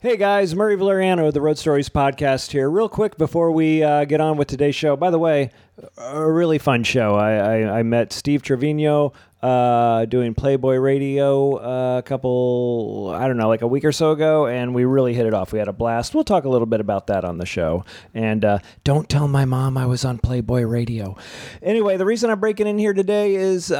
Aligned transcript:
Hey 0.00 0.16
guys, 0.16 0.54
Murray 0.54 0.76
Valeriano 0.76 1.26
of 1.26 1.34
the 1.34 1.40
Road 1.40 1.58
Stories 1.58 1.88
podcast 1.88 2.52
here. 2.52 2.70
Real 2.70 2.88
quick 2.88 3.18
before 3.18 3.50
we 3.50 3.82
uh, 3.82 4.04
get 4.04 4.20
on 4.20 4.36
with 4.36 4.46
today's 4.46 4.76
show. 4.76 4.94
By 4.94 5.10
the 5.10 5.18
way, 5.18 5.50
a 5.96 6.30
really 6.30 6.58
fun 6.58 6.84
show. 6.84 7.16
I, 7.16 7.32
I, 7.32 7.78
I 7.80 7.82
met 7.82 8.12
Steve 8.12 8.42
Trevino 8.42 9.12
uh, 9.42 10.04
doing 10.04 10.34
Playboy 10.34 10.76
Radio 10.76 11.56
uh, 11.56 11.98
a 11.98 12.02
couple, 12.04 13.12
I 13.12 13.26
don't 13.26 13.38
know, 13.38 13.48
like 13.48 13.62
a 13.62 13.66
week 13.66 13.84
or 13.84 13.90
so 13.90 14.12
ago, 14.12 14.46
and 14.46 14.72
we 14.72 14.84
really 14.84 15.14
hit 15.14 15.26
it 15.26 15.34
off. 15.34 15.52
We 15.52 15.58
had 15.58 15.66
a 15.66 15.72
blast. 15.72 16.14
We'll 16.14 16.22
talk 16.22 16.44
a 16.44 16.48
little 16.48 16.66
bit 16.66 16.78
about 16.78 17.08
that 17.08 17.24
on 17.24 17.38
the 17.38 17.46
show. 17.46 17.84
And 18.14 18.44
uh, 18.44 18.60
don't 18.84 19.08
tell 19.08 19.26
my 19.26 19.46
mom 19.46 19.76
I 19.76 19.86
was 19.86 20.04
on 20.04 20.18
Playboy 20.18 20.62
Radio. 20.62 21.16
Anyway, 21.60 21.96
the 21.96 22.06
reason 22.06 22.30
I'm 22.30 22.38
breaking 22.38 22.68
in 22.68 22.78
here 22.78 22.92
today 22.94 23.34
is. 23.34 23.72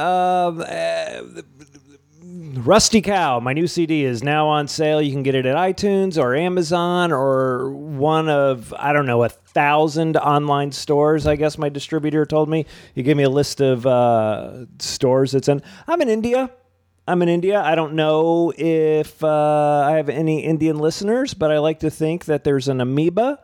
Rusty 2.57 3.01
Cow, 3.01 3.39
my 3.39 3.53
new 3.53 3.67
CD 3.67 4.03
is 4.03 4.23
now 4.23 4.47
on 4.47 4.67
sale. 4.67 5.01
You 5.01 5.11
can 5.11 5.21
get 5.21 5.35
it 5.35 5.45
at 5.45 5.55
iTunes 5.55 6.17
or 6.17 6.35
Amazon 6.35 7.11
or 7.11 7.71
one 7.71 8.27
of, 8.27 8.73
I 8.77 8.91
don't 8.91 9.05
know, 9.05 9.23
a 9.23 9.29
thousand 9.29 10.17
online 10.17 10.71
stores, 10.71 11.27
I 11.27 11.35
guess 11.35 11.57
my 11.57 11.69
distributor 11.69 12.25
told 12.25 12.49
me. 12.49 12.65
He 12.95 13.03
gave 13.03 13.17
me 13.17 13.23
a 13.23 13.29
list 13.29 13.61
of 13.61 13.85
uh, 13.85 14.65
stores 14.79 15.35
it's 15.35 15.47
in. 15.47 15.61
I'm 15.87 16.01
in 16.01 16.09
India. 16.09 16.49
I'm 17.07 17.21
in 17.21 17.29
India. 17.29 17.61
I 17.61 17.75
don't 17.75 17.93
know 17.93 18.51
if 18.57 19.23
uh, 19.23 19.85
I 19.87 19.97
have 19.97 20.09
any 20.09 20.43
Indian 20.43 20.79
listeners, 20.79 21.33
but 21.33 21.51
I 21.51 21.59
like 21.59 21.79
to 21.81 21.91
think 21.91 22.25
that 22.25 22.43
there's 22.43 22.67
an 22.67 22.81
amoeba 22.81 23.39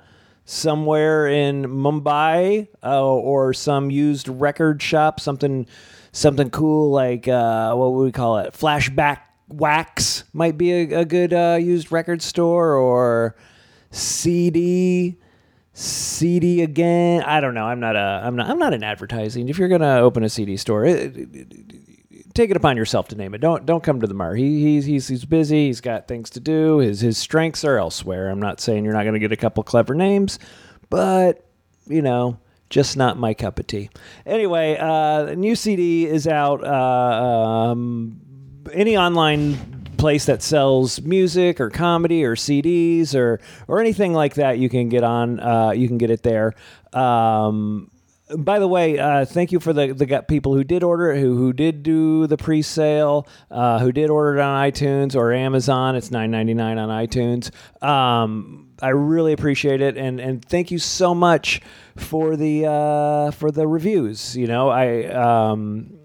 somewhere 0.45 1.27
in 1.27 1.65
Mumbai 1.65 2.67
uh, 2.83 3.03
or 3.03 3.53
some 3.53 3.91
used 3.91 4.27
record 4.27 4.81
shop, 4.81 5.19
something 5.19 5.67
something 6.15 6.49
cool 6.49 6.91
like 6.91 7.27
uh, 7.27 7.75
what 7.75 7.93
would 7.93 8.03
we 8.03 8.11
call 8.11 8.39
it? 8.39 8.53
Flashback 8.53 9.19
Wax 9.47 10.23
might 10.33 10.57
be 10.57 10.71
a, 10.71 11.01
a 11.01 11.05
good 11.05 11.33
uh, 11.33 11.57
used 11.61 11.91
record 11.91 12.21
store 12.21 12.73
or 12.73 13.35
CD. 13.91 15.17
CD 15.73 16.61
again. 16.61 17.21
I 17.23 17.41
don't 17.41 17.53
know. 17.53 17.65
I'm 17.65 17.81
not 17.81 17.97
a. 17.97 18.21
I'm 18.23 18.37
not. 18.37 18.49
I'm 18.49 18.57
not 18.57 18.73
in 18.73 18.81
advertising. 18.81 19.49
If 19.49 19.59
you're 19.59 19.67
gonna 19.67 19.97
open 19.97 20.23
a 20.23 20.29
CD 20.29 20.55
store, 20.55 20.85
it, 20.85 21.17
it, 21.17 21.35
it, 21.35 22.33
take 22.33 22.49
it 22.49 22.55
upon 22.55 22.77
yourself 22.77 23.09
to 23.09 23.15
name 23.17 23.35
it. 23.35 23.39
Don't 23.39 23.65
don't 23.65 23.83
come 23.83 23.99
to 23.99 24.07
the 24.07 24.13
mar. 24.13 24.35
He, 24.35 24.61
he's 24.61 24.85
he's 24.85 25.09
he's 25.09 25.25
busy. 25.25 25.67
He's 25.67 25.81
got 25.81 26.07
things 26.07 26.29
to 26.29 26.39
do. 26.39 26.77
His 26.77 27.01
his 27.01 27.17
strengths 27.17 27.65
are 27.65 27.77
elsewhere. 27.77 28.29
I'm 28.29 28.39
not 28.39 28.61
saying 28.61 28.85
you're 28.85 28.93
not 28.93 29.03
gonna 29.03 29.19
get 29.19 29.33
a 29.33 29.37
couple 29.37 29.63
clever 29.63 29.93
names, 29.93 30.39
but 30.89 31.45
you 31.87 32.01
know 32.01 32.39
just 32.69 32.97
not 32.97 33.17
my 33.17 33.33
cup 33.33 33.59
of 33.59 33.67
tea. 33.67 33.89
Anyway, 34.25 34.77
uh, 34.77 35.35
new 35.35 35.55
CD 35.55 36.05
is 36.05 36.27
out. 36.27 36.63
Uh, 36.63 37.71
um, 37.71 38.19
any 38.73 38.97
online 38.97 39.57
place 39.97 40.25
that 40.25 40.43
sells 40.43 41.01
music 41.01 41.61
or 41.61 41.69
comedy 41.69 42.23
or 42.23 42.35
CDs 42.35 43.15
or 43.15 43.39
or 43.67 43.79
anything 43.79 44.13
like 44.13 44.35
that, 44.35 44.57
you 44.59 44.69
can 44.69 44.89
get 44.89 45.03
on. 45.03 45.39
Uh, 45.39 45.71
you 45.71 45.87
can 45.87 45.97
get 45.97 46.09
it 46.09 46.23
there. 46.23 46.53
Um, 46.93 47.89
by 48.37 48.57
the 48.57 48.67
way, 48.67 48.97
uh, 48.97 49.25
thank 49.25 49.51
you 49.51 49.59
for 49.59 49.71
the 49.71 49.93
the 49.93 50.23
people 50.27 50.53
who 50.53 50.63
did 50.63 50.83
order 50.83 51.11
it, 51.11 51.19
who 51.19 51.35
who 51.37 51.53
did 51.53 51.83
do 51.83 52.25
the 52.25 52.37
pre 52.37 52.61
sale, 52.61 53.27
uh, 53.51 53.79
who 53.79 53.91
did 53.91 54.09
order 54.09 54.37
it 54.37 54.41
on 54.41 54.71
iTunes 54.71 55.15
or 55.15 55.31
Amazon. 55.31 55.95
It's 55.95 56.09
nine 56.09 56.31
ninety 56.31 56.55
nine 56.55 56.77
on 56.79 56.89
iTunes. 56.89 57.51
Um, 57.83 58.71
I 58.81 58.89
really 58.89 59.33
appreciate 59.33 59.81
it, 59.81 59.95
and 59.95 60.19
and 60.19 60.43
thank 60.43 60.71
you 60.71 60.79
so 60.79 61.13
much 61.13 61.61
for 61.97 62.35
the 62.35 62.65
uh, 62.65 63.31
for 63.31 63.51
the 63.51 63.67
reviews. 63.67 64.35
You 64.35 64.47
know, 64.47 64.69
I. 64.69 65.05
Um, 65.05 65.99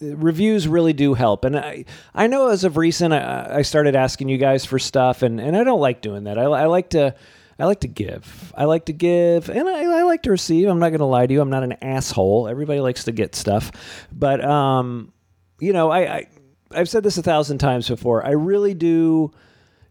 reviews 0.00 0.66
really 0.66 0.92
do 0.92 1.14
help 1.14 1.44
and 1.44 1.56
i 1.56 1.84
i 2.12 2.26
know 2.26 2.48
as 2.48 2.64
of 2.64 2.76
recent 2.76 3.14
i, 3.14 3.58
I 3.58 3.62
started 3.62 3.94
asking 3.94 4.28
you 4.28 4.36
guys 4.36 4.64
for 4.64 4.80
stuff 4.80 5.22
and 5.22 5.38
and 5.40 5.56
i 5.56 5.62
don't 5.62 5.78
like 5.78 6.00
doing 6.00 6.24
that 6.24 6.38
i, 6.38 6.42
I 6.42 6.66
like 6.66 6.90
to 6.90 7.14
I 7.62 7.66
like 7.66 7.78
to 7.80 7.88
give. 7.88 8.52
I 8.56 8.64
like 8.64 8.86
to 8.86 8.92
give, 8.92 9.48
and 9.48 9.68
I, 9.68 10.00
I 10.00 10.02
like 10.02 10.22
to 10.24 10.32
receive. 10.32 10.66
I'm 10.66 10.80
not 10.80 10.88
going 10.88 10.98
to 10.98 11.04
lie 11.04 11.28
to 11.28 11.32
you. 11.32 11.40
I'm 11.40 11.48
not 11.48 11.62
an 11.62 11.74
asshole. 11.80 12.48
Everybody 12.48 12.80
likes 12.80 13.04
to 13.04 13.12
get 13.12 13.36
stuff, 13.36 13.70
but 14.10 14.44
um, 14.44 15.12
you 15.60 15.72
know, 15.72 15.88
I, 15.88 16.16
I 16.16 16.26
I've 16.72 16.88
said 16.88 17.04
this 17.04 17.18
a 17.18 17.22
thousand 17.22 17.58
times 17.58 17.88
before. 17.88 18.26
I 18.26 18.30
really 18.30 18.74
do 18.74 19.30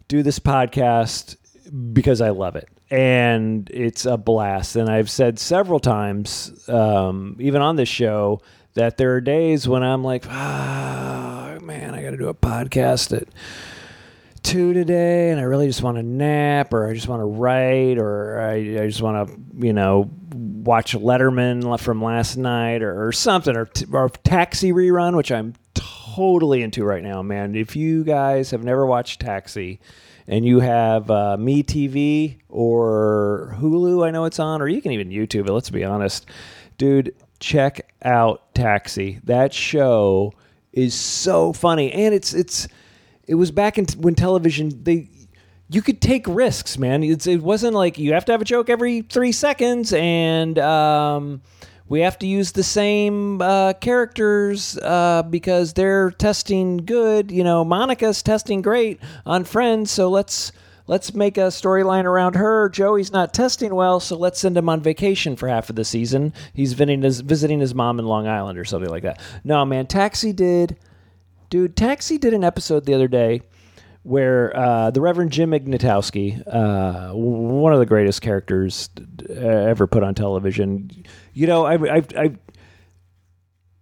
do 0.09 0.21
this 0.21 0.37
podcast 0.37 1.37
because 1.93 2.19
I 2.19 2.31
love 2.31 2.57
it 2.57 2.67
and 2.89 3.69
it's 3.73 4.05
a 4.05 4.17
blast. 4.17 4.75
And 4.75 4.89
I've 4.89 5.09
said 5.09 5.39
several 5.39 5.79
times, 5.79 6.67
um, 6.67 7.37
even 7.39 7.61
on 7.61 7.77
this 7.77 7.87
show, 7.87 8.41
that 8.73 8.97
there 8.97 9.15
are 9.15 9.21
days 9.21 9.65
when 9.65 9.81
I'm 9.81 10.03
like, 10.03 10.25
oh, 10.27 11.59
man, 11.61 11.95
I 11.95 12.03
got 12.03 12.11
to 12.11 12.17
do 12.17 12.27
a 12.27 12.33
podcast 12.33 13.17
two 14.43 14.73
today, 14.73 15.31
and 15.31 15.39
I 15.39 15.43
really 15.43 15.67
just 15.67 15.81
want 15.81 15.97
to 15.97 16.03
nap, 16.03 16.73
or 16.73 16.87
I 16.87 16.93
just 16.93 17.07
want 17.07 17.21
to 17.21 17.25
write, 17.25 17.97
or 17.97 18.39
I, 18.39 18.55
I 18.55 18.87
just 18.87 19.01
want 19.01 19.27
to, 19.27 19.65
you 19.65 19.73
know, 19.73 20.09
watch 20.33 20.93
Letterman 20.93 21.79
from 21.79 22.03
last 22.03 22.37
night, 22.37 22.81
or, 22.81 23.07
or 23.07 23.11
something, 23.11 23.55
or, 23.55 23.65
t- 23.65 23.85
or 23.91 24.09
Taxi 24.09 24.71
rerun, 24.71 25.15
which 25.15 25.31
I'm 25.31 25.53
totally 25.73 26.61
into 26.61 26.83
right 26.83 27.03
now, 27.03 27.21
man. 27.21 27.55
If 27.55 27.75
you 27.75 28.03
guys 28.03 28.51
have 28.51 28.63
never 28.63 28.85
watched 28.85 29.21
Taxi, 29.21 29.79
and 30.27 30.45
you 30.45 30.59
have 30.59 31.09
uh, 31.09 31.37
Me 31.37 31.63
TV 31.63 32.37
or 32.47 33.55
Hulu, 33.59 34.05
I 34.05 34.11
know 34.11 34.25
it's 34.25 34.39
on, 34.39 34.61
or 34.61 34.67
you 34.67 34.81
can 34.81 34.91
even 34.91 35.09
YouTube 35.09 35.47
it. 35.47 35.51
Let's 35.51 35.69
be 35.69 35.83
honest, 35.83 36.25
dude. 36.77 37.15
Check 37.39 37.91
out 38.03 38.53
Taxi. 38.53 39.19
That 39.23 39.51
show 39.51 40.33
is 40.73 40.93
so 40.93 41.53
funny, 41.53 41.91
and 41.91 42.13
it's 42.13 42.33
it's 42.33 42.67
it 43.27 43.35
was 43.35 43.51
back 43.51 43.77
in 43.77 43.85
t- 43.85 43.99
when 43.99 44.15
television 44.15 44.83
they 44.83 45.09
you 45.69 45.81
could 45.81 46.01
take 46.01 46.27
risks, 46.27 46.77
man. 46.77 47.01
It's, 47.01 47.25
it 47.25 47.41
wasn't 47.41 47.75
like 47.75 47.97
you 47.97 48.13
have 48.13 48.25
to 48.25 48.33
have 48.33 48.41
a 48.41 48.45
joke 48.45 48.69
every 48.69 49.03
three 49.03 49.31
seconds, 49.31 49.93
and 49.93 50.59
um, 50.59 51.41
we 51.87 52.01
have 52.01 52.19
to 52.19 52.27
use 52.27 52.51
the 52.51 52.63
same 52.63 53.41
uh, 53.41 53.73
characters 53.73 54.77
uh, 54.77 55.23
because 55.29 55.73
they're 55.73 56.11
testing 56.11 56.77
good. 56.77 57.31
You 57.31 57.45
know, 57.45 57.63
Monica's 57.63 58.21
testing 58.21 58.61
great 58.61 58.99
on 59.25 59.45
Friends, 59.45 59.91
so 59.91 60.09
let's 60.09 60.51
let's 60.87 61.13
make 61.13 61.37
a 61.37 61.47
storyline 61.47 62.03
around 62.03 62.35
her. 62.35 62.67
Joey's 62.67 63.13
not 63.13 63.33
testing 63.33 63.73
well, 63.73 64.01
so 64.01 64.17
let's 64.17 64.41
send 64.41 64.57
him 64.57 64.67
on 64.67 64.81
vacation 64.81 65.37
for 65.37 65.47
half 65.47 65.69
of 65.69 65.77
the 65.77 65.85
season. 65.85 66.33
He's 66.53 66.73
visiting 66.73 67.01
his, 67.01 67.21
visiting 67.21 67.61
his 67.61 67.73
mom 67.73 67.97
in 67.97 68.05
Long 68.05 68.27
Island 68.27 68.59
or 68.59 68.65
something 68.65 68.89
like 68.89 69.03
that. 69.03 69.21
No, 69.45 69.63
man, 69.63 69.87
Taxi 69.87 70.33
did, 70.33 70.77
dude. 71.51 71.75
Taxi 71.75 72.17
did 72.17 72.33
an 72.33 72.43
episode 72.43 72.85
the 72.85 72.95
other 72.95 73.07
day 73.07 73.41
where 74.01 74.57
uh, 74.57 74.89
the 74.89 74.99
Reverend 74.99 75.31
Jim 75.31 75.51
Ignatowski, 75.51 76.41
uh, 76.47 77.13
one 77.13 77.71
of 77.71 77.77
the 77.77 77.85
greatest 77.85 78.23
characters 78.23 78.89
ever 79.29 79.85
put 79.85 80.01
on 80.01 80.15
television, 80.15 80.89
you 81.33 81.45
know, 81.45 81.65
I, 81.65 81.97
I, 81.97 82.03
I, 82.17 82.35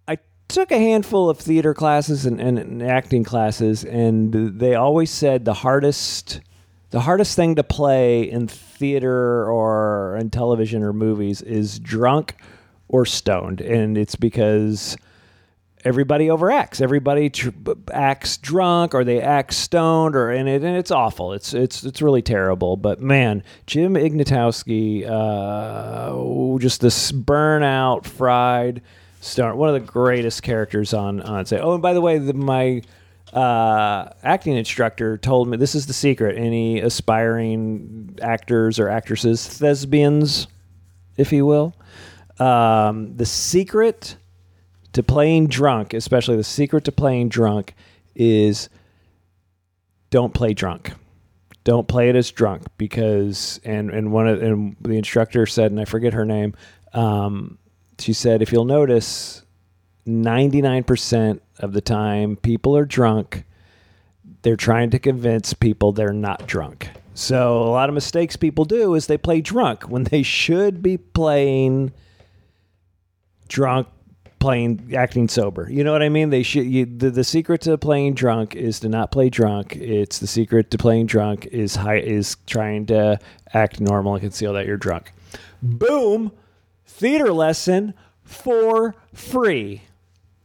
I 0.06 0.18
took 0.48 0.72
a 0.72 0.78
handful 0.78 1.30
of 1.30 1.38
theater 1.38 1.72
classes 1.72 2.26
and, 2.26 2.38
and, 2.38 2.58
and 2.58 2.82
acting 2.82 3.24
classes, 3.24 3.82
and 3.82 4.58
they 4.58 4.74
always 4.74 5.10
said 5.10 5.46
the 5.46 5.54
hardest, 5.54 6.42
the 6.90 7.00
hardest 7.00 7.34
thing 7.34 7.54
to 7.54 7.62
play 7.62 8.22
in 8.30 8.46
theater 8.46 9.50
or 9.50 10.18
in 10.20 10.28
television 10.28 10.82
or 10.82 10.92
movies 10.92 11.40
is 11.40 11.78
drunk 11.78 12.36
or 12.88 13.06
stoned, 13.06 13.62
and 13.62 13.96
it's 13.96 14.16
because 14.16 14.98
everybody 15.84 16.26
overacts. 16.26 16.80
Everybody 16.80 17.30
tr- 17.30 17.50
acts 17.92 18.36
drunk 18.36 18.94
or 18.94 19.04
they 19.04 19.20
act 19.20 19.54
stoned 19.54 20.14
or 20.14 20.30
and 20.30 20.48
it 20.48 20.62
and 20.62 20.76
it's 20.76 20.90
awful. 20.90 21.32
It's 21.32 21.54
it's 21.54 21.84
it's 21.84 22.02
really 22.02 22.22
terrible. 22.22 22.76
But 22.76 23.00
man, 23.00 23.42
Jim 23.66 23.94
Ignatowski, 23.94 25.06
uh, 25.08 26.58
just 26.58 26.80
this 26.80 27.12
burnout, 27.12 28.04
fried 28.04 28.82
star, 29.20 29.54
one 29.54 29.68
of 29.68 29.74
the 29.74 29.80
greatest 29.80 30.42
characters 30.42 30.94
on 30.94 31.20
on 31.22 31.46
say. 31.46 31.58
Oh, 31.58 31.74
and 31.74 31.82
by 31.82 31.92
the 31.92 32.00
way, 32.00 32.18
the, 32.18 32.34
my 32.34 32.82
uh, 33.32 34.10
acting 34.22 34.56
instructor 34.56 35.16
told 35.18 35.48
me 35.48 35.56
this 35.56 35.74
is 35.74 35.86
the 35.86 35.92
secret. 35.92 36.36
Any 36.36 36.80
aspiring 36.80 38.18
actors 38.20 38.78
or 38.78 38.88
actresses, 38.88 39.46
thespians, 39.46 40.46
if 41.16 41.32
you 41.32 41.46
will, 41.46 41.74
um, 42.38 43.16
the 43.16 43.26
secret 43.26 44.16
to 44.92 45.02
playing 45.02 45.46
drunk, 45.46 45.94
especially 45.94 46.36
the 46.36 46.44
secret 46.44 46.84
to 46.84 46.92
playing 46.92 47.28
drunk 47.28 47.74
is 48.14 48.68
don't 50.10 50.34
play 50.34 50.54
drunk. 50.54 50.92
Don't 51.62 51.86
play 51.86 52.08
it 52.08 52.16
as 52.16 52.30
drunk 52.30 52.64
because 52.78 53.60
and 53.64 53.90
and 53.90 54.12
one 54.12 54.26
of 54.26 54.42
and 54.42 54.76
the 54.80 54.96
instructor 54.96 55.46
said, 55.46 55.70
and 55.70 55.80
I 55.80 55.84
forget 55.84 56.14
her 56.14 56.24
name. 56.24 56.54
Um, 56.92 57.58
she 57.98 58.12
said, 58.12 58.42
if 58.42 58.50
you'll 58.50 58.64
notice, 58.64 59.44
ninety 60.06 60.62
nine 60.62 60.84
percent 60.84 61.42
of 61.58 61.72
the 61.72 61.80
time 61.80 62.36
people 62.36 62.76
are 62.76 62.86
drunk. 62.86 63.44
They're 64.42 64.56
trying 64.56 64.90
to 64.90 64.98
convince 64.98 65.52
people 65.52 65.92
they're 65.92 66.14
not 66.14 66.46
drunk. 66.46 66.88
So 67.12 67.62
a 67.62 67.70
lot 67.70 67.90
of 67.90 67.94
mistakes 67.94 68.36
people 68.36 68.64
do 68.64 68.94
is 68.94 69.06
they 69.06 69.18
play 69.18 69.42
drunk 69.42 69.82
when 69.82 70.04
they 70.04 70.22
should 70.24 70.82
be 70.82 70.96
playing 70.96 71.92
drunk 73.48 73.88
playing 74.40 74.92
acting 74.96 75.28
sober. 75.28 75.70
You 75.70 75.84
know 75.84 75.92
what 75.92 76.02
I 76.02 76.08
mean? 76.08 76.30
They 76.30 76.42
should. 76.42 76.66
You, 76.66 76.86
the 76.86 77.10
the 77.10 77.22
secret 77.22 77.60
to 77.62 77.78
playing 77.78 78.14
drunk 78.14 78.56
is 78.56 78.80
to 78.80 78.88
not 78.88 79.12
play 79.12 79.30
drunk. 79.30 79.76
It's 79.76 80.18
the 80.18 80.26
secret 80.26 80.72
to 80.72 80.78
playing 80.78 81.06
drunk 81.06 81.46
is 81.46 81.76
high 81.76 81.98
is 81.98 82.36
trying 82.46 82.86
to 82.86 83.20
act 83.54 83.80
normal 83.80 84.14
and 84.14 84.22
conceal 84.22 84.54
that 84.54 84.66
you're 84.66 84.76
drunk. 84.76 85.12
Boom, 85.62 86.32
theater 86.86 87.32
lesson 87.32 87.94
for 88.24 88.96
free. 89.14 89.82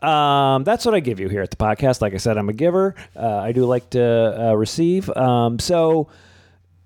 Um, 0.01 0.63
that's 0.63 0.85
what 0.85 0.93
I 0.93 0.99
give 0.99 1.19
you 1.19 1.29
here 1.29 1.41
at 1.41 1.49
the 1.49 1.57
podcast. 1.57 2.01
Like 2.01 2.13
I 2.13 2.17
said, 2.17 2.37
I'm 2.37 2.49
a 2.49 2.53
giver. 2.53 2.93
Uh, 3.15 3.37
I 3.37 3.53
do 3.53 3.65
like 3.65 3.89
to 3.91 4.49
uh, 4.49 4.53
receive. 4.53 5.09
Um, 5.09 5.57
so 5.57 6.09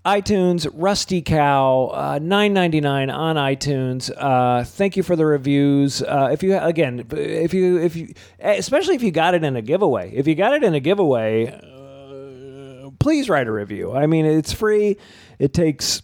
iTunes, 0.05 0.69
Rusty 0.73 1.21
Cow, 1.21 1.91
uh, 1.93 2.19
nine 2.21 2.53
ninety 2.53 2.79
nine 2.79 3.09
on 3.09 3.35
iTunes. 3.35 4.09
Uh, 4.15 4.63
thank 4.63 4.95
you 4.95 5.03
for 5.03 5.15
the 5.15 5.25
reviews. 5.25 6.01
Uh, 6.01 6.29
if 6.31 6.41
you 6.41 6.57
again, 6.57 7.05
if 7.11 7.53
you 7.53 7.77
if 7.79 7.95
you, 7.95 8.13
especially 8.39 8.95
if 8.95 9.03
you 9.03 9.11
got 9.11 9.35
it 9.35 9.43
in 9.43 9.57
a 9.57 9.61
giveaway, 9.61 10.11
if 10.13 10.25
you 10.25 10.35
got 10.35 10.53
it 10.53 10.63
in 10.63 10.73
a 10.73 10.79
giveaway, 10.79 11.47
uh, 11.47 12.89
please 12.99 13.29
write 13.29 13.47
a 13.47 13.51
review. 13.51 13.93
I 13.93 14.07
mean, 14.07 14.25
it's 14.25 14.53
free. 14.53 14.95
It 15.37 15.53
takes 15.53 16.01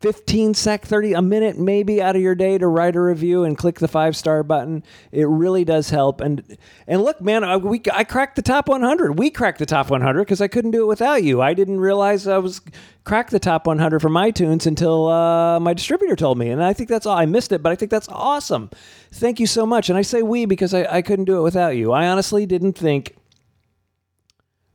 15 0.00 0.54
sec 0.54 0.86
30 0.86 1.12
a 1.12 1.20
minute 1.20 1.58
maybe 1.58 2.00
out 2.00 2.16
of 2.16 2.22
your 2.22 2.34
day 2.34 2.56
to 2.56 2.66
write 2.66 2.96
a 2.96 3.00
review 3.00 3.44
and 3.44 3.58
click 3.58 3.80
the 3.80 3.88
five 3.88 4.16
star 4.16 4.42
button. 4.42 4.82
It 5.12 5.28
really 5.28 5.62
does 5.62 5.90
help. 5.90 6.22
And 6.22 6.56
and 6.86 7.02
look 7.02 7.20
man 7.20 7.44
I, 7.44 7.58
we, 7.58 7.82
I 7.92 8.04
cracked 8.04 8.36
the 8.36 8.42
top 8.42 8.66
100 8.66 9.18
we 9.18 9.28
cracked 9.28 9.58
the 9.58 9.66
top 9.66 9.90
100 9.90 10.24
because 10.24 10.40
i 10.40 10.48
couldn't 10.48 10.70
do 10.70 10.84
it 10.84 10.86
without 10.86 11.22
you. 11.22 11.42
I 11.42 11.52
didn't 11.52 11.80
realize 11.80 12.26
i 12.26 12.38
was 12.38 12.62
cracked 13.04 13.30
the 13.30 13.38
top 13.38 13.66
100 13.66 14.00
from 14.00 14.14
itunes 14.14 14.66
until 14.66 15.08
uh, 15.08 15.60
my 15.60 15.74
distributor 15.74 16.16
told 16.16 16.38
me. 16.38 16.48
And 16.48 16.64
i 16.64 16.72
think 16.72 16.88
that's 16.88 17.04
all 17.04 17.18
i 17.18 17.26
missed 17.26 17.52
it 17.52 17.62
but 17.62 17.70
i 17.70 17.76
think 17.76 17.90
that's 17.90 18.08
awesome. 18.08 18.70
Thank 19.12 19.38
you 19.38 19.46
so 19.46 19.66
much. 19.66 19.90
And 19.90 19.98
i 19.98 20.02
say 20.02 20.22
we 20.22 20.46
because 20.46 20.72
i, 20.72 20.84
I 20.84 21.02
couldn't 21.02 21.26
do 21.26 21.38
it 21.38 21.42
without 21.42 21.76
you. 21.76 21.92
I 21.92 22.08
honestly 22.08 22.46
didn't 22.46 22.72
think 22.72 23.16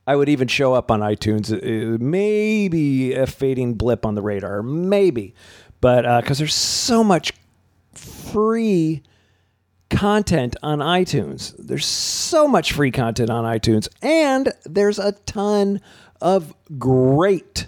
I 0.06 0.16
would 0.16 0.28
even 0.28 0.48
show 0.48 0.74
up 0.74 0.90
on 0.90 1.00
iTunes. 1.00 1.52
Uh, 1.52 1.98
maybe 2.00 3.14
a 3.14 3.26
fading 3.26 3.74
blip 3.74 4.06
on 4.06 4.14
the 4.14 4.22
radar, 4.22 4.62
maybe, 4.62 5.34
but 5.80 6.02
because 6.22 6.38
uh, 6.38 6.42
there's 6.42 6.54
so 6.54 7.02
much 7.02 7.32
free 7.92 9.02
content 9.90 10.56
on 10.62 10.78
iTunes, 10.78 11.54
there's 11.58 11.86
so 11.86 12.46
much 12.46 12.72
free 12.72 12.90
content 12.90 13.30
on 13.30 13.44
iTunes, 13.44 13.88
and 14.02 14.52
there's 14.64 14.98
a 14.98 15.12
ton 15.12 15.80
of 16.20 16.54
great 16.78 17.66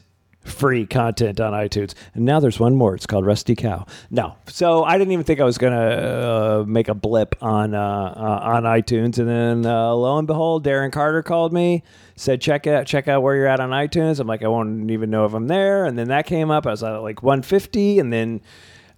free 0.49 0.87
content 0.87 1.41
on 1.41 1.53
iTunes. 1.53 1.95
And 2.15 2.25
now 2.25 2.41
there's 2.41 2.59
one 2.59 2.75
more. 2.75 2.95
It's 2.95 3.07
called 3.07 3.27
Rusty 3.27 3.55
Cow. 3.55 3.87
No, 4.11 4.37
so 4.47 4.85
I 4.85 4.99
didn't 4.99 5.13
even 5.13 5.25
think 5.25 5.41
I 5.41 5.45
was 5.45 5.59
gonna 5.59 5.77
uh, 5.77 6.65
make 6.67 6.89
a 6.89 6.95
blip 6.95 7.37
on 7.43 7.75
uh, 7.75 7.81
uh, 7.81 8.41
on 8.43 8.65
iTunes, 8.65 9.19
and 9.19 9.29
then 9.29 9.67
uh, 9.67 9.93
lo 9.95 10.19
and 10.19 10.27
behold, 10.27 10.65
Darren 10.65 10.93
Carter 10.93 11.23
called 11.23 11.53
me 11.53 11.83
said 12.19 12.41
check 12.41 12.67
out, 12.67 12.87
check 12.87 13.09
out 13.09 13.23
where 13.23 13.37
you're 13.37 13.47
at 13.47 13.61
on 13.61 13.71
iTunes. 13.71 14.19
I'm 14.19 14.27
like, 14.27 14.43
I 14.43 14.49
won't 14.49 14.91
even 14.91 15.11
know 15.11 15.25
if 15.25 15.35
I'm 15.35 15.47
there. 15.47 15.87
And 15.87 15.99
then 15.99 16.09
that 16.09 16.27
came 16.27 16.51
up. 16.51 16.67
I 16.67 16.71
was 16.71 16.83
at 16.83 16.99
like 16.99 17.23
150, 17.23 17.99
and 18.01 18.13
then 18.13 18.41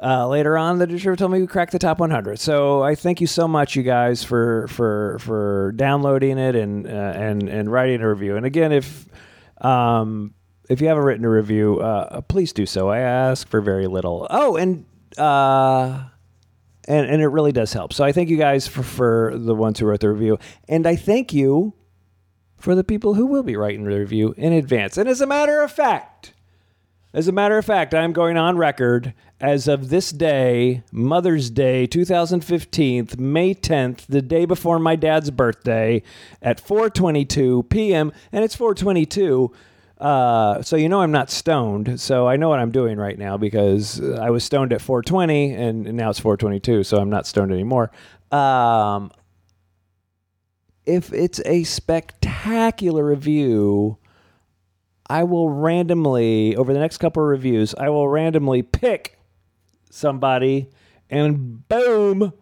uh, 0.02 0.26
later 0.26 0.56
on, 0.56 0.79
the 0.79 0.87
distributor 0.87 1.19
told 1.19 1.32
me 1.32 1.41
we 1.41 1.47
cracked 1.47 1.73
the 1.73 1.79
top 1.79 1.99
100. 1.99 2.38
So 2.38 2.82
I 2.82 2.94
thank 2.94 3.20
you 3.20 3.26
so 3.26 3.47
much, 3.47 3.76
you 3.76 3.82
guys, 3.82 4.25
for 4.25 4.67
for 4.69 5.19
for 5.20 5.73
downloading 5.76 6.38
it 6.38 6.56
and 6.56 6.87
uh, 6.87 6.91
and 6.91 7.49
and 7.49 7.70
writing 7.70 8.00
a 8.00 8.08
review. 8.08 8.37
And 8.37 8.47
again, 8.47 8.73
if 8.73 9.06
um, 9.61 10.35
if 10.70 10.81
you 10.81 10.87
haven't 10.87 11.02
written 11.02 11.25
a 11.25 11.31
review, 11.31 11.81
uh, 11.81 12.20
please 12.22 12.52
do 12.52 12.64
so. 12.64 12.88
I 12.88 13.00
ask 13.00 13.49
for 13.49 13.61
very 13.61 13.88
little. 13.88 14.28
Oh, 14.31 14.56
and 14.56 14.87
uh, 15.19 16.05
and 16.87 17.06
and 17.06 17.20
it 17.20 17.26
really 17.26 17.50
does 17.50 17.72
help. 17.72 17.93
So 17.93 18.05
I 18.05 18.12
thank 18.12 18.31
you 18.31 18.37
guys 18.37 18.69
for 18.69 18.84
for 18.84 19.32
the 19.37 19.55
ones 19.55 19.81
who 19.81 19.87
wrote 19.87 20.00
the 20.00 20.11
review, 20.11 20.38
and 20.69 20.87
I 20.87 20.94
thank 20.94 21.32
you 21.32 21.75
for 22.56 22.76
the 22.76 22.84
people 22.84 23.14
who 23.14 23.26
will 23.26 23.43
be 23.43 23.56
writing 23.56 23.84
the 23.84 23.99
review 23.99 24.32
in 24.37 24.52
advance. 24.52 24.96
And 24.96 25.08
as 25.08 25.20
a 25.20 25.26
matter 25.26 25.61
of 25.61 25.72
fact, 25.72 26.34
as 27.12 27.26
a 27.26 27.32
matter 27.32 27.58
of 27.58 27.64
fact, 27.64 27.93
I'm 27.93 28.12
going 28.12 28.37
on 28.37 28.56
record 28.56 29.12
as 29.40 29.66
of 29.66 29.88
this 29.88 30.12
day, 30.12 30.84
Mother's 30.93 31.50
Day 31.50 31.87
2015, 31.87 33.08
May 33.19 33.55
10th, 33.55 34.06
the 34.06 34.23
day 34.23 34.44
before 34.44 34.78
my 34.78 34.94
dad's 34.94 35.32
birthday 35.32 36.05
at 36.40 36.64
4:22 36.64 37.69
p.m. 37.69 38.12
and 38.31 38.44
it's 38.44 38.55
4:22 38.55 39.52
uh, 40.00 40.62
so 40.62 40.76
you 40.76 40.88
know 40.88 41.02
I'm 41.02 41.12
not 41.12 41.31
stoned, 41.31 42.00
so 42.00 42.26
I 42.26 42.37
know 42.37 42.49
what 42.49 42.58
I'm 42.58 42.70
doing 42.70 42.97
right 42.97 43.19
now 43.19 43.37
because 43.37 44.00
I 44.00 44.31
was 44.31 44.44
stoned 44.44 44.73
at 44.73 44.81
4:20 44.81 45.52
and 45.52 45.93
now 45.94 46.08
it's 46.08 46.20
4:22, 46.20 46.87
so 46.87 46.97
I'm 46.97 47.11
not 47.11 47.26
stoned 47.26 47.52
anymore. 47.52 47.91
Um, 48.32 49.11
if 50.87 51.12
it's 51.12 51.41
a 51.44 51.64
spectacular 51.64 53.05
review, 53.05 53.99
I 55.08 55.25
will 55.25 55.50
randomly, 55.50 56.56
over 56.56 56.73
the 56.73 56.79
next 56.79 56.99
couple 56.99 57.23
of 57.23 57.29
reviews, 57.29 57.75
I 57.75 57.91
will 57.91 58.08
randomly 58.08 58.62
pick 58.62 59.19
somebody 59.91 60.70
and 61.11 61.69
boom, 61.69 62.32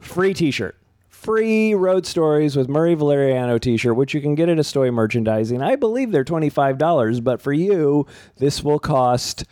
free 0.00 0.34
t 0.34 0.50
shirt. 0.50 0.79
Free 1.20 1.74
Road 1.74 2.06
Stories 2.06 2.56
with 2.56 2.70
Murray 2.70 2.96
Valeriano 2.96 3.60
t 3.60 3.76
shirt, 3.76 3.94
which 3.94 4.14
you 4.14 4.22
can 4.22 4.34
get 4.34 4.48
at 4.48 4.56
Estoy 4.56 4.90
Merchandising. 4.90 5.60
I 5.60 5.76
believe 5.76 6.12
they're 6.12 6.24
$25, 6.24 7.22
but 7.22 7.42
for 7.42 7.52
you, 7.52 8.06
this 8.38 8.64
will 8.64 8.78
cost 8.78 9.44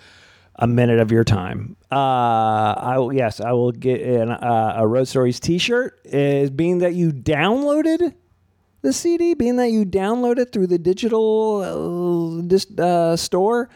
a 0.54 0.66
minute 0.66 0.98
of 0.98 1.12
your 1.12 1.24
time. 1.24 1.76
Uh, 1.92 1.94
I 1.94 2.96
will, 2.96 3.12
yes, 3.12 3.38
I 3.38 3.52
will 3.52 3.72
get 3.72 4.00
uh, 4.02 4.76
a 4.76 4.86
Road 4.86 5.08
Stories 5.08 5.38
T-shirt. 5.40 6.00
Is 6.06 6.48
being 6.48 6.78
that 6.78 6.94
you 6.94 7.12
downloaded 7.12 8.14
the 8.80 8.94
CD, 8.94 9.34
being 9.34 9.56
that 9.56 9.68
you 9.68 9.84
download 9.84 10.38
it 10.38 10.54
through 10.54 10.68
the 10.68 10.78
digital 10.78 12.46
uh, 12.80 12.82
uh, 12.82 13.14
store, 13.14 13.68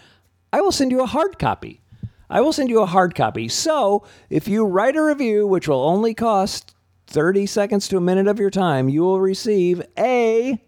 I 0.50 0.62
will 0.62 0.72
send 0.72 0.92
you 0.92 1.02
a 1.02 1.06
hard 1.06 1.38
copy. 1.38 1.82
I 2.30 2.40
will 2.40 2.54
send 2.54 2.70
you 2.70 2.80
a 2.80 2.86
hard 2.86 3.14
copy. 3.14 3.48
So 3.48 4.06
if 4.30 4.48
you 4.48 4.64
write 4.64 4.96
a 4.96 5.02
review, 5.02 5.46
which 5.46 5.68
will 5.68 5.82
only 5.82 6.14
cost 6.14 6.71
30 7.12 7.46
seconds 7.46 7.88
to 7.88 7.98
a 7.98 8.00
minute 8.00 8.26
of 8.26 8.38
your 8.38 8.50
time, 8.50 8.88
you 8.88 9.02
will 9.02 9.20
receive 9.20 9.82
a 9.98 10.58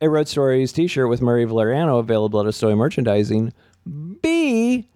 a 0.00 0.08
Road 0.08 0.28
Stories 0.28 0.72
t-shirt 0.72 1.10
with 1.10 1.20
Murray 1.20 1.44
Valeriano 1.44 1.98
available 1.98 2.40
at 2.40 2.46
Estoy 2.46 2.74
Merchandising 2.74 3.52
B, 4.22 4.88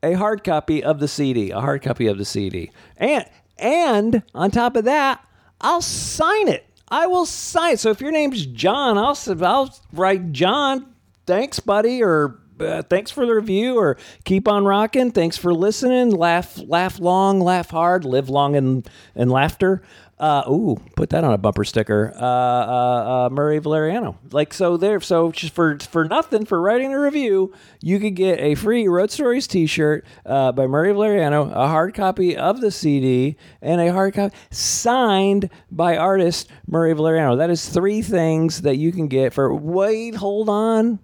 a 0.00 0.12
hard 0.12 0.44
copy 0.44 0.82
of 0.82 1.00
the 1.00 1.08
CD, 1.08 1.50
a 1.50 1.60
hard 1.60 1.82
copy 1.82 2.06
of 2.06 2.18
the 2.18 2.24
CD. 2.24 2.70
And 2.96 3.24
and 3.58 4.22
on 4.34 4.52
top 4.52 4.76
of 4.76 4.84
that, 4.84 5.24
I'll 5.60 5.82
sign 5.82 6.46
it. 6.46 6.64
I 6.88 7.08
will 7.08 7.26
sign 7.26 7.74
it. 7.74 7.80
So 7.80 7.90
if 7.90 8.00
your 8.00 8.12
name's 8.12 8.46
John, 8.46 8.96
I'll 8.96 9.18
I'll 9.42 9.76
write 9.92 10.30
John, 10.30 10.94
thanks 11.26 11.58
buddy 11.58 12.00
or 12.00 12.38
uh, 12.60 12.82
thanks 12.82 13.10
for 13.10 13.26
the 13.26 13.34
review 13.34 13.76
or 13.76 13.96
keep 14.24 14.48
on 14.48 14.64
rocking. 14.64 15.10
Thanks 15.10 15.36
for 15.36 15.52
listening. 15.54 16.10
Laugh 16.10 16.58
laugh 16.58 16.98
long, 16.98 17.40
laugh 17.40 17.70
hard, 17.70 18.04
live 18.04 18.28
long 18.28 18.54
in 18.54 18.84
in 19.14 19.28
laughter. 19.28 19.82
Uh, 20.18 20.42
ooh, 20.48 20.76
put 20.96 21.10
that 21.10 21.22
on 21.22 21.32
a 21.32 21.38
bumper 21.38 21.64
sticker. 21.64 22.12
Uh, 22.16 22.24
uh, 22.24 23.26
uh, 23.26 23.28
Murray 23.30 23.60
Valeriano. 23.60 24.16
Like 24.32 24.52
so, 24.52 24.76
there. 24.76 25.00
So 25.00 25.30
just 25.30 25.54
for 25.54 25.78
for 25.78 26.04
nothing 26.04 26.44
for 26.44 26.60
writing 26.60 26.92
a 26.92 27.00
review, 27.00 27.54
you 27.80 28.00
could 28.00 28.16
get 28.16 28.40
a 28.40 28.56
free 28.56 28.88
Road 28.88 29.12
Stories 29.12 29.46
T-shirt 29.46 30.04
uh, 30.26 30.50
by 30.52 30.66
Murray 30.66 30.92
Valeriano, 30.92 31.50
a 31.52 31.68
hard 31.68 31.94
copy 31.94 32.36
of 32.36 32.60
the 32.60 32.72
CD, 32.72 33.36
and 33.62 33.80
a 33.80 33.92
hard 33.92 34.14
copy 34.14 34.34
signed 34.50 35.50
by 35.70 35.96
artist 35.96 36.48
Murray 36.66 36.94
Valeriano. 36.94 37.36
That 37.36 37.50
is 37.50 37.68
three 37.68 38.02
things 38.02 38.62
that 38.62 38.76
you 38.76 38.90
can 38.90 39.06
get 39.06 39.32
for. 39.32 39.54
Wait, 39.54 40.16
hold 40.16 40.48
on. 40.48 40.98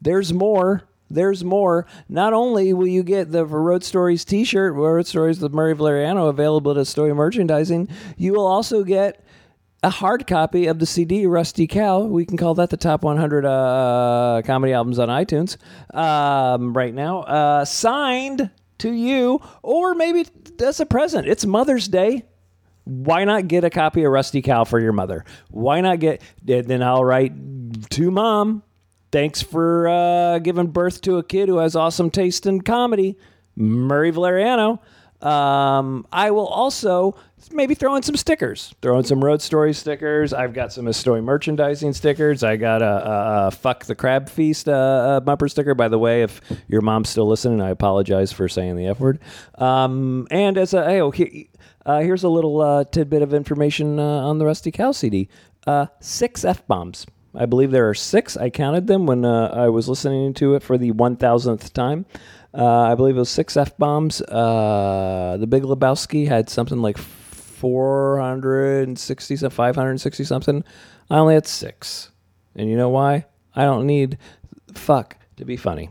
There's 0.00 0.32
more 0.32 0.88
there's 1.10 1.42
more. 1.42 1.86
Not 2.08 2.32
only 2.32 2.72
will 2.72 2.86
you 2.86 3.02
get 3.02 3.32
the 3.32 3.44
Road 3.44 3.82
Stories 3.82 4.24
T-shirt, 4.24 4.74
Road 4.74 5.06
Stories 5.06 5.40
with 5.40 5.52
Murray 5.52 5.74
Valeriano, 5.74 6.28
available 6.28 6.78
at 6.78 6.86
Story 6.86 7.12
Merchandising, 7.12 7.88
you 8.16 8.32
will 8.32 8.46
also 8.46 8.84
get 8.84 9.24
a 9.82 9.90
hard 9.90 10.26
copy 10.26 10.66
of 10.66 10.78
the 10.78 10.86
CD 10.86 11.26
Rusty 11.26 11.66
Cow. 11.66 12.02
We 12.02 12.24
can 12.24 12.36
call 12.36 12.54
that 12.54 12.70
the 12.70 12.76
top 12.76 13.02
100 13.02 13.44
uh, 13.44 14.42
comedy 14.44 14.72
albums 14.72 14.98
on 14.98 15.08
iTunes 15.08 15.56
um, 15.94 16.74
right 16.74 16.94
now. 16.94 17.22
Uh, 17.22 17.64
signed 17.64 18.50
to 18.78 18.92
you, 18.92 19.40
or 19.62 19.94
maybe 19.94 20.26
as 20.62 20.80
a 20.80 20.86
present. 20.86 21.26
It's 21.26 21.44
Mother's 21.44 21.88
Day. 21.88 22.24
Why 22.84 23.24
not 23.24 23.48
get 23.48 23.64
a 23.64 23.70
copy 23.70 24.04
of 24.04 24.12
Rusty 24.12 24.42
Cow 24.42 24.64
for 24.64 24.80
your 24.80 24.92
mother? 24.92 25.24
Why 25.50 25.80
not 25.80 25.98
get? 25.98 26.22
Then 26.44 26.82
I'll 26.82 27.04
write 27.04 27.32
to 27.90 28.10
mom 28.10 28.62
Thanks 29.12 29.42
for 29.42 29.88
uh, 29.88 30.38
giving 30.38 30.68
birth 30.68 31.00
to 31.02 31.16
a 31.16 31.22
kid 31.22 31.48
who 31.48 31.58
has 31.58 31.74
awesome 31.74 32.10
taste 32.10 32.46
in 32.46 32.60
comedy, 32.60 33.18
Murray 33.56 34.12
Valeriano. 34.12 34.78
Um, 35.20 36.06
I 36.10 36.30
will 36.30 36.46
also 36.46 37.16
maybe 37.52 37.74
throw 37.74 37.94
in 37.96 38.02
some 38.02 38.16
stickers, 38.16 38.74
throw 38.80 38.98
in 38.98 39.04
some 39.04 39.22
Road 39.22 39.42
Story 39.42 39.74
stickers. 39.74 40.32
I've 40.32 40.54
got 40.54 40.72
some 40.72 40.90
Story 40.92 41.20
merchandising 41.20 41.92
stickers. 41.92 42.42
I 42.42 42.56
got 42.56 42.82
a, 42.82 42.86
a, 42.86 43.46
a 43.46 43.50
Fuck 43.50 43.84
the 43.84 43.94
Crab 43.94 44.28
Feast 44.28 44.68
uh, 44.68 44.72
uh, 44.72 45.20
bumper 45.20 45.48
sticker. 45.48 45.74
By 45.74 45.88
the 45.88 45.98
way, 45.98 46.22
if 46.22 46.40
your 46.68 46.80
mom's 46.80 47.10
still 47.10 47.26
listening, 47.26 47.60
I 47.60 47.70
apologize 47.70 48.32
for 48.32 48.48
saying 48.48 48.76
the 48.76 48.86
F 48.86 49.00
word. 49.00 49.18
Um, 49.56 50.26
and 50.30 50.56
as 50.56 50.72
a, 50.72 50.84
hey, 50.84 51.02
oh, 51.02 51.12
uh, 51.84 52.00
here's 52.00 52.22
a 52.22 52.28
little 52.28 52.60
uh, 52.60 52.84
tidbit 52.84 53.22
of 53.22 53.34
information 53.34 53.98
uh, 53.98 54.02
on 54.02 54.38
the 54.38 54.46
Rusty 54.46 54.70
Cow 54.70 54.92
CD 54.92 55.28
uh, 55.66 55.86
six 56.00 56.44
F 56.44 56.66
bombs. 56.66 57.06
I 57.34 57.46
believe 57.46 57.70
there 57.70 57.88
are 57.88 57.94
six. 57.94 58.36
I 58.36 58.50
counted 58.50 58.86
them 58.86 59.06
when 59.06 59.24
uh, 59.24 59.50
I 59.54 59.68
was 59.68 59.88
listening 59.88 60.34
to 60.34 60.54
it 60.54 60.62
for 60.62 60.76
the 60.76 60.92
1000th 60.92 61.72
time. 61.72 62.04
Uh, 62.52 62.82
I 62.82 62.94
believe 62.96 63.16
it 63.16 63.20
was 63.20 63.30
six 63.30 63.56
F 63.56 63.78
bombs. 63.78 64.20
Uh, 64.22 65.36
the 65.38 65.46
Big 65.46 65.62
Lebowski 65.62 66.26
had 66.26 66.50
something 66.50 66.82
like 66.82 66.98
460 66.98 69.36
something, 69.36 69.54
560 69.54 70.24
something. 70.24 70.64
I 71.08 71.18
only 71.18 71.34
had 71.34 71.46
six. 71.46 72.10
And 72.56 72.68
you 72.68 72.76
know 72.76 72.88
why? 72.88 73.26
I 73.54 73.62
don't 73.62 73.86
need 73.86 74.18
fuck 74.74 75.16
to 75.36 75.44
be 75.44 75.56
funny. 75.56 75.90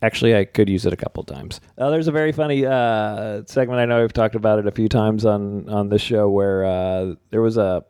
Actually, 0.00 0.36
I 0.36 0.44
could 0.44 0.68
use 0.68 0.86
it 0.86 0.92
a 0.92 0.96
couple 0.96 1.24
times. 1.24 1.60
Uh, 1.76 1.90
there's 1.90 2.06
a 2.06 2.12
very 2.12 2.30
funny 2.30 2.64
uh, 2.64 3.42
segment. 3.46 3.80
I 3.80 3.84
know 3.84 4.00
we've 4.00 4.12
talked 4.12 4.36
about 4.36 4.60
it 4.60 4.66
a 4.66 4.70
few 4.70 4.88
times 4.88 5.26
on 5.26 5.68
on 5.68 5.88
this 5.88 6.00
show 6.00 6.30
where 6.30 6.64
uh, 6.64 7.14
there 7.30 7.42
was 7.42 7.56
a 7.56 7.84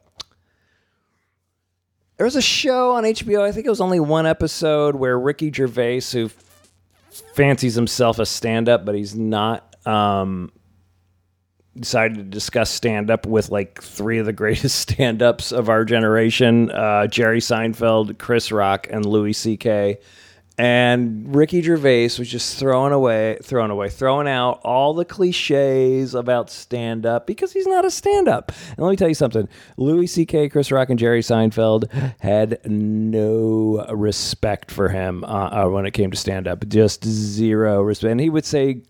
there 2.19 2.25
was 2.25 2.37
a 2.37 2.43
show 2.43 2.93
on 2.93 3.05
HBO. 3.05 3.43
I 3.43 3.53
think 3.53 3.65
it 3.65 3.71
was 3.71 3.81
only 3.81 4.01
one 4.01 4.27
episode 4.27 4.97
where 4.97 5.19
Ricky 5.19 5.51
Gervais, 5.53 6.03
who 6.13 6.31
fancies 7.35 7.75
himself 7.75 8.19
a 8.19 8.27
stand-up, 8.27 8.85
but 8.85 8.95
he's 8.95 9.15
not, 9.15 9.77
um, 9.87 10.53
decided 11.79 12.17
to 12.17 12.25
discuss 12.25 12.71
stand-up 12.71 13.25
with 13.25 13.51
like 13.51 13.81
three 13.81 14.19
of 14.19 14.27
the 14.27 14.33
greatest 14.33 14.79
stand-ups 14.81 15.53
of 15.53 15.69
our 15.69 15.85
generation: 15.85 16.71
uh, 16.73 17.07
Jerry 17.07 17.41
Seinfeld, 17.41 18.19
Chris 18.19 18.53
Rock, 18.53 18.89
and 18.91 19.07
Louis 19.07 19.33
C.K 19.33 19.99
and 20.59 21.35
Ricky 21.35 21.63
Gervais 21.63 22.11
was 22.19 22.29
just 22.29 22.59
throwing 22.59 22.93
away, 22.93 23.39
throwing 23.45 23.71
away, 23.71 23.89
throwing 23.89 24.27
out 24.27 24.61
all 24.65 24.93
the 24.93 25.05
cliches 25.05 26.15
about 26.15 26.51
stand 26.51 27.07
up 27.07 27.29
because 27.29 27.53
he's 27.53 27.67
not 27.67 27.85
a 27.85 27.91
stand 27.93 28.27
up. 28.27 28.51
And 28.71 28.79
let 28.79 28.91
me 28.91 28.97
tell 28.97 29.09
you 29.09 29.15
something 29.15 29.49
Louis 29.77 30.09
C.K., 30.09 30.49
Chris 30.49 30.73
Rock, 30.73 30.91
and 30.91 30.99
Jerry 30.99 31.21
Seinfeld 31.21 31.89
had 32.19 32.59
no 32.69 33.87
respect 33.93 34.73
for 34.73 34.89
him 34.89 35.23
uh, 35.23 35.67
uh, 35.67 35.69
when 35.69 35.87
it 35.87 35.93
came 35.93 36.11
to 36.11 36.17
stand 36.17 36.49
up, 36.49 36.67
just 36.67 37.05
zero 37.05 37.81
respect. 37.81 38.11
And 38.11 38.21
he 38.21 38.29
would 38.29 38.45
say, 38.45 38.83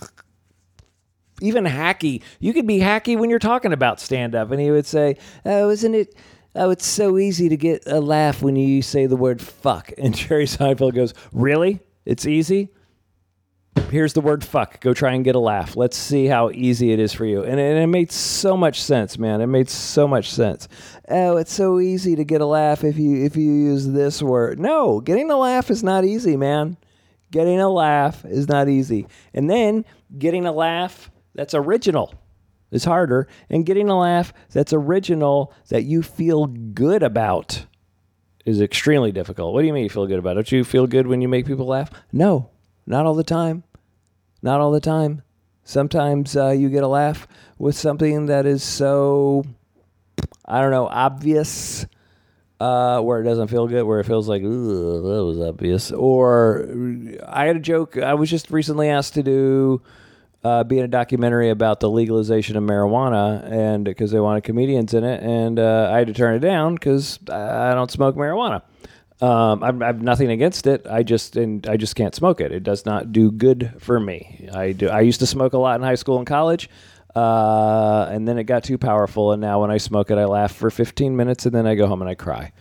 even 1.40 1.64
hacky, 1.64 2.22
you 2.40 2.52
could 2.52 2.66
be 2.66 2.80
hacky 2.80 3.18
when 3.18 3.30
you're 3.30 3.38
talking 3.38 3.72
about 3.72 4.00
stand 4.00 4.34
up. 4.34 4.50
And 4.50 4.60
he 4.60 4.70
would 4.70 4.86
say, 4.86 5.16
Oh, 5.44 5.70
isn't 5.70 5.94
it? 5.94 6.14
Oh, 6.58 6.70
it's 6.70 6.86
so 6.86 7.18
easy 7.18 7.48
to 7.50 7.56
get 7.56 7.84
a 7.86 8.00
laugh 8.00 8.42
when 8.42 8.56
you 8.56 8.82
say 8.82 9.06
the 9.06 9.16
word 9.16 9.40
fuck. 9.40 9.92
And 9.98 10.14
Jerry 10.14 10.46
Seinfeld 10.46 10.94
goes, 10.94 11.14
Really? 11.32 11.78
It's 12.04 12.26
easy? 12.26 12.70
Here's 13.90 14.12
the 14.12 14.20
word 14.20 14.44
fuck. 14.44 14.80
Go 14.80 14.92
try 14.92 15.12
and 15.12 15.24
get 15.24 15.36
a 15.36 15.38
laugh. 15.38 15.76
Let's 15.76 15.96
see 15.96 16.26
how 16.26 16.50
easy 16.50 16.92
it 16.92 16.98
is 16.98 17.12
for 17.12 17.24
you. 17.24 17.44
And, 17.44 17.60
and 17.60 17.78
it 17.78 17.86
made 17.86 18.10
so 18.10 18.56
much 18.56 18.82
sense, 18.82 19.18
man. 19.18 19.40
It 19.40 19.46
made 19.46 19.70
so 19.70 20.08
much 20.08 20.30
sense. 20.30 20.66
Oh, 21.08 21.36
it's 21.36 21.52
so 21.52 21.78
easy 21.78 22.16
to 22.16 22.24
get 22.24 22.40
a 22.40 22.46
laugh 22.46 22.82
if 22.82 22.98
you 22.98 23.24
if 23.24 23.36
you 23.36 23.52
use 23.52 23.86
this 23.86 24.20
word. 24.20 24.58
No, 24.58 25.00
getting 25.00 25.30
a 25.30 25.36
laugh 25.36 25.70
is 25.70 25.84
not 25.84 26.04
easy, 26.04 26.36
man. 26.36 26.76
Getting 27.30 27.60
a 27.60 27.68
laugh 27.68 28.24
is 28.24 28.48
not 28.48 28.68
easy. 28.68 29.06
And 29.32 29.48
then 29.48 29.84
getting 30.18 30.44
a 30.44 30.52
laugh 30.52 31.08
that's 31.34 31.54
original 31.54 32.12
is 32.70 32.84
harder, 32.84 33.26
and 33.48 33.66
getting 33.66 33.88
a 33.88 33.98
laugh 33.98 34.32
that's 34.50 34.72
original 34.72 35.52
that 35.68 35.84
you 35.84 36.02
feel 36.02 36.46
good 36.46 37.02
about 37.02 37.66
is 38.44 38.60
extremely 38.60 39.12
difficult. 39.12 39.52
What 39.52 39.60
do 39.60 39.66
you 39.66 39.72
mean 39.72 39.84
you 39.84 39.90
feel 39.90 40.06
good 40.06 40.18
about? 40.18 40.34
Don't 40.34 40.52
you 40.52 40.64
feel 40.64 40.86
good 40.86 41.06
when 41.06 41.20
you 41.20 41.28
make 41.28 41.46
people 41.46 41.66
laugh? 41.66 41.90
No, 42.12 42.50
not 42.86 43.06
all 43.06 43.14
the 43.14 43.24
time. 43.24 43.64
Not 44.40 44.60
all 44.60 44.70
the 44.70 44.80
time. 44.80 45.22
Sometimes 45.64 46.36
uh, 46.36 46.50
you 46.50 46.70
get 46.70 46.82
a 46.82 46.88
laugh 46.88 47.28
with 47.58 47.76
something 47.76 48.26
that 48.26 48.46
is 48.46 48.62
so, 48.62 49.44
I 50.44 50.60
don't 50.62 50.70
know, 50.70 50.86
obvious, 50.86 51.84
uh, 52.60 53.00
where 53.00 53.20
it 53.20 53.24
doesn't 53.24 53.48
feel 53.48 53.66
good, 53.66 53.82
where 53.82 54.00
it 54.00 54.06
feels 54.06 54.28
like, 54.28 54.42
that 54.42 54.48
was 54.48 55.40
obvious. 55.40 55.92
Or 55.92 56.68
I 57.26 57.46
had 57.46 57.56
a 57.56 57.60
joke. 57.60 57.98
I 57.98 58.14
was 58.14 58.30
just 58.30 58.50
recently 58.50 58.88
asked 58.88 59.14
to 59.14 59.22
do 59.22 59.82
uh, 60.44 60.64
being 60.64 60.82
a 60.82 60.88
documentary 60.88 61.50
about 61.50 61.80
the 61.80 61.90
legalization 61.90 62.56
of 62.56 62.62
marijuana, 62.62 63.44
and 63.50 63.84
because 63.84 64.10
they 64.10 64.20
wanted 64.20 64.44
comedians 64.44 64.94
in 64.94 65.04
it, 65.04 65.22
and 65.22 65.58
uh, 65.58 65.90
I 65.92 65.98
had 65.98 66.06
to 66.06 66.14
turn 66.14 66.34
it 66.34 66.40
down 66.40 66.74
because 66.74 67.18
I 67.28 67.74
don't 67.74 67.90
smoke 67.90 68.16
marijuana. 68.16 68.62
Um, 69.20 69.64
I've, 69.64 69.82
I've, 69.82 70.02
nothing 70.02 70.30
against 70.30 70.68
it. 70.68 70.86
I 70.88 71.02
just 71.02 71.34
and 71.36 71.66
I 71.66 71.76
just 71.76 71.96
can't 71.96 72.14
smoke 72.14 72.40
it. 72.40 72.52
It 72.52 72.62
does 72.62 72.86
not 72.86 73.12
do 73.12 73.32
good 73.32 73.74
for 73.78 73.98
me. 73.98 74.48
I 74.52 74.72
do. 74.72 74.88
I 74.88 75.00
used 75.00 75.20
to 75.20 75.26
smoke 75.26 75.54
a 75.54 75.58
lot 75.58 75.80
in 75.80 75.82
high 75.84 75.96
school 75.96 76.18
and 76.18 76.26
college, 76.26 76.70
uh, 77.16 78.06
and 78.10 78.28
then 78.28 78.38
it 78.38 78.44
got 78.44 78.62
too 78.62 78.78
powerful. 78.78 79.32
And 79.32 79.40
now 79.40 79.60
when 79.60 79.72
I 79.72 79.78
smoke 79.78 80.12
it, 80.12 80.18
I 80.18 80.24
laugh 80.26 80.54
for 80.54 80.70
15 80.70 81.16
minutes, 81.16 81.46
and 81.46 81.54
then 81.54 81.66
I 81.66 81.74
go 81.74 81.88
home 81.88 82.00
and 82.00 82.08
I 82.08 82.14
cry. 82.14 82.52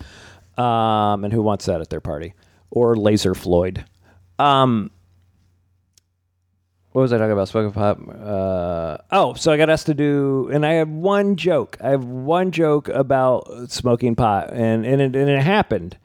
Um, 0.58 1.24
and 1.24 1.32
who 1.32 1.44
wants 1.44 1.66
that 1.68 1.80
at 1.80 1.92
their 1.92 2.02
party? 2.02 2.34
Or 2.72 2.96
Laser 2.96 3.36
Floyd. 3.36 3.86
Um, 4.40 4.90
what 6.98 7.04
was 7.04 7.14
I 7.14 7.20
talking 7.20 7.34
about? 7.34 7.48
Smoking 7.48 7.74
pot. 7.74 8.10
Uh, 8.10 8.98
oh, 9.12 9.36
so 9.36 9.52
I 9.52 9.58
got 9.58 9.70
asked 9.70 9.86
to 9.86 9.94
do, 9.94 10.50
and 10.52 10.66
I 10.66 10.74
have 10.74 10.90
one 10.90 11.36
joke. 11.36 11.78
I 11.80 11.90
have 11.90 12.04
one 12.04 12.50
joke 12.50 12.90
about 12.90 13.70
smoking 13.70 14.16
pot, 14.16 14.52
and 14.52 14.84
and 14.84 15.00
it, 15.00 15.16
and 15.16 15.30
it 15.30 15.44
happened. 15.44 15.96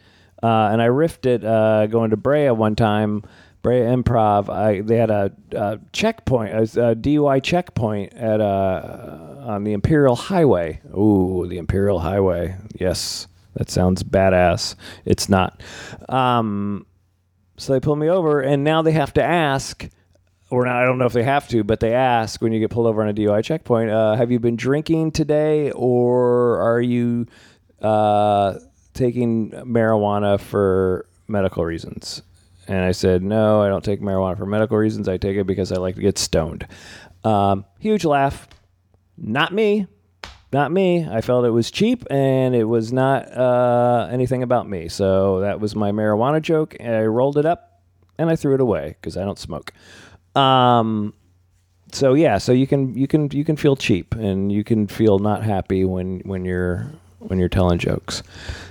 Uh, 0.42 0.68
and 0.70 0.82
I 0.82 0.88
riffed 0.88 1.25
it 1.25 1.46
uh, 1.46 1.87
going 1.87 2.11
to 2.11 2.18
Brea 2.18 2.50
one 2.50 2.76
time. 2.76 3.22
Brea 3.62 3.80
Improv. 3.80 4.50
I 4.50 4.82
they 4.82 4.99
had 4.99 5.11
a, 5.11 5.32
a 5.52 5.80
checkpoint, 5.94 6.52
a, 6.52 6.90
a, 6.90 6.94
DUI 6.94 7.42
checkpoint 7.42 8.12
at 8.12 8.42
uh, 8.42 9.37
on 9.46 9.64
the 9.64 9.72
Imperial 9.72 10.14
Highway. 10.14 10.82
Ooh, 10.94 11.46
the 11.49 11.56
Imperial 11.56 12.00
Highway. 12.00 12.54
Yes, 12.78 13.28
that 13.54 13.70
sounds 13.70 14.02
badass. 14.02 14.75
It's 15.06 15.30
not. 15.30 15.62
Um, 16.11 16.84
so 17.56 17.72
they 17.72 17.80
pulled 17.80 17.99
me 17.99 18.11
over, 18.11 18.42
and 18.42 18.62
now 18.62 18.82
they 18.82 18.92
have 18.92 19.14
to 19.14 19.25
ask 19.25 19.88
or 20.52 20.66
not, 20.66 20.76
I 20.76 20.85
don't 20.85 20.99
know 20.99 21.06
if 21.06 21.14
they 21.14 21.23
have 21.23 21.49
to, 21.49 21.64
but 21.64 21.80
they 21.80 21.94
ask 21.94 22.42
when 22.42 22.52
you 22.52 22.61
get 22.61 22.71
pulled 22.71 22.87
over 22.87 23.02
on 23.02 23.09
a 23.09 23.14
DUI 23.14 23.42
checkpoint, 23.42 23.88
uh, 23.88 24.16
have 24.16 24.30
you 24.30 24.38
been 24.38 24.54
drinking 24.54 25.12
today 25.12 25.71
or 25.71 26.61
are 26.61 26.80
you 26.80 27.26
uh, 27.80 28.59
taking 28.92 29.50
marijuana 29.52 30.38
for 30.38 31.06
medical 31.26 31.64
reasons? 31.64 32.21
And 32.68 32.80
I 32.80 32.92
said, 32.92 33.23
no, 33.23 33.62
I 33.62 33.68
don't 33.68 33.82
take 33.82 34.02
marijuana 34.02 34.37
for 34.37 34.44
medical 34.44 34.76
reasons. 34.76 35.09
I 35.09 35.16
take 35.16 35.38
it 35.38 35.47
because 35.47 35.73
I 35.73 35.76
like 35.76 35.94
to 35.94 36.02
get 36.02 36.18
stoned. 36.18 36.66
Um, 37.25 37.64
huge 37.78 38.04
laugh. 38.04 38.47
Not 39.16 39.54
me. 39.54 39.87
Not 40.52 40.71
me. 40.71 41.09
I 41.09 41.23
felt 41.23 41.47
it 41.47 41.50
was 41.50 41.71
cheap 41.71 42.04
and 42.11 42.54
it 42.54 42.64
was 42.64 42.92
not 42.92 43.35
uh, 43.35 44.06
anything 44.12 44.42
about 44.42 44.68
me. 44.68 44.88
So 44.88 45.40
that 45.40 45.61
was 45.61 45.75
my 45.75 45.92
marijuana 45.92 46.42
joke. 46.42 46.76
I 46.78 47.04
rolled 47.04 47.38
it 47.38 47.47
up 47.47 47.80
and 48.18 48.28
I 48.28 48.37
threw 48.37 48.54
it 48.54 48.61
away 48.61 48.97
because 49.00 49.16
I 49.16 49.25
don't 49.25 49.38
smoke. 49.38 49.73
Um, 50.34 51.14
so 51.92 52.14
yeah, 52.14 52.38
so 52.38 52.52
you 52.52 52.66
can 52.66 52.96
you 52.96 53.06
can 53.06 53.30
you 53.32 53.44
can 53.44 53.56
feel 53.56 53.76
cheap 53.76 54.14
and 54.14 54.50
you 54.50 54.64
can 54.64 54.86
feel 54.86 55.18
not 55.18 55.42
happy 55.42 55.84
when 55.84 56.20
when 56.20 56.44
you're 56.44 56.90
when 57.18 57.38
you're 57.38 57.48
telling 57.48 57.78
jokes. 57.78 58.22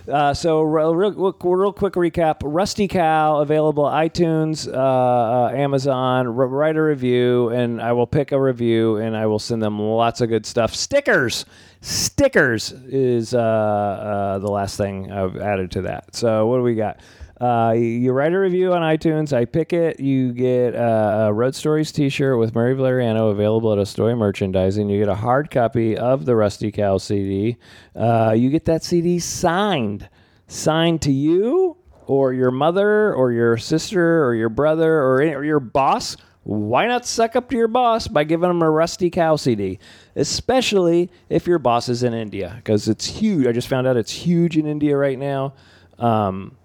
Uh, 0.08 0.34
so 0.34 0.62
real, 0.62 0.96
real, 0.96 1.12
real, 1.14 1.74
quick 1.74 1.94
recap: 1.94 2.38
Rusty 2.44 2.88
Cow 2.88 3.38
available 3.38 3.84
iTunes, 3.84 4.68
uh, 4.68 4.78
uh, 4.78 5.52
Amazon. 5.54 6.28
R- 6.28 6.34
write 6.34 6.76
a 6.76 6.82
review, 6.82 7.50
and 7.50 7.82
I 7.82 7.94
will 7.94 8.08
pick 8.08 8.32
a 8.32 8.42
review, 8.42 8.98
and 8.98 9.16
I 9.16 9.26
will 9.28 9.40
send 9.40 9.62
them 9.62 9.80
lots 9.80 10.22
of 10.22 10.30
good 10.30 10.46
stuff. 10.46 10.74
Stickers, 10.76 11.46
stickers 11.82 12.72
is 12.88 13.34
uh, 13.34 13.40
uh, 13.40 14.40
the 14.40 14.52
last 14.52 14.78
thing 14.78 15.12
I've 15.12 15.38
added 15.38 15.72
to 15.72 15.84
that. 15.84 16.16
So 16.16 16.48
what 16.48 16.58
do 16.58 16.64
we 16.64 16.76
got? 16.76 17.00
Uh, 17.42 17.72
you 17.72 18.12
write 18.12 18.34
a 18.34 18.40
review 18.40 18.72
on 18.72 18.84
iTunes. 18.84 19.34
I 19.34 19.46
pick 19.46 19.74
it. 19.74 20.00
You 20.00 20.32
get 20.32 20.76
a 20.76 21.32
Road 21.34 21.56
Stories 21.56 21.92
T-shirt 21.92 22.38
with 22.38 22.54
Murray 22.54 22.76
Valeriano 22.76 23.32
available 23.32 23.74
at 23.74 23.80
a 23.80 23.86
Story 23.86 24.16
Merchandising. 24.16 24.88
You 24.88 25.00
get 25.00 25.08
a 25.08 25.16
hard 25.16 25.50
copy 25.50 25.98
of 25.98 26.26
the 26.26 26.36
Rusty 26.36 26.72
Cow 26.72 27.00
CD. 27.00 27.58
Uh, 27.96 28.36
you 28.38 28.52
get 28.52 28.66
that 28.66 28.84
CD 28.84 29.18
signed, 29.18 30.08
signed 30.48 31.02
to 31.02 31.12
you 31.12 31.78
or 32.06 32.32
your 32.32 32.52
mother 32.52 33.12
or 33.16 33.32
your 33.32 33.58
sister 33.58 34.24
or 34.24 34.36
your 34.36 34.50
brother 34.50 35.00
or, 35.00 35.22
or 35.22 35.44
your 35.44 35.60
boss. 35.60 36.18
Why 36.44 36.86
not 36.86 37.08
suck 37.08 37.36
up 37.36 37.50
to 37.50 37.58
your 37.58 37.68
boss 37.68 38.08
by 38.08 38.24
giving 38.24 38.50
them 38.50 38.62
a 38.62 38.70
Rusty 38.70 39.10
Cow 39.10 39.36
CD? 39.36 39.80
Especially 40.16 41.10
if 41.28 41.48
your 41.48 41.58
boss 41.58 41.90
is 41.90 42.04
in 42.04 42.14
India, 42.14 42.54
because 42.58 42.88
it's 42.88 43.08
huge. 43.08 43.48
I 43.48 43.52
just 43.52 43.68
found 43.68 43.88
out 43.88 43.98
it's 43.98 44.12
huge 44.12 44.58
in 44.58 44.68
India 44.68 44.96
right 44.96 45.18
now. 45.18 45.56
Um, 45.98 46.56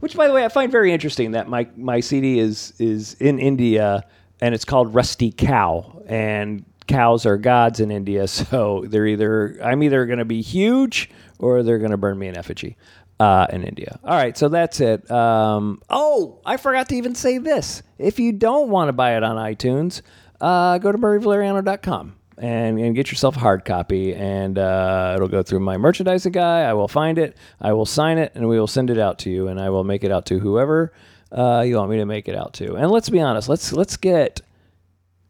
which, 0.00 0.16
by 0.16 0.28
the 0.28 0.34
way, 0.34 0.44
I 0.44 0.48
find 0.48 0.70
very 0.70 0.92
interesting 0.92 1.32
that 1.32 1.48
my 1.48 1.68
my 1.76 2.00
CD 2.00 2.38
is 2.38 2.72
is 2.78 3.14
in 3.14 3.38
India 3.38 4.04
and 4.40 4.54
it's 4.54 4.64
called 4.64 4.94
Rusty 4.94 5.32
Cow. 5.32 6.02
And 6.06 6.64
cows 6.86 7.26
are 7.26 7.36
gods 7.36 7.80
in 7.80 7.90
India, 7.90 8.28
so 8.28 8.84
they're 8.88 9.06
either 9.06 9.58
I'm 9.62 9.82
either 9.82 10.06
going 10.06 10.18
to 10.18 10.24
be 10.24 10.42
huge 10.42 11.10
or 11.38 11.62
they're 11.62 11.78
going 11.78 11.90
to 11.90 11.96
burn 11.96 12.18
me 12.18 12.28
in 12.28 12.36
effigy. 12.36 12.76
Uh, 13.20 13.48
in 13.52 13.64
India. 13.64 13.98
All 14.04 14.14
right, 14.14 14.38
so 14.38 14.48
that's 14.48 14.78
it. 14.78 15.10
Um, 15.10 15.82
oh, 15.90 16.40
I 16.46 16.56
forgot 16.56 16.88
to 16.90 16.94
even 16.94 17.16
say 17.16 17.38
this. 17.38 17.82
If 17.98 18.20
you 18.20 18.30
don't 18.30 18.68
want 18.68 18.90
to 18.90 18.92
buy 18.92 19.16
it 19.16 19.24
on 19.24 19.34
iTunes, 19.34 20.02
uh, 20.40 20.78
go 20.78 20.92
to 20.92 20.98
murrayvaleriano.com 20.98 22.17
and, 22.40 22.78
and 22.78 22.94
get 22.94 23.10
yourself 23.10 23.36
a 23.36 23.40
hard 23.40 23.64
copy, 23.64 24.14
and 24.14 24.58
uh, 24.58 25.12
it'll 25.16 25.28
go 25.28 25.42
through 25.42 25.60
my 25.60 25.76
merchandising 25.76 26.32
guy. 26.32 26.62
I 26.62 26.72
will 26.72 26.88
find 26.88 27.18
it, 27.18 27.36
I 27.60 27.72
will 27.72 27.86
sign 27.86 28.18
it, 28.18 28.32
and 28.34 28.48
we 28.48 28.58
will 28.58 28.66
send 28.66 28.90
it 28.90 28.98
out 28.98 29.18
to 29.20 29.30
you, 29.30 29.48
and 29.48 29.60
I 29.60 29.70
will 29.70 29.84
make 29.84 30.04
it 30.04 30.10
out 30.10 30.26
to 30.26 30.38
whoever 30.38 30.92
uh, 31.32 31.62
you 31.66 31.76
want 31.76 31.90
me 31.90 31.98
to 31.98 32.06
make 32.06 32.28
it 32.28 32.34
out 32.34 32.54
to. 32.54 32.76
And 32.76 32.90
let's 32.90 33.10
be 33.10 33.20
honest, 33.20 33.48
let's 33.48 33.72
let's 33.72 33.96
get 33.96 34.40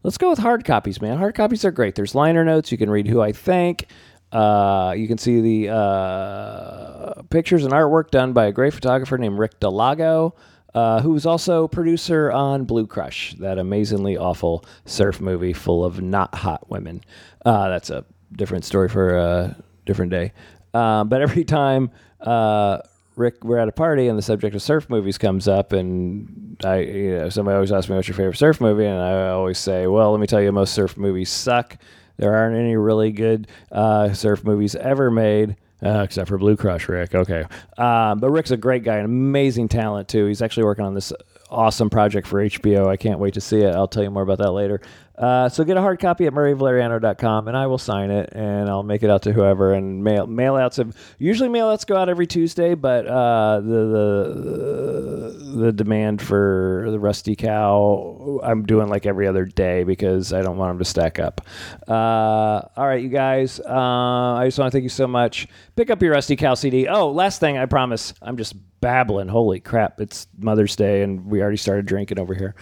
let's 0.02 0.18
go 0.18 0.30
with 0.30 0.38
hard 0.38 0.64
copies, 0.64 1.00
man. 1.00 1.18
Hard 1.18 1.34
copies 1.34 1.64
are 1.64 1.70
great. 1.70 1.94
There's 1.94 2.14
liner 2.14 2.44
notes. 2.44 2.70
You 2.70 2.78
can 2.78 2.90
read 2.90 3.06
who 3.06 3.20
I 3.20 3.32
thank. 3.32 3.86
Uh, 4.30 4.94
you 4.96 5.08
can 5.08 5.16
see 5.18 5.40
the 5.40 5.74
uh, 5.74 7.22
pictures 7.30 7.64
and 7.64 7.72
artwork 7.72 8.10
done 8.10 8.32
by 8.32 8.46
a 8.46 8.52
great 8.52 8.74
photographer 8.74 9.16
named 9.16 9.38
Rick 9.38 9.58
Delago, 9.58 10.34
uh, 10.75 11.00
who 11.00 11.10
was 11.10 11.26
also 11.26 11.68
producer 11.68 12.30
on 12.30 12.64
Blue 12.64 12.87
Crush, 12.87 13.34
that 13.34 13.58
amazingly 13.58 14.16
awful 14.16 14.64
surf 14.84 15.20
movie 15.20 15.52
full 15.52 15.84
of 15.84 16.00
not 16.00 16.34
hot 16.34 16.68
women. 16.70 17.02
Uh, 17.44 17.68
that's 17.68 17.90
a 17.90 18.04
different 18.32 18.64
story 18.64 18.88
for 18.88 19.16
a 19.16 19.56
different 19.87 20.10
day. 20.10 20.32
Um, 20.75 21.08
but 21.08 21.22
every 21.22 21.44
time 21.44 21.90
uh, 22.20 22.78
Rick, 23.16 23.44
we're 23.44 23.58
at 23.58 23.68
a 23.68 23.72
party 23.72 24.06
and 24.06 24.16
the 24.16 24.22
subject 24.22 24.54
of 24.54 24.62
surf 24.62 24.88
movies 24.88 25.18
comes 25.18 25.48
up, 25.48 25.72
and 25.72 26.56
I, 26.64 26.80
you 26.80 27.10
know, 27.18 27.28
somebody 27.28 27.54
always 27.54 27.72
asks 27.72 27.88
me 27.88 27.96
what's 27.96 28.06
your 28.06 28.16
favorite 28.16 28.37
surf 28.37 28.60
movie, 28.60 28.87
and 28.87 29.00
I 29.00 29.30
always 29.30 29.58
say, 29.58 29.87
well, 29.87 30.12
let 30.12 30.20
me 30.20 30.26
tell 30.26 30.40
you, 30.40 30.52
most 30.52 30.72
surf 30.72 30.96
movies 30.96 31.30
suck. 31.30 31.76
There 32.16 32.34
aren't 32.34 32.56
any 32.56 32.76
really 32.76 33.12
good 33.12 33.48
uh, 33.72 34.12
surf 34.12 34.44
movies 34.44 34.75
ever 34.75 35.10
made. 35.10 35.56
Uh, 35.85 36.02
except 36.02 36.28
for 36.28 36.38
Blue 36.38 36.56
Crush, 36.56 36.88
Rick. 36.88 37.14
Okay. 37.14 37.44
Um, 37.76 38.18
but 38.18 38.30
Rick's 38.30 38.50
a 38.50 38.56
great 38.56 38.82
guy, 38.82 38.97
an 38.97 39.04
amazing 39.04 39.68
talent, 39.68 40.08
too. 40.08 40.26
He's 40.26 40.42
actually 40.42 40.64
working 40.64 40.85
on 40.85 40.94
this 40.94 41.12
awesome 41.50 41.88
project 41.88 42.26
for 42.26 42.42
HBO. 42.44 42.88
I 42.88 42.97
can't 42.97 43.20
wait 43.20 43.35
to 43.35 43.40
see 43.40 43.61
it. 43.61 43.75
I'll 43.75 43.88
tell 43.88 44.02
you 44.02 44.11
more 44.11 44.23
about 44.23 44.38
that 44.38 44.50
later. 44.50 44.80
Uh, 45.18 45.48
so 45.48 45.64
get 45.64 45.76
a 45.76 45.80
hard 45.80 45.98
copy 45.98 46.26
at 46.26 46.32
murrayvaleriano.com 46.32 47.48
and 47.48 47.56
I 47.56 47.66
will 47.66 47.78
sign 47.78 48.10
it 48.10 48.30
and 48.32 48.68
I'll 48.68 48.84
make 48.84 49.02
it 49.02 49.10
out 49.10 49.22
to 49.22 49.32
whoever. 49.32 49.72
And 49.75 50.04
mail 50.04 50.26
mail 50.26 50.54
outs 50.54 50.76
have 50.76 50.96
usually 51.18 51.48
mail 51.48 51.68
outs 51.68 51.84
go 51.84 51.96
out 51.96 52.08
every 52.08 52.26
Tuesday, 52.26 52.75
but 52.75 53.06
uh, 53.06 53.60
the 53.60 53.68
the 53.68 55.58
the 55.58 55.72
demand 55.72 56.22
for 56.22 56.87
the 56.90 57.00
Rusty 57.00 57.34
Cow 57.34 58.40
I'm 58.44 58.64
doing 58.64 58.88
like 58.88 59.06
every 59.06 59.26
other 59.26 59.44
day 59.44 59.84
because 59.84 60.32
I 60.32 60.42
don't 60.42 60.56
want 60.56 60.70
them 60.70 60.78
to 60.78 60.84
stack 60.84 61.18
up. 61.18 61.40
Uh, 61.88 62.62
all 62.76 62.87
right, 62.87 63.02
you 63.02 63.08
guys. 63.08 63.58
Uh, 63.60 64.34
I 64.34 64.46
just 64.46 64.58
want 64.58 64.70
to 64.70 64.76
thank 64.76 64.84
you 64.84 64.88
so 64.88 65.06
much. 65.06 65.48
Pick 65.76 65.90
up 65.90 66.00
your 66.02 66.12
Rusty 66.12 66.37
Cow 66.37 66.54
CD. 66.54 66.87
Oh, 66.87 67.10
last 67.10 67.40
thing 67.40 67.58
I 67.58 67.66
promise. 67.66 68.14
I'm 68.22 68.37
just 68.37 68.54
babbling. 68.80 69.28
Holy 69.28 69.58
crap! 69.58 70.00
It's 70.00 70.28
Mother's 70.38 70.76
Day 70.76 71.02
and 71.02 71.26
we 71.26 71.42
already 71.42 71.56
started 71.56 71.87
drinking 71.87 72.18
over 72.18 72.34
here. 72.34 72.54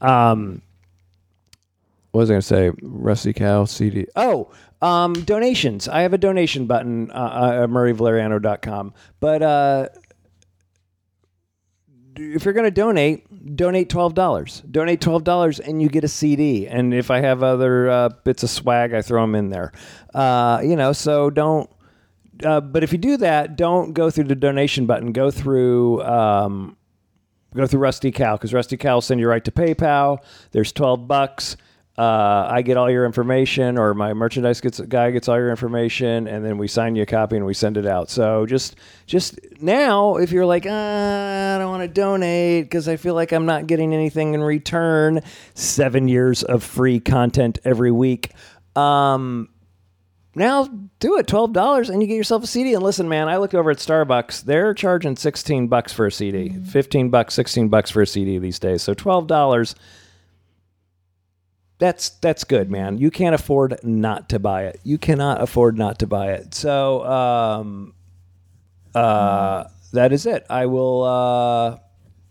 Um, 0.00 0.62
what 2.14 2.20
was 2.20 2.30
I 2.30 2.34
going 2.34 2.42
to 2.42 2.46
say? 2.46 2.70
Rusty 2.80 3.32
Cow 3.32 3.64
CD. 3.64 4.06
Oh, 4.14 4.52
um, 4.80 5.14
donations. 5.14 5.88
I 5.88 6.02
have 6.02 6.12
a 6.12 6.18
donation 6.18 6.66
button 6.66 7.10
uh, 7.10 7.62
at 7.64 7.68
murrayvaleriano.com. 7.68 8.94
But 9.18 9.42
uh, 9.42 9.88
if 12.14 12.44
you're 12.44 12.54
going 12.54 12.66
to 12.66 12.70
donate, 12.70 13.56
donate 13.56 13.88
$12. 13.88 14.70
Donate 14.70 15.00
$12 15.00 15.58
and 15.58 15.82
you 15.82 15.88
get 15.88 16.04
a 16.04 16.08
CD. 16.08 16.68
And 16.68 16.94
if 16.94 17.10
I 17.10 17.18
have 17.18 17.42
other 17.42 17.90
uh, 17.90 18.10
bits 18.22 18.44
of 18.44 18.50
swag, 18.50 18.94
I 18.94 19.02
throw 19.02 19.22
them 19.22 19.34
in 19.34 19.50
there. 19.50 19.72
Uh, 20.14 20.60
you 20.62 20.76
know, 20.76 20.92
so 20.92 21.30
don't. 21.30 21.68
Uh, 22.44 22.60
but 22.60 22.84
if 22.84 22.92
you 22.92 22.98
do 22.98 23.16
that, 23.16 23.56
don't 23.56 23.92
go 23.92 24.08
through 24.08 24.24
the 24.24 24.36
donation 24.36 24.86
button. 24.86 25.10
Go 25.10 25.32
through. 25.32 26.00
Um, 26.04 26.76
go 27.56 27.66
through 27.66 27.80
Rusty 27.80 28.12
Cow 28.12 28.36
because 28.36 28.54
Rusty 28.54 28.76
Cow 28.76 28.94
will 28.94 29.00
send 29.00 29.18
you 29.18 29.26
right 29.26 29.44
to 29.44 29.50
PayPal. 29.50 30.18
There's 30.52 30.70
12 30.70 31.08
bucks 31.08 31.56
uh, 31.96 32.48
I 32.50 32.62
get 32.62 32.76
all 32.76 32.90
your 32.90 33.06
information, 33.06 33.78
or 33.78 33.94
my 33.94 34.14
merchandise 34.14 34.60
gets 34.60 34.80
guy 34.80 35.12
gets 35.12 35.28
all 35.28 35.36
your 35.36 35.50
information, 35.50 36.26
and 36.26 36.44
then 36.44 36.58
we 36.58 36.66
sign 36.66 36.96
you 36.96 37.04
a 37.04 37.06
copy 37.06 37.36
and 37.36 37.46
we 37.46 37.54
send 37.54 37.76
it 37.76 37.86
out. 37.86 38.10
So 38.10 38.46
just 38.46 38.74
just 39.06 39.38
now, 39.60 40.16
if 40.16 40.32
you're 40.32 40.46
like, 40.46 40.66
uh, 40.66 40.70
I 40.70 41.56
don't 41.58 41.70
want 41.70 41.82
to 41.82 41.88
donate 41.88 42.64
because 42.64 42.88
I 42.88 42.96
feel 42.96 43.14
like 43.14 43.30
I'm 43.30 43.46
not 43.46 43.68
getting 43.68 43.94
anything 43.94 44.34
in 44.34 44.42
return, 44.42 45.20
seven 45.54 46.08
years 46.08 46.42
of 46.42 46.64
free 46.64 46.98
content 46.98 47.60
every 47.64 47.92
week. 47.92 48.32
Um, 48.74 49.48
now 50.34 50.66
do 50.98 51.16
it 51.18 51.28
twelve 51.28 51.52
dollars 51.52 51.90
and 51.90 52.02
you 52.02 52.08
get 52.08 52.16
yourself 52.16 52.42
a 52.42 52.48
CD. 52.48 52.74
And 52.74 52.82
listen, 52.82 53.08
man, 53.08 53.28
I 53.28 53.36
look 53.36 53.54
over 53.54 53.70
at 53.70 53.76
Starbucks; 53.76 54.42
they're 54.42 54.74
charging 54.74 55.14
sixteen 55.14 55.68
bucks 55.68 55.92
for 55.92 56.06
a 56.06 56.10
CD, 56.10 56.48
mm-hmm. 56.48 56.64
fifteen 56.64 57.10
bucks, 57.10 57.34
sixteen 57.34 57.68
bucks 57.68 57.88
for 57.92 58.02
a 58.02 58.06
CD 58.06 58.38
these 58.38 58.58
days. 58.58 58.82
So 58.82 58.94
twelve 58.94 59.28
dollars 59.28 59.76
that's 61.78 62.10
that's 62.10 62.44
good, 62.44 62.70
man. 62.70 62.98
You 62.98 63.10
can't 63.10 63.34
afford 63.34 63.78
not 63.82 64.28
to 64.30 64.38
buy 64.38 64.64
it. 64.66 64.80
You 64.84 64.98
cannot 64.98 65.42
afford 65.42 65.76
not 65.76 65.98
to 66.00 66.06
buy 66.06 66.32
it. 66.32 66.54
So 66.54 67.04
um, 67.04 67.94
uh, 68.94 69.64
that 69.92 70.12
is 70.12 70.26
it. 70.26 70.46
I 70.48 70.66
will 70.66 71.02
uh, 71.02 71.78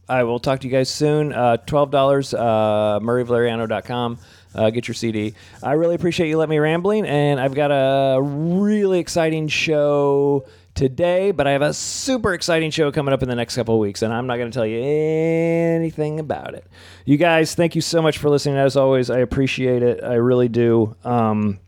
I 0.07 0.23
will 0.23 0.39
talk 0.39 0.61
to 0.61 0.67
you 0.67 0.71
guys 0.71 0.89
soon. 0.89 1.33
Uh, 1.33 1.57
Twelve 1.57 1.91
dollars, 1.91 2.33
uh, 2.33 2.99
MurrayValeriano.com. 3.01 4.17
Uh, 4.55 4.69
get 4.69 4.87
your 4.87 4.95
CD. 4.95 5.33
I 5.63 5.73
really 5.73 5.95
appreciate 5.95 6.29
you 6.29 6.37
letting 6.37 6.51
me 6.51 6.59
rambling, 6.59 7.05
and 7.05 7.39
I've 7.39 7.55
got 7.55 7.71
a 7.71 8.21
really 8.21 8.99
exciting 8.99 9.47
show 9.47 10.45
today, 10.75 11.31
but 11.31 11.47
I 11.47 11.51
have 11.51 11.61
a 11.61 11.73
super 11.73 12.33
exciting 12.33 12.71
show 12.71 12.91
coming 12.91 13.13
up 13.13 13.23
in 13.23 13.29
the 13.29 13.35
next 13.35 13.55
couple 13.55 13.75
of 13.75 13.79
weeks, 13.79 14.01
and 14.01 14.13
I'm 14.13 14.27
not 14.27 14.37
going 14.37 14.49
to 14.49 14.55
tell 14.55 14.65
you 14.65 14.81
anything 14.81 16.19
about 16.19 16.53
it. 16.55 16.65
You 17.05 17.17
guys, 17.17 17.55
thank 17.55 17.75
you 17.75 17.81
so 17.81 18.01
much 18.01 18.17
for 18.17 18.29
listening. 18.29 18.57
As 18.57 18.75
always, 18.75 19.09
I 19.09 19.19
appreciate 19.19 19.83
it. 19.83 20.03
I 20.03 20.15
really 20.15 20.47
do. 20.47 20.95
Um, 21.03 21.59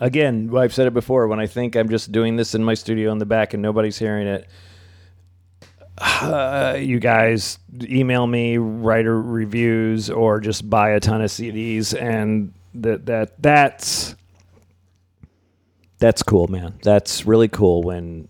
again, 0.00 0.50
I've 0.56 0.74
said 0.74 0.86
it 0.86 0.94
before. 0.94 1.28
When 1.28 1.40
I 1.40 1.46
think 1.46 1.76
I'm 1.76 1.88
just 1.88 2.12
doing 2.12 2.36
this 2.36 2.54
in 2.54 2.64
my 2.64 2.74
studio 2.74 3.12
in 3.12 3.18
the 3.18 3.26
back 3.26 3.54
and 3.54 3.62
nobody's 3.62 3.98
hearing 3.98 4.26
it, 4.26 4.48
uh, 5.98 6.76
you 6.80 6.98
guys 6.98 7.58
email 7.82 8.26
me, 8.26 8.58
write 8.58 9.06
reviews, 9.06 10.10
or 10.10 10.40
just 10.40 10.68
buy 10.68 10.90
a 10.90 11.00
ton 11.00 11.22
of 11.22 11.30
CDs, 11.30 12.00
and 12.00 12.52
that 12.74 13.06
that 13.06 13.40
that's 13.42 14.14
that's 15.98 16.22
cool, 16.22 16.48
man. 16.48 16.78
That's 16.82 17.26
really 17.26 17.48
cool 17.48 17.82
when 17.82 18.28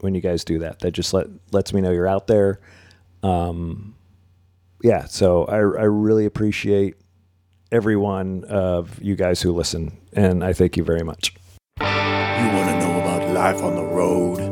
when 0.00 0.14
you 0.14 0.20
guys 0.20 0.44
do 0.44 0.58
that. 0.60 0.80
That 0.80 0.92
just 0.92 1.14
let 1.14 1.26
lets 1.52 1.72
me 1.72 1.80
know 1.80 1.90
you're 1.90 2.08
out 2.08 2.26
there. 2.26 2.60
Um, 3.22 3.94
yeah, 4.82 5.04
so 5.04 5.44
I 5.44 5.56
I 5.56 5.84
really 5.84 6.26
appreciate 6.26 6.96
every 7.70 7.96
one 7.96 8.44
of 8.44 9.02
you 9.02 9.16
guys 9.16 9.40
who 9.40 9.52
listen, 9.52 9.96
and 10.12 10.44
I 10.44 10.52
thank 10.52 10.76
you 10.76 10.84
very 10.84 11.02
much. 11.02 11.34
You 11.80 11.86
want 11.86 12.68
to 12.68 12.78
know 12.80 13.00
about 13.00 13.30
life 13.32 13.62
on 13.62 13.74
the 13.74 13.84
road? 13.84 14.51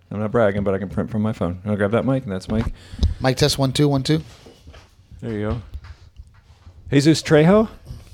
I'm 0.11 0.19
not 0.19 0.31
bragging, 0.31 0.63
but 0.63 0.73
I 0.73 0.77
can 0.77 0.89
print 0.89 1.09
from 1.09 1.21
my 1.21 1.31
phone. 1.31 1.61
I'll 1.65 1.75
grab 1.77 1.91
that 1.91 2.05
mic, 2.05 2.23
and 2.23 2.31
that's 2.31 2.49
Mike. 2.49 2.73
Mic 3.21 3.37
test 3.37 3.57
one 3.57 3.71
two 3.71 3.87
one 3.87 4.03
two. 4.03 4.21
There 5.21 5.31
you 5.31 5.49
go. 5.49 5.61
Jesus 6.91 7.21
Trejo. 7.21 7.69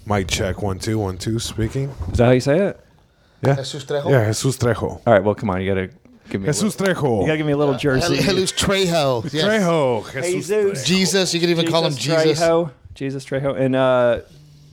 Mic 0.06 0.28
check 0.28 0.62
one 0.62 0.78
two 0.78 1.00
one 1.00 1.18
two. 1.18 1.40
Speaking. 1.40 1.90
Is 2.12 2.18
that 2.20 2.26
how 2.26 2.32
you 2.32 2.40
say 2.40 2.60
it? 2.68 2.80
Yeah. 3.42 3.56
Jesus 3.56 3.84
Trejo. 3.84 4.10
Yeah, 4.10 4.28
Jesus 4.28 4.58
Trejo. 4.58 4.84
All 4.84 5.02
right. 5.14 5.24
Well, 5.24 5.34
come 5.36 5.50
on. 5.50 5.62
You 5.62 5.74
gotta 5.74 5.88
give 6.30 6.42
me. 6.42 6.48
Jesus 6.48 6.62
a 6.62 6.84
little, 6.84 6.96
Trejo. 6.96 7.22
You 7.22 7.28
gotta 7.28 7.38
give 7.38 7.46
me 7.48 7.54
a 7.54 7.58
little 7.58 7.76
jersey. 7.78 8.18
Jesus 8.18 8.52
Trejo. 8.52 9.34
Yes. 9.34 9.44
Trejo. 9.44 10.24
Jesus. 10.24 10.48
Jesus. 10.48 10.86
Jesus. 10.86 11.34
You 11.34 11.40
could 11.40 11.50
even 11.50 11.68
call 11.68 11.86
him 11.86 11.94
Jesus. 11.94 12.40
Trejo. 12.40 12.72
Jesus 12.94 13.26
Trejo 13.26 13.60
and 13.60 13.76
uh, 13.76 14.22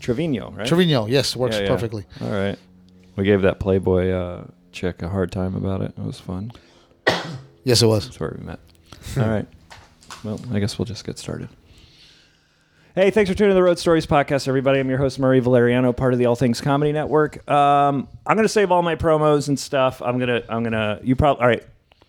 Trevino, 0.01 0.51
right? 0.51 0.67
Trevino. 0.67 1.07
Yes, 1.07 1.35
works 1.37 1.57
Yeah, 1.57 1.63
yeah. 1.63 1.69
perfectly. 1.69 2.05
All 2.21 2.31
right. 2.31 2.59
We 3.17 3.25
gave 3.25 3.43
that 3.43 3.61
Playboy 3.61 4.11
uh, 4.11 4.47
chick 4.73 5.03
a 5.03 5.09
hard 5.09 5.31
time 5.31 5.55
about 5.55 5.81
it. 5.83 5.95
It 5.97 6.05
was 6.05 6.21
fun. 6.21 6.53
Yes, 7.67 7.81
it 7.81 7.87
was. 7.87 8.05
That's 8.05 8.21
where 8.21 8.37
we 8.39 8.45
met. 8.45 8.59
All 9.17 9.27
right. 9.29 9.47
Well, 10.23 10.39
I 10.53 10.59
guess 10.59 10.79
we'll 10.79 10.85
just 10.85 11.05
get 11.07 11.19
started. 11.19 11.49
Hey, 12.95 13.11
thanks 13.11 13.31
for 13.31 13.35
tuning 13.37 13.51
in 13.53 13.55
to 13.55 13.59
the 13.59 13.63
Road 13.63 13.79
Stories 13.79 14.07
podcast, 14.07 14.47
everybody. 14.47 14.79
I'm 14.81 14.89
your 14.91 14.99
host, 14.99 15.19
Murray 15.19 15.41
Valeriano, 15.41 15.97
part 15.97 16.13
of 16.13 16.19
the 16.19 16.27
All 16.27 16.37
Things 16.37 16.61
Comedy 16.61 16.93
Network. 16.93 17.49
Um, 17.51 18.07
I'm 18.27 18.37
going 18.37 18.45
to 18.47 18.53
save 18.53 18.71
all 18.71 18.83
my 18.83 18.97
promos 18.97 19.49
and 19.49 19.59
stuff. 19.59 20.03
I'm 20.03 20.19
going 20.19 20.29
to, 20.43 20.45
I'm 20.53 20.63
going 20.63 20.73
to, 20.75 21.01
you 21.03 21.17
probably, 21.17 21.41
all 21.43 21.49
right, 21.49 21.65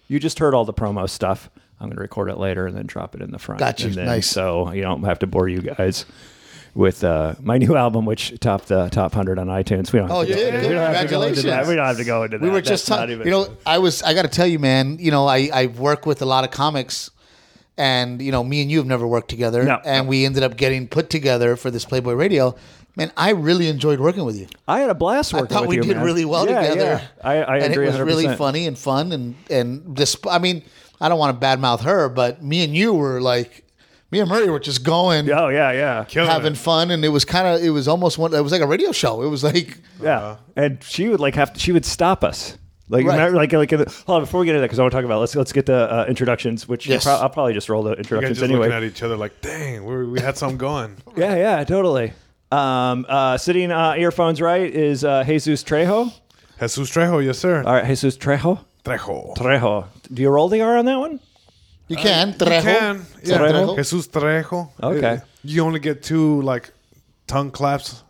you 0.10 0.20
just 0.20 0.40
heard 0.40 0.54
all 0.54 0.66
the 0.66 0.74
promo 0.74 1.10
stuff. 1.10 1.50
I'm 1.80 1.88
going 1.88 1.96
to 1.96 2.02
record 2.02 2.30
it 2.30 2.38
later 2.38 2.68
and 2.68 2.76
then 2.76 2.86
drop 2.86 3.16
it 3.16 3.22
in 3.22 3.32
the 3.32 3.40
front. 3.40 3.60
Got 3.60 3.80
you. 3.80 3.88
And 3.88 3.96
then- 3.96 4.06
Nice. 4.08 4.28
So 4.28 4.72
you 4.74 4.82
don't 4.82 5.04
have 5.04 5.20
to 5.20 5.28
bore 5.28 5.48
you 5.48 5.62
guys 5.62 6.06
with 6.76 7.04
uh, 7.04 7.34
my 7.42 7.58
new 7.58 7.76
album, 7.84 8.06
which 8.06 8.40
topped 8.40 8.68
the 8.68 8.90
top 8.90 9.14
100 9.14 9.40
on 9.40 9.48
iTunes. 9.48 9.92
We 9.92 10.00
don't 10.00 10.10
have 10.10 10.18
Oh, 10.18 10.26
go- 10.26 10.34
did? 10.34 10.54
we 10.62 10.70
don't 10.70 10.94
have 10.94 11.02
to 11.06 11.10
go 11.10 11.22
into 11.24 11.42
that. 11.44 11.64
Congratulations. 11.64 11.68
We 11.70 11.76
don't 11.76 11.86
have 11.88 11.98
to 11.98 12.04
go 12.04 12.24
into 12.24 12.38
that. 12.38 12.44
we 12.44 12.50
were 12.50 12.56
That's 12.58 12.68
just 12.70 12.88
talking. 12.88 13.12
even- 13.12 13.26
You 13.26 13.32
know, 13.32 13.48
I 13.66 13.80
was. 13.80 14.04
I 14.04 14.14
got 14.14 14.22
to 14.24 14.28
tell 14.28 14.46
you, 14.46 14.60
man. 14.60 14.98
You 15.00 15.10
know, 15.10 15.26
I 15.26 15.50
I 15.52 15.66
work 15.68 16.06
with 16.06 16.22
a 16.22 16.26
lot 16.26 16.44
of 16.44 16.52
comics, 16.52 17.10
and 17.78 18.22
you 18.22 18.32
know, 18.32 18.44
me 18.44 18.62
and 18.62 18.70
you 18.72 18.78
have 18.78 18.88
never 18.88 19.08
worked 19.08 19.30
together, 19.30 19.64
No. 19.64 19.80
and 19.84 20.08
we 20.08 20.26
ended 20.26 20.44
up 20.44 20.58
getting 20.58 20.88
put 20.88 21.10
together 21.10 21.56
for 21.56 21.72
this 21.72 21.86
Playboy 21.86 22.14
Radio. 22.14 22.56
Man, 22.98 23.12
I 23.18 23.32
really 23.32 23.68
enjoyed 23.68 24.00
working 24.00 24.24
with 24.24 24.38
you. 24.38 24.48
I 24.70 24.80
had 24.80 24.90
a 24.90 24.94
blast 24.96 25.34
working. 25.34 25.48
I 25.58 25.60
thought 25.60 25.68
we 25.68 25.76
you, 25.76 25.82
did 25.82 25.98
man. 25.98 26.06
really 26.06 26.24
well 26.24 26.48
Yeah, 26.50 26.62
together. 26.62 27.02
yeah. 27.02 27.30
I, 27.30 27.34
I 27.44 27.58
and 27.58 27.74
agree 27.74 27.88
it 27.88 27.92
was 27.92 28.00
really 28.00 28.24
100%. 28.26 28.38
funny 28.38 28.68
and 28.68 28.78
fun, 28.78 29.12
and 29.12 29.36
and 29.50 29.98
this. 29.98 30.16
I 30.30 30.40
mean, 30.40 30.64
I 31.02 31.10
don't 31.10 31.20
want 31.20 31.40
to 31.40 31.46
badmouth 31.46 31.82
her, 31.82 32.08
but 32.08 32.42
me 32.42 32.64
and 32.64 32.74
you 32.76 32.94
were 32.94 33.20
like, 33.20 33.65
me 34.12 34.20
and 34.20 34.30
Murray 34.30 34.50
were 34.50 34.60
just 34.60 34.84
going. 34.84 35.30
Oh, 35.32 35.50
yeah, 35.50 35.72
yeah. 35.72 36.06
Killing 36.08 36.30
Having 36.30 36.54
it. 36.54 36.58
fun, 36.58 36.92
and 36.92 37.04
it 37.04 37.10
was 37.10 37.26
kind 37.26 37.48
of, 37.48 37.64
it 37.64 37.70
was 37.72 37.88
almost 37.88 38.18
one. 38.18 38.34
It 38.34 38.42
was 38.42 38.52
like 38.52 38.62
a 38.62 38.68
radio 38.68 38.92
show. 38.92 39.24
It 39.24 39.28
was 39.30 39.44
like, 39.44 39.80
Yeah, 40.02 40.38
and 40.56 40.82
she 40.84 41.08
would 41.10 41.20
like 41.20 41.36
have 41.36 41.54
to, 41.54 41.60
she 41.60 41.72
would 41.72 41.86
stop 41.86 42.24
us. 42.24 42.58
Like, 42.88 43.04
Right. 43.06 43.16
remember, 43.16 43.38
like, 43.38 43.52
like, 43.52 43.72
hold 43.72 44.18
on, 44.18 44.22
before 44.22 44.40
we 44.42 44.46
get 44.46 44.52
into 44.52 44.62
that, 44.62 44.66
because 44.68 44.78
I 44.78 44.84
want 44.84 44.92
to 44.92 44.98
talk 44.98 45.06
about, 45.06 45.20
let's 45.20 45.36
let's 45.36 45.52
get 45.52 45.66
the 45.66 45.92
uh, 45.92 46.06
introductions, 46.08 46.68
which 46.68 46.86
Yes. 46.88 47.04
pro- 47.04 47.14
I'll 47.16 47.30
probably 47.32 47.54
just 47.54 47.68
roll 47.68 47.82
the 47.82 47.90
You 47.92 47.96
guys 47.96 48.00
introductions 48.06 48.38
just 48.38 48.44
anyway. 48.50 48.68
looking 48.68 48.78
at 48.78 48.84
each 48.84 49.02
other 49.02 49.18
like, 49.18 49.42
dang, 49.42 49.84
we, 49.86 50.06
we 50.06 50.20
had 50.22 50.38
something 50.38 50.58
going. 50.60 50.98
Yeah, 51.18 51.36
yeah, 51.36 51.64
totally. 51.64 52.14
Um, 52.52 53.06
uh, 53.10 53.38
sitting 53.40 53.72
uh, 53.72 53.96
earphones 53.98 54.40
right 54.40 54.72
is 54.72 55.04
uh, 55.04 55.24
Jesus 55.24 55.64
Trejo. 55.64 56.14
Jesus 56.60 56.90
Trejo, 56.92 57.26
yes, 57.26 57.40
sir. 57.40 57.64
All 57.64 57.74
right, 57.74 57.86
Jesus 57.88 58.18
Trejo. 58.18 58.60
Trejo. 58.86 59.36
Trejo. 59.36 59.86
Do 60.14 60.22
you 60.22 60.30
roll 60.30 60.48
the 60.48 60.62
R 60.62 60.78
on 60.78 60.86
that 60.86 61.00
one? 61.00 61.20
You 61.88 61.98
can, 61.98 62.30
You 62.30 62.36
can. 62.36 63.06
Yeah. 63.24 63.38
Trejo? 63.38 63.76
Jesus 63.76 64.08
Trejo. 64.08 64.70
Okay. 64.82 65.08
Uh, 65.08 65.18
You 65.44 65.64
only 65.64 65.80
get 65.80 66.02
two, 66.04 66.42
like, 66.42 66.72
tongue 67.28 67.52
claps. 67.52 68.04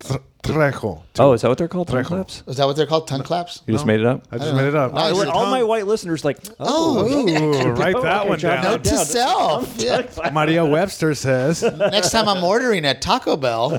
Tre- 0.00 0.18
Trejo. 0.42 1.02
Two. 1.14 1.22
Oh, 1.22 1.32
is 1.32 1.40
that 1.42 1.48
what 1.48 1.56
they're 1.56 1.68
called? 1.68 1.86
Tongue 1.88 2.02
Trejo. 2.02 2.06
claps? 2.08 2.42
Is 2.48 2.56
that 2.56 2.66
what 2.66 2.74
they're 2.76 2.84
called? 2.86 3.06
Tongue 3.08 3.22
claps? 3.22 3.62
You 3.66 3.72
just 3.72 3.86
made 3.86 4.00
it 4.00 4.06
up. 4.06 4.24
I 4.32 4.38
just 4.38 4.54
made 4.54 4.66
it 4.66 4.74
up. 4.74 4.92
Nice. 4.92 5.14
all 5.14 5.24
Tongue. 5.24 5.50
my 5.50 5.62
white 5.62 5.86
listeners 5.86 6.24
like, 6.24 6.38
oh, 6.58 6.98
Oh, 6.98 7.06
Ooh, 7.06 7.70
write 7.74 7.94
that 8.02 8.20
Okay, 8.22 8.28
one 8.28 8.38
John, 8.38 8.56
down. 8.62 8.64
note 8.72 8.84
to 8.84 8.90
down. 8.90 9.04
self. 9.06 9.76
Yeah. 9.78 10.30
Merriam-Webster 10.32 11.14
says, 11.14 11.62
Next 11.62 12.10
time 12.10 12.28
I'm 12.28 12.42
ordering 12.44 12.84
at 12.84 13.00
Taco 13.00 13.36
Bell, 13.36 13.78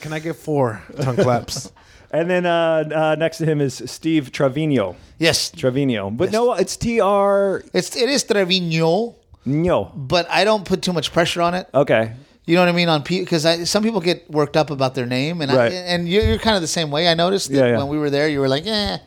"Can 0.00 0.12
I 0.14 0.18
get 0.18 0.36
four 0.36 0.82
tongue 1.00 1.16
claps?" 1.16 1.70
and 2.18 2.30
then 2.30 2.46
uh, 2.46 2.84
uh, 2.94 3.16
next 3.18 3.38
to 3.38 3.44
him 3.44 3.60
is 3.60 3.82
Steve 3.86 4.30
Trevino. 4.32 4.96
yes, 5.18 5.50
Trevino, 5.50 6.10
but 6.10 6.30
no, 6.32 6.52
it's 6.54 6.76
T 6.76 7.00
R. 7.00 7.62
it's 7.72 7.96
it 7.96 8.08
is 8.08 8.22
Trevino, 8.24 9.16
No. 9.44 9.92
but 9.94 10.24
I 10.30 10.44
don't 10.44 10.64
put 10.64 10.80
too 10.82 10.92
much 10.92 11.12
pressure 11.12 11.42
on 11.42 11.54
it. 11.54 11.68
Okay. 11.74 12.12
You 12.46 12.54
know 12.56 12.62
what 12.62 12.68
I 12.68 12.72
mean 12.72 12.88
on 12.90 13.02
because 13.02 13.46
some 13.70 13.82
people 13.82 14.00
get 14.00 14.30
worked 14.30 14.56
up 14.56 14.70
about 14.70 14.94
their 14.94 15.06
name, 15.06 15.40
and 15.40 15.50
Right. 15.52 15.72
I, 15.72 15.76
and 15.92 16.08
you're, 16.08 16.24
you're 16.24 16.38
kind 16.38 16.56
of 16.56 16.62
the 16.62 16.68
same 16.78 16.90
way. 16.90 17.08
I 17.08 17.14
noticed 17.14 17.48
that 17.50 17.56
Yeah, 17.56 17.66
yeah. 17.72 17.78
when 17.78 17.88
we 17.88 17.98
were 17.98 18.10
there, 18.10 18.28
you 18.28 18.40
were 18.40 18.48
like, 18.56 18.66
eh, 18.66 18.98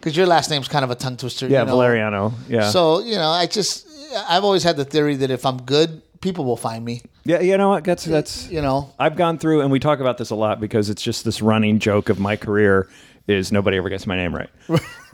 because 0.00 0.16
your 0.16 0.26
last 0.26 0.48
name's 0.50 0.68
kind 0.68 0.84
of 0.84 0.90
a 0.90 0.94
tongue 0.94 1.16
twister. 1.18 1.46
Yeah, 1.48 1.60
you 1.60 1.66
know? 1.66 1.76
Valeriano. 1.76 2.32
Yeah. 2.48 2.70
So 2.70 3.00
you 3.00 3.16
know, 3.16 3.28
I 3.42 3.46
just 3.46 3.86
I've 4.28 4.42
always 4.44 4.62
had 4.64 4.76
the 4.76 4.86
theory 4.86 5.16
that 5.16 5.30
if 5.30 5.44
I'm 5.44 5.60
good, 5.62 6.00
people 6.20 6.44
will 6.44 6.56
find 6.56 6.84
me. 6.84 7.02
yeah, 7.24 7.40
you 7.40 7.56
know 7.56 7.68
what? 7.68 7.84
That's 7.84 8.04
that's. 8.04 8.50
You 8.50 8.62
know, 8.62 8.92
I've 8.98 9.16
gone 9.16 9.38
through, 9.38 9.62
and 9.62 9.70
we 9.70 9.78
talk 9.78 10.00
about 10.00 10.18
this 10.18 10.30
a 10.30 10.34
lot 10.34 10.60
because 10.60 10.90
it's 10.90 11.02
just 11.02 11.24
this 11.24 11.40
running 11.42 11.78
joke 11.78 12.08
of 12.08 12.18
my 12.18 12.36
career 12.36 12.88
is 13.26 13.52
nobody 13.52 13.76
ever 13.76 13.90
gets 13.90 14.06
my 14.06 14.16
name 14.16 14.34
right. 14.34 14.48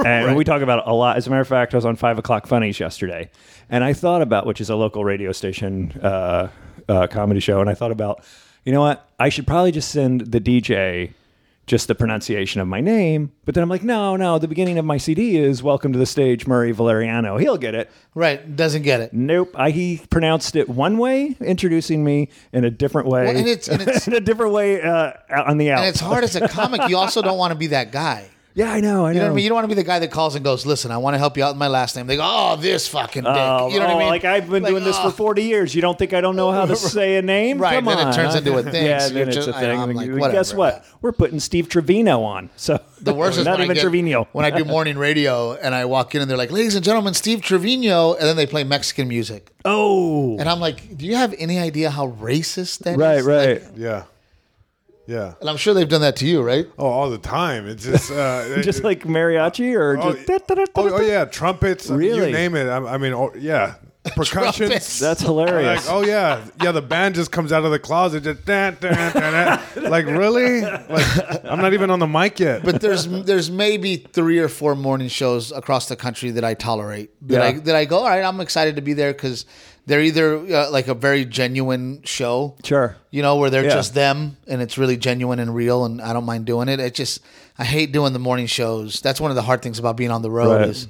And 0.04 0.36
we 0.36 0.44
talk 0.44 0.62
about 0.62 0.78
it 0.78 0.84
a 0.86 0.94
lot. 0.94 1.16
As 1.16 1.26
a 1.26 1.30
matter 1.30 1.42
of 1.42 1.48
fact, 1.48 1.74
I 1.74 1.76
was 1.76 1.84
on 1.84 1.96
Five 1.96 2.18
O'Clock 2.18 2.46
Funnies 2.46 2.78
yesterday, 2.78 3.30
and 3.68 3.82
I 3.82 3.92
thought 3.92 4.22
about, 4.22 4.46
which 4.46 4.60
is 4.60 4.70
a 4.70 4.76
local 4.76 5.04
radio 5.04 5.32
station 5.32 5.92
uh, 6.00 6.48
uh, 6.88 7.06
comedy 7.08 7.40
show, 7.40 7.60
and 7.60 7.68
I 7.68 7.74
thought 7.74 7.90
about, 7.90 8.22
you 8.64 8.72
know 8.72 8.80
what? 8.80 9.08
I 9.18 9.28
should 9.28 9.46
probably 9.46 9.72
just 9.72 9.90
send 9.90 10.32
the 10.32 10.40
DJ 10.40 11.12
just 11.66 11.88
the 11.88 11.94
pronunciation 11.94 12.60
of 12.60 12.68
my 12.68 12.80
name. 12.80 13.32
But 13.44 13.54
then 13.54 13.62
I'm 13.62 13.68
like, 13.70 13.82
no, 13.82 14.16
no, 14.16 14.38
the 14.38 14.48
beginning 14.48 14.76
of 14.78 14.84
my 14.84 14.98
CD 14.98 15.36
is 15.38 15.62
Welcome 15.62 15.92
to 15.94 15.98
the 15.98 16.06
Stage, 16.06 16.46
Murray 16.46 16.72
Valeriano. 16.74 17.40
He'll 17.40 17.56
get 17.56 17.74
it. 17.74 17.90
right? 18.14 18.54
Doesn't 18.54 18.82
get 18.82 19.00
it. 19.00 19.12
Nope. 19.14 19.50
I, 19.54 19.70
he 19.70 20.00
pronounced 20.10 20.56
it 20.56 20.68
one 20.68 20.98
way, 20.98 21.36
introducing 21.40 22.04
me 22.04 22.28
in 22.52 22.64
a 22.64 22.70
different 22.70 23.08
way. 23.08 23.24
Well, 23.24 23.36
and 23.36 23.46
it's- 23.48 23.68
and 23.68 23.80
it's- 23.82 24.06
in 24.08 24.14
a 24.14 24.20
different 24.20 24.52
way 24.52 24.82
uh, 24.82 25.12
on 25.46 25.56
the 25.58 25.70
out. 25.70 25.78
And 25.80 25.88
it's 25.88 26.00
hard 26.00 26.22
as 26.24 26.36
a 26.36 26.46
comic. 26.48 26.88
You 26.88 26.96
also 26.98 27.22
don't 27.22 27.38
want 27.38 27.52
to 27.52 27.58
be 27.58 27.68
that 27.68 27.92
guy. 27.92 28.28
Yeah, 28.54 28.72
I 28.72 28.80
know. 28.80 29.04
I 29.06 29.08
know. 29.12 29.14
You 29.14 29.18
know 29.18 29.24
what 29.26 29.30
I 29.32 29.34
mean? 29.34 29.42
You 29.42 29.48
don't 29.48 29.56
want 29.56 29.64
to 29.64 29.68
be 29.68 29.80
the 29.80 29.82
guy 29.86 29.98
that 29.98 30.10
calls 30.12 30.36
and 30.36 30.44
goes, 30.44 30.64
"Listen, 30.64 30.90
I 30.92 30.98
want 30.98 31.14
to 31.14 31.18
help 31.18 31.36
you 31.36 31.42
out 31.42 31.54
with 31.54 31.58
my 31.58 31.66
last 31.66 31.96
name." 31.96 32.06
They 32.06 32.16
go, 32.16 32.22
"Oh, 32.24 32.54
this 32.56 32.86
fucking 32.86 33.24
dick." 33.24 33.32
Oh, 33.34 33.68
you 33.68 33.80
know 33.80 33.86
what 33.86 33.94
oh, 33.94 33.96
I 33.96 33.98
mean? 33.98 34.08
Like 34.08 34.24
I've 34.24 34.48
been 34.48 34.62
Like, 34.62 34.70
doing 34.70 34.84
this 34.84 34.96
oh. 34.98 35.10
for 35.10 35.16
40 35.16 35.42
years. 35.42 35.74
You 35.74 35.82
don't 35.82 35.98
think 35.98 36.12
I 36.12 36.20
don't 36.20 36.36
know 36.36 36.52
how 36.52 36.64
to 36.64 36.76
say 36.94 37.16
a 37.16 37.22
name? 37.22 37.58
Right, 37.58 37.74
Come 37.74 37.86
then 37.86 38.08
it 38.08 38.14
turns 38.14 38.36
into 38.36 38.56
a 38.56 38.62
thing, 38.62 38.86
Yeah, 38.86 38.98
so 39.00 39.08
then 39.08 39.16
you're 39.16 39.26
it's 39.28 39.36
just- 39.36 39.48
a 39.48 39.56
I 39.56 39.60
thing. 39.60 39.76
know, 39.76 39.82
I'm 39.82 39.92
like, 39.94 40.06
you- 40.06 40.12
whatever, 40.14 40.32
guess 40.38 40.54
what? 40.54 40.84
We're 41.02 41.12
putting 41.12 41.40
Steve 41.40 41.68
Trevino 41.68 42.22
on. 42.22 42.48
So 42.56 42.80
The 43.00 43.12
worst 43.12 43.38
is 43.40 43.44
not 43.44 43.60
even 43.60 43.74
get- 43.74 43.82
Trevino. 43.82 44.28
When 44.32 44.44
I 44.44 44.50
do 44.50 44.64
morning 44.74 44.98
radio 44.98 45.54
and 45.54 45.74
I 45.74 45.84
walk 45.86 46.14
in 46.14 46.22
and 46.22 46.30
they're 46.30 46.38
like, 46.38 46.52
"Ladies 46.52 46.76
and 46.76 46.84
gentlemen, 46.84 47.14
Steve 47.14 47.42
Trevino," 47.42 48.14
and 48.14 48.22
then 48.22 48.36
they 48.36 48.46
play 48.46 48.62
Mexican 48.62 49.08
music, 49.08 49.50
oh, 49.64 50.38
and 50.38 50.48
I'm 50.48 50.60
like, 50.60 50.96
"Do 50.96 51.06
you 51.06 51.16
have 51.16 51.34
any 51.38 51.58
idea 51.58 51.90
how 51.90 52.12
racist 52.12 52.78
that 52.84 52.92
is?" 52.92 52.96
right, 52.98 53.16
Like, 53.24 53.62
right. 53.62 53.62
Yeah, 53.76 54.04
yeah. 55.06 55.34
and 55.40 55.48
I'm 55.50 55.56
sure 55.56 55.74
they've 55.74 55.88
done 55.88 56.00
that 56.02 56.16
to 56.16 56.26
you, 56.26 56.42
right? 56.42 56.66
Oh, 56.78 56.86
all 56.86 57.10
the 57.10 57.18
time. 57.18 57.66
It's 57.66 57.84
just, 57.84 58.10
uh, 58.10 58.62
just 58.62 58.82
like 58.84 59.04
mariachi 59.04 59.74
or 59.74 59.98
Oh, 59.98 60.12
just. 60.12 60.26
oh, 60.74 60.94
oh, 60.94 61.00
yeah, 61.00 61.24
trumpets. 61.24 61.90
Really? 61.90 62.26
You 62.28 62.32
name 62.32 62.54
it. 62.54 62.66
I, 62.68 62.76
I 62.78 62.98
mean, 62.98 63.12
oh, 63.12 63.32
yeah, 63.38 63.74
percussion. 64.12 64.66
Trumpets. 64.66 64.98
That's 64.98 65.20
Like, 65.22 65.48
hilarious. 65.48 65.86
oh 65.88 66.04
yeah, 66.04 66.44
yeah. 66.62 66.72
The 66.72 66.82
band 66.82 67.14
just 67.14 67.30
comes 67.32 67.52
out 67.52 67.64
of 67.64 67.70
the 67.70 67.78
closet, 67.78 68.22
just 68.24 68.44
dan, 68.44 68.76
dan, 68.80 69.12
dan, 69.12 69.60
dan. 69.74 69.90
like 69.90 70.06
really. 70.06 70.60
Like 70.62 71.44
I'm 71.44 71.60
not 71.60 71.72
even 71.74 71.90
on 71.90 71.98
the 71.98 72.06
mic 72.06 72.38
yet. 72.40 72.62
But 72.64 72.80
there's 72.80 73.06
there's 73.08 73.50
maybe 73.50 73.96
three 73.96 74.38
or 74.38 74.48
four 74.48 74.74
morning 74.74 75.08
shows 75.08 75.52
across 75.52 75.88
the 75.88 75.96
country 75.96 76.30
that 76.32 76.44
I 76.44 76.54
tolerate. 76.54 77.10
That 77.28 77.40
I 77.42 77.52
that 77.52 77.76
I 77.76 77.84
go, 77.86 77.98
all 77.98 78.04
right, 78.08 78.22
I'm 78.24 78.40
excited 78.40 78.76
to 78.76 78.82
be 78.82 78.92
there 78.92 79.12
because 79.12 79.46
they're 79.86 80.00
either 80.02 80.36
uh, 80.38 80.70
like 80.70 80.88
a 80.88 80.94
very 80.94 81.26
genuine 81.26 82.00
show, 82.04 82.56
Sure. 82.64 82.96
you 83.10 83.20
know, 83.20 83.36
where 83.36 83.50
they're 83.50 83.64
Yeah. 83.64 83.74
just 83.74 83.92
them 83.94 84.38
and 84.46 84.62
it's 84.62 84.78
really 84.78 84.96
genuine 84.96 85.38
and 85.38 85.54
real, 85.54 85.84
and 85.84 86.00
I 86.00 86.12
don't 86.14 86.24
mind 86.24 86.46
doing 86.46 86.68
it. 86.68 86.80
It 86.80 86.94
just 86.94 87.20
I 87.58 87.64
hate 87.64 87.92
doing 87.92 88.12
the 88.14 88.18
morning 88.18 88.46
shows. 88.46 89.00
That's 89.02 89.20
one 89.20 89.30
of 89.30 89.34
the 89.34 89.42
hard 89.42 89.62
things 89.62 89.78
about 89.78 89.96
being 89.96 90.10
on 90.10 90.22
the 90.22 90.30
road 90.30 90.60
Right. 90.60 90.68
is 90.68 90.88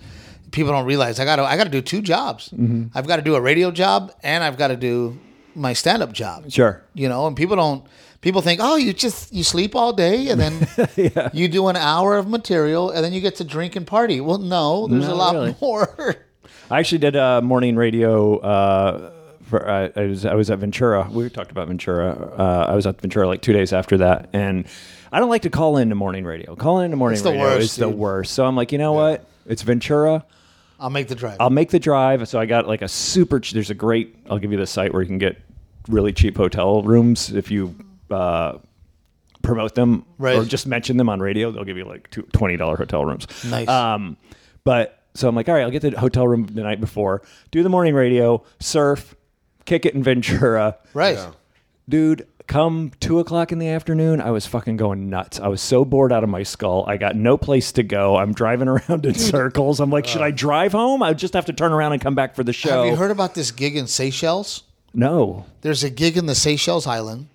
people 0.54 0.72
don't 0.72 0.86
realize 0.86 1.18
I 1.20 1.24
got 1.24 1.36
to 1.36 1.42
I 1.44 1.56
got 1.56 1.64
to 1.64 1.70
do 1.70 1.82
two 1.82 2.00
jobs. 2.00 2.48
Mm-hmm. 2.50 2.96
I've 2.96 3.06
got 3.06 3.16
to 3.16 3.22
do 3.22 3.34
a 3.34 3.40
radio 3.40 3.70
job 3.70 4.12
and 4.22 4.42
I've 4.44 4.56
got 4.56 4.68
to 4.68 4.76
do 4.76 5.18
my 5.54 5.72
stand 5.72 6.02
up 6.02 6.12
job 6.12 6.50
Sure. 6.50 6.82
you 6.94 7.08
know 7.08 7.26
and 7.26 7.36
people 7.36 7.54
don't 7.56 7.84
people 8.22 8.40
think 8.40 8.60
oh 8.62 8.76
you 8.76 8.92
just 8.92 9.32
you 9.32 9.44
sleep 9.44 9.76
all 9.76 9.92
day 9.92 10.28
and 10.30 10.40
then 10.40 11.30
you 11.32 11.46
do 11.48 11.68
an 11.68 11.76
hour 11.76 12.16
of 12.16 12.26
material 12.28 12.90
and 12.90 13.04
then 13.04 13.12
you 13.12 13.20
get 13.20 13.36
to 13.36 13.44
drink 13.44 13.76
and 13.76 13.86
party 13.86 14.20
well 14.20 14.38
no 14.38 14.88
there's 14.88 15.06
a 15.06 15.14
lot 15.14 15.34
really. 15.34 15.54
more 15.60 16.16
I 16.70 16.78
actually 16.80 16.98
did 16.98 17.14
uh, 17.14 17.40
morning 17.42 17.76
radio. 17.76 18.38
Uh, 18.38 19.12
for 19.42 19.68
uh, 19.68 19.90
I 19.94 20.06
was 20.06 20.24
I 20.24 20.34
was 20.34 20.50
at 20.50 20.58
Ventura. 20.58 21.06
We 21.10 21.28
talked 21.28 21.50
about 21.50 21.68
Ventura. 21.68 22.10
Uh, 22.38 22.66
I 22.70 22.74
was 22.74 22.86
at 22.86 23.00
Ventura 23.00 23.26
like 23.28 23.42
two 23.42 23.52
days 23.52 23.72
after 23.74 23.98
that, 23.98 24.30
and 24.32 24.64
I 25.12 25.20
don't 25.20 25.28
like 25.28 25.42
to 25.42 25.50
call 25.50 25.76
in 25.76 25.82
into 25.82 25.94
morning 25.94 26.24
radio. 26.24 26.56
Calling 26.56 26.86
into 26.86 26.96
morning 26.96 27.18
It's 27.18 27.24
radio 27.26 27.42
worst, 27.42 27.60
is 27.64 27.76
the 27.76 27.88
worst. 27.90 28.32
So 28.32 28.46
I'm 28.46 28.56
like, 28.56 28.72
you 28.72 28.78
know 28.78 28.94
what? 28.94 29.26
It's 29.46 29.60
Ventura. 29.62 30.24
I'll 30.84 30.90
make 30.90 31.08
the 31.08 31.14
drive 31.14 31.36
I'll 31.40 31.50
make 31.50 31.70
the 31.70 31.78
drive. 31.80 32.28
So 32.28 32.38
I 32.38 32.46
got 32.46 32.68
like 32.68 32.82
a 32.82 32.88
super. 32.88 33.40
ch- 33.40 33.52
There's 33.52 33.70
a 33.70 33.74
great. 33.74 34.14
I'll 34.30 34.38
give 34.38 34.52
you 34.52 34.58
the 34.58 34.66
site 34.66 34.92
where 34.92 35.02
you 35.02 35.08
can 35.08 35.18
get 35.18 35.40
really 35.88 36.12
cheap 36.12 36.36
hotel 36.36 36.82
rooms 36.82 37.30
if 37.32 37.50
you 37.50 37.74
uh, 38.10 38.58
promote 39.42 39.74
them 39.74 40.04
Right. 40.18 40.36
or 40.36 40.44
just 40.44 40.66
mention 40.66 40.96
them 40.96 41.08
on 41.08 41.20
radio. 41.20 41.50
They'll 41.50 41.64
give 41.64 41.76
you 41.76 41.84
like 41.84 42.10
two, 42.10 42.22
twenty 42.32 42.56
dollar 42.56 42.76
hotel 42.76 43.04
rooms. 43.04 43.26
Nice. 43.44 43.68
Um, 43.68 44.16
but 44.64 45.00
so 45.14 45.28
I'm 45.28 45.34
like, 45.34 45.48
all 45.48 45.54
right, 45.54 45.62
I'll 45.62 45.70
get 45.70 45.82
the 45.82 45.98
hotel 45.98 46.26
room 46.28 46.46
the 46.46 46.62
night 46.62 46.80
before, 46.80 47.22
do 47.50 47.62
the 47.62 47.68
morning 47.68 47.94
radio, 47.94 48.42
surf, 48.60 49.14
kick 49.64 49.86
it 49.86 49.94
in 49.94 50.02
Ventura, 50.02 50.76
right 50.92 51.18
dude. 51.88 52.26
Come 52.46 52.92
two 53.00 53.20
o'clock 53.20 53.52
in 53.52 53.58
the 53.58 53.68
afternoon, 53.68 54.20
I 54.20 54.30
was 54.30 54.44
fucking 54.46 54.76
going 54.76 55.08
nuts. 55.08 55.40
I 55.40 55.48
was 55.48 55.62
so 55.62 55.84
bored 55.84 56.12
out 56.12 56.22
of 56.22 56.28
my 56.30 56.42
skull. 56.42 56.84
I 56.86 56.98
got 56.98 57.16
no 57.16 57.38
place 57.38 57.72
to 57.72 57.82
go. 57.82 58.16
I'm 58.16 58.34
driving 58.34 58.68
around 58.74 59.06
in 59.06 59.14
circles. 59.14 59.80
I'm 59.80 59.90
like, 59.90 60.06
should 60.06 60.20
I 60.20 60.30
drive 60.30 60.72
home? 60.72 61.02
I 61.02 61.14
just 61.14 61.32
have 61.34 61.46
to 61.46 61.54
turn 61.54 61.72
around 61.72 61.92
and 61.94 62.02
come 62.02 62.14
back 62.14 62.34
for 62.34 62.44
the 62.44 62.52
show. 62.52 62.82
have 62.82 62.86
you 62.86 62.96
heard 62.96 63.10
about 63.10 63.34
this 63.34 63.50
gig 63.50 63.76
in 63.76 63.86
seychelles 63.86 64.62
no. 64.92 65.44
there's 65.62 65.82
a 65.82 65.90
gig 65.90 66.16
in 66.16 66.26
the 66.26 66.34
seychelles 66.36 66.86
island 66.86 67.26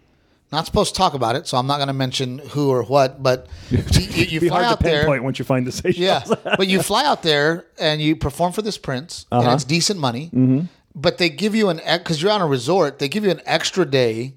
not 0.52 0.66
supposed 0.66 0.94
to 0.96 0.98
talk 0.98 1.14
about 1.14 1.36
it 1.36 1.46
so 1.46 1.58
i'm 1.58 1.68
not 1.68 1.76
going 1.78 1.88
to 1.88 1.94
mention 1.94 2.40
who 2.40 2.70
or 2.70 2.84
what 2.84 3.22
but 3.22 3.48
you, 3.70 3.80
you, 4.12 4.24
you 4.26 4.40
Be 4.40 4.48
fly 4.50 4.62
hard 4.64 4.74
out 4.74 4.78
to 4.80 4.84
there 4.86 5.00
pinpoint 5.02 5.24
once 5.24 5.40
you 5.40 5.46
find 5.46 5.68
the 5.68 5.72
Seychelles. 5.74 5.98
Yeah, 5.98 6.56
but 6.56 6.68
you 6.68 6.82
fly 6.82 7.04
out 7.06 7.22
there 7.24 7.66
and 7.78 8.02
you 8.02 8.16
perform 8.16 8.54
for 8.54 8.62
this 8.62 8.78
prince, 8.78 9.26
Uh-huh. 9.32 9.44
and 9.44 9.54
it's 9.56 9.64
decent 9.66 10.00
money. 10.00 10.28
Mm-hmm. 10.28 10.62
But 10.96 11.18
they 11.18 11.30
give 11.30 11.54
you 11.56 11.68
an 11.70 11.82
because 11.86 12.22
you're 12.22 12.32
on 12.32 12.42
a 12.42 12.48
resort. 12.48 13.00
They 13.00 13.10
give 13.10 13.24
you 13.26 13.32
an 13.32 13.42
extra 13.46 13.86
day 13.86 14.34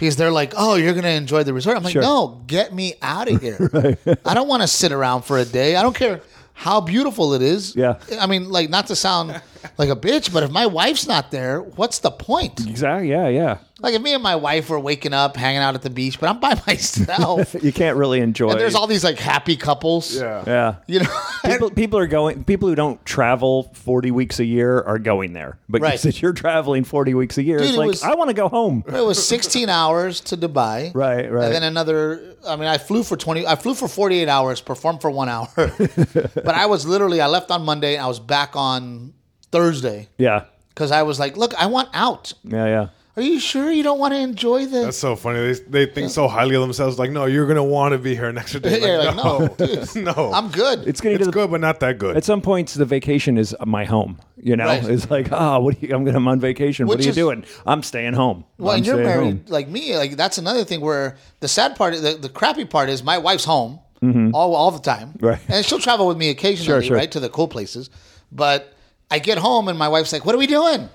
because 0.00 0.16
they're 0.16 0.32
like, 0.32 0.54
"Oh, 0.56 0.74
you're 0.76 0.94
gonna 0.94 1.08
enjoy 1.08 1.44
the 1.44 1.52
resort." 1.52 1.76
I'm 1.76 1.84
like, 1.84 1.92
Sure. 1.92 2.02
"No, 2.02 2.42
get 2.46 2.74
me 2.74 2.94
out 3.02 3.30
of 3.30 3.40
here. 3.40 3.70
I 4.24 4.34
don't 4.34 4.48
want 4.48 4.62
to 4.62 4.68
sit 4.68 4.92
around 4.92 5.22
for 5.22 5.38
a 5.38 5.44
day. 5.44 5.76
I 5.76 5.82
don't 5.82 5.94
care 5.94 6.22
how 6.54 6.80
beautiful 6.80 7.34
it 7.34 7.42
is. 7.42 7.76
Yeah. 7.76 7.98
I 8.18 8.26
mean, 8.26 8.50
like, 8.50 8.68
not 8.70 8.86
to 8.88 8.96
sound 8.96 9.40
like 9.78 9.88
a 9.88 9.96
bitch, 9.96 10.32
but 10.32 10.42
if 10.42 10.50
my 10.50 10.66
wife's 10.66 11.06
not 11.06 11.30
there, 11.30 11.60
what's 11.60 12.00
the 12.00 12.10
point? 12.10 12.66
Exactly. 12.66 13.10
Yeah, 13.10 13.28
yeah. 13.28 13.58
Like, 13.82 13.94
if 13.94 14.02
me 14.02 14.12
and 14.14 14.22
my 14.22 14.36
wife 14.36 14.68
were 14.70 14.78
waking 14.78 15.12
up, 15.12 15.36
hanging 15.36 15.62
out 15.62 15.74
at 15.74 15.82
the 15.82 15.90
beach, 15.90 16.20
but 16.20 16.28
I'm 16.28 16.38
by 16.40 16.54
myself, 16.66 17.54
You 17.62 17.72
can't 17.72 17.96
really 17.96 18.20
enjoy. 18.20 18.50
and 18.50 18.60
there's 18.60 18.74
all 18.74 18.86
these 18.86 19.02
like 19.04 19.18
happy 19.18 19.56
couples. 19.56 20.14
Yeah. 20.16 20.44
yeah. 20.46 20.74
You 20.86 21.00
know, 21.00 21.10
People, 21.44 21.70
people 21.70 21.98
are 21.98 22.06
going. 22.06 22.44
People 22.44 22.68
who 22.68 22.74
don't 22.74 23.04
travel 23.06 23.70
forty 23.74 24.10
weeks 24.10 24.38
a 24.40 24.44
year 24.44 24.80
are 24.82 24.98
going 24.98 25.32
there. 25.32 25.58
But 25.68 25.80
Right. 25.80 25.98
since 25.98 26.20
you're 26.20 26.32
traveling 26.34 26.84
forty 26.84 27.14
weeks 27.14 27.38
a 27.38 27.42
year, 27.42 27.58
Dude, 27.58 27.68
it's 27.68 27.76
it 27.76 27.78
like 27.78 27.88
was- 27.88 28.02
I 28.02 28.14
want 28.14 28.28
to 28.28 28.34
go 28.34 28.48
home. 28.48 28.84
It 28.86 28.92
was 29.04 29.26
16 29.26 29.68
hours 29.68 30.20
to 30.22 30.36
Dubai. 30.36 30.94
Right, 30.94 31.30
right. 31.32 31.44
And 31.46 31.54
then 31.54 31.62
another, 31.62 32.36
I 32.46 32.56
mean, 32.56 32.68
I 32.68 32.76
flew 32.78 33.02
for 33.02 33.16
20, 33.16 33.46
I 33.46 33.56
flew 33.56 33.74
for 33.74 33.88
48 33.88 34.28
hours, 34.28 34.60
performed 34.60 35.00
for 35.00 35.10
one 35.10 35.28
hour. 35.28 35.48
but 35.56 36.48
I 36.54 36.66
was 36.66 36.86
literally, 36.86 37.20
I 37.20 37.26
left 37.26 37.50
on 37.50 37.62
Monday 37.64 37.94
and 37.96 38.04
I 38.04 38.08
was 38.08 38.20
back 38.20 38.54
on 38.56 39.14
Thursday 39.50 40.08
Yeah, 40.18 40.44
because 40.68 40.90
I 40.92 41.02
was 41.02 41.18
like, 41.18 41.36
look, 41.36 41.54
I 41.54 41.66
want 41.66 41.88
out. 41.94 42.32
yeah, 42.44 42.66
yeah. 42.66 42.86
Are 43.16 43.22
you 43.22 43.40
sure 43.40 43.70
you 43.72 43.82
don't 43.82 43.98
want 43.98 44.14
to 44.14 44.18
enjoy 44.20 44.66
this? 44.66 44.84
That's 44.84 44.96
so 44.96 45.16
funny. 45.16 45.52
They, 45.52 45.84
they 45.84 45.86
think 45.92 46.10
so 46.10 46.28
highly 46.28 46.54
of 46.54 46.60
themselves. 46.62 46.98
Like, 46.98 47.10
no, 47.10 47.24
you're 47.26 47.46
gonna 47.46 47.64
want 47.64 47.92
to 47.92 47.98
be 47.98 48.14
here 48.14 48.32
next 48.32 48.52
day. 48.60 48.80
Yeah, 48.80 48.98
Like, 49.10 49.16
like, 49.16 49.58
no, 49.58 50.02
no, 50.02 50.12
no. 50.14 50.32
I'm 50.32 50.48
good. 50.50 50.86
It's 50.86 51.00
getting 51.00 51.16
it's 51.16 51.24
to 51.24 51.30
the, 51.30 51.32
good, 51.32 51.50
but 51.50 51.60
not 51.60 51.80
that 51.80 51.98
good. 51.98 52.16
at 52.16 52.24
some 52.24 52.40
points 52.40 52.74
the 52.74 52.84
vacation 52.84 53.36
is 53.36 53.54
my 53.66 53.84
home. 53.84 54.18
You 54.42 54.56
know, 54.56 54.64
Right. 54.66 54.84
it's 54.84 55.10
like, 55.10 55.28
oh, 55.32 55.58
what? 55.60 55.74
Are 55.76 55.78
you, 55.86 55.94
I'm 55.94 56.04
going. 56.04 56.16
I'm 56.16 56.28
on 56.28 56.38
vacation. 56.40 56.86
what 56.86 56.98
Which 56.98 57.04
are 57.04 57.08
you 57.08 57.10
is- 57.10 57.16
doing? 57.16 57.44
I'm 57.66 57.82
staying 57.82 58.14
home. 58.14 58.44
well, 58.58 58.70
I'm 58.72 58.76
and 58.78 58.86
you're 58.86 58.96
married 58.98 59.24
home. 59.24 59.44
like 59.48 59.68
me. 59.68 59.96
Like, 59.96 60.12
that's 60.16 60.38
another 60.38 60.64
thing 60.64 60.80
where 60.80 61.16
the 61.40 61.48
sad 61.48 61.74
part, 61.76 61.94
the, 61.94 62.16
the 62.20 62.28
crappy 62.28 62.64
part 62.64 62.88
is 62.88 63.02
my 63.02 63.18
wife's 63.18 63.44
home 63.44 63.80
all, 64.02 64.54
all 64.54 64.70
the 64.70 64.78
time. 64.78 65.08
Mm-hmm. 65.14 65.26
Right. 65.26 65.40
And 65.48 65.66
she'll 65.66 65.78
travel 65.78 66.06
with 66.08 66.16
me 66.16 66.30
occasionally, 66.30 66.64
Sure, 66.64 66.82
sure. 66.82 66.96
right, 66.96 67.10
to 67.12 67.20
the 67.20 67.28
cool 67.28 67.48
places. 67.48 67.90
But 68.32 68.72
I 69.10 69.18
get 69.18 69.36
home 69.36 69.68
and 69.68 69.78
my 69.78 69.88
wife's 69.88 70.12
like, 70.12 70.24
what 70.24 70.34
are 70.34 70.38
we 70.38 70.46
doing? 70.46 70.88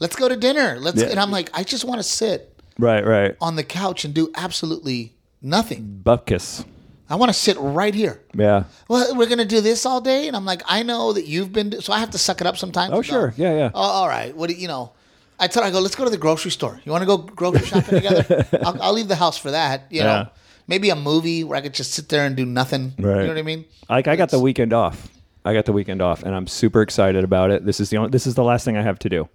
Let's 0.00 0.16
go 0.16 0.28
to 0.28 0.36
dinner. 0.36 0.78
Let's, 0.80 1.00
Yeah. 1.00 1.08
and 1.08 1.20
I'm 1.20 1.30
like, 1.30 1.50
I 1.54 1.62
just 1.62 1.84
want 1.84 1.98
to 2.00 2.02
sit 2.02 2.60
Right, 2.78 3.04
right. 3.06 3.36
on 3.40 3.54
the 3.56 3.62
couch 3.64 4.04
and 4.04 4.12
do 4.14 4.30
absolutely 4.34 5.14
nothing. 5.42 6.00
Bupkis. 6.04 6.64
I 7.08 7.16
want 7.16 7.28
to 7.28 7.34
sit 7.38 7.56
right 7.58 7.94
here. 7.94 8.20
Yeah. 8.34 8.64
Well, 8.88 9.16
we're 9.16 9.26
gonna 9.28 9.44
do 9.44 9.60
this 9.60 9.84
all 9.84 10.00
day, 10.00 10.28
and 10.28 10.36
I'm 10.36 10.44
like, 10.44 10.62
I 10.66 10.82
know 10.84 11.12
that 11.12 11.26
you've 11.26 11.52
been, 11.52 11.80
so 11.80 11.92
I 11.92 11.98
have 11.98 12.10
to 12.10 12.18
suck 12.18 12.40
it 12.40 12.46
up 12.46 12.56
sometimes. 12.56 12.92
Oh, 12.94 13.02
sure. 13.02 13.34
Yeah, 13.36 13.52
yeah. 13.56 13.70
Oh, 13.74 13.80
all 13.80 14.08
right. 14.08 14.34
What 14.36 14.48
do 14.48 14.54
you 14.54 14.68
know? 14.68 14.92
I 15.38 15.48
tell 15.48 15.62
her, 15.62 15.68
I 15.68 15.72
go, 15.72 15.80
let's 15.80 15.96
go 15.96 16.04
to 16.04 16.10
the 16.10 16.16
grocery 16.18 16.50
store. 16.52 16.80
You 16.84 16.92
want 16.92 17.02
to 17.02 17.06
go 17.06 17.16
grocery 17.18 17.66
shopping 17.66 18.00
together? 18.00 18.46
I'll, 18.64 18.80
I'll 18.82 18.92
leave 18.92 19.08
the 19.08 19.16
house 19.16 19.36
for 19.38 19.50
that. 19.50 19.86
You 19.90 20.02
Yeah. 20.02 20.04
know, 20.06 20.28
maybe 20.68 20.90
a 20.90 20.94
movie 20.96 21.42
where 21.42 21.58
I 21.58 21.62
could 21.62 21.74
just 21.74 21.92
sit 21.92 22.08
there 22.10 22.26
and 22.26 22.36
do 22.36 22.46
nothing. 22.46 22.92
Right. 22.98 23.16
You 23.16 23.22
know 23.22 23.28
what 23.28 23.38
I 23.38 23.42
mean? 23.42 23.64
Like 23.88 24.06
I 24.06 24.14
got 24.16 24.28
the 24.30 24.38
weekend 24.38 24.72
off. 24.72 25.08
I 25.44 25.52
got 25.54 25.64
the 25.64 25.72
weekend 25.72 26.00
off, 26.02 26.22
and 26.22 26.32
I'm 26.34 26.46
super 26.46 26.80
excited 26.82 27.24
about 27.24 27.50
it. 27.50 27.64
This 27.66 27.80
is 27.80 27.90
the 27.90 27.96
only. 27.96 28.10
This 28.10 28.26
is 28.26 28.34
the 28.36 28.44
last 28.44 28.64
thing 28.64 28.76
I 28.76 28.82
have 28.82 28.98
to 29.00 29.08
do. 29.08 29.28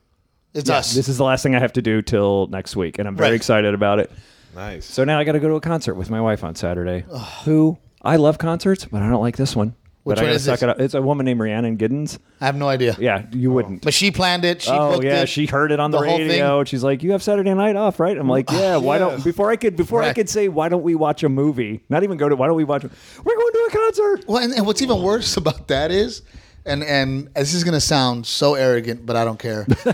It's 0.56 0.70
us. 0.70 0.94
This 0.94 1.10
is 1.10 1.18
the 1.18 1.24
last 1.24 1.44
thing 1.44 1.54
I 1.56 1.60
have 1.60 1.74
to 1.74 1.82
do 1.82 2.02
till 2.02 2.48
next 2.48 2.76
week, 2.76 2.98
and 2.98 3.08
I'm 3.08 3.16
very 3.16 3.30
Right. 3.32 3.36
excited 3.36 3.74
about 3.74 4.00
it. 4.00 4.12
nice. 4.56 4.86
So 4.86 5.04
now 5.04 5.20
I 5.20 5.24
got 5.26 5.34
to 5.34 5.40
go 5.40 5.50
to 5.50 5.56
a 5.56 5.62
concert 5.62 5.96
with 5.96 6.10
my 6.10 6.22
wife 6.22 6.44
on 6.44 6.56
Saturday. 6.56 7.04
who 7.44 7.78
I 8.02 8.16
love 8.16 8.38
concerts, 8.38 8.86
but 8.86 9.02
I 9.02 9.10
don't 9.10 9.22
like 9.22 9.36
this 9.38 9.56
one. 9.56 9.76
Which 10.04 10.18
but 10.18 10.20
I 10.20 10.26
one 10.26 10.30
gotta 10.30 10.36
is 10.36 10.44
suck 10.44 10.54
this? 10.60 10.64
it 10.64 10.70
up. 10.70 10.80
It's 10.80 10.94
a 10.94 11.02
woman 11.02 11.26
named 11.26 11.40
Rhiannon 11.40 11.78
Giddens. 11.80 12.20
I 12.40 12.46
have 12.46 12.56
no 12.56 12.70
idea. 12.70 12.96
Yeah, 13.00 13.24
you 13.32 13.50
oh. 13.50 13.56
wouldn't. 13.56 13.82
But 13.82 13.96
she 13.96 14.12
planned 14.12 14.46
it. 14.46 14.62
She 14.62 14.70
Oh 14.70 14.92
booked 14.94 15.04
yeah, 15.04 15.24
it. 15.24 15.30
she 15.30 15.48
heard 15.48 15.72
it 15.72 15.80
on 15.80 15.90
the, 15.90 16.00
the 16.00 16.08
whole 16.08 16.20
radio. 16.20 16.64
She's 16.64 16.84
like, 16.84 17.02
"You 17.02 17.14
have 17.14 17.24
Saturday 17.24 17.52
night 17.56 17.76
off, 17.76 18.00
right?" 18.00 18.16
I'm 18.16 18.30
like, 18.30 18.52
"Yeah." 18.52 18.78
Why 18.78 18.96
yeah. 18.98 19.00
don't 19.00 19.24
before 19.24 19.50
I 19.50 19.56
could 19.56 19.76
before 19.76 20.04
I 20.04 20.14
could 20.14 20.30
say 20.30 20.48
why 20.48 20.70
don't 20.70 20.84
we 20.84 20.94
watch 20.94 21.24
a 21.24 21.30
movie? 21.30 21.82
Not 21.90 22.04
even 22.04 22.18
go 22.18 22.30
to. 22.30 22.36
Why 22.36 22.46
don't 22.46 22.56
we 22.56 22.64
watch? 22.64 22.84
We're 22.84 23.36
going 23.36 23.52
to 23.52 23.68
a 23.68 23.72
concert. 23.72 24.26
Well, 24.28 24.44
and, 24.44 24.54
and 24.54 24.68
what's 24.68 24.84
even 24.84 25.02
worse 25.02 25.36
about 25.38 25.68
that 25.70 25.90
is, 25.90 26.22
and 26.66 26.84
and 26.84 27.30
this 27.36 27.54
is 27.54 27.64
going 27.64 27.74
to 27.74 27.82
sound 27.82 28.26
so 28.26 28.56
arrogant, 28.56 29.06
but 29.06 29.16
I 29.16 29.24
don't 29.26 29.40
care. 29.40 29.66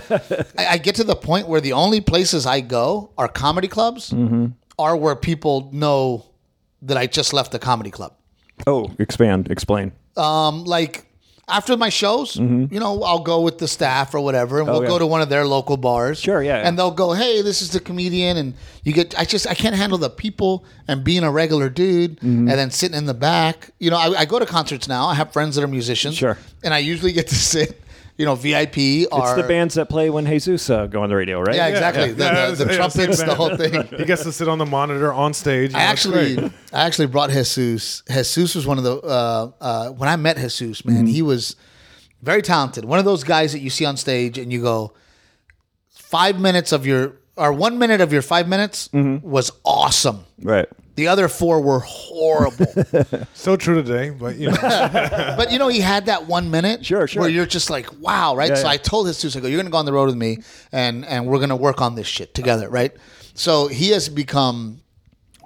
I, 0.57 0.67
I 0.71 0.77
get 0.77 0.95
to 0.95 1.03
the 1.03 1.15
point 1.15 1.47
where 1.47 1.61
the 1.61 1.73
only 1.73 2.01
places 2.01 2.45
I 2.45 2.61
go 2.61 3.11
are 3.17 3.27
comedy 3.27 3.67
clubs, 3.67 4.11
Mm-hmm. 4.11 4.47
are 4.79 4.95
where 4.95 5.15
people 5.15 5.69
know 5.73 6.25
that 6.83 6.97
I 6.97 7.07
just 7.07 7.33
left 7.33 7.51
the 7.51 7.59
comedy 7.59 7.91
club. 7.91 8.13
Oh, 8.67 8.89
expand, 8.99 9.49
explain. 9.51 9.91
Um, 10.17 10.63
like 10.65 11.05
after 11.51 11.75
my 11.77 11.89
shows, 11.89 12.35
you 12.37 12.79
know, 12.79 13.03
I'll 13.03 13.19
go 13.23 13.41
with 13.41 13.57
the 13.59 13.67
staff 13.67 14.13
or 14.13 14.19
whatever, 14.21 14.59
and 14.59 14.67
we'll 14.67 14.77
Mm-hmm. 14.81 14.85
Oh, 14.85 14.93
yeah. 14.93 14.95
go 14.95 14.99
to 14.99 15.05
one 15.05 15.21
of 15.21 15.29
their 15.29 15.45
local 15.45 15.77
bars. 15.77 16.19
Sure, 16.19 16.41
yeah, 16.41 16.57
yeah. 16.61 16.67
And 16.67 16.77
they'll 16.77 16.91
go, 16.91 17.13
"Hey, 17.13 17.41
this 17.41 17.61
is 17.61 17.69
the 17.71 17.79
comedian," 17.79 18.37
and 18.37 18.53
you 18.83 18.93
get. 18.93 19.17
I 19.19 19.25
just 19.25 19.45
I 19.47 19.53
can't 19.53 19.75
handle 19.75 19.97
the 19.97 20.09
people 20.09 20.63
and 20.87 21.03
being 21.03 21.23
a 21.23 21.31
regular 21.31 21.69
dude, 21.69 22.17
Mm-hmm. 22.17 22.47
and 22.49 22.57
then 22.59 22.71
sitting 22.71 22.97
in 22.97 23.05
the 23.05 23.13
back. 23.13 23.69
You 23.79 23.89
know, 23.91 23.97
I, 23.97 24.21
I 24.21 24.25
go 24.25 24.39
to 24.39 24.45
concerts 24.45 24.87
now. 24.87 25.05
I 25.07 25.15
have 25.15 25.31
friends 25.33 25.55
that 25.55 25.63
are 25.63 25.67
musicians. 25.67 26.15
Sure. 26.15 26.37
And 26.63 26.73
I 26.73 26.79
usually 26.79 27.11
get 27.11 27.27
to 27.27 27.35
sit, 27.53 27.81
you 28.21 28.27
know, 28.27 28.35
VIP. 28.35 28.77
It's 28.77 29.33
the 29.33 29.45
bands 29.47 29.73
that 29.73 29.89
play 29.89 30.11
when 30.11 30.27
Jesus 30.27 30.69
uh, 30.69 30.85
go 30.85 31.01
on 31.01 31.09
the 31.09 31.15
radio, 31.15 31.41
right? 31.41 31.55
Yeah, 31.55 31.67
exactly. 31.69 32.09
Yeah, 32.09 32.13
The, 32.13 32.23
yeah, 32.23 32.49
the, 32.51 32.55
the 32.65 32.71
yeah, 32.71 32.77
trumpets, 32.77 33.17
the 33.19 33.25
band. 33.25 33.37
whole 33.37 33.57
thing. 33.57 33.97
He 33.97 34.05
gets 34.05 34.21
to 34.23 34.31
sit 34.31 34.47
on 34.47 34.59
the 34.59 34.65
monitor 34.67 35.11
on 35.11 35.33
stage. 35.33 35.71
I 35.73 35.79
that's 35.79 36.05
actually, 36.05 36.35
great. 36.35 36.51
I 36.71 36.85
actually 36.85 37.07
brought 37.07 37.31
Jesus. 37.31 38.03
Jesus 38.07 38.53
was 38.53 38.67
one 38.67 38.77
of 38.77 38.83
the 38.83 38.95
uh, 38.97 39.51
uh, 39.59 39.89
when 39.89 40.07
I 40.07 40.17
met 40.17 40.37
Jesus, 40.37 40.85
man, 40.85 41.07
he 41.07 41.23
was 41.23 41.55
very 42.21 42.43
talented. 42.43 42.85
One 42.85 42.99
of 42.99 43.05
those 43.05 43.23
guys 43.23 43.53
that 43.53 43.59
you 43.59 43.71
see 43.71 43.85
on 43.85 43.97
stage 43.97 44.37
and 44.37 44.53
you 44.53 44.61
go, 44.61 44.93
five 45.89 46.39
minutes 46.39 46.71
of 46.71 46.85
your 46.85 47.17
or 47.35 47.51
one 47.51 47.79
minute 47.79 48.01
of 48.01 48.13
your 48.13 48.21
five 48.21 48.47
minutes 48.47 48.87
was 48.93 49.51
awesome. 49.65 50.25
Right. 50.43 50.69
The 50.95 51.07
other 51.07 51.27
four 51.29 51.61
were 51.61 51.79
horrible. 51.79 52.65
so 53.33 53.55
true 53.55 53.81
today, 53.81 54.09
but 54.09 54.35
you 54.35 54.49
know, 54.51 54.57
but 54.61 55.51
you 55.51 55.57
know, 55.59 55.67
he 55.69 55.79
had 55.79 56.07
that 56.07 56.27
one 56.27 56.51
minute, 56.51 56.85
Sure, 56.85 57.07
sure. 57.07 57.21
where 57.21 57.29
you're 57.29 57.45
just 57.45 57.69
like, 57.69 57.87
wow, 57.99 58.35
right? 58.35 58.49
Yeah, 58.49 58.55
so 58.55 58.63
yeah. 58.63 58.71
I 58.73 58.77
told 58.77 59.07
Jesus, 59.07 59.35
I 59.35 59.39
go, 59.39 59.47
you're 59.47 59.57
gonna 59.59 59.69
go 59.69 59.77
on 59.77 59.85
the 59.85 59.93
road 59.93 60.07
with 60.07 60.17
me, 60.17 60.39
and 60.71 61.05
and 61.05 61.25
we're 61.27 61.39
gonna 61.39 61.55
work 61.55 61.81
on 61.81 61.95
this 61.95 62.07
shit 62.07 62.33
together, 62.33 62.69
right? 62.69 62.91
So 63.33 63.67
he 63.67 63.89
has 63.89 64.09
become 64.09 64.81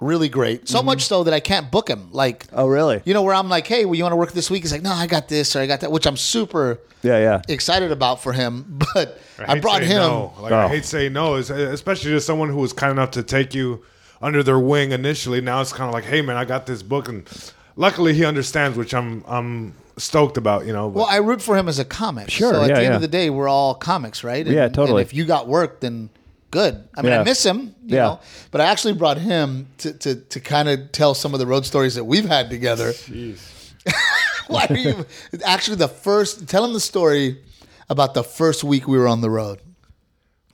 really 0.01 0.27
great, 0.27 0.67
so 0.67 0.83
much 0.83 1.05
so 1.05 1.23
that 1.23 1.33
I 1.33 1.39
can't 1.39 1.71
book 1.71 1.87
him. 1.89 2.09
Like, 2.11 2.47
Mm-hmm. 2.47 2.59
Oh, 2.59 2.67
really? 2.67 3.01
You 3.05 3.13
know, 3.13 3.21
where 3.21 3.33
I'm 3.33 3.47
like, 3.47 3.65
hey, 3.67 3.85
well, 3.85 3.95
you 3.95 4.03
want 4.03 4.11
to 4.11 4.17
work 4.17 4.33
this 4.33 4.49
week? 4.51 4.63
He's 4.63 4.71
like, 4.73 4.81
no, 4.81 4.91
I 4.91 5.07
got 5.07 5.29
this 5.29 5.55
or 5.55 5.59
I 5.61 5.67
got 5.67 5.79
that, 5.81 5.91
which 5.91 6.05
I'm 6.05 6.17
super 6.17 6.79
Yeah, 7.01 7.17
yeah. 7.19 7.41
excited 7.47 7.91
about 7.91 8.21
for 8.21 8.33
him. 8.33 8.79
But 8.93 9.19
I, 9.39 9.53
hate 9.55 9.61
brought 9.61 9.83
him. 9.83 9.97
No. 9.97 10.33
Like 10.39 10.51
I 10.51 10.65
Oh. 10.65 10.67
hate 10.67 10.85
saying 10.85 11.13
no, 11.13 11.35
especially 11.35 12.11
to 12.11 12.19
someone 12.21 12.49
who 12.49 12.57
was 12.57 12.73
kind 12.73 12.91
enough 12.91 13.11
to 13.11 13.23
take 13.23 13.53
you 13.53 13.83
under 14.21 14.41
their 14.43 14.59
wing 14.59 14.91
initially. 14.91 15.41
Now 15.41 15.61
it's 15.61 15.73
kind 15.73 15.87
of 15.87 15.93
like, 15.93 16.03
hey 16.05 16.21
man, 16.21 16.37
I 16.37 16.45
got 16.45 16.65
this 16.65 16.81
book, 16.83 17.07
and 17.07 17.27
luckily 17.75 18.13
he 18.13 18.25
understands, 18.25 18.77
which 18.77 18.93
I'm 18.93 19.23
I'm 19.27 19.73
stoked 19.97 20.37
about. 20.37 20.65
You 20.65 20.73
know, 20.73 20.89
but 20.89 20.97
Well, 20.99 21.07
I 21.09 21.17
root 21.17 21.41
for 21.41 21.55
him 21.57 21.67
as 21.67 21.79
a 21.79 21.85
comic. 21.85 22.29
Sure, 22.29 22.53
So 22.53 22.61
at 22.63 22.69
yeah, 22.69 22.75
the 22.75 22.81
end 22.81 22.89
yeah. 22.91 22.95
of 22.95 23.01
the 23.01 23.07
day, 23.07 23.29
we're 23.29 23.47
all 23.47 23.75
comics, 23.75 24.23
right? 24.23 24.45
And, 24.45 24.55
Yeah, 24.55 24.67
totally. 24.67 25.01
And 25.01 25.07
if 25.07 25.13
you 25.13 25.25
got 25.25 25.47
work, 25.47 25.79
then 25.81 26.09
good. 26.51 26.83
I 26.95 27.01
mean, 27.01 27.11
Yeah. 27.11 27.21
I 27.21 27.23
miss 27.23 27.45
him, 27.45 27.75
you 27.85 27.95
Yeah. 27.97 28.03
know, 28.03 28.19
but 28.51 28.61
I 28.61 28.65
actually 28.65 28.93
brought 28.93 29.17
him 29.17 29.67
to, 29.79 29.93
to, 29.93 30.15
to 30.15 30.39
kind 30.39 30.69
of 30.69 30.91
tell 30.91 31.13
some 31.13 31.33
of 31.33 31.39
the 31.39 31.45
road 31.45 31.65
stories 31.65 31.95
that 31.95 32.03
we've 32.05 32.25
had 32.27 32.49
together. 32.49 32.91
Jeez. 32.91 33.39
Why 34.47 34.65
are 34.69 34.75
you 34.77 35.05
actually 35.45 35.77
the 35.77 35.87
first? 35.87 36.47
Tell 36.47 36.63
him 36.65 36.73
the 36.73 36.79
story 36.79 37.41
about 37.89 38.13
the 38.13 38.23
first 38.23 38.63
week 38.63 38.87
we 38.87 38.97
were 38.97 39.07
on 39.07 39.21
the 39.21 39.29
road. 39.29 39.59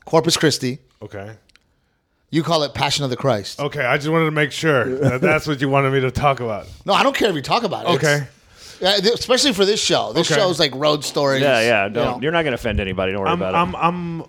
Corpus 0.05 0.37
Christi. 0.37 0.79
okay. 1.01 1.33
You 2.31 2.43
call 2.43 2.63
it 2.63 2.73
Passion 2.73 3.03
of 3.03 3.09
the 3.09 3.17
Christ. 3.17 3.59
Okay, 3.59 3.83
I 3.85 3.97
just 3.97 4.09
wanted 4.09 4.25
to 4.25 4.31
make 4.31 4.51
sure 4.51 4.85
that 4.99 5.21
that's 5.21 5.45
what 5.47 5.59
you 5.61 5.69
wanted 5.69 5.91
me 5.91 5.99
to 5.99 6.11
talk 6.11 6.39
about. 6.39 6.65
No, 6.85 6.93
I 6.93 7.03
don't 7.03 7.15
care 7.15 7.29
if 7.29 7.35
you 7.35 7.41
talk 7.41 7.63
about 7.63 7.85
it. 7.85 7.89
Okay. 7.95 8.13
It's- 8.15 8.27
yeah, 8.81 8.95
especially 9.13 9.53
for 9.53 9.63
this 9.63 9.79
show. 9.79 10.11
This 10.11 10.31
Okay. 10.31 10.39
show's 10.41 10.59
like 10.59 10.73
road 10.73 11.03
stories. 11.05 11.41
Yeah, 11.43 11.61
yeah. 11.61 11.87
you 11.87 11.93
Don't, 11.93 12.05
know. 12.17 12.19
you 12.23 12.29
are 12.29 12.31
not 12.31 12.41
going 12.41 12.51
to 12.53 12.55
offend 12.55 12.79
anybody. 12.79 13.11
Don't 13.11 13.21
worry 13.21 13.29
I'm 13.29 13.39
about 13.39 13.53
I'm 13.53 13.75
it. 13.75 13.77
I'm 13.77 14.23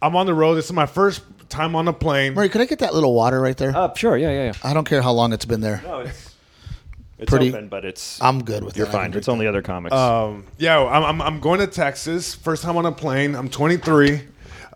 I'm 0.00 0.14
on 0.16 0.26
the 0.26 0.34
road. 0.34 0.54
This 0.54 0.66
is 0.66 0.72
my 0.72 0.86
first 0.86 1.22
time 1.48 1.74
on 1.74 1.88
a 1.88 1.92
plane. 1.92 2.34
Murray, 2.34 2.48
could 2.48 2.60
I 2.60 2.66
get 2.66 2.78
that 2.80 2.94
little 2.94 3.14
water 3.14 3.40
right 3.40 3.56
there? 3.56 3.76
Uh, 3.76 3.92
sure. 3.94 4.16
Yeah, 4.16 4.30
yeah, 4.30 4.44
yeah. 4.44 4.52
I 4.62 4.74
don't 4.74 4.84
care 4.86 5.02
how 5.02 5.10
long 5.12 5.32
it's 5.32 5.44
been 5.44 5.60
there. 5.60 5.80
No, 5.84 6.00
it's 6.00 6.34
it's 7.18 7.30
Pretty- 7.30 7.48
open, 7.48 7.66
but 7.68 7.84
it's 7.84 8.22
I'm 8.22 8.44
good 8.44 8.62
with 8.62 8.74
it. 8.76 8.78
you're 8.78 8.86
it. 8.86 8.90
I 8.90 8.92
can 8.92 9.00
fine. 9.00 9.10
drink 9.10 9.22
It's 9.22 9.28
only 9.28 9.46
other 9.48 9.62
comics. 9.62 9.96
Um, 9.96 10.44
yeah, 10.58 10.78
I'm, 10.84 11.02
I'm 11.02 11.22
I'm 11.22 11.40
going 11.40 11.58
to 11.58 11.66
Texas. 11.66 12.32
First 12.34 12.62
time 12.62 12.76
on 12.76 12.86
a 12.86 12.92
plane. 12.92 13.34
I'm 13.34 13.48
23. 13.48 14.20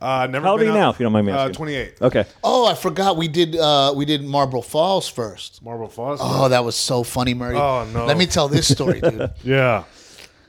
Uh, 0.00 0.26
never. 0.26 0.46
How 0.46 0.52
old 0.52 0.60
are 0.62 0.64
you 0.64 0.72
now, 0.72 0.90
if 0.90 0.98
you 0.98 1.04
don't 1.04 1.12
mind 1.12 1.26
me 1.26 1.32
Uh, 1.32 1.38
asking? 1.40 1.54
28. 1.54 1.94
okay. 2.02 2.24
Oh, 2.42 2.66
I 2.66 2.74
forgot 2.74 3.16
we 3.16 3.28
did 3.28 3.56
uh 3.56 3.92
we 3.94 4.04
did 4.04 4.22
Marlboro 4.24 4.62
Falls 4.62 5.08
first. 5.08 5.62
Marble 5.62 5.88
Falls. 5.88 6.20
Oh, 6.22 6.48
that 6.48 6.64
was 6.64 6.76
so 6.76 7.02
funny, 7.02 7.34
Murray. 7.34 7.56
Oh, 7.56 7.86
no. 7.92 8.06
Let 8.06 8.16
me 8.16 8.26
tell 8.26 8.48
this 8.48 8.66
story, 8.72 9.00
dude. 9.00 9.30
yeah. 9.44 9.84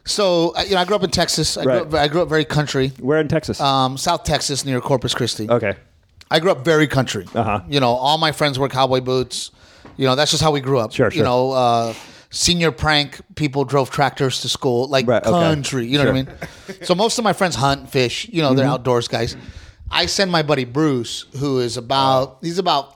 So, 0.05 0.53
uh, 0.55 0.61
you 0.63 0.71
know, 0.75 0.81
I 0.81 0.85
grew 0.85 0.95
up 0.95 1.03
in 1.03 1.11
Texas. 1.11 1.57
I, 1.57 1.63
Right. 1.63 1.87
grew, 1.89 1.99
up, 1.99 2.03
I 2.05 2.07
grew 2.07 2.21
up 2.23 2.29
very 2.29 2.45
country. 2.45 2.91
Where 2.99 3.19
in 3.19 3.27
Texas? 3.27 3.59
Um, 3.61 3.97
South 3.97 4.23
Texas 4.23 4.65
near 4.65 4.81
Corpus 4.81 5.13
Christi. 5.13 5.49
okay. 5.49 5.75
I 6.31 6.39
grew 6.39 6.51
up 6.51 6.63
very 6.63 6.87
country. 6.87 7.27
Uh-huh. 7.35 7.59
You 7.67 7.79
know, 7.81 7.89
all 7.89 8.17
my 8.17 8.31
friends 8.31 8.57
wore 8.57 8.69
cowboy 8.69 9.01
boots. 9.01 9.51
You 9.97 10.05
know, 10.07 10.15
that's 10.15 10.31
just 10.31 10.41
how 10.41 10.51
we 10.51 10.61
grew 10.61 10.79
up. 10.79 10.93
Sure, 10.93 11.11
sure. 11.11 11.17
You 11.17 11.23
know, 11.23 11.51
uh, 11.51 11.93
senior 12.31 12.71
prank 12.71 13.19
people 13.35 13.63
drove 13.65 13.91
tractors 13.91 14.41
to 14.41 14.49
school, 14.49 14.87
like 14.87 15.05
Right, 15.07 15.21
okay. 15.21 15.29
country. 15.31 15.85
You 15.85 15.99
know 15.99 16.05
what 16.05 16.09
I 16.11 16.13
mean? 16.23 16.29
so 16.81 16.95
most 16.95 17.17
of 17.19 17.23
my 17.23 17.33
friends 17.33 17.55
hunt, 17.55 17.89
fish. 17.91 18.27
You 18.29 18.41
know, 18.41 18.53
they're 18.55 18.65
Mm-hmm. 18.65 18.73
outdoors 18.73 19.07
guys. 19.07 19.35
I 19.91 20.05
send 20.07 20.31
my 20.31 20.41
buddy 20.41 20.63
Bruce, 20.65 21.25
who 21.37 21.59
is 21.59 21.77
about 21.77 22.37
he's 22.41 22.57
about 22.57 22.95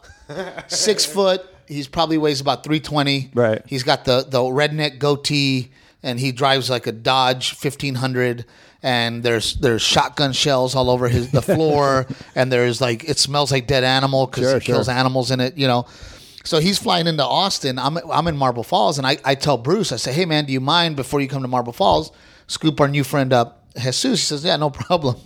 six 0.67 1.05
foot. 1.15 1.45
He's 1.67 1.87
probably 1.87 2.17
weighs 2.17 2.41
about 2.41 2.63
three 2.63 2.79
twenty. 2.79 3.29
Right. 3.33 3.61
He's 3.67 3.83
got 3.83 4.05
the 4.05 4.25
the 4.27 4.39
redneck 4.39 4.97
goatee, 4.99 5.71
and 6.03 6.19
he 6.19 6.31
drives 6.31 6.69
like 6.69 6.87
a 6.87 6.91
Dodge 6.91 7.53
fifteen 7.53 7.95
hundred. 7.95 8.45
And 8.83 9.23
there's 9.23 9.55
there's 9.55 9.81
shotgun 9.81 10.31
shells 10.31 10.75
all 10.75 10.89
over 10.91 11.09
his 11.09 11.31
the 11.31 11.41
floor, 11.53 12.05
and 12.35 12.51
there's 12.51 12.79
like 12.79 13.03
it 13.09 13.17
smells 13.17 13.51
like 13.51 13.65
dead 13.67 13.83
animal 13.83 14.27
because 14.27 14.43
Sure, 14.43 14.59
he 14.59 14.65
kills 14.65 14.85
sure. 14.85 14.93
animals 14.93 15.31
in 15.31 15.39
it. 15.41 15.57
You 15.57 15.67
know. 15.67 15.87
So 16.45 16.59
he's 16.59 16.77
flying 16.79 17.07
into 17.07 17.23
Austin. 17.25 17.77
I'm 17.77 17.97
I'm 18.09 18.27
in 18.27 18.37
Marble 18.37 18.63
Falls, 18.63 18.97
and 18.97 19.05
I, 19.05 19.17
I 19.25 19.35
tell 19.35 19.57
Bruce, 19.57 19.91
I 19.91 19.97
say, 19.97 20.13
hey 20.13 20.25
man, 20.25 20.45
do 20.45 20.53
you 20.53 20.61
mind 20.61 20.95
before 20.95 21.19
you 21.19 21.27
come 21.27 21.41
to 21.41 21.47
Marble 21.47 21.73
Falls, 21.73 22.11
scoop 22.47 22.79
our 22.79 22.87
new 22.87 23.03
friend 23.03 23.33
up, 23.33 23.67
Jesus? 23.75 24.03
He 24.03 24.15
says, 24.17 24.45
yeah, 24.45 24.55
no 24.55 24.69
problem. 24.87 25.17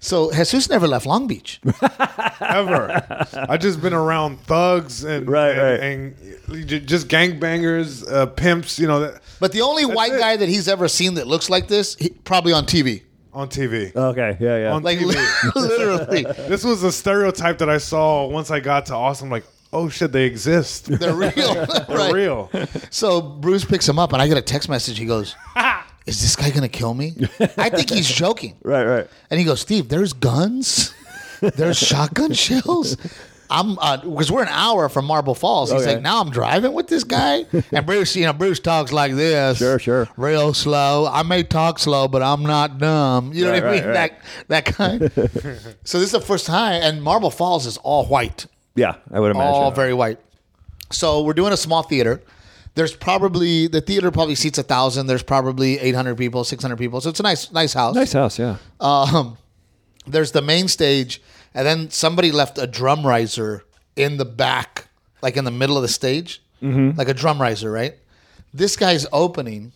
So 0.00 0.30
Jesus 0.32 0.68
never 0.68 0.86
left 0.88 1.06
Long 1.06 1.26
Beach. 1.26 1.60
ever. 2.40 3.26
I've 3.48 3.60
just 3.60 3.80
been 3.80 3.94
around 3.94 4.38
thugs 4.40 5.02
and 5.04 5.26
Right, 5.28 5.50
and, 5.56 6.16
right. 6.48 6.58
and 6.58 6.68
j- 6.68 6.80
just 6.80 7.08
gangbangers, 7.08 8.10
uh, 8.10 8.26
pimps. 8.26 8.78
You 8.78 8.86
know, 8.86 9.00
that, 9.00 9.22
But 9.40 9.52
the 9.52 9.62
only 9.62 9.84
white 9.86 10.12
it. 10.12 10.18
guy 10.20 10.36
that 10.36 10.48
he's 10.48 10.68
ever 10.68 10.88
seen 10.88 11.14
that 11.14 11.26
looks 11.26 11.48
like 11.48 11.68
this, 11.68 11.94
he, 11.96 12.10
probably 12.10 12.52
on 12.52 12.66
TV. 12.66 13.02
on 13.32 13.48
TV. 13.48 13.94
Okay, 13.96 14.36
yeah, 14.40 14.58
yeah. 14.58 14.72
on 14.72 14.82
Like 14.82 14.98
TV. 14.98 15.54
literally, 15.54 16.22
this 16.48 16.64
was 16.64 16.82
a 16.82 16.92
stereotype 16.92 17.58
that 17.58 17.70
I 17.70 17.78
saw 17.78 18.26
once 18.26 18.50
I 18.50 18.60
got 18.60 18.86
to 18.86 18.94
Austin. 18.94 19.30
like, 19.30 19.44
oh 19.74 19.88
shit, 19.88 20.12
they 20.12 20.24
exist. 20.24 20.86
they're 20.98 21.12
real. 21.14 21.30
They're 21.34 21.84
Right. 21.88 22.12
real. 22.12 22.50
So 22.90 23.20
Bruce 23.20 23.64
picks 23.64 23.88
him 23.88 23.98
up, 23.98 24.12
and 24.12 24.22
I 24.22 24.28
get 24.28 24.36
a 24.38 24.42
text 24.42 24.68
message. 24.68 24.98
He 24.98 25.04
goes, 25.06 25.34
"Is 26.06 26.22
this 26.22 26.36
guy 26.36 26.50
gonna 26.50 26.68
kill 26.68 26.94
me?" 26.94 27.14
I 27.58 27.68
think 27.70 27.90
he's 27.90 28.08
joking. 28.08 28.56
right, 28.62 28.84
right. 28.84 29.06
And 29.30 29.38
he 29.38 29.44
goes, 29.44 29.60
Steve, 29.60 29.88
there's 29.88 30.12
guns, 30.12 30.94
there's 31.40 31.76
shotgun 31.78 32.32
shells. 32.32 32.96
I'm 33.50 33.78
uh, 33.78 33.98
because 33.98 34.32
we're 34.32 34.42
an 34.42 34.48
hour 34.48 34.88
from 34.88 35.04
Marble 35.04 35.34
Falls. 35.34 35.70
Oh, 35.70 35.74
he's 35.74 35.84
Okay. 35.84 35.94
like, 35.96 36.02
now 36.02 36.20
I'm 36.20 36.30
driving 36.30 36.72
with 36.72 36.88
this 36.88 37.04
guy, 37.04 37.44
and 37.72 37.84
Bruce, 37.84 38.16
you 38.16 38.24
know, 38.24 38.32
Bruce 38.32 38.58
talks 38.58 38.90
like 38.90 39.12
this, 39.14 39.58
Sure, 39.58 39.78
sure. 39.78 40.08
real 40.16 40.54
slow. 40.54 41.06
I 41.06 41.22
may 41.22 41.42
talk 41.42 41.78
slow, 41.78 42.08
but 42.08 42.22
I'm 42.22 42.42
not 42.42 42.78
dumb. 42.78 43.32
You 43.34 43.44
know 43.44 43.50
Right, 43.50 43.62
what 43.62 43.68
I 43.68 43.74
right, 43.74 43.84
mean? 43.84 43.94
right. 43.94 44.12
That 44.48 44.64
that 44.64 44.74
kind. 44.74 45.12
so 45.84 45.98
this 45.98 46.06
is 46.06 46.12
the 46.12 46.22
first 46.22 46.46
time, 46.46 46.82
and 46.82 47.02
Marble 47.02 47.30
Falls 47.30 47.66
is 47.66 47.76
all 47.76 48.06
white, 48.06 48.46
Yeah, 48.74 48.96
I 49.12 49.20
would 49.20 49.30
imagine. 49.30 49.52
all 49.54 49.70
very 49.70 49.94
white. 49.94 50.18
So 50.90 51.22
we're 51.22 51.32
doing 51.34 51.52
a 51.52 51.56
small 51.56 51.82
theater. 51.82 52.20
There's 52.74 52.94
probably 52.94 53.68
the 53.68 53.80
theater 53.80 54.10
probably 54.10 54.34
seats 54.34 54.58
a 54.58 54.62
thousand. 54.64 55.06
There's 55.06 55.22
probably 55.22 55.78
800 55.78 56.16
people, 56.16 56.42
600 56.44 56.76
people. 56.76 57.00
So 57.00 57.08
it's 57.10 57.20
a 57.20 57.22
nice, 57.22 57.52
nice 57.52 57.72
house 57.72 57.94
nice 57.94 58.12
house, 58.12 58.38
yeah. 58.38 58.56
um, 58.80 59.38
there's 60.06 60.32
the 60.32 60.42
main 60.42 60.66
stage, 60.68 61.22
and 61.54 61.64
then 61.66 61.90
somebody 61.90 62.32
left 62.32 62.58
a 62.58 62.66
drum 62.66 63.06
riser 63.06 63.64
in 63.96 64.16
the 64.16 64.24
back, 64.24 64.88
like 65.22 65.36
in 65.36 65.44
the 65.44 65.50
middle 65.52 65.76
of 65.76 65.82
the 65.82 65.88
stage, 65.88 66.40
Mm-hmm. 66.62 66.96
like 66.98 67.08
a 67.08 67.14
drum 67.14 67.40
riser, 67.40 67.70
right? 67.70 67.94
This 68.54 68.74
guy's 68.76 69.06
opening 69.12 69.72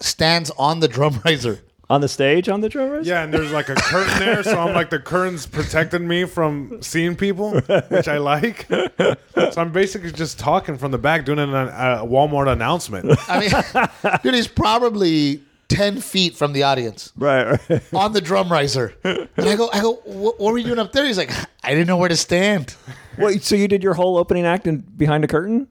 stands 0.00 0.50
on 0.58 0.80
the 0.80 0.88
drum 0.88 1.20
riser. 1.24 1.60
On 1.90 2.02
the 2.02 2.08
stage, 2.08 2.50
on 2.50 2.60
the 2.60 2.68
drummers. 2.68 3.06
Yeah, 3.06 3.22
and 3.22 3.32
there's 3.32 3.50
like 3.50 3.70
a 3.70 3.74
curtain 3.74 4.18
there, 4.18 4.42
so 4.42 4.58
I'm 4.58 4.74
like 4.74 4.90
the 4.90 4.98
curtain's 4.98 5.46
protecting 5.46 6.06
me 6.06 6.24
from 6.24 6.82
seeing 6.82 7.16
people, 7.16 7.58
which 7.88 8.08
I 8.08 8.18
like. 8.18 8.66
So 8.68 9.16
I'm 9.56 9.72
basically 9.72 10.12
just 10.12 10.38
talking 10.38 10.76
from 10.76 10.90
the 10.90 10.98
back, 10.98 11.24
doing 11.24 11.38
an, 11.38 11.54
uh, 11.54 12.00
a 12.02 12.06
Walmart 12.06 12.52
announcement. 12.52 13.18
I 13.26 13.40
mean, 13.40 14.18
dude, 14.22 14.34
he's 14.34 14.48
probably 14.48 15.42
ten 15.68 16.00
feet 16.00 16.36
from 16.36 16.52
the 16.52 16.62
audience 16.64 17.12
right, 17.16 17.58
right. 17.70 17.94
on 17.94 18.12
the 18.12 18.20
drum 18.20 18.50
riser, 18.50 18.94
and 19.04 19.28
I 19.38 19.56
go, 19.56 19.70
I 19.72 19.80
go, 19.80 19.94
what, 20.04 20.38
what 20.38 20.52
were 20.52 20.58
you 20.58 20.66
doing 20.66 20.78
up 20.78 20.92
there? 20.92 21.06
He's 21.06 21.18
like, 21.18 21.30
I 21.62 21.70
didn't 21.70 21.86
know 21.86 21.96
where 21.96 22.08
to 22.08 22.16
stand. 22.16 22.74
Wait, 23.16 23.42
so 23.42 23.56
you 23.56 23.66
did 23.68 23.82
your 23.82 23.94
whole 23.94 24.18
opening 24.18 24.44
act 24.44 24.66
in 24.66 24.78
behind 24.78 25.24
a 25.24 25.28
curtain? 25.28 25.68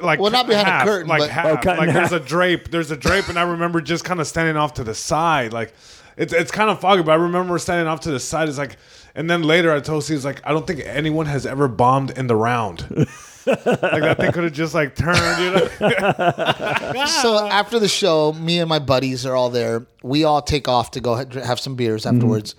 Like 0.00 0.20
Well, 0.20 0.30
not 0.30 0.46
behind 0.46 0.68
a 0.68 0.84
curtain, 0.84 1.08
like 1.08 1.20
but- 1.20 1.30
half. 1.30 1.46
Oh, 1.46 1.56
cut 1.56 1.78
in 1.78 1.86
like 1.86 1.94
there's 1.94 2.12
a 2.12 2.20
drape, 2.20 2.70
there's 2.70 2.90
a 2.90 2.96
drape, 2.96 3.28
and 3.28 3.38
I 3.38 3.42
remember 3.42 3.80
just 3.80 4.04
kind 4.04 4.20
of 4.20 4.26
standing 4.26 4.56
off 4.56 4.74
to 4.74 4.84
the 4.84 4.94
side, 4.94 5.52
like. 5.52 5.74
It's, 6.18 6.32
it's 6.32 6.50
kind 6.50 6.70
of 6.70 6.80
foggy, 6.80 7.02
but 7.02 7.12
I 7.12 7.16
remember 7.16 7.58
standing 7.58 7.86
off 7.86 8.00
to 8.00 8.10
the 8.10 8.18
side. 8.18 8.48
It's 8.48 8.56
like, 8.56 8.78
and 9.14 9.28
then 9.28 9.42
later 9.42 9.70
I 9.70 9.80
told 9.80 10.02
Steve, 10.02 10.24
like, 10.24 10.40
I 10.46 10.52
don't 10.52 10.66
think 10.66 10.80
anyone 10.82 11.26
has 11.26 11.44
ever 11.44 11.68
bombed 11.68 12.12
in 12.12 12.26
the 12.26 12.34
round. 12.34 12.86
like 13.46 13.64
that 13.64 14.16
thing 14.18 14.32
could 14.32 14.44
have 14.44 14.52
just 14.52 14.74
like 14.74 14.96
turned, 14.96 15.18
you 15.40 15.50
know. 15.50 17.06
so 17.06 17.46
after 17.46 17.78
the 17.78 17.88
show, 17.88 18.32
me 18.32 18.58
and 18.58 18.68
my 18.68 18.78
buddies 18.78 19.24
are 19.24 19.36
all 19.36 19.50
there. 19.50 19.86
We 20.02 20.24
all 20.24 20.42
take 20.42 20.68
off 20.68 20.90
to 20.92 21.00
go 21.00 21.16
ha- 21.16 21.40
have 21.44 21.60
some 21.60 21.76
beers 21.76 22.04
mm-hmm. 22.04 22.16
afterwards, 22.16 22.54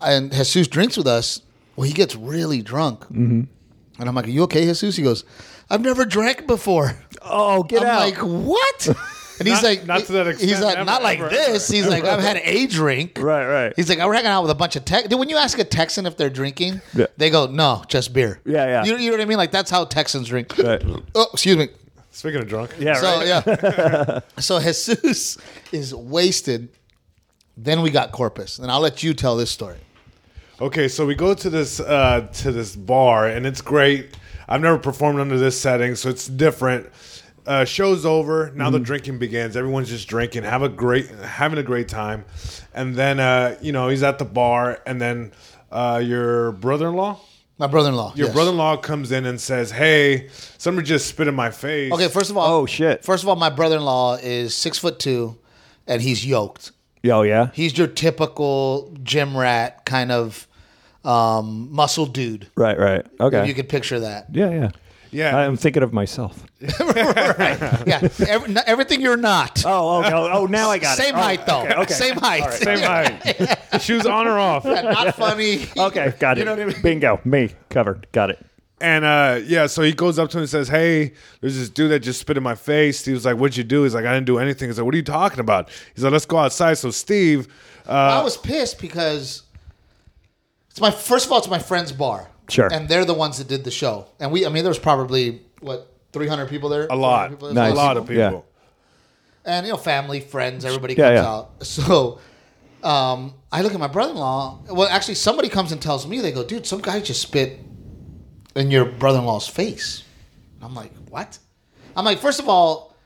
and 0.00 0.32
Jesus 0.32 0.66
drinks 0.66 0.96
with 0.96 1.06
us. 1.06 1.42
Well, 1.76 1.86
he 1.86 1.92
gets 1.92 2.16
really 2.16 2.62
drunk, 2.62 3.00
mm-hmm. 3.04 3.42
and 3.98 4.08
I'm 4.08 4.14
like, 4.14 4.26
"Are 4.26 4.30
you 4.30 4.42
okay, 4.44 4.64
Jesus?" 4.64 4.96
He 4.96 5.02
goes, 5.02 5.24
"I've 5.70 5.80
never 5.80 6.04
drank 6.04 6.46
before." 6.46 6.96
Oh, 7.22 7.62
get 7.62 7.82
I'm 7.82 7.88
out! 7.88 8.00
like, 8.00 8.18
"What?" 8.18 8.88
And 9.38 9.48
he's 9.48 9.62
Not- 9.62 9.68
like, 9.70 9.86
not 9.86 10.04
to 10.04 10.12
that 10.12 10.26
extent, 10.26 10.50
He's 10.50 10.60
like, 10.60 10.76
ever, 10.76 10.84
not 10.84 11.02
like 11.02 11.18
ever, 11.18 11.30
this. 11.30 11.70
ever, 11.70 11.76
He's 11.78 11.86
like, 11.88 12.04
I've 12.04 12.20
had 12.20 12.36
a 12.44 12.66
drink. 12.66 13.16
right, 13.18 13.46
right. 13.46 13.72
He's 13.74 13.88
like, 13.88 13.98
we're 13.98 14.12
hanging 14.12 14.26
out 14.26 14.42
with 14.42 14.50
a 14.50 14.54
bunch 14.54 14.76
of 14.76 14.84
Tex. 14.84 15.08
Dude, 15.08 15.18
when 15.18 15.30
you 15.30 15.38
ask 15.38 15.58
a 15.58 15.64
Texan 15.64 16.04
if 16.04 16.18
they're 16.18 16.28
drinking, 16.28 16.82
Yeah. 16.92 17.06
they 17.16 17.30
go, 17.30 17.46
no, 17.46 17.82
just 17.88 18.12
beer. 18.12 18.38
Yeah, 18.44 18.66
yeah. 18.66 18.84
You, 18.84 18.98
you 18.98 19.06
know 19.10 19.16
what 19.16 19.22
I 19.22 19.24
mean? 19.24 19.38
Like 19.38 19.50
that's 19.50 19.70
how 19.70 19.86
Texans 19.86 20.28
drink. 20.28 20.58
Right. 20.58 20.82
Oh, 21.14 21.26
excuse 21.32 21.56
me. 21.56 21.68
Speaking 22.10 22.42
of 22.42 22.48
drunk, 22.48 22.74
yeah, 22.78 22.94
So 22.96 23.06
right. 23.18 23.26
yeah. 23.26 24.18
so 24.40 24.60
Jesus 24.60 25.38
is 25.72 25.94
wasted. 25.94 26.68
Then 27.56 27.80
we 27.80 27.90
got 27.90 28.12
Corpus, 28.12 28.58
and 28.58 28.70
I'll 28.70 28.80
let 28.80 29.02
you 29.02 29.14
tell 29.14 29.38
this 29.38 29.50
story. 29.50 29.78
Okay, 30.60 30.86
so 30.88 31.06
we 31.06 31.14
go 31.14 31.32
to 31.32 31.48
this 31.48 31.80
uh, 31.80 32.28
to 32.34 32.52
this 32.52 32.76
bar, 32.76 33.26
and 33.28 33.46
it's 33.46 33.62
great. 33.62 34.18
I've 34.50 34.60
never 34.60 34.78
performed 34.78 35.20
under 35.20 35.38
this 35.38 35.58
setting, 35.58 35.94
so 35.94 36.08
it's 36.10 36.26
different. 36.26 36.88
Uh, 37.46 37.64
show's 37.64 38.04
over. 38.04 38.52
Now 38.54 38.68
the 38.68 38.78
drinking 38.80 39.18
begins. 39.18 39.56
Everyone's 39.56 39.88
just 39.88 40.08
drinking, 40.08 40.42
have 40.42 40.62
a 40.62 40.68
great, 40.68 41.08
having 41.08 41.58
a 41.58 41.62
great 41.62 41.88
time, 41.88 42.24
and 42.74 42.94
then 42.96 43.18
uh, 43.20 43.56
you 43.62 43.72
know 43.72 43.88
he's 43.88 44.02
at 44.02 44.18
the 44.18 44.24
bar, 44.26 44.80
and 44.86 45.00
then 45.00 45.32
uh, 45.72 46.02
your 46.04 46.52
brother-in-law, 46.52 47.18
My 47.58 47.66
brother-in-law. 47.66 48.12
your 48.16 48.26
yes. 48.26 48.34
brother-in-law 48.34 48.78
comes 48.78 49.10
in 49.12 49.24
and 49.24 49.40
says, 49.40 49.70
"Hey, 49.70 50.28
somebody 50.58 50.86
just 50.86 51.06
spit 51.06 51.28
in 51.28 51.34
my 51.34 51.50
face." 51.50 51.92
Okay, 51.92 52.08
first 52.08 52.28
of 52.30 52.36
all, 52.36 52.60
Oh, 52.60 52.66
shit. 52.66 53.04
First 53.04 53.22
of 53.22 53.28
all, 53.28 53.36
my 53.36 53.50
brother-in-law 53.50 54.16
is 54.22 54.54
six 54.54 54.76
foot 54.78 54.98
two, 54.98 55.38
and 55.86 56.02
he's 56.02 56.26
yoked. 56.26 56.72
Oh, 57.06 57.22
yeah. 57.22 57.48
He's 57.54 57.78
your 57.78 57.86
typical 57.86 58.94
gym 59.02 59.34
rat 59.34 59.86
kind 59.86 60.12
of 60.12 60.46
um, 61.04 61.68
muscle 61.72 62.06
dude. 62.06 62.48
Right, 62.56 62.78
right. 62.78 63.06
Okay. 63.20 63.46
You 63.46 63.54
could 63.54 63.68
picture 63.68 64.00
that. 64.00 64.26
yeah, 64.32 64.50
yeah. 64.50 64.70
Yeah. 65.12 65.36
I'm 65.36 65.56
thinking 65.56 65.82
of 65.82 65.92
myself. 65.92 66.46
right. 66.80 67.58
Yeah, 67.86 68.08
every, 68.28 68.54
everything 68.66 69.00
you're 69.00 69.16
not. 69.16 69.64
Oh, 69.66 69.98
okay. 70.00 70.12
Oh, 70.12 70.46
now 70.46 70.70
I 70.70 70.78
got 70.78 70.96
Same 70.96 71.16
it. 71.16 71.18
Oh, 71.18 71.22
height 71.22 71.46
though. 71.46 71.66
okay. 71.82 71.94
Same 71.94 72.16
height. 72.16 72.52
same 72.52 72.78
height. 72.80 73.82
Shoes 73.82 74.06
on 74.06 74.28
or 74.28 74.38
off? 74.38 74.64
not 74.64 75.16
funny. 75.16 75.66
Okay, 75.76 76.14
got 76.20 76.36
it. 76.38 76.40
You 76.40 76.44
know 76.44 76.52
what 76.52 76.60
I 76.60 76.66
mean? 76.66 76.82
Bingo. 76.82 77.20
Me 77.24 77.50
covered. 77.70 78.06
Got 78.12 78.30
it. 78.30 78.46
And 78.80 79.04
uh, 79.04 79.40
yeah, 79.44 79.66
so 79.66 79.82
he 79.82 79.92
goes 79.92 80.18
up 80.18 80.30
to 80.30 80.38
him 80.38 80.42
and 80.42 80.48
says, 80.50 80.68
"Hey, 80.68 81.12
there's 81.40 81.58
this 81.58 81.68
dude 81.68 81.90
that 81.90 82.00
just 82.00 82.20
spit 82.20 82.36
in 82.38 82.42
my 82.42 82.54
face." 82.54 83.04
He 83.04 83.12
was 83.12 83.26
like, 83.26 83.36
"What'd 83.36 83.56
you 83.56 83.64
do?" 83.64 83.82
He's 83.82 83.94
like, 83.94 84.06
"I 84.06 84.14
didn't 84.14 84.26
do 84.26 84.38
anything." 84.38 84.68
He's 84.70 84.78
like, 84.78 84.86
"What 84.86 84.94
are 84.94 84.96
you 84.96 85.02
talking 85.02 85.40
about?" 85.40 85.68
He's 85.94 86.02
like, 86.02 86.12
"Let's 86.12 86.24
go 86.24 86.38
outside." 86.38 86.74
So 86.78 86.90
Steve, 86.90 87.48
uh, 87.86 87.90
I 88.20 88.22
was 88.22 88.38
pissed 88.38 88.80
because 88.80 89.42
it's 90.70 90.80
my 90.80 90.90
first 90.90 91.26
of 91.26 91.32
all, 91.32 91.38
it's 91.38 91.48
my 91.48 91.58
friend's 91.58 91.92
bar. 91.92 92.28
Sure. 92.48 92.72
And 92.72 92.88
they're 92.88 93.04
the 93.04 93.14
ones 93.14 93.38
that 93.38 93.46
did 93.48 93.62
the 93.64 93.70
show. 93.70 94.06
And 94.18 94.32
we, 94.32 94.44
I 94.44 94.48
mean, 94.48 94.64
there 94.64 94.70
was 94.70 94.78
probably 94.78 95.42
what 95.60 95.92
300 96.12 96.48
people 96.48 96.68
there. 96.68 96.86
a 96.90 96.96
lot, 96.96 97.30
400 97.30 97.36
people? 97.36 97.48
a 97.48 97.54
Nice. 97.54 97.74
lot 97.76 97.96
of 97.96 98.06
people. 98.08 98.44
Yeah. 99.44 99.52
and 99.54 99.66
you 99.66 99.72
know, 99.72 99.78
family, 99.78 100.20
friends, 100.20 100.64
everybody 100.64 100.94
comes 100.94 101.14
yeah. 101.14 101.26
out. 101.26 101.50
So 101.64 102.18
um, 102.82 103.34
I 103.52 103.62
look 103.62 103.74
at 103.74 103.80
my 103.80 103.86
brother-in-law. 103.88 104.60
Well, 104.70 104.88
actually, 104.88 105.14
somebody 105.16 105.48
comes 105.48 105.70
and 105.72 105.80
tells 105.80 106.06
me. 106.06 106.20
They 106.20 106.32
go, 106.32 106.42
"Dude, 106.44 106.66
some 106.66 106.80
guy 106.80 107.00
just 107.00 107.20
spit 107.22 107.60
in 108.56 108.70
your 108.70 108.84
brother-in-law's 108.86 109.46
face." 109.48 110.02
I'm 110.62 110.74
like, 110.74 110.92
"What?" 111.08 111.38
I'm 111.96 112.04
like, 112.04 112.18
first 112.18 112.40
of 112.40 112.48
all, 112.48 112.96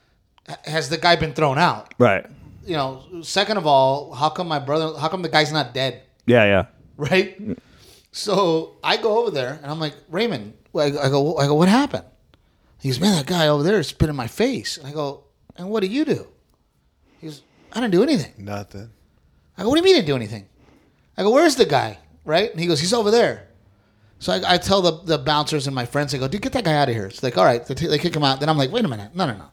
has 0.64 0.88
the 0.90 0.96
guy 0.98 1.16
been 1.16 1.32
thrown 1.32 1.58
out? 1.58 1.92
Right. 1.98 2.24
You 2.64 2.76
know. 2.76 3.02
Second 3.22 3.56
of 3.56 3.66
all, 3.66 4.12
how 4.14 4.28
come 4.30 4.46
my 4.48 4.58
brother? 4.60 4.98
How 4.98 5.08
come 5.08 5.22
the 5.22 5.28
guy's 5.28 5.52
not 5.52 5.74
dead? 5.74 6.02
Yeah, 6.26 6.44
yeah. 6.44 6.66
Right? 6.96 7.58
So 8.12 8.76
I 8.82 8.96
go 8.96 9.18
over 9.18 9.30
there 9.30 9.58
and 9.62 9.70
I'm 9.70 9.80
like, 9.80 9.94
Raymond, 10.08 10.54
I 10.74 10.86
I 10.86 11.08
go, 11.08 11.36
I 11.36 11.46
go, 11.46 11.54
what 11.54 11.68
happened? 11.68 12.04
He 12.80 12.88
goes, 12.88 13.00
man, 13.00 13.16
that 13.16 13.26
guy 13.26 13.48
over 13.48 13.62
there 13.62 13.78
is 13.78 13.88
spit 13.88 14.10
in 14.10 14.16
my 14.16 14.26
face. 14.26 14.76
And 14.76 14.86
I 14.86 14.92
go, 14.92 15.24
and 15.56 15.70
what 15.70 15.80
do 15.80 15.86
you 15.86 16.04
do? 16.04 16.26
He 17.20 17.28
goes, 17.28 17.42
I 17.72 17.80
didn't 17.80 17.92
do 17.92 18.02
anything. 18.02 18.34
Nothing. 18.38 18.90
I 19.56 19.62
go, 19.62 19.68
what 19.70 19.76
do 19.76 19.80
you 19.80 19.84
mean 19.84 19.94
you 19.94 20.02
didn't 20.02 20.08
do 20.08 20.16
anything? 20.16 20.46
I 21.16 21.22
go, 21.22 21.30
where's 21.30 21.56
the 21.56 21.64
guy? 21.64 21.98
Right? 22.24 22.50
And 22.50 22.60
he 22.60 22.66
goes, 22.66 22.80
he's 22.80 22.92
over 22.92 23.10
there. 23.10 23.48
So 24.18 24.32
I, 24.32 24.54
I 24.54 24.58
tell 24.58 24.82
the, 24.82 25.02
the 25.04 25.18
bouncers 25.18 25.66
and 25.66 25.74
my 25.74 25.86
friends, 25.86 26.12
they 26.12 26.18
go, 26.18 26.28
dude, 26.28 26.42
get 26.42 26.52
that 26.52 26.64
guy 26.64 26.74
out 26.74 26.88
of 26.88 26.94
here. 26.94 27.06
It's 27.06 27.22
like, 27.22 27.36
all 27.36 27.44
right. 27.44 27.64
They, 27.64 27.74
t- 27.74 27.86
they 27.86 27.98
kick 27.98 28.14
him 28.14 28.24
out. 28.24 28.40
Then 28.40 28.48
I'm 28.48 28.58
like, 28.58 28.70
wait 28.70 28.84
a 28.84 28.88
minute. 28.88 29.14
No, 29.14 29.26
no, 29.26 29.36
no. 29.36 29.50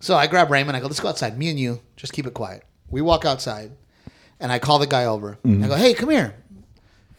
So 0.00 0.16
I 0.16 0.26
grab 0.26 0.50
Raymond. 0.50 0.76
I 0.76 0.80
go, 0.80 0.86
let's 0.86 1.00
go 1.00 1.08
outside. 1.08 1.38
Me 1.38 1.50
and 1.50 1.58
you, 1.58 1.80
just 1.96 2.12
keep 2.12 2.26
it 2.26 2.34
quiet. 2.34 2.64
We 2.88 3.00
walk 3.00 3.24
outside 3.24 3.72
and 4.40 4.50
I 4.50 4.58
call 4.58 4.78
the 4.78 4.86
guy 4.86 5.04
over. 5.04 5.38
I 5.44 5.48
go, 5.68 5.74
hey, 5.76 5.94
come 5.94 6.10
here. 6.10 6.34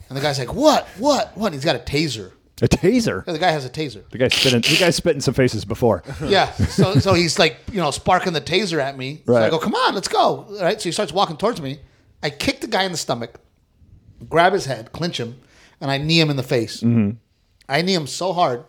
And 0.09 0.17
the 0.17 0.21
guy's 0.21 0.39
like, 0.39 0.53
what? 0.53 0.87
What? 0.97 1.37
What? 1.37 1.53
He's 1.53 1.63
got 1.63 1.75
a 1.75 1.79
taser. 1.79 2.31
A 2.61 2.67
taser. 2.67 3.25
Yeah, 3.25 3.33
the 3.33 3.39
guy 3.39 3.49
has 3.51 3.65
a 3.65 3.69
taser. 3.69 4.07
The 4.09 4.17
guy's 4.19 4.33
spitting. 4.35 4.61
The 4.61 4.77
guy's 4.77 4.95
spitting 4.95 5.21
some 5.21 5.33
faces 5.33 5.63
before. 5.65 6.03
Yeah. 6.23 6.51
So 6.51 6.95
so 6.95 7.13
he's 7.13 7.39
like, 7.39 7.57
you 7.71 7.79
know, 7.79 7.89
sparking 7.91 8.33
the 8.33 8.41
taser 8.41 8.79
at 8.79 8.97
me. 8.97 9.21
So 9.25 9.33
I 9.35 9.41
Right. 9.41 9.51
go, 9.51 9.57
come 9.57 9.73
on, 9.73 9.95
let's 9.95 10.07
go. 10.07 10.19
All 10.19 10.59
right. 10.61 10.79
So 10.79 10.89
he 10.89 10.91
starts 10.91 11.11
walking 11.13 11.37
towards 11.37 11.61
me. 11.61 11.79
I 12.21 12.29
kick 12.29 12.61
the 12.61 12.67
guy 12.67 12.83
in 12.83 12.91
the 12.91 12.97
stomach, 12.99 13.39
grab 14.29 14.53
his 14.53 14.65
head, 14.65 14.91
clinch 14.91 15.19
him, 15.19 15.39
and 15.79 15.89
I 15.89 15.97
knee 15.97 16.19
him 16.19 16.29
in 16.29 16.35
the 16.35 16.43
face. 16.43 16.81
Mm-hmm. 16.81 17.11
I 17.67 17.81
knee 17.81 17.95
him 17.95 18.05
so 18.05 18.31
hard, 18.33 18.63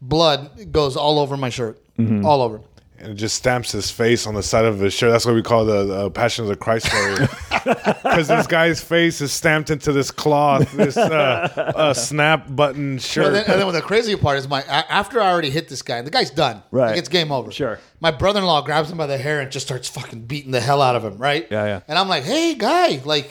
blood 0.00 0.70
goes 0.72 0.96
all 0.96 1.18
over 1.18 1.36
my 1.36 1.48
shirt, 1.50 1.82
Mm-hmm. 1.98 2.26
all 2.26 2.42
over. 2.42 2.60
And 2.98 3.12
it 3.12 3.14
just 3.14 3.36
stamps 3.36 3.72
his 3.72 3.90
face 3.90 4.26
on 4.26 4.34
the 4.34 4.42
side 4.42 4.64
of 4.64 4.78
his 4.80 4.92
shirt. 4.94 5.10
That's 5.10 5.24
what 5.26 5.34
we 5.34 5.42
call 5.42 5.64
the, 5.64 5.84
the 5.84 6.10
Passion 6.10 6.44
of 6.44 6.48
the 6.48 6.56
Christ 6.56 6.86
story. 6.86 7.26
Because 7.66 8.28
this 8.28 8.46
guy's 8.46 8.80
face 8.80 9.20
is 9.20 9.32
stamped 9.32 9.70
into 9.70 9.90
this 9.90 10.12
cloth, 10.12 10.70
this 10.70 10.96
uh, 10.96 11.72
uh, 11.74 11.92
snap 11.94 12.46
button 12.54 12.92
And 12.92 13.02
shirt. 13.02 13.32
then, 13.32 13.44
and 13.50 13.60
then 13.60 13.72
the 13.72 13.82
crazy 13.82 14.14
part 14.14 14.38
is 14.38 14.46
my 14.48 14.62
after 14.62 15.20
I 15.20 15.32
already 15.32 15.50
hit 15.50 15.68
this 15.68 15.82
guy, 15.82 16.00
the 16.02 16.10
guy's 16.12 16.30
done. 16.30 16.62
Right. 16.70 16.90
Like 16.90 16.98
it's 16.98 17.08
game 17.08 17.32
over. 17.32 17.50
Sure. 17.50 17.80
My 17.98 18.12
brother 18.12 18.38
in 18.38 18.46
law 18.46 18.60
grabs 18.60 18.88
him 18.92 18.98
by 18.98 19.08
the 19.08 19.18
hair 19.18 19.40
and 19.40 19.50
just 19.50 19.66
starts 19.66 19.88
fucking 19.88 20.26
beating 20.26 20.52
the 20.52 20.60
hell 20.60 20.80
out 20.80 20.94
of 20.94 21.04
him. 21.04 21.18
Right. 21.18 21.48
Yeah, 21.50 21.64
yeah. 21.66 21.80
And 21.88 21.98
I'm 21.98 22.08
like, 22.08 22.22
hey, 22.22 22.54
guy, 22.54 23.00
like, 23.04 23.28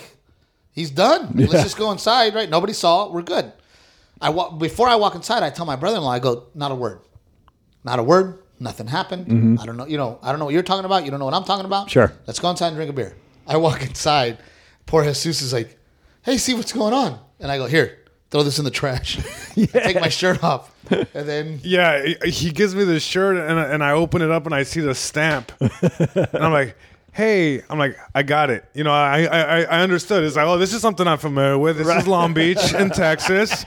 he's 0.74 0.91
done. 0.91 1.32
Let's 1.36 1.63
just 1.63 1.78
go 1.78 1.91
inside. 1.93 2.36
Right. 2.36 2.49
Nobody 2.49 2.74
saw. 2.74 3.05
it. 3.05 3.13
We're 3.13 3.22
good. 3.22 3.53
I 4.20 4.32
walk 4.32 4.59
before 4.59 4.89
I 4.89 4.95
walk 4.95 5.16
inside. 5.16 5.43
I 5.43 5.49
tell 5.49 5.66
my 5.66 5.78
brother 5.78 5.95
in 5.95 6.03
law, 6.03 6.11
I 6.11 6.20
go, 6.20 6.47
not 6.53 6.72
a 6.72 6.76
word, 6.76 6.99
not 7.86 7.99
a 7.99 8.03
word. 8.03 8.39
Nothing 8.60 8.88
happened. 8.88 9.60
I 9.60 9.66
don't 9.66 9.76
know. 9.78 9.86
You 9.86 9.97
know, 9.97 10.18
I 10.24 10.30
don't 10.32 10.39
know 10.39 10.45
what 10.45 10.53
you're 10.53 10.64
talking 10.64 10.86
about. 10.86 11.03
You 11.06 11.12
don't 11.12 11.20
know 11.20 11.26
what 11.26 11.34
I'm 11.34 11.43
talking 11.43 11.66
about. 11.66 11.84
Mm-hmm. 11.88 11.89
Sure. 11.91 12.14
Let's 12.26 12.39
go 12.39 12.49
inside 12.49 12.68
and 12.68 12.76
drink 12.78 12.89
a 12.89 12.93
beer. 12.93 13.16
I 13.47 13.58
walk 13.58 13.82
inside. 13.84 14.38
Poor 14.86 15.03
Jesus 15.03 15.41
is 15.41 15.51
like, 15.53 15.78
hey, 16.24 16.38
see 16.38 16.53
what's 16.53 16.72
going 16.74 16.93
on? 16.93 17.20
And 17.39 17.51
I 17.51 17.58
go, 17.58 17.66
here, 17.66 17.99
throw 18.32 18.43
this 18.43 18.58
in 18.60 18.66
the 18.66 18.72
trash. 18.72 19.20
I 19.58 19.66
take 19.66 19.99
my 19.99 20.10
shirt 20.10 20.43
off. 20.43 20.72
And 20.89 21.28
then 21.28 21.60
yeah, 21.64 22.06
he- 22.24 22.30
he 22.32 22.51
gives 22.51 22.74
me 22.76 22.84
the 22.86 22.99
shirt, 22.99 23.36
and, 23.38 23.60
and 23.60 23.84
I 23.84 23.91
open 23.91 24.22
it 24.22 24.32
up, 24.32 24.45
and 24.45 24.56
I 24.56 24.64
see 24.64 24.80
the 24.82 24.95
stamp. 24.95 25.51
and 25.60 26.30
I'm 26.34 26.51
like, 26.53 26.78
hey, 27.16 27.61
I'm 27.70 27.80
like, 27.80 27.97
I 28.13 28.24
got 28.24 28.49
it. 28.49 28.66
You 28.74 28.84
know, 28.84 28.91
I, 28.91 29.24
I, 29.24 29.61
I 29.61 29.80
understood. 29.82 30.26
It's 30.26 30.36
like, 30.36 30.45
oh, 30.45 30.57
this 30.57 30.74
is 30.74 30.82
something 30.82 31.07
I'm 31.07 31.18
familiar 31.18 31.57
with. 31.57 31.78
This 31.78 31.88
is 31.88 32.07
Long 32.07 32.34
Beach 32.34 32.74
in 32.74 32.89
Texas. 32.91 33.66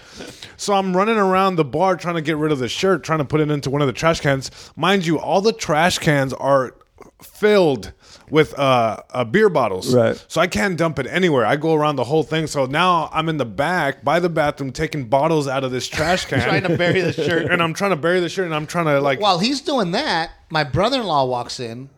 So 0.59 0.75
I'm 0.75 0.95
running 0.95 1.17
around 1.17 1.57
the 1.57 1.65
bar 1.65 1.97
trying 1.97 2.17
to 2.17 2.21
get 2.21 2.37
rid 2.37 2.53
of 2.53 2.59
the 2.59 2.69
shirt, 2.69 3.05
trying 3.05 3.21
to 3.21 3.25
put 3.25 3.41
it 3.41 3.51
into 3.51 3.71
one 3.71 3.81
of 3.81 3.87
the 3.87 3.95
trash 3.95 4.21
cans. 4.21 4.51
Mind 4.77 5.07
you, 5.07 5.19
all 5.19 5.41
the 5.41 5.55
trash 5.55 5.99
cans 5.99 6.35
are 6.35 6.75
filled 7.23 7.93
with 8.29 8.57
uh, 8.59 8.99
uh, 9.11 9.25
beer 9.25 9.49
bottles. 9.49 9.95
Right. 9.95 10.23
So 10.29 10.43
I 10.43 10.47
can't 10.47 10.77
dump 10.77 10.99
it 10.99 11.07
anywhere. 11.07 11.47
I 11.47 11.57
go 11.57 11.73
around 11.73 11.97
the 11.97 12.05
whole 12.05 12.25
thing. 12.25 12.47
So 12.49 12.67
now 12.67 13.09
I'm 13.15 13.31
in 13.31 13.39
the 13.39 13.47
back 13.47 14.05
by 14.05 14.21
the 14.21 14.29
bathroom 14.29 14.73
taking 14.73 15.09
bottles 15.09 15.49
out 15.49 15.65
of 15.65 15.71
this 15.71 15.89
trash 15.89 16.25
can. 16.27 16.41
trying 16.41 16.65
to 16.65 16.77
bury 16.77 17.01
the 17.01 17.15
shirt. 17.15 17.51
and 17.51 17.63
I'm 17.63 17.73
trying 17.73 17.93
to 17.93 17.97
bury 17.97 18.21
the 18.21 18.29
shirt 18.29 18.45
and 18.45 18.55
I'm 18.55 18.67
trying 18.67 18.87
to 18.87 19.01
like 19.01 19.21
While 19.21 19.39
he's 19.39 19.63
doing 19.63 19.93
that, 19.93 20.33
my 20.51 20.65
brother 20.65 21.01
in 21.01 21.07
law 21.07 21.25
walks 21.25 21.61
in 21.61 21.89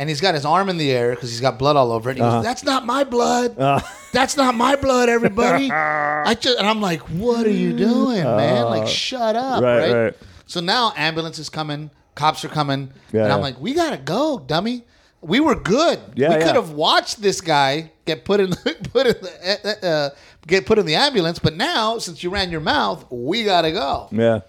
and 0.00 0.08
he's 0.08 0.20
got 0.20 0.34
his 0.34 0.44
arm 0.46 0.68
in 0.70 0.78
the 0.78 0.90
air 0.90 1.10
because 1.10 1.30
he's 1.30 1.40
got 1.42 1.58
blood 1.58 1.76
all 1.76 1.92
over 1.92 2.08
it. 2.10 2.14
And 2.14 2.20
he 2.20 2.24
Uh-huh. 2.26 2.38
goes, 2.38 2.44
That's 2.44 2.64
not 2.64 2.86
my 2.86 3.04
blood. 3.04 3.54
That's 4.12 4.36
not 4.36 4.54
my 4.54 4.74
blood, 4.76 5.08
everybody. 5.08 5.70
I 5.72 6.34
just 6.34 6.58
and 6.58 6.66
I'm 6.66 6.80
like, 6.80 7.00
What 7.02 7.46
are 7.46 7.50
you 7.50 7.72
doing, 7.74 8.24
man? 8.24 8.64
Like, 8.64 8.88
shut 8.88 9.36
up. 9.36 9.60
Uh, 9.62 9.64
right, 9.64 9.78
Right, 9.92 10.04
right. 10.04 10.14
So 10.46 10.60
now 10.60 10.92
ambulance 10.96 11.38
is 11.38 11.48
coming, 11.48 11.90
cops 12.16 12.44
are 12.44 12.48
coming, 12.48 12.90
Yeah, 13.12 13.24
and 13.24 13.32
I'm 13.32 13.38
yeah. 13.38 13.44
like, 13.44 13.60
We 13.60 13.74
gotta 13.74 13.98
go, 13.98 14.38
dummy. 14.38 14.84
We 15.22 15.38
were 15.38 15.54
good. 15.54 16.00
Yeah, 16.14 16.30
we 16.30 16.34
yeah. 16.36 16.46
could 16.46 16.54
have 16.56 16.70
watched 16.70 17.20
this 17.20 17.42
guy 17.42 17.92
get 18.06 18.24
put 18.24 18.40
in 18.40 18.52
put 18.92 19.06
in 19.06 19.14
the 19.20 19.78
uh, 19.82 19.86
uh, 19.86 20.10
get 20.46 20.64
put 20.64 20.78
in 20.78 20.86
the 20.86 20.94
ambulance, 20.94 21.38
but 21.38 21.54
now 21.56 21.98
since 21.98 22.22
you 22.24 22.30
ran 22.30 22.50
your 22.50 22.62
mouth, 22.62 23.04
we 23.10 23.44
gotta 23.44 23.70
go. 23.70 24.08
Yeah. 24.12 24.40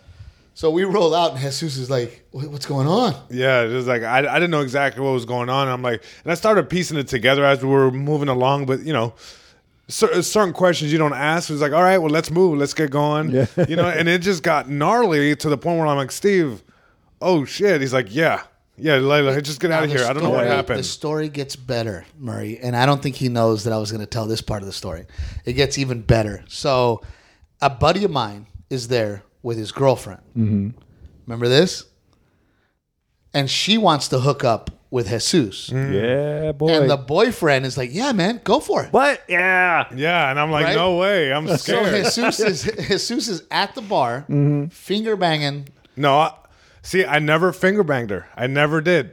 So 0.54 0.70
we 0.70 0.84
roll 0.84 1.16
out, 1.16 1.32
and 1.32 1.40
Jesus 1.40 1.78
is 1.78 1.90
like, 1.90 2.26
"What's 2.32 2.66
going 2.66 2.88
on?" 2.88 3.16
yeah, 3.30 3.62
it 3.64 3.70
was 3.70 3.88
like 3.88 4.04
I, 4.04 4.20
I 4.20 4.34
didn't 4.36 4.52
know 4.52 4.62
exactly 4.62 5.02
what 5.02 5.12
was 5.12 5.26
going 5.26 5.50
on. 5.50 5.68
I'm 5.68 5.82
like, 5.82 6.04
and 6.24 6.32
I 6.32 6.36
started 6.36 6.70
piecing 6.70 6.98
it 6.98 7.08
together 7.08 7.46
as 7.46 7.64
we 7.64 7.70
were 7.70 7.92
moving 7.92 8.28
along. 8.28 8.66
But 8.66 8.82
you 8.82 8.94
know, 8.94 9.14
certain 9.88 10.54
questions 10.54 10.92
you 10.92 10.98
don't 10.98 11.14
ask. 11.14 11.50
It 11.50 11.54
was 11.54 11.62
like, 11.62 11.72
all 11.74 11.84
right, 11.84 11.98
well, 11.98 12.12
let's 12.12 12.32
move, 12.32 12.58
let's 12.58 12.74
get 12.74 12.92
going. 12.92 13.32
Yeah. 13.32 13.46
You 13.68 13.76
know, 13.76 13.88
and 13.88 14.10
it 14.10 14.20
just 14.22 14.44
got 14.44 14.70
gnarly 14.70 15.36
to 15.36 15.50
the 15.50 15.58
point 15.58 15.78
where 15.80 15.88
I'm 15.88 15.98
like, 15.98 16.12
Steve, 16.12 16.64
oh 17.22 17.46
shit. 17.46 17.80
He's 17.82 17.94
like, 17.94 18.14
yeah, 18.14 18.44
yeah, 18.78 18.96
like, 18.96 19.24
like, 19.24 19.44
just 19.44 19.60
get 19.60 19.72
out 19.72 19.84
of 19.84 19.90
Now, 19.90 19.94
the 19.94 20.00
here. 20.00 20.10
I 20.10 20.14
don't 20.14 20.24
know 20.24 20.32
what 20.32 20.48
happened. 20.48 20.80
The 20.80 20.84
story 20.84 21.30
gets 21.30 21.56
better, 21.56 22.06
Murray, 22.18 22.58
and 22.60 22.76
I 22.76 22.86
don't 22.86 23.02
think 23.02 23.16
he 23.16 23.30
knows 23.30 23.64
that 23.66 23.74
I 23.74 23.78
was 23.78 23.92
going 23.92 24.02
to 24.02 24.08
tell 24.08 24.26
this 24.26 24.42
part 24.42 24.62
of 24.62 24.66
the 24.66 24.74
story. 24.74 25.06
It 25.46 25.54
gets 25.54 25.78
even 25.78 26.02
better. 26.02 26.44
So, 26.48 27.02
a 27.62 27.70
buddy 27.70 28.04
of 28.04 28.12
mine 28.12 28.48
is 28.70 28.88
there 28.88 29.24
with 29.44 29.58
his 29.58 29.72
girlfriend. 29.72 30.22
Mm-hmm. 30.38 30.70
Remember 31.26 31.48
this? 31.48 31.86
And 33.34 33.50
she 33.50 33.78
wants 33.78 34.10
to 34.10 34.20
hook 34.20 34.44
up 34.44 34.70
with 34.90 35.08
Jesus, 35.08 35.70
Mm. 35.70 35.94
Yeah, 35.94 36.52
boy. 36.52 36.68
and 36.70 36.90
the 36.90 36.98
boyfriend 36.98 37.66
is 37.66 37.78
like, 37.78 37.92
"Yeah, 37.94 38.12
man, 38.12 38.42
go 38.44 38.60
for 38.60 38.84
it." 38.84 38.92
what? 38.92 39.22
Yeah. 39.30 39.86
yeah, 39.96 40.30
and 40.30 40.38
I'm 40.38 40.52
like, 40.52 40.66
Right? 40.66 40.76
no 40.76 40.98
way, 40.98 41.32
I'm 41.32 41.48
So 41.56 41.56
scared. 41.56 42.04
Jesus 42.14 42.40
is 42.42 42.64
Jesus 42.90 43.28
is 43.30 43.44
at 43.50 43.74
the 43.74 43.82
bar, 43.82 44.26
Mm-hmm. 44.30 44.66
finger 44.68 45.16
banging. 45.16 45.70
no, 45.96 46.18
I, 46.18 46.34
see, 46.82 47.06
I 47.06 47.20
never 47.20 47.54
finger 47.54 47.84
banged 47.86 48.10
her. 48.10 48.28
I 48.36 48.48
never 48.48 48.82
did. 48.82 49.12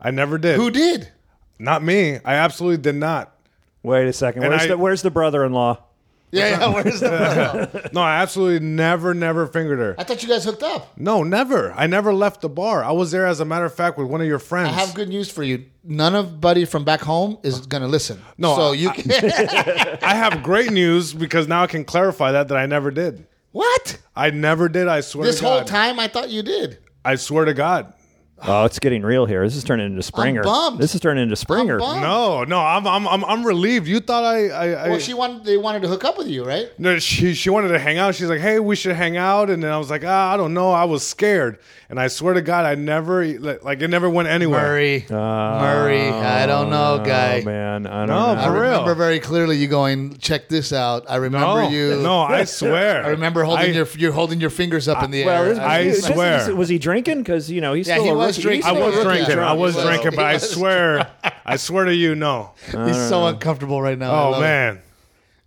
I 0.00 0.12
never 0.12 0.38
did. 0.38 0.56
Who 0.56 0.70
did? 0.70 1.12
Not 1.58 1.82
me. 1.82 2.14
I 2.24 2.34
absolutely 2.36 2.78
did 2.80 2.94
not. 2.94 3.34
Wait 3.82 4.06
a 4.08 4.12
second. 4.14 4.42
Where's 4.42 4.62
I- 4.62 4.68
the 4.68 4.78
Where's 4.78 5.02
the 5.02 5.10
brother-in-law? 5.10 5.82
Yeah, 6.30 6.48
yeah. 6.48 6.68
Where's 6.74 7.00
the 7.00 7.08
brother? 7.08 7.90
No, 7.92 8.02
I 8.02 8.16
absolutely 8.20 8.66
never, 8.66 9.14
never 9.14 9.46
fingered 9.46 9.78
her. 9.78 9.94
I 9.98 10.04
thought 10.04 10.22
you 10.22 10.28
guys 10.28 10.44
hooked 10.44 10.62
up. 10.62 10.96
No, 10.98 11.22
never. 11.22 11.72
I 11.72 11.86
never 11.86 12.12
left 12.12 12.40
the 12.42 12.48
bar. 12.48 12.84
I 12.84 12.92
was 12.92 13.10
there, 13.10 13.26
as 13.26 13.40
a 13.40 13.44
matter 13.44 13.64
of 13.64 13.74
fact, 13.74 13.96
with 13.98 14.08
one 14.08 14.20
of 14.20 14.26
your 14.26 14.38
friends. 14.38 14.68
I 14.68 14.72
have 14.80 14.94
good 14.94 15.08
news 15.08 15.30
for 15.30 15.42
you. 15.42 15.64
None 15.84 16.14
of 16.14 16.40
buddy 16.40 16.64
from 16.66 16.84
back 16.84 17.00
home 17.00 17.38
is 17.42 17.66
going 17.66 17.82
to 17.82 17.88
listen. 17.88 18.20
No, 18.36 18.54
so 18.56 18.68
I- 18.70 18.74
you 18.74 18.90
can. 18.90 19.10
I 20.02 20.14
have 20.14 20.42
great 20.42 20.70
news 20.70 21.14
because 21.14 21.48
now 21.48 21.62
I 21.62 21.66
can 21.66 21.84
clarify 21.84 22.32
that 22.32 22.48
that 22.48 22.58
I 22.58 22.66
never 22.66 22.90
did. 22.90 23.26
what? 23.52 23.98
I 24.14 24.30
never 24.30 24.68
did. 24.68 24.86
I 24.88 25.00
swear. 25.00 25.24
This 25.26 25.36
to 25.38 25.42
God. 25.44 25.50
whole 25.58 25.64
time 25.64 25.98
I 25.98 26.08
thought 26.08 26.28
you 26.28 26.42
did. 26.42 26.78
I 27.04 27.14
swear 27.14 27.44
to 27.46 27.54
God. 27.54 27.94
Oh, 28.42 28.64
it's 28.64 28.78
getting 28.78 29.02
real 29.02 29.26
here. 29.26 29.42
This 29.44 29.56
is 29.56 29.64
turning 29.64 29.86
into 29.86 30.02
Springer. 30.02 30.42
bummed. 30.44 30.78
This 30.78 30.94
is 30.94 31.00
turning 31.00 31.24
into 31.24 31.34
Springer. 31.36 31.78
bummed. 31.78 32.02
No, 32.02 32.44
no. 32.44 32.60
I'm, 32.60 32.86
I'm, 32.86 33.08
I'm, 33.08 33.24
I'm 33.24 33.44
relieved. 33.44 33.88
You 33.88 33.98
thought 34.00 34.22
I, 34.24 34.48
I, 34.48 34.66
I 34.84 34.88
Well, 34.90 34.98
she 35.00 35.12
wanted. 35.12 35.44
They 35.44 35.56
wanted 35.56 35.82
to 35.82 35.88
hook 35.88 36.04
up 36.04 36.16
with 36.16 36.28
you, 36.28 36.44
right? 36.44 36.70
No, 36.78 36.98
she 37.00 37.34
she 37.34 37.50
wanted 37.50 37.68
to 37.68 37.78
hang 37.78 37.98
out. 37.98 38.14
She's 38.14 38.28
like, 38.28 38.40
"Hey, 38.40 38.60
we 38.60 38.76
should 38.76 38.94
hang 38.94 39.16
out." 39.16 39.50
And 39.50 39.62
then 39.62 39.72
I 39.72 39.78
was 39.78 39.90
like, 39.90 40.04
ah, 40.06 40.32
"I 40.32 40.36
don't 40.36 40.54
know." 40.54 40.70
I 40.70 40.84
was 40.84 41.04
scared, 41.06 41.58
and 41.90 41.98
I 41.98 42.06
swear 42.06 42.34
to 42.34 42.42
God, 42.42 42.64
I 42.64 42.76
never 42.76 43.26
like, 43.26 43.64
like 43.64 43.82
it 43.82 43.88
never 43.88 44.08
went 44.08 44.28
anywhere. 44.28 44.60
Murray, 44.60 45.04
Murray. 45.10 46.08
I 46.08 46.46
don't 46.46 46.70
know, 46.70 47.02
guy. 47.04 47.40
Oh 47.42 47.44
man, 47.44 47.86
I 47.86 48.06
don't 48.06 48.08
No, 48.08 48.34
know. 48.34 48.40
I 48.40 48.44
for 48.46 48.52
real. 48.52 48.62
remember 48.62 48.94
very 48.94 49.20
clearly 49.20 49.56
you 49.56 49.66
going. 49.68 50.16
Check 50.18 50.48
this 50.48 50.72
out. 50.72 51.04
I 51.08 51.16
remember 51.16 51.62
No, 51.62 51.68
you. 51.68 51.96
no, 52.02 52.20
I 52.20 52.44
swear. 52.44 53.04
I 53.04 53.08
remember 53.08 53.42
holding 53.44 53.66
I- 53.70 53.74
your 53.74 53.86
you're 53.96 54.12
holding 54.12 54.40
your 54.40 54.50
fingers 54.50 54.88
up 54.88 55.02
in 55.02 55.10
the 55.10 55.24
Well, 55.24 55.42
air. 55.42 55.48
this- 55.50 55.58
I 55.58 55.84
this- 55.84 56.04
swear. 56.06 56.54
was 56.54 56.68
he 56.68 56.78
drinking? 56.78 57.18
Because 57.18 57.50
you 57.50 57.60
know 57.60 57.72
he's 57.72 57.88
Yeah, 57.88 57.94
still 57.94 58.04
he 58.04 58.10
a 58.10 58.14
was 58.28 58.38
drinking. 58.38 58.68
I 58.68 58.72
was 58.72 58.94
drinking. 59.02 59.38
I 59.38 59.52
was 59.52 59.74
drinking, 59.76 60.12
but 60.16 60.24
I 60.24 60.38
swear, 60.38 61.10
I 61.44 61.56
swear 61.56 61.84
to 61.86 61.94
you, 61.94 62.14
no. 62.14 62.52
He's 62.66 63.08
so 63.08 63.26
uncomfortable 63.26 63.82
right 63.82 63.98
now. 63.98 64.12
I 64.12 64.24
Oh 64.28 64.38
it. 64.38 64.40
man, 64.40 64.82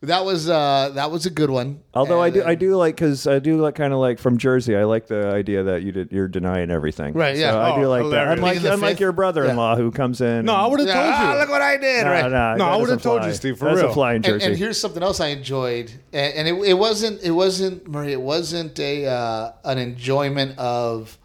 that 0.03 0.25
was 0.25 0.49
uh 0.49 0.89
that 0.95 1.11
was 1.11 1.27
a 1.27 1.29
good 1.29 1.51
one. 1.51 1.79
Although 1.93 2.19
I 2.21 2.27
And, 2.27 2.33
do, 2.33 2.43
I 2.43 2.55
do 2.55 2.75
like 2.75 2.95
because 2.95 3.27
I 3.27 3.37
do 3.37 3.57
like 3.61 3.75
kind 3.75 3.93
of 3.93 3.99
like 3.99 4.17
from 4.17 4.39
Jersey. 4.39 4.75
I 4.75 4.83
like 4.85 5.05
the 5.05 5.27
idea 5.27 5.61
that 5.63 5.83
you 5.83 5.91
did, 5.91 6.11
you're 6.11 6.27
denying 6.27 6.71
everything. 6.71 7.13
Right, 7.13 7.37
yeah. 7.37 7.51
So 7.51 7.61
I 7.61 7.75
do 7.79 7.85
Oh, 7.85 7.89
like 7.89 8.01
hilarious. 8.01 8.11
that. 8.11 8.37
Unlike, 8.37 8.51
Pleading 8.53 8.63
the 8.63 8.73
unlike 8.73 8.89
fifth? 8.93 8.99
your 9.01 9.11
brother-in-law 9.11 9.75
who 9.75 9.91
comes 9.91 10.19
in. 10.21 10.45
no, 10.45 10.55
I 10.55 10.65
would 10.65 10.79
have 10.79 10.87
Yeah, 10.89 10.93
told 10.95 11.13
ah, 11.13 11.33
you. 11.33 11.39
look 11.41 11.49
what 11.49 11.61
I 11.61 11.77
did. 11.77 12.03
No, 12.05 12.09
right. 12.11 12.31
no, 12.31 12.55
No, 12.55 12.65
I 12.65 12.75
would've 12.77 13.01
told 13.01 13.23
you. 13.25 13.33
Steve, 13.33 13.59
for 13.59 13.65
That's 13.65 13.81
a 13.81 13.83
real. 13.85 13.93
flying 13.93 14.15
and, 14.15 14.25
Jersey. 14.25 14.45
and 14.47 14.57
here's 14.57 14.79
something 14.79 15.03
else 15.03 15.19
I 15.19 15.27
enjoyed, 15.27 15.91
and, 16.11 16.33
and 16.33 16.47
it, 16.47 16.69
it 16.69 16.73
wasn't 16.73 17.21
it 17.21 17.31
wasn't 17.31 17.87
Murray, 17.87 18.11
it 18.13 18.21
wasn't 18.21 18.79
a 18.79 19.05
uh, 19.05 19.51
an 19.65 19.77
enjoyment 19.77 20.57
of 20.57 21.15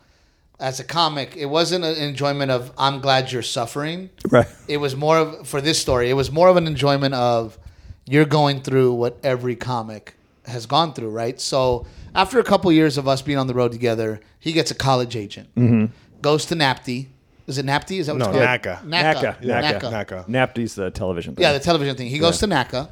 as 0.58 0.80
a 0.80 0.84
comic. 0.84 1.36
It 1.36 1.46
wasn't 1.46 1.84
an 1.84 1.96
enjoyment 1.96 2.50
of 2.50 2.72
I'm 2.78 3.00
glad 3.00 3.30
you're 3.32 3.42
suffering. 3.42 4.10
right. 4.30 4.46
It 4.68 4.78
was 4.78 4.96
more 4.96 5.18
of 5.18 5.46
for 5.48 5.60
this 5.60 5.78
story. 5.78 6.10
It 6.10 6.14
was 6.14 6.30
more 6.30 6.48
of 6.48 6.56
an 6.56 6.66
enjoyment 6.66 7.14
of 7.14 7.58
you're 8.06 8.24
going 8.24 8.62
through 8.62 8.94
what 8.94 9.18
every 9.22 9.56
comic 9.56 10.14
has 10.46 10.64
gone 10.66 10.92
through, 10.94 11.10
right? 11.10 11.40
So 11.40 11.86
after 12.14 12.38
a 12.38 12.44
couple 12.44 12.70
years 12.72 12.96
of 12.98 13.06
us 13.08 13.20
being 13.20 13.36
on 13.38 13.46
the 13.48 13.54
road 13.54 13.72
together, 13.72 14.20
he 14.38 14.52
gets 14.52 14.70
a 14.70 14.74
college 14.74 15.16
agent, 15.16 15.48
goes 16.22 16.46
to 16.46 16.54
NAPTI. 16.54 17.08
Is 17.48 17.58
it 17.58 17.66
NAPTI? 17.66 17.98
Is 17.98 18.06
that 18.06 18.14
what 18.14 18.18
No, 18.18 18.26
it's 18.30 18.64
called? 18.64 18.82
NACA. 18.82 18.82
NACA. 18.84 19.40
NACA. 19.40 19.80
NACA. 19.80 19.90
NACA. 19.92 20.28
Napty's 20.28 20.74
the 20.74 20.90
television. 20.90 21.34
Thing. 21.34 21.42
Yeah, 21.42 21.52
the 21.52 21.60
television 21.60 21.96
thing. 21.96 22.08
He 22.08 22.18
goes 22.18 22.38
to 22.38 22.46
NACA, 22.46 22.88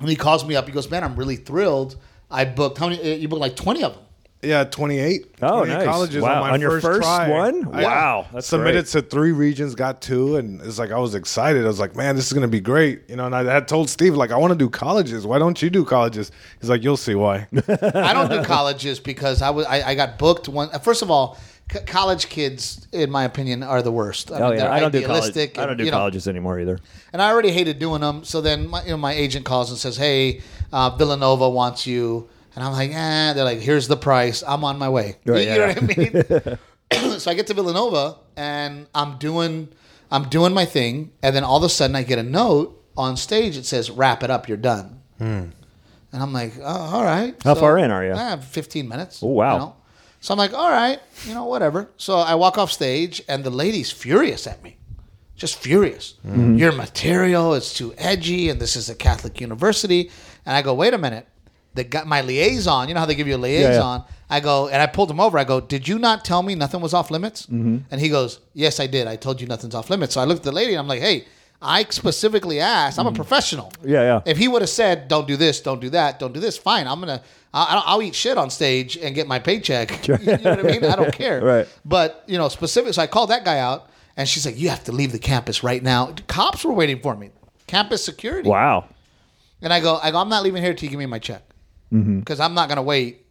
and 0.00 0.08
he 0.08 0.16
calls 0.16 0.44
me 0.46 0.56
up. 0.56 0.66
He 0.66 0.72
goes, 0.72 0.90
"Man, 0.90 1.04
I'm 1.04 1.16
really 1.16 1.36
thrilled. 1.36 1.96
I 2.30 2.44
booked 2.44 2.76
how 2.78 2.88
many? 2.90 3.00
uh, 3.00 3.16
You 3.16 3.28
booked 3.28 3.40
like 3.40 3.56
20 3.56 3.82
of 3.84 3.94
them. 3.94 4.02
Yeah, 4.40 4.62
28. 4.62 5.26
Oh, 5.42 5.64
28 5.64 5.74
nice. 5.74 5.84
colleges 5.84 6.22
Wow, 6.22 6.34
on 6.34 6.40
my 6.48 6.50
on 6.52 6.60
your 6.60 6.70
first, 6.80 6.86
first 6.86 7.02
try. 7.02 7.28
one? 7.28 7.74
I- 7.74 7.82
Wow, 7.82 8.26
that's 8.32 8.46
submitted 8.46 8.84
great. 8.84 9.02
to 9.02 9.02
three 9.02 9.32
regions, 9.32 9.74
got 9.74 10.00
two, 10.00 10.36
and 10.36 10.60
it's 10.62 10.78
like 10.78 10.92
I 10.92 10.98
was 10.98 11.16
excited. 11.16 11.64
I 11.64 11.66
was 11.66 11.80
like, 11.80 11.96
man, 11.96 12.14
this 12.14 12.28
is 12.28 12.32
gonna 12.32 12.46
be 12.46 12.60
great, 12.60 13.02
you 13.08 13.16
know. 13.16 13.26
And 13.26 13.34
I 13.34 13.42
had 13.42 13.66
told 13.66 13.90
Steve 13.90 14.14
like, 14.14 14.30
I 14.30 14.36
want 14.36 14.52
to 14.52 14.58
do 14.58 14.68
colleges. 14.70 15.26
Why 15.26 15.40
don't 15.40 15.60
you 15.60 15.70
do 15.70 15.84
colleges? 15.84 16.30
He's 16.60 16.70
like, 16.70 16.84
you'll 16.84 16.96
see 16.96 17.16
why. 17.16 17.48
I 17.68 18.12
don't 18.12 18.30
do 18.30 18.44
colleges 18.44 19.00
because 19.00 19.42
I 19.42 19.50
was 19.50 19.66
I, 19.66 19.82
I 19.82 19.94
got 19.96 20.18
booked 20.18 20.48
one. 20.48 20.68
First 20.82 21.02
of 21.02 21.10
all, 21.10 21.36
c- 21.72 21.80
college 21.80 22.28
kids, 22.28 22.86
in 22.92 23.10
my 23.10 23.24
opinion, 23.24 23.64
are 23.64 23.82
the 23.82 23.90
worst. 23.90 24.30
I 24.30 24.36
Oh 24.38 24.50
mean, 24.50 24.58
yeah, 24.58 24.64
they're 24.66 24.70
I 24.70 24.78
don't 24.78 24.92
do 24.92 25.00
college. 25.04 25.22
idealistic 25.34 25.58
I 25.58 25.62
don't 25.62 25.70
and, 25.70 25.78
do 25.78 25.84
you 25.86 25.90
know, 25.90 25.96
colleges 25.96 26.28
anymore 26.28 26.60
either. 26.60 26.78
and 27.12 27.20
I 27.20 27.28
already 27.32 27.50
hated 27.50 27.80
doing 27.80 28.02
them. 28.02 28.22
So 28.22 28.40
then, 28.40 28.68
my, 28.68 28.84
you 28.84 28.90
know, 28.92 28.98
my 28.98 29.14
agent 29.14 29.44
calls 29.46 29.70
and 29.70 29.78
says, 29.80 29.96
"Hey, 29.96 30.42
uh, 30.72 30.90
Villanova 30.96 31.48
wants 31.50 31.88
you," 31.88 32.28
and 32.54 32.64
I'm 32.64 32.72
like, 32.72 32.90
"Eh." 32.92 33.32
They're 33.32 33.44
like, 33.44 33.60
"Here's 33.60 33.88
the 33.88 33.96
price. 33.96 34.42
I'm 34.46 34.64
on 34.64 34.78
my 34.78 34.88
way." 34.88 35.16
Right, 35.24 35.42
you 35.42 35.48
yeah, 35.48 35.56
know 35.56 35.66
what 35.68 35.82
I 35.82 36.96
mean? 37.00 37.18
so 37.20 37.30
I 37.30 37.34
get 37.34 37.46
to 37.48 37.54
Villanova 37.54 38.16
and 38.36 38.86
I'm 38.94 39.18
doing 39.18 39.68
I'm 40.10 40.28
doing 40.28 40.54
my 40.54 40.64
thing, 40.64 41.12
and 41.22 41.34
then 41.36 41.44
all 41.44 41.58
of 41.58 41.64
a 41.64 41.68
sudden 41.68 41.96
I 41.96 42.02
get 42.02 42.18
a 42.18 42.22
note 42.22 42.82
on 42.96 43.16
stage. 43.16 43.56
It 43.56 43.66
says, 43.66 43.90
"Wrap 43.90 44.22
it 44.22 44.30
up. 44.30 44.48
You're 44.48 44.56
done." 44.56 45.00
And 46.12 46.22
I'm 46.22 46.32
like, 46.32 46.54
oh, 46.58 46.64
all 46.64 47.04
right. 47.04 47.34
How 47.42 47.54
far 47.54 47.78
in 47.78 47.90
are 47.90 48.04
you? 48.04 48.12
I 48.12 48.30
have 48.30 48.44
15 48.44 48.88
minutes. 48.88 49.22
Oh, 49.22 49.28
wow. 49.28 49.52
you 49.52 49.58
know? 49.60 49.76
So 50.20 50.34
I'm 50.34 50.38
like, 50.38 50.52
all 50.52 50.70
right, 50.70 50.98
you 51.26 51.34
know, 51.34 51.44
whatever. 51.44 51.90
So 51.96 52.16
I 52.16 52.34
walk 52.34 52.58
off 52.58 52.72
stage, 52.72 53.22
and 53.28 53.44
the 53.44 53.50
lady's 53.50 53.92
furious 53.92 54.48
at 54.48 54.62
me, 54.64 54.76
just 55.36 55.58
furious. 55.58 56.14
Mm-hmm. 56.26 56.56
Your 56.56 56.72
material 56.72 57.54
is 57.54 57.72
too 57.72 57.94
edgy, 57.96 58.48
and 58.48 58.60
this 58.60 58.74
is 58.74 58.90
a 58.90 58.96
Catholic 58.96 59.40
university. 59.40 60.10
And 60.44 60.56
I 60.56 60.62
go, 60.62 60.74
wait 60.74 60.92
a 60.92 60.98
minute. 60.98 61.28
The 61.78 61.84
guy, 61.84 62.04
my 62.04 62.20
liaison, 62.22 62.88
you 62.88 62.94
know 62.94 63.00
how 63.00 63.06
they 63.06 63.14
give 63.14 63.28
you 63.28 63.36
a 63.36 63.38
liaison. 63.38 64.04
I 64.28 64.40
go, 64.40 64.68
and 64.68 64.82
I 64.82 64.86
pulled 64.86 65.10
him 65.10 65.20
over. 65.20 65.38
I 65.38 65.44
go, 65.44 65.60
did 65.60 65.86
you 65.86 65.98
not 65.98 66.24
tell 66.24 66.42
me 66.42 66.54
nothing 66.54 66.80
was 66.80 66.92
off 66.92 67.10
limits? 67.10 67.46
Mm-hmm. 67.46 67.78
And 67.90 68.00
he 68.00 68.08
goes, 68.08 68.40
yes, 68.52 68.80
I 68.80 68.86
did. 68.86 69.06
I 69.06 69.16
told 69.16 69.40
you 69.40 69.46
nothing's 69.46 69.74
off 69.74 69.88
limits. 69.88 70.14
So 70.14 70.20
I 70.20 70.24
looked 70.24 70.40
at 70.40 70.44
the 70.44 70.52
lady, 70.52 70.72
and 70.72 70.80
I'm 70.80 70.88
like, 70.88 71.00
hey. 71.00 71.24
I 71.60 71.84
specifically 71.90 72.60
asked. 72.60 73.00
I'm 73.00 73.08
a 73.08 73.12
professional. 73.12 73.70
Mm-hmm. 73.70 73.88
Yeah, 73.88 74.02
yeah. 74.02 74.20
If 74.24 74.38
he 74.38 74.46
would 74.46 74.62
have 74.62 74.68
said, 74.70 75.08
"Don't 75.08 75.26
do 75.26 75.36
this, 75.36 75.60
don't 75.60 75.80
do 75.80 75.90
that, 75.90 76.20
don't 76.20 76.32
do 76.32 76.38
this," 76.38 76.56
fine. 76.56 76.86
I'm 76.86 77.00
gonna, 77.00 77.20
I'll, 77.52 77.82
I'll 77.84 78.02
eat 78.02 78.14
shit 78.14 78.38
on 78.38 78.48
stage 78.48 78.96
and 78.96 79.12
get 79.12 79.26
my 79.26 79.40
paycheck. 79.40 80.06
You 80.08 80.18
know 80.18 80.50
what 80.50 80.60
I 80.60 80.62
mean? 80.62 80.84
I 80.84 80.94
don't 80.94 81.12
care. 81.12 81.42
Right. 81.42 81.66
But 81.84 82.22
you 82.28 82.38
know, 82.38 82.48
specific. 82.48 82.94
So 82.94 83.02
I 83.02 83.08
called 83.08 83.30
that 83.30 83.44
guy 83.44 83.58
out, 83.58 83.90
and 84.16 84.28
she's 84.28 84.46
like, 84.46 84.56
"You 84.56 84.68
have 84.68 84.84
to 84.84 84.92
leave 84.92 85.10
the 85.10 85.18
campus 85.18 85.64
right 85.64 85.82
now." 85.82 86.14
Cops 86.28 86.64
were 86.64 86.72
waiting 86.72 87.00
for 87.00 87.16
me. 87.16 87.30
Campus 87.66 88.04
security. 88.04 88.48
Wow. 88.48 88.84
And 89.60 89.72
I 89.72 89.80
go, 89.80 89.98
I 90.02 90.10
go, 90.10 90.18
I'm 90.18 90.28
not 90.28 90.42
leaving 90.44 90.62
here 90.62 90.74
till 90.74 90.86
you 90.86 90.90
give 90.90 90.98
me 90.98 91.06
my 91.06 91.18
check. 91.18 91.42
Because 91.90 92.40
I'm 92.40 92.54
not 92.54 92.68
gonna 92.68 92.82
wait 92.82 93.26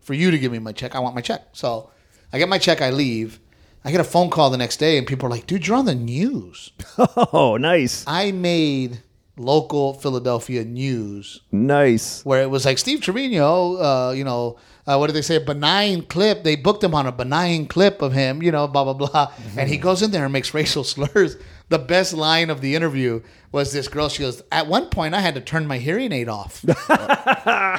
for 0.00 0.14
you 0.14 0.30
to 0.30 0.38
give 0.38 0.52
me 0.52 0.58
my 0.58 0.72
check. 0.72 0.94
I 0.94 0.98
want 1.00 1.14
my 1.14 1.20
check. 1.20 1.42
So 1.52 1.90
I 2.32 2.38
get 2.38 2.48
my 2.48 2.58
check. 2.58 2.80
I 2.82 2.90
leave. 2.90 3.40
I 3.84 3.90
get 3.90 4.00
a 4.00 4.04
phone 4.04 4.30
call 4.30 4.50
the 4.50 4.56
next 4.58 4.76
day, 4.76 4.96
and 4.96 5.06
people 5.06 5.26
are 5.26 5.30
like, 5.30 5.46
"Dude, 5.46 5.66
you're 5.66 5.76
on 5.76 5.86
the 5.86 5.94
news." 5.94 6.72
Oh, 7.32 7.56
nice, 7.56 8.04
I 8.06 8.30
made 8.32 9.02
local 9.36 9.94
Philadelphia 9.94 10.62
news 10.64 11.40
nice. 11.50 12.24
where 12.24 12.42
it 12.42 12.50
was 12.50 12.64
like 12.64 12.78
Steve 12.78 13.00
Trevino, 13.00 13.76
uh, 13.76 14.12
you 14.12 14.24
know, 14.24 14.58
uh, 14.86 14.96
what 14.96 15.06
did 15.06 15.14
they 15.14 15.22
say? 15.22 15.36
A 15.36 15.40
benign 15.40 16.02
clip. 16.02 16.42
They 16.44 16.56
booked 16.56 16.84
him 16.84 16.94
on 16.94 17.06
a 17.06 17.12
benign 17.12 17.66
clip 17.66 18.02
of 18.02 18.12
him, 18.12 18.42
you 18.42 18.50
know, 18.52 18.68
blah, 18.68 18.84
blah, 18.84 18.92
blah. 18.94 19.32
And 19.56 19.68
he 19.70 19.76
goes 19.78 20.02
in 20.02 20.10
there 20.10 20.24
and 20.24 20.32
makes 20.32 20.52
racial 20.60 20.84
slurs. 20.84 21.36
The 21.72 21.78
best 21.78 22.12
line 22.12 22.50
of 22.50 22.60
the 22.60 22.74
interview 22.74 23.22
was 23.50 23.72
this 23.72 23.88
girl. 23.88 24.10
She 24.10 24.22
goes, 24.22 24.42
At 24.52 24.66
one 24.66 24.86
point, 24.90 25.14
I 25.14 25.20
had 25.20 25.34
to 25.36 25.40
turn 25.40 25.66
my 25.66 25.78
hearing 25.78 26.12
aid 26.12 26.28
off. 26.28 26.62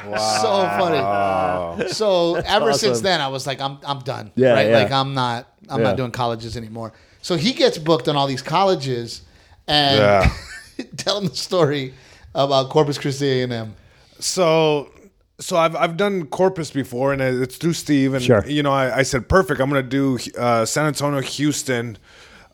So 0.04 0.50
funny. 0.78 1.88
So 1.90 2.34
ever 2.36 2.72
since 2.72 3.00
then, 3.00 3.20
I 3.20 3.28
was 3.28 3.46
like, 3.46 3.60
I'm, 3.60 3.78
I'm 3.86 4.00
done. 4.00 4.32
Yeah, 4.34 4.52
right? 4.52 4.68
yeah. 4.68 4.78
Like, 4.82 4.92
I'm 4.92 5.14
not, 5.14 5.48
I'm 5.68 5.80
Yeah. 5.80 5.88
not 5.88 5.96
doing 5.96 6.10
colleges 6.10 6.56
anymore. 6.56 6.92
So 7.22 7.36
he 7.36 7.52
gets 7.52 7.78
booked 7.78 8.08
on 8.08 8.16
all 8.16 8.26
these 8.26 8.42
colleges 8.42 9.22
and 9.66 9.98
Yeah. 9.98 10.32
telling 10.96 11.28
the 11.28 11.36
story 11.36 11.94
about 12.34 12.70
Corpus 12.70 12.98
Christi 12.98 13.42
A&M. 13.42 13.74
So, 14.18 14.90
so 15.38 15.56
I've 15.56 15.74
I've 15.76 15.96
done 15.96 16.26
Corpus 16.26 16.70
before, 16.70 17.12
and 17.12 17.20
it's 17.22 17.56
through 17.56 17.72
Steve, 17.74 18.14
and 18.14 18.22
Sure. 18.22 18.44
you 18.46 18.62
know 18.62 18.72
I, 18.72 18.98
I 18.98 19.02
said 19.02 19.28
perfect. 19.28 19.60
I'm 19.60 19.68
gonna 19.68 19.82
do 19.82 20.18
uh, 20.38 20.64
San 20.64 20.86
Antonio, 20.86 21.20
Houston. 21.20 21.98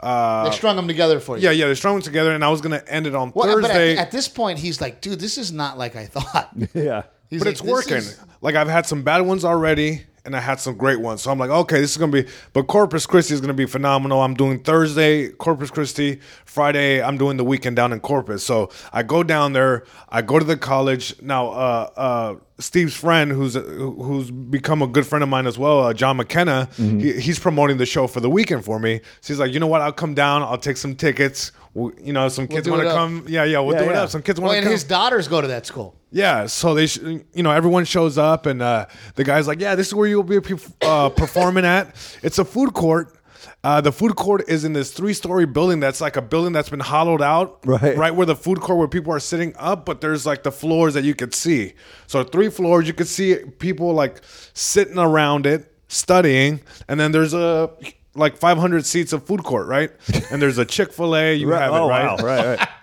Uh, 0.03 0.48
They 0.48 0.57
strung 0.57 0.76
them 0.76 0.88
together 0.88 1.20
for 1.20 1.36
you. 1.36 1.44
yeah, 1.44 1.51
yeah, 1.51 1.66
they're 1.66 1.74
strung 1.74 2.01
together, 2.03 2.32
and 2.32 2.42
I 2.44 2.48
was 2.48 2.61
gonna 2.61 2.82
end 2.86 3.07
it 3.07 3.14
on 3.14 3.32
Well, 3.34 3.46
Thursday. 3.46 3.92
at, 3.96 4.07
at 4.07 4.11
this 4.11 4.28
point, 4.28 4.59
he's 4.59 4.80
like, 4.80 5.01
dude, 5.01 5.20
this 5.20 5.36
is 5.38 5.53
not 5.53 5.76
like 5.78 5.96
I 5.96 6.07
thought. 6.07 6.51
Yeah. 6.74 7.03
He's 7.28 7.40
but 7.40 7.46
like, 7.46 7.53
it's 7.53 7.62
working. 7.62 7.96
is- 7.98 8.18
Like 8.40 8.55
I've 8.57 8.68
had 8.68 8.86
some 8.86 9.03
bad 9.03 9.20
ones 9.20 9.44
already, 9.44 10.05
and 10.24 10.36
I 10.36 10.40
had 10.40 10.60
some 10.60 10.76
great 10.76 11.00
ones. 11.00 11.22
So 11.22 11.30
I'm 11.30 11.38
like, 11.38 11.50
okay, 11.50 11.80
this 11.80 11.92
is 11.92 11.96
gonna 11.96 12.12
be. 12.12 12.26
But 12.52 12.64
Corpus 12.64 13.06
Christi 13.06 13.34
is 13.34 13.40
gonna 13.40 13.54
be 13.54 13.66
phenomenal. 13.66 14.20
I'm 14.22 14.34
doing 14.34 14.62
Thursday 14.62 15.30
Corpus 15.30 15.70
Christi, 15.70 16.20
Friday 16.44 17.02
I'm 17.02 17.16
doing 17.16 17.36
the 17.36 17.44
weekend 17.44 17.76
down 17.76 17.92
in 17.92 18.00
Corpus. 18.00 18.44
So 18.44 18.70
I 18.92 19.02
go 19.02 19.22
down 19.22 19.52
there. 19.52 19.84
I 20.08 20.22
go 20.22 20.38
to 20.38 20.44
the 20.44 20.56
college 20.56 21.20
now. 21.22 21.48
Uh, 21.48 21.90
uh, 21.96 22.34
Steve's 22.58 22.94
friend, 22.94 23.32
who's 23.32 23.54
who's 23.54 24.30
become 24.30 24.82
a 24.82 24.86
good 24.86 25.06
friend 25.06 25.22
of 25.22 25.28
mine 25.28 25.46
as 25.46 25.58
well, 25.58 25.80
uh, 25.80 25.94
John 25.94 26.18
McKenna. 26.18 26.68
Mm-hmm. 26.76 26.98
He, 26.98 27.20
he's 27.20 27.38
promoting 27.38 27.78
the 27.78 27.86
show 27.86 28.06
for 28.06 28.20
the 28.20 28.28
weekend 28.28 28.64
for 28.64 28.78
me. 28.78 29.00
So 29.22 29.32
he's 29.32 29.40
like, 29.40 29.52
you 29.52 29.60
know 29.60 29.66
what? 29.66 29.80
I'll 29.80 29.92
come 29.92 30.14
down. 30.14 30.42
I'll 30.42 30.58
take 30.58 30.76
some 30.76 30.94
tickets. 30.94 31.52
We- 31.74 31.92
you 32.02 32.12
know, 32.12 32.28
some 32.28 32.48
kids 32.48 32.64
do 32.64 32.72
want 32.72 32.82
to 32.84 32.90
come. 32.90 33.24
Yeah, 33.28 33.44
yeah, 33.44 33.60
we'll 33.60 33.74
Yeah, 33.76 33.84
do 33.84 33.90
it 33.90 33.96
up. 33.96 34.10
Some 34.10 34.22
kids 34.22 34.40
want 34.40 34.52
to 34.52 34.56
and 34.58 34.64
come. 34.64 34.72
his 34.72 34.84
daughters 34.84 35.28
go 35.28 35.40
to 35.40 35.46
that 35.48 35.66
school. 35.66 35.94
Yeah, 36.10 36.46
so 36.46 36.74
they, 36.74 36.86
sh- 36.88 36.98
you 37.32 37.42
know, 37.44 37.52
everyone 37.52 37.84
shows 37.84 38.18
up, 38.18 38.46
and 38.46 38.60
uh, 38.60 38.86
the 39.14 39.22
guy's 39.22 39.46
like, 39.46 39.60
"Yeah, 39.60 39.76
this 39.76 39.86
is 39.88 39.94
where 39.94 40.08
you'll 40.08 40.24
be 40.24 40.38
uh, 40.82 41.08
performing 41.10 41.64
at. 41.64 41.94
It's 42.22 42.38
a 42.40 42.44
food 42.44 42.74
court. 42.74 43.14
Uh, 43.62 43.80
the 43.80 43.92
food 43.92 44.16
court 44.16 44.42
is 44.48 44.64
in 44.64 44.72
this 44.72 44.90
three-story 44.92 45.46
building 45.46 45.80
that's 45.80 46.00
like 46.00 46.16
a 46.16 46.22
building 46.22 46.52
that's 46.52 46.68
been 46.70 46.80
hollowed 46.80 47.22
out, 47.22 47.58
Right. 47.64 47.96
right 47.96 48.14
where 48.14 48.26
the 48.26 48.34
food 48.34 48.60
court 48.60 48.78
where 48.78 48.88
people 48.88 49.12
are 49.12 49.20
sitting 49.20 49.54
up, 49.58 49.84
but 49.86 50.00
there's 50.00 50.24
like 50.26 50.42
the 50.42 50.50
floors 50.52 50.94
that 50.94 51.04
you 51.04 51.14
could 51.14 51.34
see. 51.34 51.74
So 52.06 52.24
three 52.24 52.48
floors, 52.50 52.86
you 52.86 52.94
could 52.94 53.06
see 53.08 53.36
people 53.58 53.92
like 53.92 54.20
sitting 54.54 54.98
around 54.98 55.46
it, 55.46 55.72
studying, 55.88 56.60
and 56.88 56.98
then 56.98 57.12
there's 57.12 57.34
a 57.34 57.70
like 58.14 58.36
500 58.36 58.84
seats 58.86 59.12
of 59.12 59.24
food 59.24 59.42
court, 59.44 59.66
right? 59.68 59.90
And 60.30 60.40
there's 60.42 60.58
a 60.58 60.64
Chick 60.64 60.92
Fil 60.92 61.14
A. 61.16 61.34
You 61.34 61.50
have 61.50 61.72
oh 61.72 61.86
it, 61.86 61.90
right? 61.90 62.04
wow. 62.04 62.16
Right. 62.16 62.58
Right. 62.58 62.68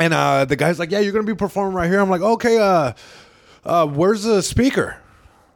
And 0.00 0.14
uh, 0.14 0.44
the 0.44 0.54
guy's 0.54 0.78
like, 0.78 0.92
"Yeah, 0.92 1.00
you're 1.00 1.12
gonna 1.12 1.24
be 1.24 1.34
performing 1.34 1.74
right 1.74 1.90
here." 1.90 1.98
I'm 1.98 2.08
like, 2.10 2.20
"Okay, 2.20 2.56
uh, 2.58 2.92
uh, 3.64 3.84
where's 3.86 4.22
the 4.22 4.42
speaker?" 4.42 4.96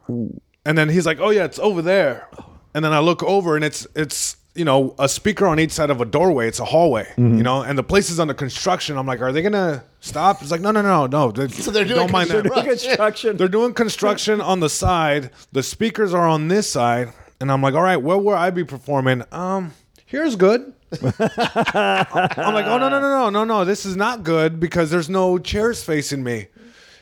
And 0.09 0.77
then 0.77 0.89
he's 0.89 1.05
like, 1.05 1.19
"Oh 1.19 1.29
yeah, 1.29 1.45
it's 1.45 1.59
over 1.59 1.81
there." 1.81 2.27
And 2.73 2.83
then 2.83 2.91
I 2.91 2.99
look 2.99 3.23
over, 3.23 3.55
and 3.55 3.63
it's 3.63 3.87
it's 3.95 4.35
you 4.55 4.65
know 4.65 4.95
a 4.99 5.07
speaker 5.07 5.47
on 5.47 5.59
each 5.61 5.71
side 5.71 5.89
of 5.89 6.01
a 6.01 6.05
doorway. 6.05 6.47
It's 6.49 6.59
a 6.59 6.65
hallway, 6.65 7.05
Mm-hmm. 7.17 7.37
you 7.37 7.43
know, 7.43 7.61
and 7.61 7.77
the 7.77 7.83
place 7.83 8.09
is 8.09 8.19
under 8.19 8.33
construction. 8.33 8.97
I'm 8.97 9.07
like, 9.07 9.21
"Are 9.21 9.31
they 9.31 9.41
gonna 9.41 9.83
stop?" 10.01 10.41
It's 10.41 10.51
like, 10.51 10.61
"No, 10.61 10.71
no, 10.71 10.81
no, 10.81 11.05
no." 11.07 11.31
They, 11.35 11.47
So 11.47 11.71
they're 11.71 11.85
doing 11.85 11.99
don't 11.99 12.11
mind 12.11 12.29
that. 12.29 12.43
construction. 12.43 12.67
Construction. 12.89 13.37
They're 13.37 13.47
doing 13.47 13.73
construction 13.73 14.41
on 14.41 14.59
the 14.59 14.69
side. 14.69 15.29
The 15.53 15.63
speakers 15.63 16.13
are 16.13 16.27
on 16.27 16.49
this 16.49 16.69
side, 16.69 17.13
and 17.43 17.51
I'm 17.51 17.61
like, 17.61 17.73
all 17.73 17.81
right, 17.81 17.97
where 17.97 18.17
will 18.17 18.33
I 18.35 18.51
be 18.51 18.63
performing? 18.63 19.21
Um, 19.33 19.73
here's 20.05 20.37
good. 20.37 20.73
I'm 21.03 22.53
like, 22.53 22.65
oh 22.67 22.77
no 22.77 22.87
no 22.87 22.99
no 23.01 23.01
no 23.01 23.29
no 23.29 23.43
no, 23.43 23.65
this 23.65 23.85
is 23.85 23.97
not 23.97 24.23
good 24.23 24.61
because 24.61 24.89
there's 24.89 25.09
no 25.09 25.37
chairs 25.37 25.83
facing 25.83 26.23
me. 26.23 26.47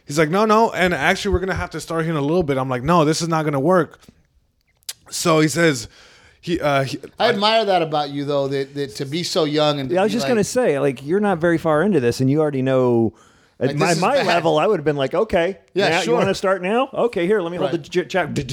He's 0.08 0.18
like, 0.18 0.30
no 0.32 0.46
no, 0.46 0.72
and 0.72 0.96
actually 0.96 1.34
we're 1.34 1.42
gonna 1.42 1.54
have 1.54 1.70
to 1.72 1.80
start 1.80 2.06
here 2.06 2.12
in 2.12 2.18
a 2.18 2.22
little 2.22 2.42
bit. 2.42 2.58
I'm 2.58 2.70
like, 2.70 2.82
no, 2.82 3.06
this 3.06 3.22
is 3.22 3.28
not 3.28 3.46
gonna 3.46 3.60
work. 3.60 4.00
So 5.12 5.42
he 5.42 5.48
says, 5.48 5.88
he, 6.42 6.60
uh, 6.60 6.86
he 6.86 6.98
I 7.20 7.30
admire 7.30 7.64
that 7.66 7.84
about 7.84 8.10
you, 8.10 8.26
though, 8.26 8.48
that, 8.48 8.74
that 8.74 8.96
to 8.96 9.06
be 9.06 9.22
so 9.22 9.44
young 9.44 9.80
and 9.80 9.92
Yeah, 9.92 10.00
I 10.00 10.04
was 10.04 10.12
just 10.12 10.24
like- 10.24 10.32
gonna 10.32 10.44
say, 10.44 10.80
like, 10.80 11.06
you're 11.06 11.20
not 11.20 11.38
very 11.38 11.60
far 11.60 11.84
into 11.84 12.00
this, 12.00 12.20
and 12.20 12.32
you 12.32 12.42
already 12.42 12.64
know. 12.64 13.14
At 13.62 13.68
Like, 13.68 13.78
my, 13.78 13.86
this 13.90 13.96
is 13.98 14.02
my 14.02 14.16
bad. 14.16 14.26
level, 14.26 14.58
I 14.58 14.66
would 14.66 14.80
have 14.80 14.84
been 14.86 14.96
like, 14.96 15.14
okay, 15.14 15.60
Yeah, 15.76 15.90
now, 15.90 16.00
sure. 16.02 16.14
You 16.14 16.18
want 16.18 16.30
to 16.30 16.36
start 16.36 16.64
now? 16.64 16.90
Okay, 16.92 17.28
here, 17.28 17.42
let 17.42 17.52
me 17.52 17.58
hold 17.60 17.72
the 17.72 17.78
Right. 17.78 17.90
j- 17.90 18.06
jack. 18.06 18.30
let 18.36 18.38
me 18.38 18.48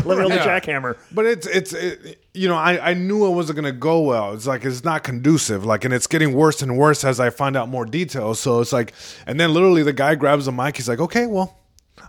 hold 0.00 0.32
the 0.32 0.34
Yeah. 0.34 0.60
jackhammer. 0.60 0.96
But 1.12 1.26
it's 1.26 1.46
it's 1.46 1.72
it, 1.72 2.18
you 2.34 2.48
know 2.48 2.56
I 2.56 2.90
I 2.90 2.94
knew 2.94 3.26
it 3.26 3.30
wasn't 3.30 3.56
gonna 3.56 3.70
go 3.70 4.00
well. 4.00 4.34
It's 4.34 4.48
like 4.48 4.64
it's 4.64 4.82
not 4.84 5.04
conducive. 5.04 5.64
Like 5.64 5.84
and 5.84 5.94
it's 5.94 6.08
getting 6.08 6.32
worse 6.34 6.62
and 6.62 6.76
worse 6.76 7.04
as 7.04 7.20
I 7.20 7.30
find 7.30 7.56
out 7.56 7.68
more 7.68 7.84
details. 7.86 8.40
So 8.40 8.60
it's 8.60 8.72
like 8.72 8.92
and 9.26 9.38
then 9.38 9.54
literally 9.54 9.84
the 9.84 9.92
guy 9.92 10.16
grabs 10.16 10.46
the 10.46 10.52
mic. 10.52 10.76
He's 10.76 10.88
like, 10.88 10.98
okay, 11.00 11.26
well, 11.26 11.56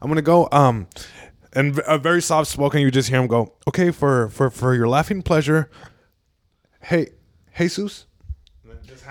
I'm 0.01 0.09
gonna 0.09 0.23
go. 0.23 0.49
Um, 0.51 0.87
and 1.53 1.75
v- 1.75 1.81
a 1.85 1.99
very 1.99 2.23
soft 2.23 2.49
spoken. 2.49 2.81
You 2.81 2.89
just 2.89 3.09
hear 3.09 3.19
him 3.21 3.27
go, 3.27 3.53
okay, 3.67 3.91
for 3.91 4.29
for 4.29 4.49
for 4.49 4.73
your 4.73 4.87
laughing 4.87 5.21
pleasure. 5.21 5.69
Hey, 6.81 7.09
Jesus. 7.55 8.07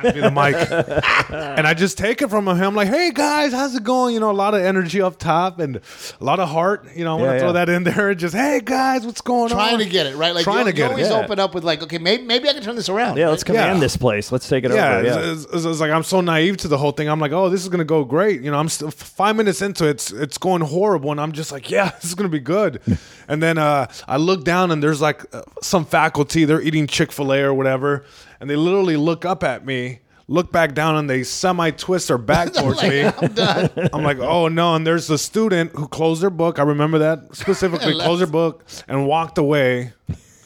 Just 0.02 0.14
hands 0.14 0.14
me 0.14 0.20
the 0.20 0.30
mic, 0.30 1.30
and 1.58 1.66
I 1.66 1.74
just 1.74 1.98
take 1.98 2.22
it 2.22 2.28
from 2.30 2.48
him. 2.48 2.58
I'm 2.60 2.74
like, 2.74 2.88
"Hey 2.88 3.10
guys, 3.12 3.52
how's 3.52 3.74
it 3.74 3.84
going?" 3.84 4.14
You 4.14 4.20
know, 4.20 4.30
a 4.30 4.32
lot 4.32 4.54
of 4.54 4.62
energy 4.62 5.00
up 5.02 5.18
top 5.18 5.58
and 5.58 5.76
a 5.76 6.24
lot 6.24 6.40
of 6.40 6.48
heart. 6.48 6.86
You 6.94 7.04
know, 7.04 7.16
I 7.18 7.20
want 7.20 7.30
to 7.30 7.34
Yeah, 7.34 7.38
throw 7.40 7.48
yeah. 7.48 7.64
that 7.64 7.68
in 7.68 7.84
there. 7.84 8.14
Just, 8.20 8.34
"Hey 8.34 8.60
guys, 8.64 9.04
what's 9.06 9.20
going 9.20 9.44
on?" 9.52 9.58
Trying 9.58 9.78
to 9.78 9.86
get 9.86 10.06
it 10.06 10.16
right, 10.16 10.34
like 10.34 10.44
Trying 10.44 10.66
you, 10.66 10.72
to 10.72 10.72
get 10.72 10.78
you 10.82 10.84
it. 10.86 10.90
always 10.92 11.08
Yeah. 11.08 11.24
open 11.24 11.38
up 11.38 11.54
with 11.54 11.64
like, 11.64 11.82
okay, 11.82 11.98
maybe 11.98 12.24
maybe 12.24 12.48
I 12.48 12.52
can 12.52 12.62
turn 12.62 12.76
this 12.76 12.88
around. 12.88 13.16
Yeah, 13.16 13.28
let's 13.28 13.44
command 13.44 13.76
yeah. 13.76 13.80
this 13.80 13.96
place. 13.96 14.32
Let's 14.32 14.48
take 14.48 14.64
it 14.64 14.70
yeah, 14.72 14.96
over. 14.96 15.06
Yeah, 15.06 15.32
it's, 15.32 15.44
it's, 15.52 15.64
it's 15.64 15.80
like, 15.80 15.90
I'm 15.90 16.02
so 16.02 16.20
naive 16.20 16.56
to 16.58 16.68
the 16.68 16.78
whole 16.78 16.92
thing. 16.92 17.08
I'm 17.08 17.20
like, 17.20 17.32
oh, 17.32 17.48
this 17.48 17.62
is 17.62 17.68
gonna 17.68 17.84
go 17.84 18.04
great. 18.04 18.42
You 18.42 18.50
know, 18.50 18.58
I'm 18.58 18.68
still 18.68 18.90
five 18.90 19.36
minutes 19.36 19.62
into 19.62 19.86
it, 19.86 19.90
it's 19.90 20.10
it's 20.12 20.38
going 20.38 20.62
horrible, 20.62 21.10
and 21.10 21.20
I'm 21.20 21.32
just 21.32 21.52
like, 21.52 21.70
yeah, 21.70 21.90
this 22.00 22.04
is 22.04 22.14
gonna 22.14 22.28
be 22.28 22.40
good. 22.40 22.80
and 23.28 23.42
then 23.42 23.58
uh, 23.58 23.86
I 24.08 24.16
look 24.16 24.44
down, 24.44 24.70
and 24.70 24.82
there's 24.82 25.00
like 25.00 25.22
uh, 25.34 25.42
some 25.62 25.84
faculty. 25.84 26.44
They're 26.44 26.60
eating 26.62 26.86
Chick 26.86 27.12
Fil 27.12 27.32
A 27.32 27.40
or 27.42 27.54
whatever, 27.54 28.04
and 28.40 28.48
they 28.48 28.56
literally 28.56 28.96
look 28.96 29.24
up 29.24 29.44
at 29.44 29.64
me. 29.64 30.00
Look 30.26 30.52
back 30.52 30.74
down 30.74 30.94
and 30.94 31.10
they 31.10 31.24
semi 31.24 31.70
twist 31.72 32.08
their 32.08 32.18
back 32.18 32.52
towards 32.54 32.82
me. 32.82 33.02
I'm 33.02 33.32
done. 33.32 33.70
I'm 33.92 34.02
like, 34.04 34.18
oh 34.18 34.48
no! 34.48 34.76
And 34.76 34.86
there's 34.86 35.10
a 35.10 35.18
student 35.18 35.72
who 35.72 35.88
closed 35.88 36.22
their 36.22 36.30
book. 36.30 36.58
I 36.58 36.62
remember 36.62 36.98
that 37.00 37.34
specifically. 37.34 37.94
Closed 38.00 38.20
their 38.20 38.28
book 38.28 38.64
and 38.88 39.06
walked 39.06 39.38
away. 39.38 39.92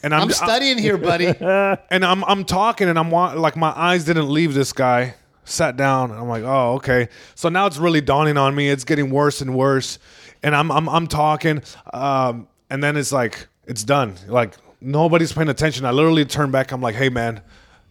And 0.03 0.13
I'm, 0.13 0.23
I'm 0.23 0.31
studying 0.31 0.77
here, 0.77 0.97
buddy. 0.97 1.27
and 1.27 2.03
I'm 2.03 2.23
I'm 2.25 2.45
talking 2.45 2.89
and 2.89 2.97
I'm 2.97 3.11
like 3.11 3.55
my 3.55 3.71
eyes 3.75 4.05
didn't 4.05 4.29
leave 4.29 4.53
this 4.53 4.73
guy. 4.73 5.15
Sat 5.47 5.77
down 5.77 6.09
and 6.09 6.19
I'm 6.19 6.27
like, 6.27 6.43
oh 6.43 6.73
okay. 6.77 7.07
So 7.35 7.49
now 7.49 7.67
it's 7.67 7.77
really 7.77 8.01
dawning 8.01 8.37
on 8.37 8.55
me. 8.55 8.67
It's 8.69 8.83
getting 8.83 9.11
worse 9.11 9.41
and 9.41 9.55
worse, 9.55 9.99
and 10.41 10.55
I'm 10.55 10.71
I'm 10.71 10.89
I'm 10.89 11.05
talking, 11.05 11.61
um, 11.93 12.47
and 12.71 12.83
then 12.83 12.97
it's 12.97 13.11
like 13.11 13.47
it's 13.67 13.83
done. 13.83 14.15
Like 14.27 14.55
nobody's 14.81 15.31
paying 15.33 15.49
attention. 15.49 15.85
I 15.85 15.91
literally 15.91 16.25
turn 16.25 16.49
back. 16.49 16.71
I'm 16.71 16.81
like, 16.81 16.95
hey 16.95 17.09
man, 17.09 17.41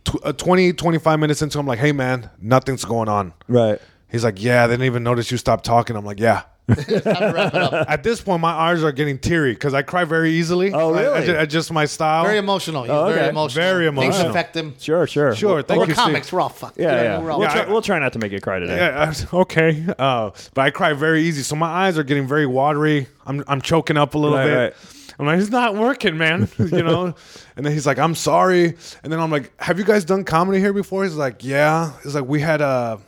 tw- 0.04 0.24
uh, 0.24 0.32
20 0.32 0.72
25 0.72 1.18
minutes 1.18 1.42
into, 1.42 1.58
I'm 1.58 1.66
like, 1.66 1.78
hey 1.78 1.92
man, 1.92 2.30
nothing's 2.40 2.84
going 2.84 3.08
on. 3.08 3.32
Right. 3.48 3.80
He's 4.10 4.24
like, 4.24 4.40
yeah, 4.42 4.66
they 4.66 4.74
didn't 4.74 4.86
even 4.86 5.02
notice 5.02 5.30
you 5.30 5.38
stopped 5.38 5.64
talking. 5.64 5.96
I'm 5.96 6.04
like, 6.04 6.20
yeah. 6.20 6.42
Time 6.66 6.76
to 6.84 7.32
wrap 7.34 7.54
it 7.54 7.60
up. 7.60 7.72
At 7.90 8.02
this 8.04 8.22
point, 8.22 8.40
my 8.40 8.52
eyes 8.52 8.82
are 8.82 8.92
getting 8.92 9.18
teary 9.18 9.52
because 9.52 9.74
I 9.74 9.82
cry 9.82 10.04
very 10.04 10.30
easily. 10.32 10.72
Oh, 10.72 10.94
I- 10.94 10.98
I, 10.98 11.02
really? 11.02 11.26
ju- 11.26 11.38
I 11.40 11.44
just 11.46 11.70
my 11.72 11.84
style. 11.84 12.24
Very 12.24 12.38
emotional. 12.38 12.84
He's 12.84 12.90
Oh, 12.90 13.06
very 13.12 13.28
emotional. 13.28 13.62
Very 13.62 13.86
Things 13.90 13.98
emotional. 13.98 14.30
affect 14.30 14.56
him. 14.56 14.74
Sure, 14.78 15.06
sure. 15.06 15.34
Sure, 15.34 15.62
thank 15.62 15.78
We're 15.80 15.88
you, 15.88 15.92
Steve. 15.94 16.04
comics. 16.04 16.32
We're 16.32 16.40
all 16.40 16.48
fucked. 16.48 16.78
Yeah, 16.78 16.96
You 16.96 17.02
yeah. 17.04 17.18
We're 17.18 17.32
all 17.32 17.40
We'll, 17.40 17.48
Yeah, 17.48 17.54
try, 17.54 17.62
I- 17.64 17.68
we'll 17.70 17.82
try 17.82 17.98
not 17.98 18.14
to 18.14 18.18
make 18.18 18.32
you 18.32 18.40
cry 18.40 18.60
today. 18.60 18.76
Yeah, 18.76 19.12
okay. 19.34 19.84
Uh, 19.98 20.30
but 20.54 20.62
I 20.62 20.70
cry 20.70 20.94
very 20.94 21.24
easy, 21.24 21.42
so 21.42 21.54
my 21.54 21.66
eyes 21.68 21.98
are 21.98 22.02
getting 22.04 22.26
very 22.26 22.46
watery. 22.46 23.08
I'm 23.26 23.44
I'm 23.46 23.60
choking 23.60 23.98
up 23.98 24.14
a 24.14 24.18
little 24.18 24.38
Right, 24.38 24.46
bit. 24.46 24.54
right. 24.56 24.74
I'm 25.18 25.26
like, 25.26 25.38
it's 25.38 25.50
not 25.50 25.76
working, 25.76 26.18
man. 26.18 26.48
you 26.58 26.82
know. 26.82 27.14
And 27.56 27.64
then 27.64 27.72
he's 27.72 27.86
like, 27.86 27.98
I'm 27.98 28.14
sorry. 28.14 28.76
And 29.02 29.12
then 29.12 29.20
I'm 29.20 29.30
like, 29.30 29.52
Have 29.60 29.78
you 29.78 29.84
guys 29.84 30.04
done 30.04 30.24
comedy 30.24 30.58
here 30.58 30.72
before? 30.72 31.04
He's 31.04 31.14
like, 31.14 31.44
Yeah. 31.44 31.92
He's 32.02 32.14
like, 32.14 32.26
we 32.26 32.40
had 32.40 32.60
a 32.60 33.00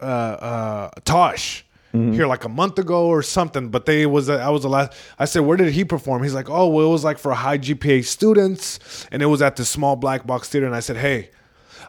uh, 0.00 0.04
uh, 0.04 0.90
Tosh. 1.04 1.64
Mm-hmm. 1.92 2.12
Here 2.12 2.28
like 2.28 2.44
a 2.44 2.48
month 2.48 2.78
ago 2.78 3.08
or 3.08 3.20
something, 3.20 3.68
but 3.68 3.84
they 3.84 4.06
was 4.06 4.30
I 4.30 4.48
was 4.50 4.62
the 4.62 4.68
last. 4.68 4.92
I 5.18 5.24
said, 5.24 5.40
where 5.40 5.56
did 5.56 5.72
he 5.72 5.84
perform? 5.84 6.22
He's 6.22 6.34
like, 6.34 6.48
oh, 6.48 6.68
well, 6.68 6.86
it 6.86 6.90
was 6.92 7.02
like 7.02 7.18
for 7.18 7.34
high 7.34 7.58
GPA 7.58 8.04
students, 8.04 9.08
and 9.10 9.22
it 9.22 9.26
was 9.26 9.42
at 9.42 9.56
the 9.56 9.64
small 9.64 9.96
black 9.96 10.24
box 10.24 10.48
theater. 10.48 10.66
And 10.66 10.76
I 10.76 10.78
said, 10.78 10.98
hey, 10.98 11.30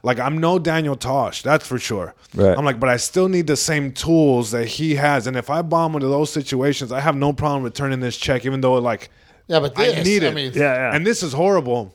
like 0.04 0.20
I'm 0.20 0.40
no 0.40 0.58
Daniel 0.58 0.96
Tosh, 0.96 1.44
that's 1.44 1.68
for 1.68 1.78
sure. 1.78 2.16
Right. 2.34 2.58
I'm 2.58 2.66
like, 2.66 2.80
but 2.80 2.90
I 2.90 2.98
still 2.98 3.30
need 3.30 3.48
the 3.48 3.56
same 3.56 3.92
tools 3.92 4.52
that 4.52 4.68
he 4.68 4.96
has. 4.96 5.28
And 5.28 5.38
if 5.38 5.50
I 5.50 5.62
bomb 5.62 5.94
into 5.94 6.08
those 6.08 6.32
situations, 6.32 6.92
I 6.92 7.00
have 7.00 7.16
no 7.16 7.34
problem 7.34 7.64
returning 7.64 8.00
this 8.00 8.18
check, 8.18 8.46
even 8.46 8.62
though 8.62 8.74
like 8.76 9.10
Yeah, 9.52 9.60
but 9.60 9.78
I 9.78 9.92
this, 9.92 10.06
need 10.06 10.24
I 10.24 10.28
it. 10.28 10.34
mean- 10.34 10.52
Yeah, 10.54 10.62
yeah. 10.74 10.96
And 10.96 11.06
this 11.06 11.22
is 11.24 11.34
horrible. 11.34 11.94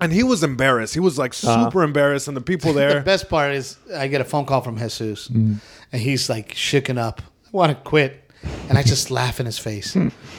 And 0.00 0.12
he 0.12 0.22
was 0.22 0.42
embarrassed. 0.42 0.94
He 0.94 1.00
was 1.00 1.16
like 1.18 1.32
super 1.34 1.82
embarrassed, 1.82 2.28
and 2.28 2.36
the 2.36 2.40
people 2.40 2.72
The 2.74 2.78
there. 2.80 3.00
best 3.02 3.28
part 3.28 3.52
is 3.52 3.76
I 3.94 4.08
get 4.08 4.20
a 4.20 4.24
phone 4.24 4.44
call 4.46 4.60
from 4.62 4.76
Jesus, 4.78 5.28
Mm. 5.28 5.56
and 5.92 6.02
he's 6.02 6.28
like 6.28 6.54
shooken 6.54 6.98
up. 6.98 7.22
I 7.46 7.48
want 7.52 7.70
to 7.72 7.78
quit, 7.90 8.30
and 8.68 8.76
I 8.78 8.82
just 8.82 9.10
laugh 9.20 9.40
in 9.40 9.46
his 9.46 9.58
face. 9.58 9.96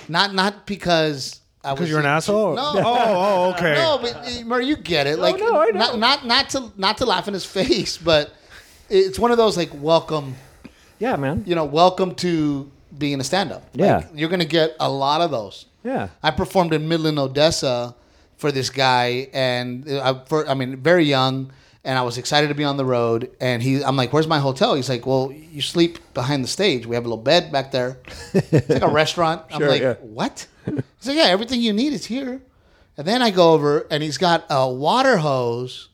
not 0.08 0.34
not 0.34 0.66
because 0.68 1.41
I 1.64 1.72
was 1.72 1.80
Because 1.80 1.89
you're 1.91 1.99
an 1.99 2.05
asshole. 2.05 2.55
No, 2.55 2.72
Oh, 2.76 2.84
oh, 2.86 3.53
okay. 3.53 3.74
no, 3.76 3.97
but 4.01 4.16
uh, 4.16 4.45
Murray, 4.45 4.66
you 4.68 4.76
get 4.78 5.05
it. 5.08 5.18
Like 5.20 5.39
no, 5.39 5.60
I 5.60 5.68
know. 5.72 5.80
not 5.80 5.97
not 5.99 6.26
not 6.26 6.49
to 6.51 6.72
not 6.78 6.97
to 6.99 7.05
laugh 7.05 7.28
in 7.28 7.34
his 7.34 7.45
face, 7.45 7.97
but 7.97 8.34
it's 8.89 9.18
one 9.20 9.32
of 9.32 9.38
those 9.38 9.58
like 9.58 9.70
welcome. 9.74 10.36
Yeah, 10.99 11.16
man. 11.18 11.43
You 11.45 11.55
know, 11.55 11.66
welcome 11.66 12.16
to 12.26 12.72
being 12.97 13.20
a 13.20 13.24
stand-up. 13.24 13.64
Yeah. 13.74 13.97
Like, 13.97 14.10
you're 14.16 14.30
gonna 14.30 14.45
get 14.45 14.76
a 14.80 14.89
lot 14.89 15.22
of 15.22 15.30
those. 15.32 15.66
Yeah. 15.84 16.09
I 16.21 16.32
performed 16.32 16.73
in 16.73 16.88
Midland, 16.88 17.19
Odessa 17.19 17.95
for 18.38 18.51
this 18.51 18.69
guy, 18.69 19.30
and 19.34 19.89
I, 19.89 20.21
for, 20.25 20.47
I 20.47 20.53
mean, 20.53 20.78
very 20.78 21.05
young, 21.05 21.51
and 21.84 21.97
I 21.97 22.01
was 22.01 22.17
excited 22.17 22.49
to 22.49 22.55
be 22.55 22.63
on 22.63 22.78
the 22.78 22.86
road. 22.86 23.32
And 23.39 23.63
he, 23.63 23.84
I'm 23.84 23.95
like, 23.95 24.11
"Where's 24.13 24.28
my 24.28 24.39
hotel?" 24.39 24.75
He's 24.75 24.89
like, 24.89 25.05
"Well, 25.05 25.32
you 25.32 25.61
sleep 25.61 25.99
behind 26.13 26.43
the 26.43 26.47
stage. 26.47 26.86
We 26.86 26.95
have 26.95 27.05
a 27.05 27.07
little 27.07 27.23
bed 27.23 27.51
back 27.51 27.71
there. 27.71 27.99
It's 28.34 28.69
like 28.69 28.82
a 28.82 28.88
restaurant." 29.03 29.43
I'm 29.51 29.59
Sure, 29.59 29.69
like, 29.69 29.82
yeah. 29.82 29.93
"What?" 30.01 30.45
He's 30.65 31.07
like, 31.07 31.17
"Yeah, 31.17 31.28
everything 31.28 31.61
you 31.61 31.73
need 31.73 31.93
is 31.93 32.05
here." 32.05 32.41
And 32.97 33.07
then 33.07 33.21
I 33.21 33.30
go 33.32 33.53
over, 33.53 33.88
and 33.89 34.03
he's 34.03 34.17
got 34.17 34.45
a 34.49 34.69
water 34.69 35.17
hose 35.17 35.89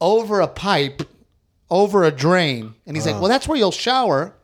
over 0.00 0.40
a 0.40 0.48
pipe, 0.48 1.02
over 1.70 2.02
a 2.04 2.10
drain, 2.10 2.74
and 2.86 2.96
he's 2.96 3.06
like, 3.06 3.14
uh-huh. 3.14 3.22
"Well, 3.22 3.30
that's 3.30 3.46
where 3.46 3.56
you'll 3.58 3.70
shower." 3.72 4.34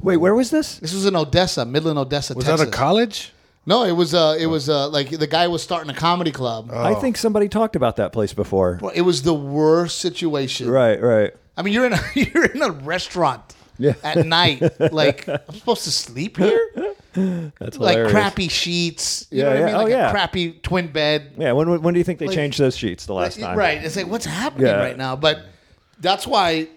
Wait, 0.00 0.16
where 0.16 0.34
was 0.34 0.50
this? 0.50 0.78
This 0.78 0.92
was 0.92 1.06
in 1.06 1.14
Odessa, 1.14 1.64
Midland, 1.64 1.96
Odessa, 1.98 2.34
Was 2.34 2.44
Texas. 2.44 2.60
that 2.62 2.68
a 2.68 2.70
college? 2.76 3.32
No, 3.64 3.84
it 3.84 3.92
was 3.92 4.12
uh 4.14 4.36
it 4.38 4.46
was 4.46 4.68
uh 4.68 4.88
like 4.88 5.10
the 5.10 5.26
guy 5.26 5.46
was 5.48 5.62
starting 5.62 5.90
a 5.90 5.94
comedy 5.94 6.32
club. 6.32 6.70
I 6.72 6.94
think 6.94 7.16
somebody 7.16 7.48
talked 7.48 7.76
about 7.76 7.96
that 7.96 8.12
place 8.12 8.32
before. 8.32 8.78
Well, 8.82 8.92
It 8.94 9.02
was 9.02 9.22
the 9.22 9.34
worst 9.34 9.98
situation. 9.98 10.68
Right, 10.68 11.00
right. 11.00 11.32
I 11.56 11.62
mean, 11.62 11.72
you're 11.74 11.86
in 11.86 11.92
a 11.92 12.00
you're 12.14 12.46
in 12.46 12.60
a 12.62 12.70
restaurant 12.70 13.54
Yeah. 13.78 13.94
at 14.02 14.26
night. 14.26 14.62
Like 14.92 15.28
I'm 15.28 15.38
supposed 15.54 15.84
to 15.84 15.92
sleep 15.92 16.38
here. 16.38 16.58
That's 17.14 17.76
Like 17.78 17.92
hilarious. 17.98 18.10
crappy 18.10 18.48
sheets. 18.48 19.26
You 19.30 19.38
Yeah, 19.38 19.44
know 19.44 19.50
what 19.50 19.58
yeah. 19.58 19.62
I 19.62 19.66
mean? 19.66 19.74
Oh, 19.74 19.82
Like 19.84 19.90
yeah. 19.90 20.08
a 20.08 20.10
crappy 20.10 20.52
twin 20.62 20.88
bed. 20.88 21.32
Yeah, 21.38 21.52
when 21.52 21.82
when 21.82 21.94
do 21.94 22.00
you 22.00 22.04
think 22.04 22.18
they 22.18 22.26
Like- 22.26 22.34
changed 22.34 22.58
those 22.58 22.76
sheets 22.76 23.06
the 23.06 23.14
last 23.14 23.38
time? 23.38 23.56
Right. 23.56 23.84
It's 23.84 23.94
like 23.96 24.08
what's 24.08 24.26
happening 24.26 24.66
Yeah. 24.66 24.80
right 24.82 24.96
now? 24.96 25.14
But 25.14 25.44
that's 26.00 26.26
why 26.26 26.68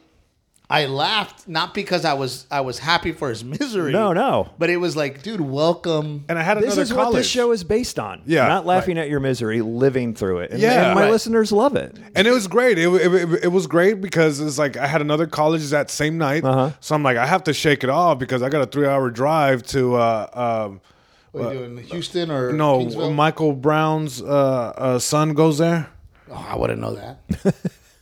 I 0.70 0.88
laughed 0.88 1.48
not 1.48 1.74
because 1.76 2.06
I 2.06 2.14
was 2.14 2.48
I 2.50 2.62
was 2.62 2.80
happy 2.80 3.12
for 3.12 3.30
his 3.30 3.44
misery. 3.44 3.92
No, 3.92 4.14
no. 4.14 4.50
But 4.58 4.70
it 4.72 4.78
was 4.78 4.96
like, 4.96 5.22
dude, 5.22 5.40
welcome. 5.42 6.26
And 6.28 6.40
I 6.40 6.44
had 6.44 6.58
This 6.58 6.66
another 6.66 6.82
is 6.82 6.92
college. 6.92 7.06
what 7.08 7.16
this 7.18 7.28
show 7.30 7.52
is 7.52 7.64
based 7.64 8.00
on. 8.00 8.24
Yeah, 8.26 8.48
Not 8.48 8.66
laughing 8.66 8.98
at 8.98 9.08
your 9.10 9.20
misery, 9.20 9.62
living 9.62 10.16
through 10.16 10.40
it. 10.40 10.52
And, 10.52 10.60
Yeah. 10.60 10.88
and 10.88 10.96
my 10.96 11.02
Right. 11.04 11.12
listeners 11.12 11.52
love 11.52 11.76
it. 11.76 11.96
and 12.16 12.28
it 12.28 12.32
was 12.32 12.48
great. 12.48 12.80
It, 12.80 12.88
it, 12.88 13.14
it, 13.14 13.44
it 13.44 13.48
was 13.52 13.68
great 13.68 14.02
because 14.02 14.40
it's 14.40 14.58
like 14.58 14.76
I 14.76 14.88
had 14.88 15.02
another 15.02 15.28
college 15.28 15.70
that 15.70 15.92
same 15.92 16.18
night. 16.18 16.44
Uh-huh. 16.44 16.72
So 16.80 16.96
I'm 16.96 17.04
like, 17.04 17.18
I 17.18 17.26
have 17.28 17.44
to 17.44 17.54
shake 17.54 17.84
it 17.84 17.90
off 17.90 18.18
because 18.18 18.42
I 18.42 18.50
got 18.50 18.62
a 18.62 18.66
three 18.68 18.88
hour 18.88 19.10
drive 19.12 19.62
to. 19.68 19.96
Uh, 19.96 20.66
um, 20.68 20.82
What 21.32 21.46
are 21.48 21.54
you 21.54 21.60
doing? 21.68 21.78
Houston 21.84 22.32
or 22.32 22.54
no, 22.54 22.80
Kingsville? 22.80 23.14
Michael 23.14 23.54
Brown's 23.54 24.22
uh, 24.22 24.26
uh, 24.78 25.00
son 25.00 25.34
goes 25.34 25.60
there. 25.60 25.90
Oh, 26.32 26.48
I 26.50 26.56
wouldn't 26.56 26.82
know 26.82 26.96
that. 26.96 27.20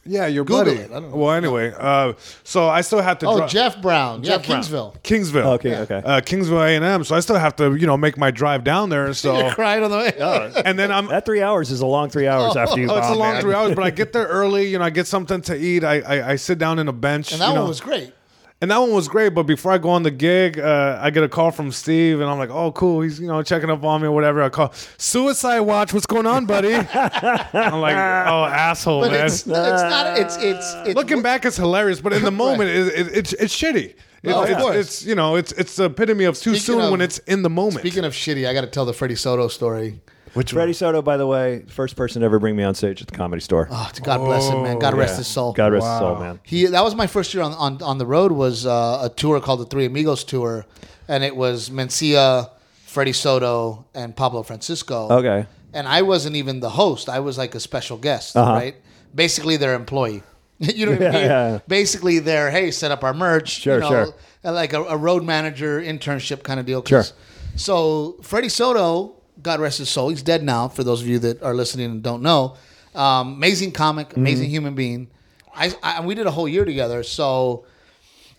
Yeah, 0.06 0.28
your 0.28 0.44
Google 0.44 0.66
buddy. 0.66 0.78
it. 0.78 0.92
I 0.92 1.00
don't 1.00 1.12
know. 1.12 1.16
Well, 1.18 1.32
anyway, 1.32 1.74
uh, 1.78 2.14
so 2.44 2.68
I 2.68 2.82
still 2.82 3.02
have 3.02 3.20
to. 3.20 3.28
Oh, 3.28 3.38
dri- 3.40 3.48
Jeff 3.48 3.82
Brown. 3.82 4.22
Jeff 4.22 4.42
yeah, 4.42 4.48
Brown. 4.48 4.64
Kingsville. 4.64 5.02
Kingsville. 5.02 5.46
Okay, 5.56 5.78
okay. 5.78 5.96
Uh, 6.04 6.20
Kingsville 6.20 6.60
A 6.62 6.76
and 6.76 6.84
M. 6.84 7.04
So 7.06 7.16
I 7.16 7.22
still 7.22 7.38
have 7.38 7.56
to, 7.56 7.76
you 7.76 7.88
know, 7.88 7.96
make 7.96 8.18
my 8.18 8.30
drive 8.30 8.64
down 8.66 8.90
there. 8.90 9.14
So 9.24 9.38
You're 9.38 9.54
crying 9.54 9.82
on 9.84 9.92
the 9.92 9.98
way. 9.98 10.62
and 10.66 10.78
then 10.78 10.92
I'm. 10.92 11.08
That 11.08 11.26
three 11.26 11.42
hours 11.42 11.72
is 11.72 11.80
a 11.80 11.86
long 11.86 12.10
three 12.10 12.28
hours 12.28 12.58
after 12.58 12.80
you 12.82 12.90
Oh, 12.92 12.98
it's 12.98 13.08
a 13.08 13.14
long 13.16 13.34
man. 13.34 13.42
three 13.42 13.54
hours, 13.54 13.76
but 13.76 13.84
I 13.86 13.90
get 13.92 14.12
there 14.12 14.26
early. 14.28 14.68
You 14.68 14.80
know, 14.80 14.84
I 14.86 14.90
get 14.90 15.08
something 15.08 15.42
to 15.44 15.56
eat. 15.56 15.84
I 15.86 16.02
I, 16.02 16.32
I 16.32 16.36
sit 16.36 16.58
down 16.58 16.80
in 16.80 16.88
a 16.90 16.94
bench. 16.94 17.32
And 17.32 17.40
that 17.40 17.48
you 17.50 17.54
know, 17.54 17.62
one 17.62 17.70
was 17.70 17.80
great. 17.80 18.12
And 18.64 18.72
that 18.72 18.78
one 18.78 18.94
was 18.94 19.10
great, 19.10 19.34
but 19.34 19.44
before 19.44 19.74
I 19.74 19.78
go 19.78 19.90
on 19.90 20.04
the 20.04 20.10
gig, 20.12 20.58
uh, 20.58 20.98
I 21.02 21.10
get 21.10 21.22
a 21.22 21.28
call 21.28 21.52
from 21.52 21.70
Steve, 21.74 22.22
and 22.22 22.30
I'm 22.30 22.38
like, 22.40 22.50
"Oh, 22.50 22.72
cool. 22.72 23.02
He's 23.02 23.20
you 23.20 23.28
know 23.28 23.44
checking 23.44 23.70
up 23.70 23.84
on 23.84 24.00
me 24.02 24.08
or 24.08 24.12
whatever." 24.12 24.42
I 24.42 24.48
call 24.48 24.72
Suicide 24.98 25.60
Watch. 25.60 25.92
What's 25.94 26.06
going 26.06 26.26
on, 26.26 26.46
buddy? 26.46 26.74
I'm 26.94 27.82
like, 27.82 27.98
"Oh, 27.98 28.46
asshole, 28.46 29.02
But 29.02 29.12
man." 29.12 29.26
it's, 29.26 29.40
it's 29.40 29.48
not. 29.48 30.18
It's 30.18 30.38
it's 30.38 30.74
it's 30.86 30.96
Looking 30.96 31.22
back, 31.22 31.44
it's 31.44 31.58
hilarious, 31.58 32.00
but 32.00 32.14
in 32.14 32.24
the 32.24 32.32
moment, 32.46 32.70
it, 32.70 32.88
it, 33.08 33.18
it's 33.18 33.34
it's 33.34 33.54
shitty. 33.54 33.96
It- 33.96 33.96
Oh, 34.26 34.44
of 34.44 34.50
it's, 34.52 34.62
course. 34.62 34.76
it's 34.78 35.06
you 35.06 35.16
know 35.16 35.36
it's 35.36 35.52
it's 35.52 35.76
the 35.76 35.84
epitome 35.90 36.24
of 36.24 36.36
too 36.38 36.52
Speaking 36.52 36.60
soon 36.62 36.80
of- 36.86 36.92
when 36.92 37.02
it's 37.02 37.18
in 37.28 37.42
the 37.42 37.50
moment. 37.50 37.80
Speaking 37.80 38.06
of 38.06 38.14
shitty, 38.14 38.48
I 38.48 38.54
got 38.54 38.62
to 38.62 38.68
tell 38.68 38.86
the 38.86 38.94
Freddie 38.94 39.16
Soto 39.16 39.50
story. 39.50 40.00
Which 40.34 40.52
Freddie 40.52 40.74
Soto, 40.74 41.02
by 41.02 41.18
the 41.18 41.28
way, 41.28 41.64
first 41.68 41.96
person 41.96 42.22
to 42.22 42.26
ever 42.26 42.40
bring 42.40 42.56
me 42.56 42.64
on 42.64 42.74
stage 42.74 43.02
at 43.02 43.08
the 43.08 43.16
comedy 43.16 43.40
store. 43.42 43.68
Oh, 43.70 43.92
God 44.02 44.18
bless 44.20 44.50
him, 44.50 44.64
man. 44.64 44.80
God 44.80 44.96
rest 44.96 45.14
Yeah. 45.14 45.18
his 45.18 45.28
soul. 45.28 45.54
God 45.54 45.72
rest 45.74 45.86
his 45.86 45.98
soul, 46.00 46.16
man. 46.18 46.40
He 46.44 46.66
that 46.66 46.84
was 46.84 46.96
my 46.96 47.06
first 47.08 47.34
year 47.34 47.44
on 47.44 47.54
on, 47.54 47.82
on 47.84 47.98
the 48.00 48.06
road 48.06 48.32
was 48.32 48.66
uh, 48.66 49.02
a 49.04 49.10
tour 49.10 49.40
called 49.40 49.60
the 49.60 49.66
Three 49.66 49.86
Amigos 49.86 50.24
tour, 50.24 50.66
and 51.08 51.24
it 51.24 51.36
was 51.36 51.70
Mencia, 51.70 52.50
Freddie 52.86 53.14
Soto, 53.14 53.86
and 53.94 54.16
Pablo 54.16 54.42
Francisco. 54.44 55.08
Okay. 55.10 55.46
And 55.76 55.88
I 55.88 56.02
wasn't 56.04 56.36
even 56.36 56.60
the 56.60 56.70
host. 56.70 57.10
I 57.10 57.20
was 57.20 57.38
like 57.38 57.54
a 57.56 57.60
special 57.60 57.98
guest, 57.98 58.36
Uh-huh. 58.36 58.52
right? 58.54 58.76
Basically, 59.14 59.58
their 59.58 59.74
employee. 59.76 60.24
you 60.60 60.86
know 60.86 60.92
what 60.94 61.02
Yeah, 61.02 61.10
I 61.10 61.12
mean? 61.14 61.22
yeah. 61.26 61.60
Basically, 61.68 62.20
they're 62.20 62.50
hey, 62.52 62.72
set 62.72 62.92
up 62.92 63.04
our 63.04 63.14
merch. 63.14 63.62
Sure, 63.62 63.76
you 63.76 63.80
know, 63.82 63.90
sure. 63.90 64.14
Like 64.52 64.74
a, 64.74 64.84
a 64.84 64.98
road 64.98 65.24
manager 65.24 65.80
internship 65.82 66.44
kind 66.44 66.60
of 66.60 66.66
deal. 66.66 66.84
Sure. 66.86 67.04
So 67.56 68.18
Freddie 68.22 68.50
Soto, 68.50 69.16
God 69.42 69.60
rest 69.60 69.80
his 69.80 69.90
soul, 69.90 70.10
he's 70.10 70.22
dead 70.24 70.44
now. 70.44 70.68
For 70.68 70.84
those 70.84 71.02
of 71.02 71.08
you 71.08 71.20
that 71.20 71.42
are 71.44 71.54
listening 71.54 71.92
and 71.92 72.04
don't 72.04 72.22
know, 72.22 72.56
um, 72.96 73.34
amazing 73.34 73.72
comic, 73.72 74.10
Mm-hmm. 74.10 74.20
amazing 74.20 74.50
human 74.50 74.76
being. 74.76 75.08
I, 75.56 75.74
I 75.84 76.02
we 76.06 76.16
did 76.16 76.26
a 76.28 76.32
whole 76.32 76.48
year 76.48 76.66
together, 76.66 77.04
so 77.04 77.66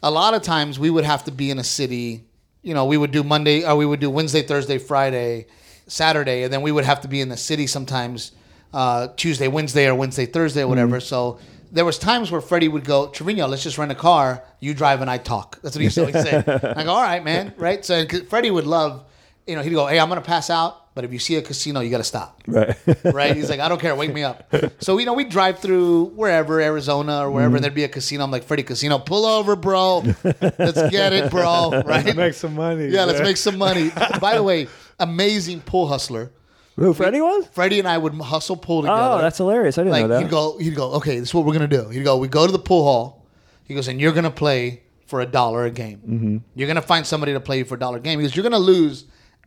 a 0.02 0.10
lot 0.10 0.34
of 0.34 0.42
times 0.42 0.78
we 0.78 0.90
would 0.90 1.04
have 1.04 1.24
to 1.24 1.30
be 1.32 1.50
in 1.50 1.58
a 1.58 1.64
city. 1.64 2.24
You 2.62 2.74
know, 2.74 2.86
we 2.86 2.96
would 2.96 3.10
do 3.10 3.22
Monday 3.22 3.64
or 3.64 3.76
we 3.76 3.86
would 3.86 4.00
do 4.00 4.10
Wednesday, 4.10 4.42
Thursday, 4.42 4.78
Friday, 4.78 5.46
Saturday, 5.86 6.42
and 6.44 6.52
then 6.52 6.62
we 6.62 6.72
would 6.72 6.84
have 6.84 7.00
to 7.02 7.08
be 7.08 7.20
in 7.20 7.28
the 7.28 7.36
city 7.36 7.66
sometimes 7.66 8.32
uh, 8.72 9.08
Tuesday, 9.16 9.48
Wednesday, 9.48 9.86
or 9.86 9.94
Wednesday, 9.94 10.26
Thursday, 10.26 10.62
or 10.62 10.68
whatever. 10.68 10.98
So 11.00 11.38
there 11.70 11.84
was 11.84 11.98
times 11.98 12.30
where 12.32 12.40
Freddie 12.40 12.68
would 12.68 12.84
go, 12.84 13.08
Trevino, 13.08 13.46
let's 13.46 13.62
just 13.62 13.78
rent 13.78 13.92
a 13.92 13.94
car. 13.94 14.42
You 14.60 14.74
drive 14.74 15.00
and 15.00 15.10
I 15.10 15.18
talk. 15.18 15.60
That's 15.62 15.76
what 15.76 15.80
he 15.80 15.84
used 15.84 15.94
to 15.96 16.00
always 16.06 16.22
say. 16.22 16.36
I 16.76 16.84
go, 16.84 16.90
all 16.90 17.02
right, 17.02 17.22
man, 17.22 17.52
right? 17.58 17.84
So 17.84 18.04
Freddie 18.28 18.50
would 18.50 18.66
love, 18.66 19.04
you 19.46 19.56
know, 19.56 19.62
he'd 19.62 19.70
go, 19.70 19.86
hey, 19.86 19.98
I'm 19.98 20.08
gonna 20.08 20.20
pass 20.20 20.50
out, 20.50 20.94
but 20.94 21.04
if 21.04 21.12
you 21.12 21.18
see 21.18 21.36
a 21.36 21.42
casino, 21.42 21.80
you 21.80 21.90
got 21.90 21.98
to 21.98 22.04
stop 22.04 22.40
Right. 22.46 22.76
right? 23.04 23.34
He's 23.36 23.50
like, 23.50 23.60
I 23.60 23.68
don't 23.68 23.80
care, 23.80 23.94
wake 23.96 24.14
me 24.14 24.22
up. 24.22 24.52
So 24.78 24.98
you 24.98 25.06
know, 25.06 25.12
we 25.14 25.24
drive 25.24 25.58
through 25.58 26.06
wherever, 26.14 26.60
Arizona 26.60 27.20
or 27.20 27.30
wherever, 27.30 27.56
and 27.56 27.64
there'd 27.64 27.74
be 27.74 27.84
a 27.84 27.88
casino. 27.88 28.24
I'm 28.24 28.30
like, 28.30 28.44
Freddie 28.44 28.62
Casino, 28.62 28.98
pull 28.98 29.26
over, 29.26 29.56
bro. 29.56 30.04
Let's 30.22 30.90
get 30.90 31.12
it, 31.12 31.30
bro. 31.30 31.70
Right? 31.84 32.04
Let's 32.04 32.16
make 32.16 32.34
some 32.34 32.54
money. 32.54 32.86
yeah, 32.86 33.04
let's 33.04 33.20
make 33.20 33.36
some 33.36 33.58
money. 33.58 33.90
By 34.20 34.36
the 34.36 34.42
way, 34.42 34.68
amazing 34.98 35.60
pool 35.62 35.86
hustler. 35.88 36.30
Who 36.76 36.92
Freddie 36.94 37.20
was? 37.20 37.46
Freddie 37.48 37.78
and 37.78 37.86
I 37.86 37.98
would 37.98 38.14
hustle 38.14 38.56
pool 38.56 38.82
together. 38.82 39.00
Oh, 39.00 39.18
that's 39.18 39.38
hilarious. 39.38 39.78
I 39.78 39.82
didn't 39.82 39.92
like 39.92 40.02
know 40.02 40.08
that. 40.08 40.22
he'd 40.22 40.30
go, 40.30 40.58
he'd 40.58 40.74
go, 40.74 40.92
okay, 40.94 41.18
this 41.20 41.28
is 41.28 41.34
what 41.34 41.44
we're 41.44 41.52
gonna 41.52 41.68
do. 41.68 41.88
He'd 41.88 42.02
go, 42.04 42.16
we 42.16 42.26
go 42.28 42.46
to 42.46 42.52
the 42.52 42.58
pool 42.58 42.82
hall. 42.84 43.26
He 43.64 43.74
goes, 43.74 43.86
and 43.88 44.00
you're 44.00 44.12
gonna 44.12 44.30
play 44.30 44.82
for 45.06 45.20
a 45.20 45.26
dollar 45.26 45.64
a 45.64 45.70
game. 45.70 45.98
Mm-hmm. 45.98 46.36
You're 46.54 46.68
gonna 46.68 46.82
find 46.82 47.06
somebody 47.06 47.32
to 47.32 47.40
play 47.40 47.62
for 47.62 47.74
a 47.76 47.78
dollar 47.78 47.98
a 47.98 48.00
game 48.00 48.18
because 48.18 48.34
you're 48.34 48.42
gonna 48.42 48.58
lose 48.58 49.04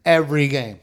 every 0.08 0.48
game, 0.48 0.80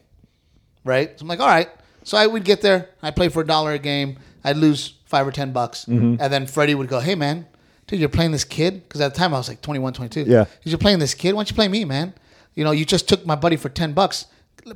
right? 0.85 1.19
So 1.19 1.23
I'm 1.25 1.29
like, 1.29 1.41
all 1.41 1.49
right. 1.49 1.69
So 2.05 2.17
I 2.19 2.27
would 2.27 2.45
get 2.45 2.61
there. 2.61 2.91
I'd 3.03 3.17
play 3.17 3.29
for 3.29 3.41
a 3.43 3.47
dollar 3.47 3.73
a 3.73 3.79
game. 3.79 4.19
I'd 4.45 4.57
lose 4.59 4.95
five 5.07 5.27
or 5.27 5.33
ten 5.33 5.53
bucks, 5.53 5.87
Mm-hmm. 5.87 6.17
and 6.21 6.33
then 6.33 6.47
Freddie 6.47 6.75
would 6.75 6.89
go, 6.89 7.01
hey 7.01 7.15
man, 7.15 7.47
dude, 7.87 7.99
you're 8.01 8.09
playing 8.11 8.33
this 8.33 8.45
kid 8.45 8.83
because 8.87 9.01
at 9.01 9.15
the 9.15 9.19
time 9.19 9.33
I 9.35 9.39
was 9.39 9.49
like 9.49 9.63
21, 9.63 9.95
22. 9.95 10.23
Yeah. 10.31 10.45
You're 10.63 10.79
playing 10.79 10.99
this 10.99 11.15
kid. 11.15 11.33
Why 11.35 11.39
don't 11.39 11.51
you 11.51 11.55
play 11.57 11.69
me, 11.69 11.85
man? 11.85 12.13
You 12.55 12.63
know, 12.65 12.73
you 12.73 12.85
just 12.85 13.09
took 13.09 13.25
my 13.27 13.35
buddy 13.37 13.57
for 13.57 13.69
ten 13.71 13.93
bucks. 13.95 14.27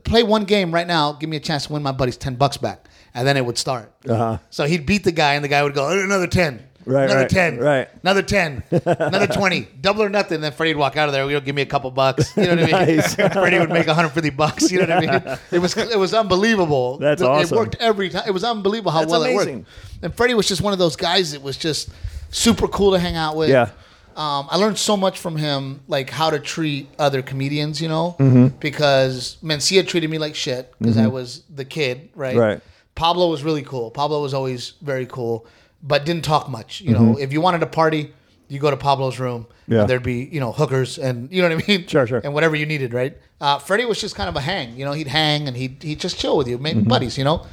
Play 0.04 0.22
one 0.22 0.44
game 0.44 0.72
right 0.72 0.86
now. 0.86 1.12
Give 1.12 1.28
me 1.30 1.36
a 1.36 1.40
chance 1.40 1.66
to 1.66 1.72
win 1.72 1.82
my 1.82 1.92
buddy's 1.92 2.16
ten 2.16 2.34
bucks 2.34 2.56
back, 2.56 2.86
and 3.14 3.26
then 3.26 3.36
it 3.36 3.44
would 3.46 3.56
start. 3.58 3.92
Uh-huh. 4.08 4.38
So 4.50 4.64
he'd 4.64 4.84
beat 4.86 5.04
the 5.04 5.12
guy, 5.12 5.34
and 5.34 5.44
the 5.44 5.48
guy 5.48 5.62
would 5.62 5.74
go 5.74 5.88
another 5.90 6.26
ten, 6.26 6.62
Right, 6.88 7.04
another 7.04 7.20
right, 7.20 7.30
ten, 7.30 7.58
right. 7.58 7.88
another 8.02 8.22
ten, 8.22 8.62
another 8.70 9.26
twenty, 9.26 9.68
double 9.80 10.02
or 10.02 10.08
nothing. 10.08 10.40
Then 10.40 10.52
Freddie'd 10.52 10.76
walk 10.76 10.96
out 10.96 11.08
of 11.08 11.12
there. 11.12 11.28
He'd 11.28 11.44
give 11.44 11.54
me 11.54 11.62
a 11.62 11.66
couple 11.66 11.90
bucks. 11.90 12.34
You 12.36 12.44
know 12.44 12.56
what 12.62 12.74
I 12.74 12.86
mean? 12.86 13.02
Freddie 13.32 13.58
would 13.58 13.70
make 13.70 13.86
150 13.86 14.30
bucks. 14.30 14.72
You 14.72 14.86
know 14.86 14.94
what 14.96 15.08
I 15.08 15.18
mean? 15.28 15.38
It 15.52 15.58
was 15.58 15.76
it 15.76 15.98
was 15.98 16.14
unbelievable. 16.14 16.98
That's 16.98 17.20
it, 17.22 17.26
awesome. 17.28 17.56
It 17.56 17.60
worked 17.60 17.76
every 17.80 18.08
time. 18.08 18.24
It 18.26 18.30
was 18.32 18.44
unbelievable 18.44 18.90
how 18.90 19.00
That's 19.00 19.10
well 19.10 19.22
it 19.24 19.34
amazing. 19.34 19.58
worked. 19.58 19.68
And 20.02 20.14
Freddie 20.14 20.34
was 20.34 20.48
just 20.48 20.62
one 20.62 20.72
of 20.72 20.78
those 20.78 20.96
guys 20.96 21.32
that 21.32 21.42
was 21.42 21.56
just 21.56 21.90
super 22.30 22.68
cool 22.68 22.92
to 22.92 22.98
hang 22.98 23.16
out 23.16 23.36
with. 23.36 23.50
Yeah. 23.50 23.70
Um, 24.16 24.48
I 24.50 24.56
learned 24.56 24.78
so 24.78 24.96
much 24.96 25.18
from 25.20 25.36
him, 25.36 25.80
like 25.86 26.10
how 26.10 26.30
to 26.30 26.40
treat 26.40 26.88
other 26.98 27.22
comedians, 27.22 27.80
you 27.80 27.88
know, 27.88 28.16
Mm-hmm. 28.18 28.58
because 28.58 29.36
Mencia 29.44 29.86
treated 29.86 30.10
me 30.10 30.18
like 30.18 30.34
shit 30.34 30.72
because 30.80 30.96
I 30.98 31.06
was 31.06 31.42
the 31.54 31.64
kid, 31.64 32.08
right? 32.16 32.36
Right. 32.36 32.60
Pablo 32.96 33.30
was 33.30 33.44
really 33.44 33.62
cool. 33.62 33.92
Pablo 33.92 34.20
was 34.20 34.34
always 34.34 34.72
very 34.82 35.06
cool, 35.06 35.46
but 35.82 36.04
didn't 36.04 36.24
talk 36.24 36.48
much. 36.48 36.80
You 36.80 36.92
know, 36.92 37.16
if 37.18 37.32
you 37.32 37.40
wanted 37.40 37.60
to 37.60 37.66
party, 37.66 38.12
you 38.48 38.58
go 38.58 38.70
to 38.70 38.76
Pablo's 38.76 39.18
room. 39.18 39.44
Mm-hmm. 39.44 39.72
Yeah. 39.72 39.80
And 39.82 39.90
there'd 39.90 40.02
be 40.02 40.24
you 40.32 40.40
know 40.40 40.52
hookers 40.52 40.98
and 40.98 41.30
you 41.32 41.42
know 41.42 41.54
what 41.54 41.64
I 41.64 41.66
mean. 41.68 41.86
Sure, 41.86 42.06
sure. 42.06 42.20
And 42.24 42.32
whatever 42.34 42.56
you 42.56 42.66
needed, 42.66 42.94
right? 42.94 43.16
Uh, 43.40 43.58
Freddie 43.58 43.84
was 43.84 44.00
just 44.00 44.14
kind 44.16 44.28
of 44.28 44.36
a 44.36 44.40
hang. 44.40 44.76
You 44.76 44.84
know, 44.84 44.92
he'd 44.92 45.06
hang 45.08 45.46
and 45.48 45.56
he'd 45.56 45.82
he'd 45.82 46.00
just 46.00 46.18
chill 46.18 46.36
with 46.36 46.48
you, 46.48 46.58
make 46.58 46.76
Mm-hmm. 46.76 46.88
buddies. 46.88 47.18
You 47.18 47.24
know. 47.24 47.46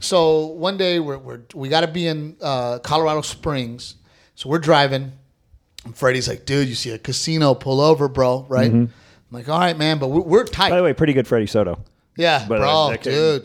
So 0.00 0.46
one 0.46 0.76
day 0.76 0.98
we're, 0.98 1.16
we're 1.18 1.40
we 1.54 1.68
got 1.68 1.82
to 1.82 1.86
be 1.86 2.06
in 2.08 2.36
uh, 2.42 2.80
Colorado 2.80 3.20
Springs, 3.22 3.94
so 4.34 4.48
we're 4.48 4.58
driving. 4.58 5.12
And 5.84 5.96
Freddie's 5.96 6.26
like, 6.28 6.44
"Dude, 6.44 6.68
you 6.68 6.74
see 6.74 6.90
a 6.90 6.98
casino? 6.98 7.54
Pull 7.54 7.80
over, 7.80 8.08
bro." 8.08 8.44
Right? 8.48 8.70
I'm 8.70 8.92
like, 9.30 9.48
"All 9.48 9.58
right, 9.60 9.78
man," 9.78 9.98
but 9.98 10.08
we're, 10.08 10.20
we're 10.22 10.44
tight. 10.44 10.64
Mm-hmm. 10.66 10.70
By 10.72 10.76
the 10.78 10.82
way, 10.82 10.92
pretty 10.92 11.12
good 11.12 11.28
Freddie 11.28 11.46
Soto. 11.46 11.78
Yeah, 12.18 12.44
But, 12.48 12.58
bro, 12.58 12.70
uh, 12.92 12.96
dude. 12.96 13.44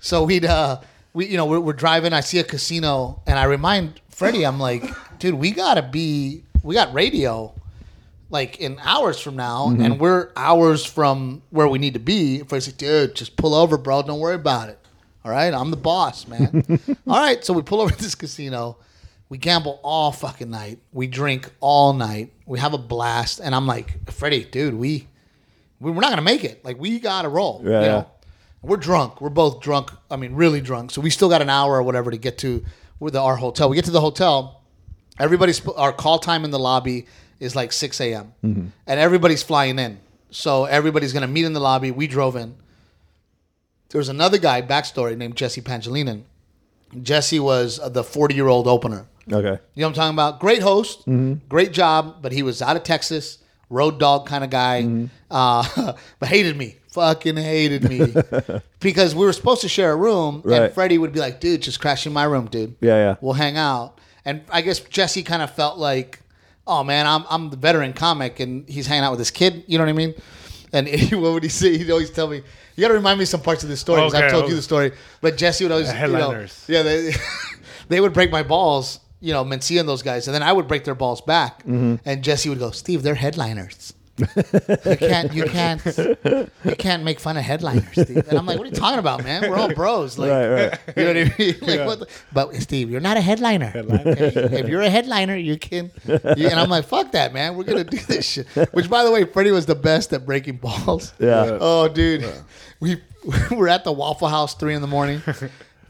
so 0.00 0.24
we'd 0.24 0.44
uh 0.44 0.80
we 1.12 1.26
you 1.26 1.36
know 1.36 1.46
we're, 1.46 1.60
we're 1.60 1.72
driving. 1.72 2.12
I 2.12 2.20
see 2.20 2.38
a 2.38 2.44
casino, 2.44 3.22
and 3.26 3.38
I 3.38 3.44
remind 3.44 4.00
Freddie, 4.10 4.44
I'm 4.44 4.58
like, 4.60 4.84
dude, 5.18 5.34
we 5.34 5.50
gotta 5.52 5.82
be 5.82 6.42
we 6.62 6.74
got 6.74 6.92
radio 6.92 7.54
like 8.30 8.60
in 8.60 8.78
hours 8.80 9.18
from 9.20 9.36
now, 9.36 9.66
Mm-hmm. 9.68 9.82
and 9.82 10.00
we're 10.00 10.30
hours 10.36 10.84
from 10.84 11.42
where 11.50 11.66
we 11.66 11.78
need 11.78 11.94
to 11.94 12.00
be. 12.00 12.40
Freddie's 12.44 12.68
like, 12.68 12.76
dude, 12.76 13.14
just 13.16 13.36
pull 13.36 13.54
over, 13.54 13.76
bro. 13.76 14.02
Don't 14.02 14.20
worry 14.20 14.36
about 14.36 14.68
it. 14.68 14.78
All 15.24 15.30
right, 15.32 15.52
I'm 15.52 15.70
the 15.70 15.76
boss, 15.76 16.26
man. 16.28 16.64
all 17.06 17.18
right, 17.18 17.44
so 17.44 17.52
we 17.52 17.62
pull 17.62 17.80
over 17.80 17.90
to 17.90 18.02
this 18.02 18.14
casino. 18.14 18.76
We 19.28 19.38
gamble 19.38 19.78
all 19.82 20.12
fucking 20.12 20.48
night. 20.50 20.78
We 20.92 21.06
drink 21.06 21.50
all 21.60 21.92
night. 21.92 22.32
We 22.46 22.58
have 22.58 22.72
a 22.74 22.78
blast, 22.78 23.38
and 23.40 23.54
I'm 23.54 23.66
like, 23.66 24.10
Freddie, 24.10 24.44
dude, 24.44 24.74
we 24.74 25.08
we- 25.80 25.90
we're 25.90 26.00
not 26.00 26.10
gonna 26.10 26.22
make 26.22 26.44
it. 26.44 26.64
Like 26.64 26.78
we 26.78 27.00
gotta 27.00 27.28
roll. 27.28 27.62
Yeah, 27.64 27.80
you 27.80 27.86
know? 27.86 28.10
We're 28.62 28.76
drunk. 28.76 29.20
We're 29.20 29.30
both 29.30 29.60
drunk. 29.60 29.90
I 30.10 30.16
mean, 30.16 30.34
really 30.34 30.60
drunk. 30.60 30.90
So 30.90 31.00
we 31.00 31.10
still 31.10 31.28
got 31.28 31.40
an 31.42 31.48
hour 31.50 31.76
or 31.76 31.82
whatever 31.82 32.10
to 32.10 32.16
get 32.18 32.38
to 32.38 32.64
our 33.16 33.36
hotel. 33.36 33.68
We 33.70 33.76
get 33.76 33.86
to 33.86 33.90
the 33.90 34.00
hotel. 34.00 34.60
Everybody's 35.18 35.66
our 35.68 35.92
call 35.92 36.18
time 36.18 36.44
in 36.44 36.50
the 36.50 36.58
lobby 36.58 37.06
is 37.38 37.56
like 37.56 37.72
six 37.72 38.00
a.m. 38.00 38.34
Mm-hmm. 38.44 38.66
and 38.86 39.00
everybody's 39.00 39.42
flying 39.42 39.78
in. 39.78 39.98
So 40.30 40.64
everybody's 40.66 41.12
gonna 41.12 41.26
meet 41.26 41.44
in 41.44 41.52
the 41.54 41.60
lobby. 41.60 41.90
We 41.90 42.06
drove 42.06 42.36
in. 42.36 42.54
There 43.88 43.98
was 43.98 44.08
another 44.08 44.38
guy, 44.38 44.62
backstory, 44.62 45.16
named 45.16 45.36
Jesse 45.36 45.60
Pangelinan. 45.62 46.22
Jesse 47.02 47.40
was 47.40 47.80
the 47.92 48.04
forty-year-old 48.04 48.66
opener. 48.68 49.06
Okay. 49.32 49.58
You 49.74 49.80
know 49.82 49.86
what 49.86 49.86
I'm 49.88 49.94
talking 49.94 50.14
about? 50.14 50.40
Great 50.40 50.62
host, 50.62 51.00
Mm-hmm. 51.00 51.46
great 51.48 51.72
job, 51.72 52.16
but 52.22 52.32
he 52.32 52.42
was 52.42 52.60
out 52.62 52.76
of 52.76 52.82
Texas, 52.82 53.38
road 53.68 53.98
dog 53.98 54.26
kind 54.26 54.44
of 54.44 54.50
guy, 54.50 54.82
Mm-hmm. 54.82 55.06
uh, 55.30 55.92
but 56.18 56.28
hated 56.28 56.56
me. 56.56 56.76
Fucking 56.92 57.36
hated 57.36 57.88
me 57.88 58.12
because 58.80 59.14
we 59.14 59.24
were 59.24 59.32
supposed 59.32 59.60
to 59.62 59.68
share 59.68 59.92
a 59.92 59.96
room, 59.96 60.42
Right. 60.44 60.62
and 60.62 60.74
Freddie 60.74 60.98
would 60.98 61.12
be 61.12 61.20
like, 61.20 61.40
"Dude, 61.40 61.62
just 61.62 61.80
crash 61.80 62.06
in 62.06 62.12
my 62.12 62.24
room, 62.24 62.46
dude. 62.46 62.74
Yeah, 62.80 62.96
yeah. 62.96 63.16
we'll 63.20 63.34
hang 63.34 63.56
out." 63.56 63.98
And 64.24 64.42
I 64.50 64.60
guess 64.60 64.80
Jesse 64.80 65.22
kind 65.22 65.40
of 65.42 65.50
felt 65.54 65.78
like, 65.78 66.18
"Oh 66.66 66.82
man, 66.82 67.06
I'm 67.06 67.24
I'm 67.30 67.50
the 67.50 67.56
veteran 67.56 67.92
comic, 67.92 68.40
and 68.40 68.68
he's 68.68 68.86
hanging 68.88 69.04
out 69.04 69.12
with 69.12 69.20
this 69.20 69.30
kid." 69.30 69.62
You 69.68 69.78
know 69.78 69.84
what 69.84 69.90
I 69.90 69.94
mean? 69.94 70.14
And 70.72 70.88
what 71.22 71.32
would 71.32 71.42
he 71.42 71.48
say? 71.48 71.78
He'd 71.78 71.90
always 71.90 72.10
tell 72.10 72.26
me, 72.28 72.42
"You 72.76 72.80
got 72.82 72.88
to 72.88 72.94
remind 72.94 73.18
me 73.20 73.24
some 73.24 73.40
parts 73.40 73.62
of 73.62 73.68
this 73.68 73.80
story 73.80 74.00
because 74.00 74.14
Okay, 74.14 74.24
I've 74.26 74.30
told 74.32 74.44
okay. 74.44 74.50
you 74.50 74.56
the 74.56 74.62
story." 74.62 74.92
But 75.20 75.36
Jesse 75.36 75.64
would 75.64 75.72
always, 75.72 75.88
The 75.88 75.94
you 75.94 76.06
know, 76.08 76.18
headliners. 76.18 76.64
yeah, 76.66 76.82
they, 76.82 77.12
they 77.88 78.00
would 78.00 78.12
break 78.12 78.30
my 78.32 78.42
balls, 78.42 78.98
you 79.20 79.32
know, 79.32 79.44
Mencia 79.44 79.78
and 79.80 79.88
those 79.88 80.02
guys, 80.02 80.26
and 80.28 80.34
then 80.34 80.42
I 80.42 80.52
would 80.52 80.66
break 80.68 80.84
their 80.84 80.94
balls 80.96 81.20
back. 81.20 81.60
Mm-hmm. 81.60 81.96
And 82.04 82.22
Jesse 82.24 82.48
would 82.48 82.58
go, 82.58 82.72
"Steve, 82.72 83.02
they're 83.04 83.14
headliners. 83.14 83.92
You 84.20 84.96
can't, 84.96 85.32
you 85.34 85.44
can't, 85.44 85.84
you 86.64 86.76
can't 86.76 87.02
make 87.04 87.20
fun 87.20 87.36
of 87.36 87.42
headliners." 87.42 87.90
Steve. 87.92 88.16
And 88.28 88.38
I'm 88.38 88.46
like, 88.46 88.58
"What 88.58 88.66
are 88.66 88.70
you 88.70 88.76
talking 88.76 88.98
about, 88.98 89.24
man? 89.24 89.48
We're 89.48 89.56
all 89.56 89.72
bros, 89.74 90.18
like, 90.18 90.30
Right, 90.30 90.48
right. 90.48 90.78
you 90.96 91.04
know 91.04 91.08
what 91.08 91.16
I 91.16 91.34
mean? 91.38 91.54
Like, 91.62 91.86
what 91.86 91.98
the, 92.00 92.06
but 92.32 92.54
Steve, 92.56 92.90
you're 92.90 93.00
not 93.00 93.16
a 93.16 93.20
headliner. 93.20 93.72
okay? 93.74 94.32
If 94.60 94.68
you're 94.68 94.82
a 94.82 94.90
headliner, 94.90 95.36
you 95.36 95.56
can." 95.58 95.90
You, 96.06 96.48
and 96.48 96.54
I'm 96.60 96.68
like, 96.70 96.84
"Fuck 96.84 97.12
that, 97.12 97.32
man. 97.32 97.56
We're 97.56 97.64
gonna 97.64 97.84
do 97.84 97.98
this 97.98 98.24
shit." 98.28 98.46
Which, 98.72 98.88
by 98.90 99.04
the 99.04 99.10
way, 99.10 99.24
Freddie 99.24 99.52
was 99.52 99.66
the 99.66 99.74
best 99.74 100.12
at 100.12 100.26
breaking 100.26 100.56
balls. 100.58 101.12
Yeah. 101.18 101.58
Oh, 101.60 101.88
dude, 101.88 102.24
we 102.80 103.00
we're 103.50 103.68
at 103.68 103.84
the 103.84 103.92
Waffle 103.92 104.28
House 104.28 104.54
three 104.54 104.74
in 104.74 104.80
the 104.80 104.86
morning. 104.88 105.22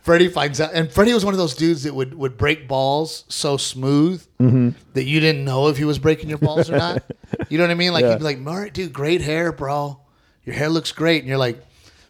Freddie 0.02 0.28
finds 0.28 0.60
out, 0.60 0.70
and 0.72 0.90
Freddie 0.90 1.12
was 1.12 1.24
one 1.24 1.34
of 1.34 1.38
those 1.38 1.54
dudes 1.54 1.82
that 1.84 1.94
would 1.94 2.14
would 2.14 2.36
break 2.38 2.66
balls 2.68 3.24
so 3.28 3.56
smooth 3.56 4.26
Mm-hmm. 4.40 4.70
that 4.94 5.04
you 5.04 5.20
didn't 5.20 5.44
know 5.44 5.68
if 5.68 5.76
he 5.76 5.84
was 5.84 5.98
breaking 5.98 6.28
your 6.30 6.38
balls 6.38 6.70
or 6.70 6.76
not. 6.78 7.02
You 7.48 7.58
know 7.58 7.64
what 7.64 7.70
I 7.70 7.74
mean? 7.74 7.92
Like 7.92 8.02
Yeah. 8.02 8.10
he'd 8.12 8.18
be 8.18 8.24
like, 8.24 8.38
"Murray, 8.38 8.70
dude, 8.70 8.92
great 8.92 9.20
hair, 9.20 9.52
bro. 9.52 10.00
Your 10.44 10.54
hair 10.54 10.68
looks 10.68 10.90
great," 10.92 11.18
and 11.20 11.28
you're 11.28 11.38
like, 11.38 11.62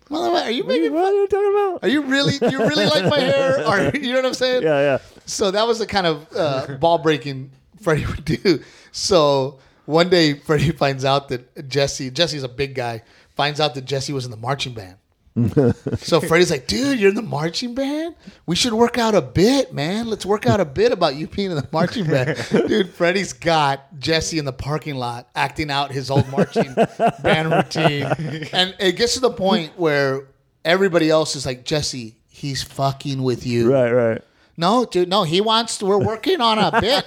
"Motherfucker, 0.09 0.45
are 0.45 0.51
you 0.51 0.65
What 0.65 0.73
are, 0.73 0.77
you, 0.77 0.83
making? 0.83 0.93
what 0.95 1.05
are 1.05 1.13
you 1.13 1.27
talking 1.29 1.51
about? 1.51 1.79
Are 1.83 1.89
you 1.89 2.03
really? 2.03 2.35
You 2.51 2.59
really 2.59 2.87
like 2.87 3.05
my 3.07 3.19
hair? 3.21 3.65
Or 3.67 3.97
you 3.97 4.11
know 4.13 4.17
what 4.19 4.27
I'm 4.27 4.35
saying? 4.35 4.63
Yeah, 4.63 4.81
yeah. 4.81 4.99
So 5.27 5.51
that 5.51 5.67
was 5.67 5.79
the 5.79 5.87
kind 5.87 6.07
of 6.07 6.27
uh, 6.35 6.77
ball 6.79 6.99
breaking 6.99 7.51
Freddie 7.83 8.07
would 8.07 8.25
do. 8.25 8.61
So 8.93 9.59
one 9.87 10.09
day 10.09 10.35
Freddie 10.35 10.71
finds 10.85 11.05
out 11.05 11.29
that 11.29 11.69
Jesse, 11.69 12.11
Jesse's 12.11 12.43
a 12.45 12.49
big 12.49 12.75
guy, 12.75 13.03
finds 13.37 13.61
out 13.61 13.75
that 13.75 13.85
Jesse 13.85 14.13
was 14.13 14.25
in 14.25 14.31
the 14.31 14.37
marching 14.37 14.75
band. 14.75 14.97
so 15.99 16.21
Freddie's 16.21 16.51
like, 16.51 16.67
dude, 16.67 16.99
you're 16.99 17.11
in 17.11 17.15
the 17.15 17.23
marching 17.23 17.75
band? 17.75 18.17
We 18.47 18.57
should 18.57 18.73
work 18.73 18.99
out 18.99 19.15
a 19.15 19.23
bit, 19.23 19.73
man. 19.73 20.09
Let's 20.09 20.27
work 20.27 20.47
out 20.47 20.61
a 20.61 20.65
bit 20.65 20.91
about 20.93 21.15
you 21.15 21.29
being 21.29 21.51
in 21.51 21.57
the 21.57 21.69
marching 21.73 22.07
band. 22.07 22.37
Dude, 22.51 22.91
Freddie's 22.91 23.33
got 23.33 23.99
Jesse 23.99 24.39
in 24.39 24.45
the 24.45 24.53
parking 24.53 24.97
lot 24.97 25.29
acting 25.37 25.71
out 25.71 25.93
his 25.93 26.11
old 26.11 26.29
marching 26.31 26.75
band 27.23 27.53
routine. 27.53 28.05
And 28.53 28.75
it 28.81 28.97
gets 28.97 29.15
to 29.15 29.21
the 29.21 29.31
point 29.31 29.79
where 29.79 30.27
everybody 30.65 31.09
else 31.09 31.37
is 31.37 31.47
like, 31.47 31.65
Jesse, 31.65 32.17
he's 32.29 32.63
fucking 32.65 33.23
with 33.23 33.47
you. 33.47 33.73
Right, 33.73 33.93
right. 33.93 34.23
No, 34.57 34.85
dude, 34.85 35.09
no. 35.09 35.23
He 35.23 35.41
wants. 35.41 35.79
To, 35.79 35.87
we're 35.87 36.05
working 36.05 36.41
on 36.41 36.59
a 36.59 36.81
bit. 36.81 37.05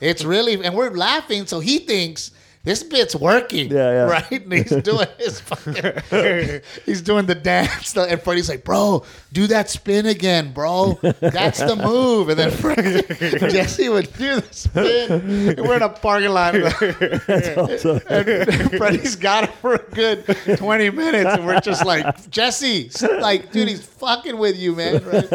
It's 0.00 0.24
really, 0.24 0.64
and 0.64 0.74
we're 0.74 0.90
laughing. 0.90 1.46
So 1.46 1.60
he 1.60 1.78
thinks 1.78 2.30
this 2.66 2.82
bit's 2.82 3.14
working. 3.14 3.70
Yeah, 3.70 3.76
yeah. 3.92 4.02
Right? 4.02 4.42
And 4.42 4.52
he's 4.52 4.70
doing 4.82 5.06
his 5.18 5.38
fucking, 5.40 6.60
he's 6.84 7.00
doing 7.00 7.26
the 7.26 7.36
dance. 7.36 7.96
And 7.96 8.20
Freddie's 8.20 8.48
like, 8.48 8.64
bro, 8.64 9.04
do 9.32 9.46
that 9.46 9.70
spin 9.70 10.06
again, 10.06 10.52
bro. 10.52 10.98
That's 11.20 11.60
the 11.60 11.76
move. 11.76 12.28
And 12.28 12.38
then 12.38 12.50
Freddie, 12.50 13.02
Jesse 13.52 13.88
would 13.88 14.12
do 14.14 14.40
the 14.40 14.48
spin. 14.52 15.12
And 15.12 15.60
we're 15.60 15.76
in 15.76 15.82
a 15.82 15.88
parking 15.88 16.30
lot. 16.30 16.54
And 18.06 18.76
Freddie's 18.76 19.14
got 19.14 19.44
it 19.44 19.54
for 19.54 19.74
a 19.74 19.78
good 19.78 20.24
20 20.56 20.90
minutes. 20.90 21.30
And 21.30 21.46
we're 21.46 21.60
just 21.60 21.86
like, 21.86 22.28
Jesse, 22.30 22.90
like, 23.20 23.52
dude, 23.52 23.68
he's 23.68 23.86
fucking 23.86 24.36
with 24.36 24.56
you, 24.58 24.74
man. 24.74 24.94
Right? 25.04 25.30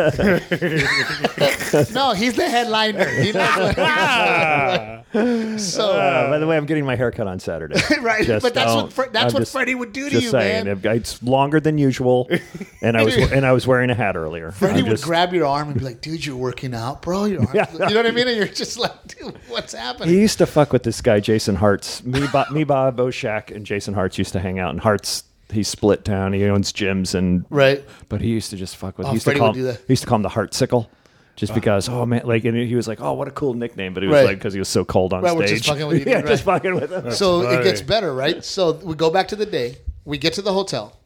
no, 1.93 2.11
he's 2.11 2.36
the 2.36 2.47
headliner. 2.49 3.07
He 3.07 3.32
knows 3.32 3.57
what 3.57 5.05
he's 5.13 5.73
So, 5.73 5.91
Uh, 5.91 6.29
by 6.29 6.39
the 6.39 6.47
way, 6.47 6.57
I'm 6.57 6.65
getting 6.65 6.86
my 6.86 6.95
haircut 7.22 7.32
on 7.32 7.39
Saturday. 7.39 7.80
right. 8.01 8.26
Just 8.26 8.43
but 8.43 8.53
that's 8.53 8.72
don't- 8.74 8.84
what 8.84 8.93
Fre- 8.93 9.11
that's 9.11 9.34
I'm 9.34 9.34
what 9.34 9.39
just- 9.41 9.51
Freddie 9.51 9.76
would 9.76 9.93
do 9.93 10.05
to 10.05 10.09
Just 10.09 10.24
you, 10.24 10.30
saying, 10.30 10.65
man. 10.65 10.80
it's 10.95 11.22
longer 11.24 11.59
than 11.59 11.78
usual, 11.78 12.30
and 12.82 12.97
I 12.97 13.03
was 13.03 13.15
and 13.15 13.45
I 13.45 13.51
was 13.51 13.67
wearing 13.67 13.89
a 13.89 13.95
hat 13.95 14.15
earlier. 14.15 14.51
Freddie 14.51 14.80
I'm 14.80 14.86
would 14.86 14.91
just- 14.91 15.03
grab 15.03 15.34
your 15.34 15.45
arm 15.45 15.69
and 15.69 15.78
be 15.78 15.86
like, 15.86 16.01
"Dude, 16.01 16.26
you're 16.26 16.36
working 16.36 16.74
out, 16.74 17.01
bro. 17.01 17.26
Your 17.26 17.41
arms, 17.41 17.53
you 17.74 17.80
know 17.80 17.95
what 17.95 18.05
I 18.05 18.11
mean?" 18.11 18.28
And 18.28 18.38
you're 18.38 18.47
just 18.47 18.78
like, 18.78 19.07
"Dude, 19.07 19.38
what's 19.47 19.74
happening?" 19.74 20.09
He 20.09 20.19
used 20.19 20.38
to 20.39 20.45
fuck 20.45 20.74
with 20.74 20.84
this 20.84 21.01
guy, 21.01 21.19
Jason 21.19 21.55
Hartz. 21.55 22.03
Me, 22.03 22.28
Bob, 22.32 22.49
me, 22.51 22.63
Bob 22.63 22.97
Oshak, 22.97 23.55
and 23.55 23.65
Jason 23.65 23.93
Hartz 23.93 24.17
used 24.17 24.34
to 24.34 24.39
hang 24.39 24.59
out. 24.59 24.72
And 24.72 24.80
Hartz, 24.80 25.24
he 25.51 25.63
split 25.63 26.05
town. 26.05 26.34
He 26.34 26.45
owns 26.45 26.72
gyms, 26.74 27.15
and 27.15 27.45
right. 27.49 27.84
but 28.09 28.22
he 28.22 28.30
used 28.30 28.49
to 28.51 28.57
just 28.57 28.76
fuck 28.78 28.97
with. 28.97 29.07
Oh, 29.07 29.09
he 29.11 29.15
used 29.15 29.26
Freddie 29.26 29.39
to 29.39 29.41
call 29.41 29.49
would 29.49 29.55
do 29.55 29.59
him, 29.67 29.74
that. 29.74 29.82
He 29.88 29.93
used 29.93 30.03
to 30.03 30.07
call 30.07 30.15
him 30.17 30.24
the 30.24 30.30
Heartsicle, 30.30 30.88
just 31.36 31.53
because. 31.53 31.89
Oh 31.89 32.05
man, 32.05 32.21
like, 32.25 32.45
and 32.45 32.55
he 32.57 32.75
was 32.75 32.88
like, 32.88 33.01
"Oh, 33.01 33.13
what 33.13 33.27
a 33.27 33.32
cool 33.32 33.53
nickname!" 33.53 33.93
But 33.93 34.03
it 34.03 34.07
was 34.07 34.15
Right. 34.15 34.25
like 34.25 34.38
because 34.38 34.53
he 34.53 34.59
was 34.59 34.69
so 34.69 34.86
cold 34.86 35.13
on 35.13 35.21
Right, 35.23 35.36
we're 35.36 35.47
stage. 35.47 35.59
just 35.59 35.69
fucking 35.69 35.88
with 35.88 35.99
you, 35.99 36.05
yeah, 36.11 36.21
dude, 36.21 36.29
just 36.29 36.45
right. 36.45 36.55
fucking 36.61 36.75
with 36.75 36.91
him. 36.91 37.11
So 37.11 37.41
it 37.49 37.63
gets 37.63 37.82
better, 37.82 38.13
right? 38.13 38.43
So 38.43 38.73
we 38.73 38.95
go 38.95 39.09
back 39.09 39.27
to 39.29 39.36
the 39.36 39.45
day. 39.45 39.77
We 40.05 40.17
get 40.17 40.34
to 40.34 40.41
the 40.41 40.53
hotel. 40.53 40.97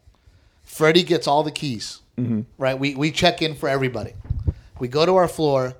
Freddie 0.63 1.03
gets 1.03 1.27
all 1.27 1.43
the 1.43 1.51
keys. 1.51 2.01
Mm-hmm. 2.17 2.41
Right. 2.57 2.77
We 2.77 2.95
we 2.95 3.11
check 3.11 3.41
in 3.41 3.55
for 3.55 3.69
everybody. 3.69 4.13
We 4.79 4.87
go 4.87 5.05
to 5.05 5.15
our 5.15 5.27
floor. 5.27 5.73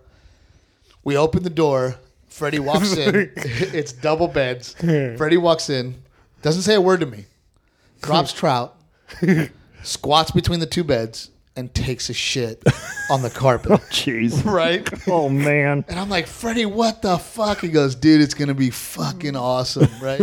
We 1.04 1.18
open 1.18 1.44
the 1.44 1.50
door. 1.50 1.96
Freddie 2.28 2.60
walks 2.60 2.96
in. 2.98 3.16
it's 3.36 3.92
double 3.94 4.28
beds. 4.28 4.74
Freddie 4.80 5.38
walks 5.38 5.70
in. 5.70 5.96
Doesn't 6.42 6.64
say 6.64 6.76
a 6.76 6.82
word 6.82 7.00
to 7.00 7.06
me. 7.06 7.26
Drops 8.02 8.34
trout. 8.34 8.78
Squats 9.84 10.32
between 10.32 10.60
the 10.60 10.66
two 10.66 10.84
beds 10.84 11.30
and 11.58 11.74
takes 11.74 12.10
a 12.10 12.14
shit 12.14 12.62
on 13.10 13.22
the 13.22 13.30
carpet. 13.30 13.72
Oh, 13.76 13.78
jeez. 13.90 14.44
right. 14.52 14.88
Oh 15.08 15.30
man. 15.30 15.86
And 15.88 16.00
I'm 16.00 16.10
like, 16.10 16.28
Freddie, 16.28 16.66
what 16.66 17.02
the 17.02 17.18
fuck? 17.18 17.62
He 17.62 17.70
goes, 17.70 17.96
dude, 17.96 18.22
it's 18.22 18.34
gonna 18.34 18.54
be 18.54 18.70
fucking 18.70 19.36
awesome, 19.36 19.90
right? 20.02 20.20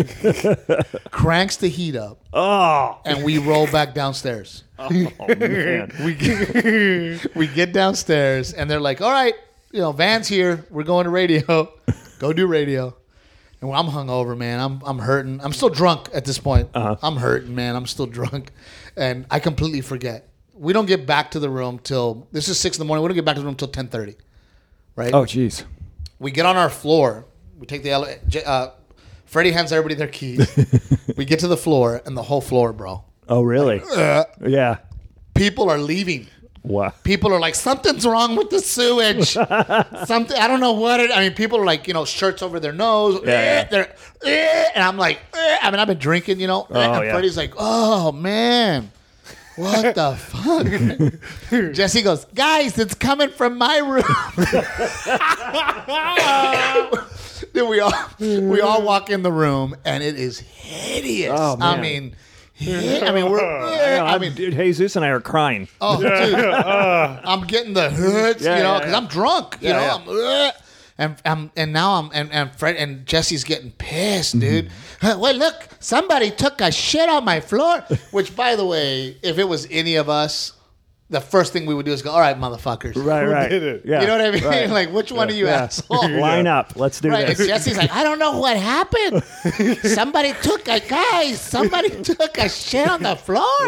Cranks 1.10 1.56
the 1.56 1.68
heat 1.68 1.96
up, 1.96 2.20
Oh, 2.32 2.98
and 3.04 3.24
we 3.24 3.38
roll 3.38 3.66
back 3.66 3.94
downstairs. 3.94 4.64
oh 4.78 4.88
man. 4.90 5.92
We 6.04 6.14
get, 6.14 7.34
we 7.36 7.46
get 7.46 7.72
downstairs, 7.72 8.52
and 8.52 8.70
they're 8.70 8.80
like, 8.80 9.00
all 9.00 9.10
right, 9.12 9.34
you 9.72 9.80
know, 9.80 9.92
Van's 9.92 10.28
here. 10.28 10.64
We're 10.70 10.82
going 10.82 11.04
to 11.04 11.10
radio. 11.10 11.72
Go 12.18 12.32
do 12.32 12.46
radio. 12.46 12.94
And 13.60 13.70
I'm 13.72 13.86
hungover, 13.86 14.36
man. 14.36 14.58
I'm 14.60 14.82
I'm 14.84 14.98
hurting. 14.98 15.40
I'm 15.42 15.52
still 15.52 15.68
drunk 15.68 16.08
at 16.12 16.24
this 16.24 16.38
point. 16.38 16.68
Uh-huh. 16.74 16.96
I'm 17.02 17.16
hurting, 17.16 17.54
man. 17.54 17.76
I'm 17.76 17.86
still 17.86 18.06
drunk, 18.06 18.50
and 18.96 19.24
I 19.30 19.38
completely 19.38 19.80
forget. 19.82 20.28
We 20.62 20.72
don't 20.72 20.86
get 20.86 21.06
back 21.06 21.32
to 21.32 21.40
the 21.40 21.50
room 21.50 21.80
till 21.80 22.28
this 22.30 22.48
is 22.48 22.56
six 22.56 22.76
in 22.76 22.80
the 22.80 22.84
morning. 22.84 23.02
We 23.02 23.08
don't 23.08 23.16
get 23.16 23.24
back 23.24 23.34
to 23.34 23.40
the 23.40 23.46
room 23.46 23.56
till 23.56 23.66
ten 23.66 23.88
thirty, 23.88 24.14
right? 24.94 25.12
Oh 25.12 25.24
jeez. 25.24 25.64
we 26.20 26.30
get 26.30 26.46
on 26.46 26.56
our 26.56 26.70
floor. 26.70 27.26
We 27.58 27.66
take 27.66 27.82
the 27.82 27.90
ele- 27.90 28.14
uh, 28.46 28.68
Freddie 29.26 29.50
hands 29.50 29.72
everybody 29.72 29.96
their 29.96 30.06
keys. 30.06 30.46
we 31.16 31.24
get 31.24 31.40
to 31.40 31.48
the 31.48 31.56
floor, 31.56 32.00
and 32.06 32.16
the 32.16 32.22
whole 32.22 32.40
floor, 32.40 32.72
bro. 32.72 33.02
Oh 33.28 33.42
really? 33.42 33.82
yeah. 34.46 34.76
People 35.34 35.68
are 35.68 35.78
leaving. 35.78 36.28
Wow. 36.62 36.92
People 37.02 37.34
are 37.34 37.40
like, 37.40 37.56
something's 37.56 38.06
wrong 38.06 38.36
with 38.36 38.50
the 38.50 38.60
sewage. 38.60 39.32
Something 40.06 40.36
I 40.36 40.46
don't 40.46 40.60
know 40.60 40.74
what 40.74 41.00
it. 41.00 41.10
I 41.10 41.18
mean, 41.24 41.34
people 41.34 41.58
are 41.58 41.64
like, 41.64 41.88
you 41.88 41.94
know, 41.94 42.04
shirts 42.04 42.40
over 42.40 42.60
their 42.60 42.72
nose. 42.72 43.20
Yeah, 43.24 43.30
yeah. 43.30 43.64
They're, 43.64 43.96
eh, 44.24 44.70
and 44.76 44.84
I'm 44.84 44.96
like, 44.96 45.18
eh. 45.34 45.58
I 45.60 45.72
mean, 45.72 45.80
I've 45.80 45.88
been 45.88 45.98
drinking, 45.98 46.38
you 46.38 46.46
know. 46.46 46.66
and 46.70 47.04
yeah. 47.04 47.12
Freddie's 47.12 47.36
like, 47.36 47.54
oh 47.56 48.12
man. 48.12 48.92
What 49.56 49.94
the 49.94 50.16
fuck? 50.16 50.66
Jesse 51.74 52.02
goes, 52.02 52.24
guys, 52.34 52.78
it's 52.78 52.94
coming 52.94 53.28
from 53.30 53.58
my 53.58 53.78
room. 53.78 54.02
Then 57.52 57.68
we 57.68 57.80
all 57.80 57.92
we 58.18 58.60
all 58.62 58.80
walk 58.82 59.10
in 59.10 59.22
the 59.22 59.32
room 59.32 59.76
and 59.84 60.02
it 60.02 60.18
is 60.18 60.38
hideous. 60.38 61.38
Oh, 61.38 61.58
I 61.60 61.78
mean, 61.78 62.16
I 62.60 63.10
mean, 63.12 63.30
we're. 63.30 63.40
I 64.00 64.16
mean, 64.18 64.32
dude, 64.34 64.54
Jesus 64.54 64.96
and 64.96 65.04
I 65.04 65.08
are 65.08 65.20
crying. 65.20 65.68
oh, 65.80 66.00
dude, 66.00 66.34
uh. 66.34 67.20
I'm 67.24 67.46
getting 67.46 67.74
the 67.74 67.90
hoods, 67.90 68.42
Yeah, 68.42 68.56
you 68.56 68.62
know, 68.62 68.78
because 68.78 68.90
yeah. 68.92 68.96
I'm 68.96 69.06
drunk, 69.06 69.58
you 69.60 69.68
Yeah, 69.68 69.76
know. 69.76 69.82
yeah. 69.82 69.94
I'm, 69.96 70.08
"Ugh." 70.08 70.54
And 71.02 71.16
and 71.24 71.50
and 71.56 71.72
now 71.72 71.90
I'm 71.98 72.10
and 72.14 72.32
and 72.32 72.54
Fred 72.56 72.76
and 72.76 73.04
Jesse's 73.06 73.44
getting 73.44 73.70
pissed, 73.72 74.36
Mm-hmm. 74.38 74.40
dude. 74.40 74.70
Well, 75.20 75.34
look, 75.34 75.68
somebody 75.80 76.30
took 76.30 76.60
a 76.60 76.70
shit 76.70 77.08
on 77.08 77.24
my 77.24 77.40
floor. 77.40 77.80
Which, 78.12 78.34
by 78.36 78.56
the 78.56 78.64
way, 78.66 79.16
if 79.22 79.38
it 79.38 79.48
was 79.48 79.66
any 79.70 79.96
of 79.96 80.08
us, 80.08 80.52
the 81.10 81.20
first 81.20 81.52
thing 81.52 81.66
we 81.66 81.74
would 81.74 81.84
do 81.84 81.92
is 81.92 82.00
go, 82.00 82.10
"All 82.10 82.20
right, 82.20 82.38
motherfuckers." 82.38 82.94
Right, 82.96 83.26
right. 83.26 83.50
did 83.50 83.62
it? 83.62 83.82
Yeah. 83.84 84.00
You 84.00 84.06
know 84.06 84.16
what 84.16 84.26
I 84.26 84.30
mean? 84.30 84.44
right. 84.44 84.70
Like, 84.78 84.90
which 84.92 85.12
one 85.12 85.28
of 85.28 85.34
you 85.34 85.46
Yeah. 85.46 85.64
assholes? 85.64 86.08
Line 86.28 86.46
up. 86.46 86.72
Let's 86.76 87.00
do 87.00 87.10
Right, 87.10 87.28
and 87.28 87.36
this. 87.36 87.46
Jesse's 87.46 87.76
like, 87.76 87.90
I 87.92 88.02
don't 88.02 88.18
know 88.18 88.38
what 88.38 88.56
happened. 88.56 89.22
Somebody 89.82 90.32
took 90.40 90.66
a 90.68 90.80
guy. 90.80 91.32
Somebody 91.32 91.90
took 92.02 92.38
a 92.38 92.48
shit 92.48 92.88
on 92.88 93.02
the 93.02 93.16
floor, 93.16 93.60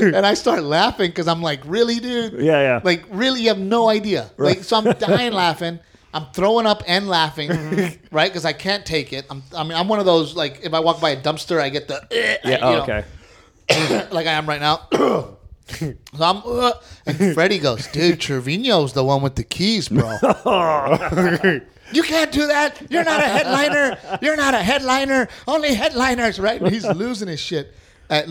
and 0.00 0.24
I 0.26 0.34
start 0.34 0.62
laughing 0.62 1.10
because 1.10 1.26
I'm 1.28 1.42
like, 1.42 1.60
really, 1.64 1.98
dude? 1.98 2.34
Yeah, 2.34 2.60
yeah. 2.60 2.80
Like, 2.84 3.04
really, 3.10 3.42
you 3.42 3.48
have 3.48 3.58
no 3.58 3.88
idea. 3.88 4.30
Like, 4.36 4.62
so 4.62 4.76
I'm 4.76 4.84
dying 4.98 5.32
laughing. 5.32 5.80
I'm 6.16 6.32
throwing 6.32 6.64
up 6.66 6.82
and 6.86 7.08
laughing, 7.08 7.50
right? 8.10 8.30
Because 8.30 8.46
I 8.46 8.54
can't 8.54 8.86
take 8.86 9.12
it. 9.12 9.26
I'm, 9.28 9.42
I 9.54 9.64
mean, 9.64 9.74
I'm 9.74 9.86
one 9.86 9.98
of 9.98 10.06
those 10.06 10.34
like, 10.34 10.60
if 10.64 10.72
I 10.72 10.80
walk 10.80 10.98
by 10.98 11.10
a 11.10 11.20
dumpster, 11.20 11.60
I 11.60 11.68
get 11.68 11.88
the, 11.88 12.02
eh, 12.10 12.38
yeah. 12.42 12.50
you 12.50 12.56
Oh, 12.62 12.72
know, 12.72 12.82
okay. 12.82 14.08
like 14.10 14.26
I 14.26 14.32
am 14.32 14.46
right 14.48 14.60
now. 14.60 14.88
so 14.92 15.94
I'm, 16.18 16.42
uh, 16.46 16.72
and 17.04 17.34
Freddie 17.34 17.58
goes, 17.58 17.86
dude, 17.88 18.18
Trevino's 18.18 18.94
the 18.94 19.04
one 19.04 19.20
with 19.20 19.34
the 19.36 19.44
keys, 19.44 19.88
bro. 19.90 20.16
You 21.92 22.02
can't 22.02 22.32
do 22.32 22.48
that. 22.48 22.82
You're 22.90 23.04
not 23.04 23.20
a 23.20 23.26
headliner. 23.28 24.18
You're 24.20 24.36
not 24.36 24.54
a 24.54 24.58
headliner. 24.58 25.28
Only 25.46 25.72
headliners, 25.72 26.40
right? 26.40 26.60
And 26.60 26.72
he's 26.72 26.84
losing 26.84 27.28
his 27.28 27.38
shit. 27.38 27.72
At, 28.10 28.26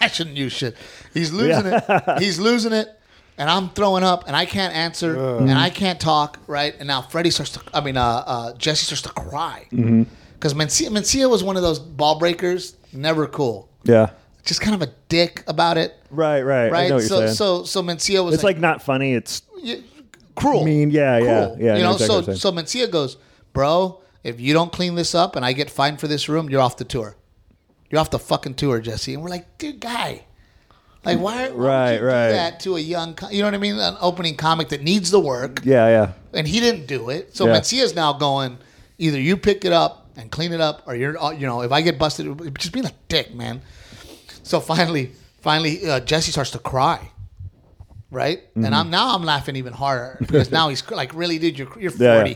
I 0.00 0.06
shouldn't 0.06 0.36
use 0.36 0.52
shit. 0.52 0.76
He's 1.12 1.32
losing 1.32 1.66
it. 1.66 1.82
He's 2.20 2.38
losing 2.38 2.72
it. 2.72 2.88
And 3.38 3.50
I'm 3.50 3.68
throwing 3.70 4.02
up, 4.02 4.26
and 4.26 4.34
I 4.34 4.46
can't 4.46 4.74
answer, 4.74 5.36
and 5.38 5.50
I 5.52 5.68
can't 5.68 6.00
talk, 6.00 6.38
right? 6.46 6.74
And 6.78 6.86
now 6.88 7.02
Freddie 7.02 7.30
starts 7.30 7.52
to, 7.52 7.60
I 7.74 7.82
mean, 7.82 7.96
uh, 7.98 8.24
uh, 8.26 8.54
Jesse 8.54 8.84
starts 8.86 9.02
to 9.02 9.10
cry. 9.10 9.66
Because 9.70 10.54
Mencia, 10.54 10.88
Mencia 10.88 11.28
was 11.28 11.44
one 11.44 11.56
of 11.56 11.62
those 11.62 11.78
ball 11.78 12.18
breakers, 12.18 12.76
never 12.94 13.26
cool. 13.26 13.68
Yeah. 13.84 14.10
Just 14.42 14.60
kind 14.62 14.74
of 14.74 14.80
a 14.88 14.92
dick 15.08 15.42
about 15.48 15.76
it, 15.76 15.94
Right, 16.10 16.42
right. 16.42 16.66
I 16.66 16.70
right? 16.70 16.88
know 16.88 16.94
what 16.96 17.00
you're 17.00 17.08
so, 17.08 17.20
saying. 17.26 17.34
so, 17.34 17.64
so 17.64 17.82
Mencia 17.82 18.24
was 18.24 18.34
it's 18.34 18.44
like 18.44 18.58
not 18.58 18.80
funny. 18.80 19.12
It's 19.12 19.42
y- 19.62 19.82
cruel. 20.34 20.64
mean. 20.64 20.90
Yeah, 20.90 21.18
yeah, 21.18 21.54
yeah. 21.58 21.76
You 21.76 21.82
know, 21.82 21.92
exactly 21.94 22.36
so 22.36 22.50
so 22.50 22.52
Mencia 22.52 22.90
goes, 22.90 23.16
bro. 23.52 24.00
If 24.22 24.40
you 24.40 24.52
don't 24.54 24.72
clean 24.72 24.94
this 24.94 25.14
up 25.14 25.36
and 25.36 25.44
I 25.44 25.52
get 25.52 25.68
fined 25.70 26.00
for 26.00 26.08
this 26.08 26.28
room, 26.28 26.48
you're 26.48 26.60
off 26.60 26.76
the 26.78 26.84
tour. 26.84 27.16
You're 27.90 28.00
off 28.00 28.10
the 28.10 28.18
fucking 28.18 28.54
tour, 28.54 28.80
Jesse. 28.80 29.14
And 29.14 29.22
we're 29.22 29.28
like, 29.30 29.58
dude, 29.58 29.78
guy, 29.80 30.24
like 31.06 31.18
why? 31.18 31.34
why 31.48 31.48
would 31.48 31.56
Right, 31.58 32.02
right. 32.02 32.28
that 32.32 32.60
to 32.60 32.76
a 32.76 32.80
young, 32.80 33.14
co- 33.14 33.30
you 33.30 33.40
know 33.40 33.46
what 33.46 33.54
I 33.54 33.58
mean? 33.58 33.78
An 33.78 33.96
opening 34.00 34.36
comic 34.36 34.68
that 34.70 34.82
needs 34.82 35.10
the 35.10 35.20
work, 35.20 35.60
yeah, 35.64 35.88
yeah. 35.88 36.12
and 36.34 36.46
he 36.46 36.60
didn't 36.60 36.86
do 36.86 37.08
it. 37.10 37.34
So 37.36 37.46
Yeah. 37.46 37.58
Mencia's 37.58 37.94
now 37.94 38.12
going, 38.12 38.58
either 38.98 39.18
you 39.20 39.36
pick 39.36 39.64
it 39.64 39.72
up 39.72 40.10
and 40.16 40.30
clean 40.30 40.52
it 40.52 40.60
up, 40.60 40.82
or 40.86 40.94
you're, 40.94 41.16
uh, 41.22 41.30
you 41.30 41.46
know, 41.46 41.62
if 41.62 41.72
I 41.72 41.80
get 41.82 41.98
busted, 41.98 42.26
just 42.58 42.72
being 42.72 42.86
a 42.86 42.92
dick, 43.08 43.34
man. 43.34 43.60
So 44.42 44.60
finally, 44.60 45.12
finally, 45.42 45.88
uh, 45.88 46.00
Jesse 46.00 46.32
starts 46.32 46.50
to 46.52 46.58
cry. 46.58 47.10
Right, 48.10 48.38
Mm-hmm. 48.50 48.64
and 48.64 48.74
I'm 48.74 48.88
now 48.88 49.14
I'm 49.16 49.24
laughing 49.24 49.56
even 49.56 49.72
harder 49.72 50.16
because 50.20 50.50
now 50.52 50.68
he's 50.68 50.80
cr- 50.80 50.94
like, 50.94 51.12
really, 51.12 51.38
dude, 51.40 51.58
you're 51.58 51.68
you're 51.78 51.90
40, 51.90 52.04
Yeah, 52.04 52.24
yeah. 52.24 52.34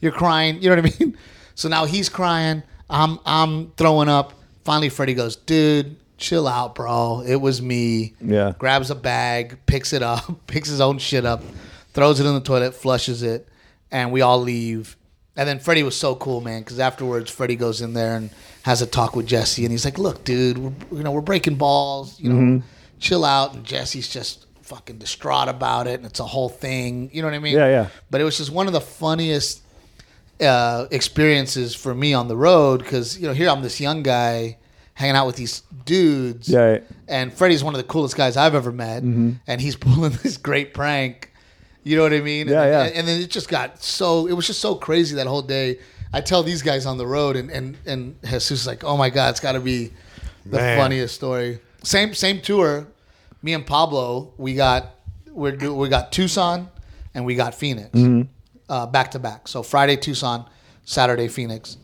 you're 0.00 0.12
crying, 0.12 0.60
you 0.60 0.68
know 0.70 0.76
what 0.82 0.92
I 0.92 0.98
mean? 1.04 1.16
So 1.56 1.68
now 1.68 1.84
he's 1.84 2.08
crying, 2.08 2.64
I'm 2.90 3.20
I'm 3.24 3.70
throwing 3.76 4.08
up. 4.08 4.32
Finally, 4.64 4.88
Freddie 4.88 5.14
goes, 5.14 5.36
dude, 5.36 5.94
chill 6.24 6.48
out, 6.48 6.74
bro. 6.74 7.22
It 7.26 7.36
was 7.36 7.60
me. 7.60 8.14
Yeah. 8.20 8.52
grabs 8.58 8.90
a 8.90 8.94
bag, 8.94 9.58
picks 9.66 9.92
it 9.92 10.02
up, 10.02 10.24
picks 10.46 10.68
his 10.68 10.80
own 10.80 10.98
shit 10.98 11.24
up, 11.24 11.42
throws 11.92 12.18
it 12.20 12.26
in 12.26 12.34
the 12.34 12.40
toilet, 12.40 12.74
flushes 12.74 13.22
it, 13.22 13.48
and 13.90 14.10
we 14.12 14.20
all 14.22 14.40
leave. 14.40 14.96
And 15.36 15.48
then 15.48 15.58
Freddie 15.58 15.82
was 15.82 15.96
so 15.96 16.14
cool, 16.14 16.40
man, 16.40 16.60
because 16.62 16.78
afterwards 16.78 17.30
Freddie 17.30 17.56
goes 17.56 17.80
in 17.80 17.92
there 17.92 18.16
and 18.16 18.30
has 18.62 18.80
a 18.82 18.86
talk 18.86 19.14
with 19.16 19.26
Jesse, 19.26 19.64
and 19.64 19.72
he's 19.72 19.84
like, 19.84 19.98
"Look, 19.98 20.24
dude, 20.24 20.58
we're, 20.58 20.72
you 20.98 21.02
know 21.04 21.10
we're 21.12 21.20
breaking 21.20 21.56
balls, 21.56 22.18
you 22.20 22.30
know, 22.30 22.36
Mm-hmm. 22.36 22.66
chill 23.00 23.24
out." 23.24 23.54
And 23.54 23.64
Jesse's 23.64 24.08
just 24.08 24.46
fucking 24.62 24.98
distraught 24.98 25.48
about 25.48 25.86
it, 25.88 25.94
and 26.00 26.06
it's 26.06 26.20
a 26.20 26.24
whole 26.26 26.48
thing, 26.48 27.10
you 27.12 27.20
know 27.20 27.28
what 27.28 27.34
I 27.34 27.40
mean? 27.40 27.54
Yeah, 27.54 27.66
yeah. 27.68 27.88
But 28.10 28.20
it 28.20 28.24
was 28.24 28.38
just 28.38 28.50
one 28.50 28.66
of 28.66 28.72
the 28.72 28.80
funniest. 28.80 29.60
uh, 30.40 30.86
experiences 30.90 31.74
for 31.76 31.94
me 31.94 32.12
on 32.12 32.26
the 32.28 32.36
road 32.36 32.78
because 32.82 33.16
you 33.20 33.26
know 33.28 33.32
here 33.34 33.48
I'm 33.48 33.62
this 33.62 33.80
young 33.80 34.02
guy 34.02 34.58
hanging 34.94 35.16
out 35.16 35.26
with 35.26 35.36
these 35.36 35.62
dudes. 35.84 36.48
Yeah, 36.48 36.60
right. 36.60 36.84
And 37.08 37.32
Freddie's 37.32 37.62
one 37.62 37.74
of 37.74 37.78
the 37.78 37.86
coolest 37.86 38.16
guys 38.16 38.36
I've 38.36 38.54
ever 38.54 38.72
met, 38.72 39.02
and 39.02 39.60
he's 39.60 39.76
pulling 39.86 40.12
this 40.22 40.36
great 40.36 40.72
prank. 40.74 41.30
You 41.82 41.96
know 41.96 42.02
what 42.02 42.14
I 42.14 42.20
mean? 42.20 42.48
Yeah, 42.48 42.62
and, 42.62 42.70
yeah. 42.72 42.82
And, 42.84 42.94
and 42.96 43.08
then 43.08 43.20
it 43.20 43.30
just 43.30 43.48
got 43.48 43.82
so. 43.82 44.26
It 44.26 44.32
was 44.32 44.46
just 44.46 44.60
so 44.60 44.74
crazy 44.74 45.16
that 45.16 45.26
whole 45.26 45.42
day. 45.42 45.78
I 46.12 46.20
tell 46.20 46.42
these 46.42 46.62
guys 46.62 46.86
on 46.86 46.96
the 46.96 47.06
road, 47.06 47.36
and 47.36 47.50
and 47.50 47.76
and 47.84 48.16
Jesus 48.22 48.50
is 48.52 48.66
like, 48.66 48.84
"Oh 48.84 48.96
my 48.96 49.10
God, 49.10 49.30
it's 49.30 49.40
got 49.40 49.52
to 49.52 49.60
be 49.60 49.92
the 50.46 50.56
Man. 50.56 50.78
funniest 50.78 51.14
story." 51.14 51.60
Same 51.82 52.14
same 52.14 52.40
tour. 52.40 52.86
Me 53.42 53.52
and 53.52 53.66
Pablo, 53.66 54.32
we 54.38 54.54
got 54.54 54.94
we 55.30 55.50
do 55.52 55.74
we 55.74 55.88
got 55.90 56.12
Tucson, 56.12 56.68
and 57.14 57.26
we 57.26 57.34
got 57.34 57.54
Phoenix, 57.54 57.90
uh, 58.70 58.86
back 58.86 59.10
to 59.10 59.18
back. 59.18 59.48
So 59.48 59.62
Friday 59.62 59.96
Tucson, 59.96 60.46
Saturday 60.84 61.28
Phoenix. 61.28 61.76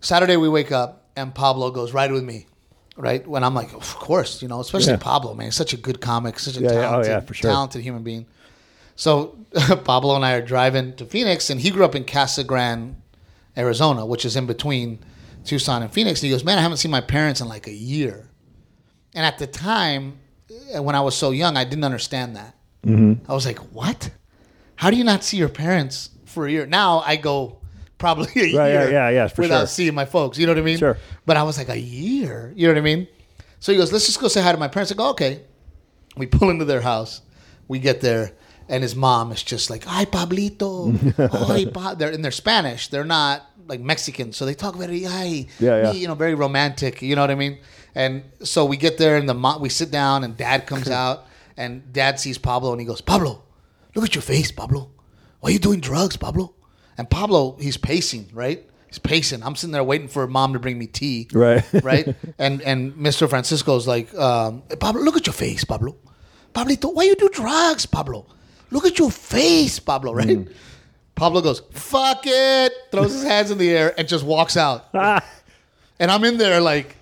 Saturday 0.00 0.36
we 0.36 0.48
wake 0.48 0.72
up 0.72 1.03
and 1.16 1.34
Pablo 1.34 1.70
goes 1.70 1.92
ride 1.92 2.12
with 2.12 2.24
me, 2.24 2.46
right? 2.96 3.26
When 3.26 3.44
I'm 3.44 3.54
like, 3.54 3.72
of 3.74 3.94
course, 3.96 4.42
you 4.42 4.48
know, 4.48 4.60
especially 4.60 4.92
Yeah. 4.92 4.98
Pablo, 4.98 5.34
man, 5.34 5.46
he's 5.46 5.54
such 5.54 5.72
a 5.72 5.76
good 5.76 6.00
comic, 6.00 6.38
such 6.38 6.56
a 6.56 6.60
Yeah. 6.60 6.70
Oh, 6.70 6.80
talented, 7.02 7.10
yeah, 7.12 7.32
sure. 7.32 7.50
talented 7.50 7.82
human 7.82 8.02
being. 8.02 8.26
So 8.96 9.38
Pablo 9.84 10.16
and 10.16 10.24
I 10.24 10.34
are 10.34 10.42
driving 10.42 10.94
to 10.96 11.04
Phoenix, 11.06 11.50
and 11.50 11.60
he 11.60 11.70
grew 11.70 11.84
up 11.84 11.94
in 11.94 12.04
Casa 12.04 12.44
Grande, 12.44 12.96
Arizona, 13.56 14.04
which 14.06 14.24
is 14.24 14.36
in 14.36 14.46
between 14.46 14.98
Tucson 15.44 15.82
and 15.82 15.92
Phoenix. 15.92 16.20
And 16.20 16.26
he 16.26 16.30
goes, 16.30 16.44
man, 16.44 16.58
I 16.58 16.62
haven't 16.62 16.78
seen 16.78 16.90
my 16.90 17.00
parents 17.00 17.40
in 17.40 17.48
like 17.48 17.66
a 17.66 17.72
year. 17.72 18.28
And 19.14 19.24
at 19.24 19.38
the 19.38 19.46
time, 19.46 20.18
eh, 20.72 20.78
when 20.78 20.94
I 20.96 21.00
was 21.00 21.16
so 21.16 21.30
young, 21.30 21.56
I 21.56 21.64
didn't 21.64 21.84
understand 21.84 22.34
that. 22.36 22.54
Mm-hmm. 22.84 23.30
I 23.30 23.34
was 23.34 23.46
like, 23.46 23.58
what? 23.72 24.10
How 24.76 24.90
do 24.90 24.96
you 24.96 25.04
not 25.04 25.22
see 25.22 25.36
your 25.36 25.48
parents 25.48 26.10
for 26.24 26.46
a 26.46 26.50
year? 26.50 26.66
Now 26.66 27.00
I 27.06 27.16
go 27.16 27.58
probably 28.04 28.26
a 28.36 28.56
Right, 28.58 28.68
year 28.72 28.84
yeah, 28.84 28.88
yeah, 28.90 29.08
yeah, 29.10 29.28
for 29.28 29.42
without 29.42 29.60
sure. 29.60 29.66
seeing 29.76 29.94
my 29.94 30.04
folks. 30.04 30.38
You 30.38 30.46
know 30.46 30.52
what 30.52 30.58
I 30.66 30.70
mean? 30.70 30.78
Sure. 30.78 30.96
But 31.26 31.36
I 31.36 31.42
was 31.42 31.56
like, 31.58 31.70
a 31.70 31.78
year? 31.80 32.52
You 32.56 32.66
know 32.66 32.74
what 32.74 32.78
I 32.78 32.82
mean? 32.92 33.08
So 33.60 33.72
he 33.72 33.78
goes, 33.78 33.92
let's 33.92 34.06
just 34.06 34.20
go 34.20 34.28
say 34.28 34.42
hi 34.42 34.52
to 34.52 34.58
my 34.58 34.68
parents. 34.68 34.92
I 34.92 34.94
go, 34.94 35.08
okay. 35.10 35.40
We 36.16 36.26
pull 36.26 36.50
into 36.50 36.64
their 36.64 36.80
house. 36.82 37.22
We 37.66 37.78
get 37.78 38.00
there, 38.00 38.32
and 38.68 38.82
his 38.82 38.94
mom 38.94 39.32
is 39.32 39.42
just 39.42 39.70
like, 39.70 39.84
"Hi, 39.84 40.04
Pablito." 40.04 40.72
Hi, 41.48 41.64
pa-" 41.64 41.94
They're 41.94 42.10
in 42.12 42.20
their 42.22 42.30
Spanish. 42.44 42.88
They're 42.88 43.04
not 43.18 43.42
like 43.66 43.80
Mexican, 43.80 44.32
so 44.32 44.44
they 44.44 44.54
talk 44.54 44.76
very, 44.76 45.02
"Hi," 45.04 45.46
Yeah, 45.58 45.82
yeah. 45.82 45.92
you 45.92 46.06
know, 46.06 46.14
very 46.14 46.34
romantic. 46.34 47.00
You 47.02 47.16
know 47.16 47.22
what 47.22 47.30
I 47.30 47.36
mean? 47.36 47.58
And 47.94 48.22
so 48.42 48.64
we 48.66 48.76
get 48.76 48.98
there, 48.98 49.16
and 49.16 49.26
the 49.28 49.34
mom, 49.34 49.60
we 49.62 49.70
sit 49.70 49.90
down, 49.90 50.24
and 50.24 50.36
Dad 50.36 50.66
comes 50.66 50.88
out, 51.02 51.26
and 51.56 51.90
Dad 51.92 52.20
sees 52.20 52.38
Pablo, 52.38 52.70
and 52.72 52.80
he 52.80 52.86
goes, 52.86 53.00
"Pablo, 53.00 53.42
look 53.94 54.04
at 54.04 54.14
your 54.14 54.22
face, 54.22 54.52
Pablo. 54.52 54.90
Why 55.40 55.48
are 55.48 55.52
you 55.52 55.58
doing 55.58 55.80
drugs, 55.80 56.16
Pablo?" 56.16 56.53
And 56.98 57.08
Pablo, 57.10 57.56
he's 57.60 57.76
pacing, 57.76 58.28
right? 58.32 58.64
He's 58.88 58.98
pacing. 58.98 59.42
I'm 59.42 59.56
sitting 59.56 59.72
there 59.72 59.82
waiting 59.84 60.08
for 60.08 60.26
mom 60.26 60.52
to 60.52 60.58
bring 60.58 60.78
me 60.78 60.86
tea 60.86 61.28
Right. 61.32 61.64
right? 61.82 62.14
And 62.38 62.62
and 62.62 62.92
Mr. 62.94 63.28
Francisco's 63.28 63.86
like, 63.86 64.14
um, 64.14 64.62
Pablo, 64.80 65.02
look 65.02 65.16
at 65.16 65.26
your 65.26 65.34
face, 65.34 65.64
Pablo. 65.64 65.96
Pablito, 66.54 66.94
why 66.94 67.02
you 67.04 67.16
do 67.16 67.28
drugs, 67.30 67.84
Pablo? 67.86 68.26
Look 68.70 68.86
at 68.86 68.98
your 68.98 69.10
face, 69.10 69.78
Pablo, 69.80 70.12
right? 70.14 70.46
Pablo 71.16 71.40
goes, 71.40 71.62
fuck 71.72 72.22
it, 72.24 72.72
throws 72.90 73.12
his 73.12 73.22
hands 73.24 73.50
in 73.50 73.58
the 73.58 73.70
air 73.70 73.94
and 73.98 74.06
just 74.08 74.24
walks 74.24 74.56
out. 74.56 74.86
and 74.94 76.10
I'm 76.10 76.24
in 76.24 76.38
there 76.38 76.60
like, 76.60 76.96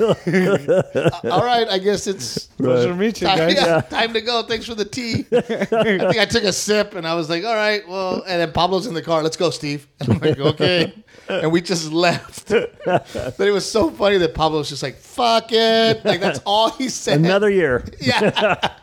Uh, 1.00 1.20
all 1.30 1.44
right, 1.44 1.68
I 1.68 1.78
guess 1.78 2.06
it's 2.06 2.46
Pleasure 2.46 2.88
to 2.88 2.94
meet 2.94 3.20
you 3.20 3.26
time, 3.26 3.38
guys. 3.38 3.54
yeah, 3.56 3.80
time 3.82 4.12
to 4.12 4.20
go. 4.20 4.42
Thanks 4.42 4.66
for 4.66 4.74
the 4.74 4.84
tea. 4.84 5.26
I 5.32 5.42
think 5.42 6.18
I 6.18 6.24
took 6.24 6.44
a 6.44 6.52
sip 6.52 6.94
and 6.94 7.06
I 7.06 7.14
was 7.14 7.28
like, 7.28 7.44
all 7.44 7.54
right, 7.54 7.86
well, 7.88 8.22
and 8.26 8.40
then 8.40 8.52
Pablo's 8.52 8.86
in 8.86 8.94
the 8.94 9.02
car. 9.02 9.22
Let's 9.22 9.36
go, 9.36 9.50
Steve. 9.50 9.86
And 10.00 10.10
I'm 10.10 10.18
like, 10.18 10.38
okay. 10.38 10.92
And 11.28 11.52
we 11.52 11.60
just 11.60 11.92
left. 11.92 12.48
But 12.48 13.40
it 13.40 13.52
was 13.52 13.70
so 13.70 13.90
funny 13.90 14.18
that 14.18 14.34
Pablo 14.34 14.58
was 14.58 14.68
just 14.68 14.82
like, 14.82 14.96
fuck 14.96 15.52
it. 15.52 16.04
Like, 16.04 16.20
that's 16.20 16.40
all 16.44 16.70
he 16.70 16.88
said. 16.88 17.18
Another 17.20 17.50
year. 17.50 17.84
Yeah. 18.00 18.74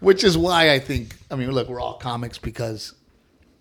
Which 0.00 0.24
is 0.24 0.36
why 0.38 0.72
I 0.72 0.78
think, 0.78 1.16
I 1.30 1.36
mean, 1.36 1.50
look, 1.50 1.68
we're 1.68 1.80
all 1.80 1.94
comics 1.98 2.38
because 2.38 2.94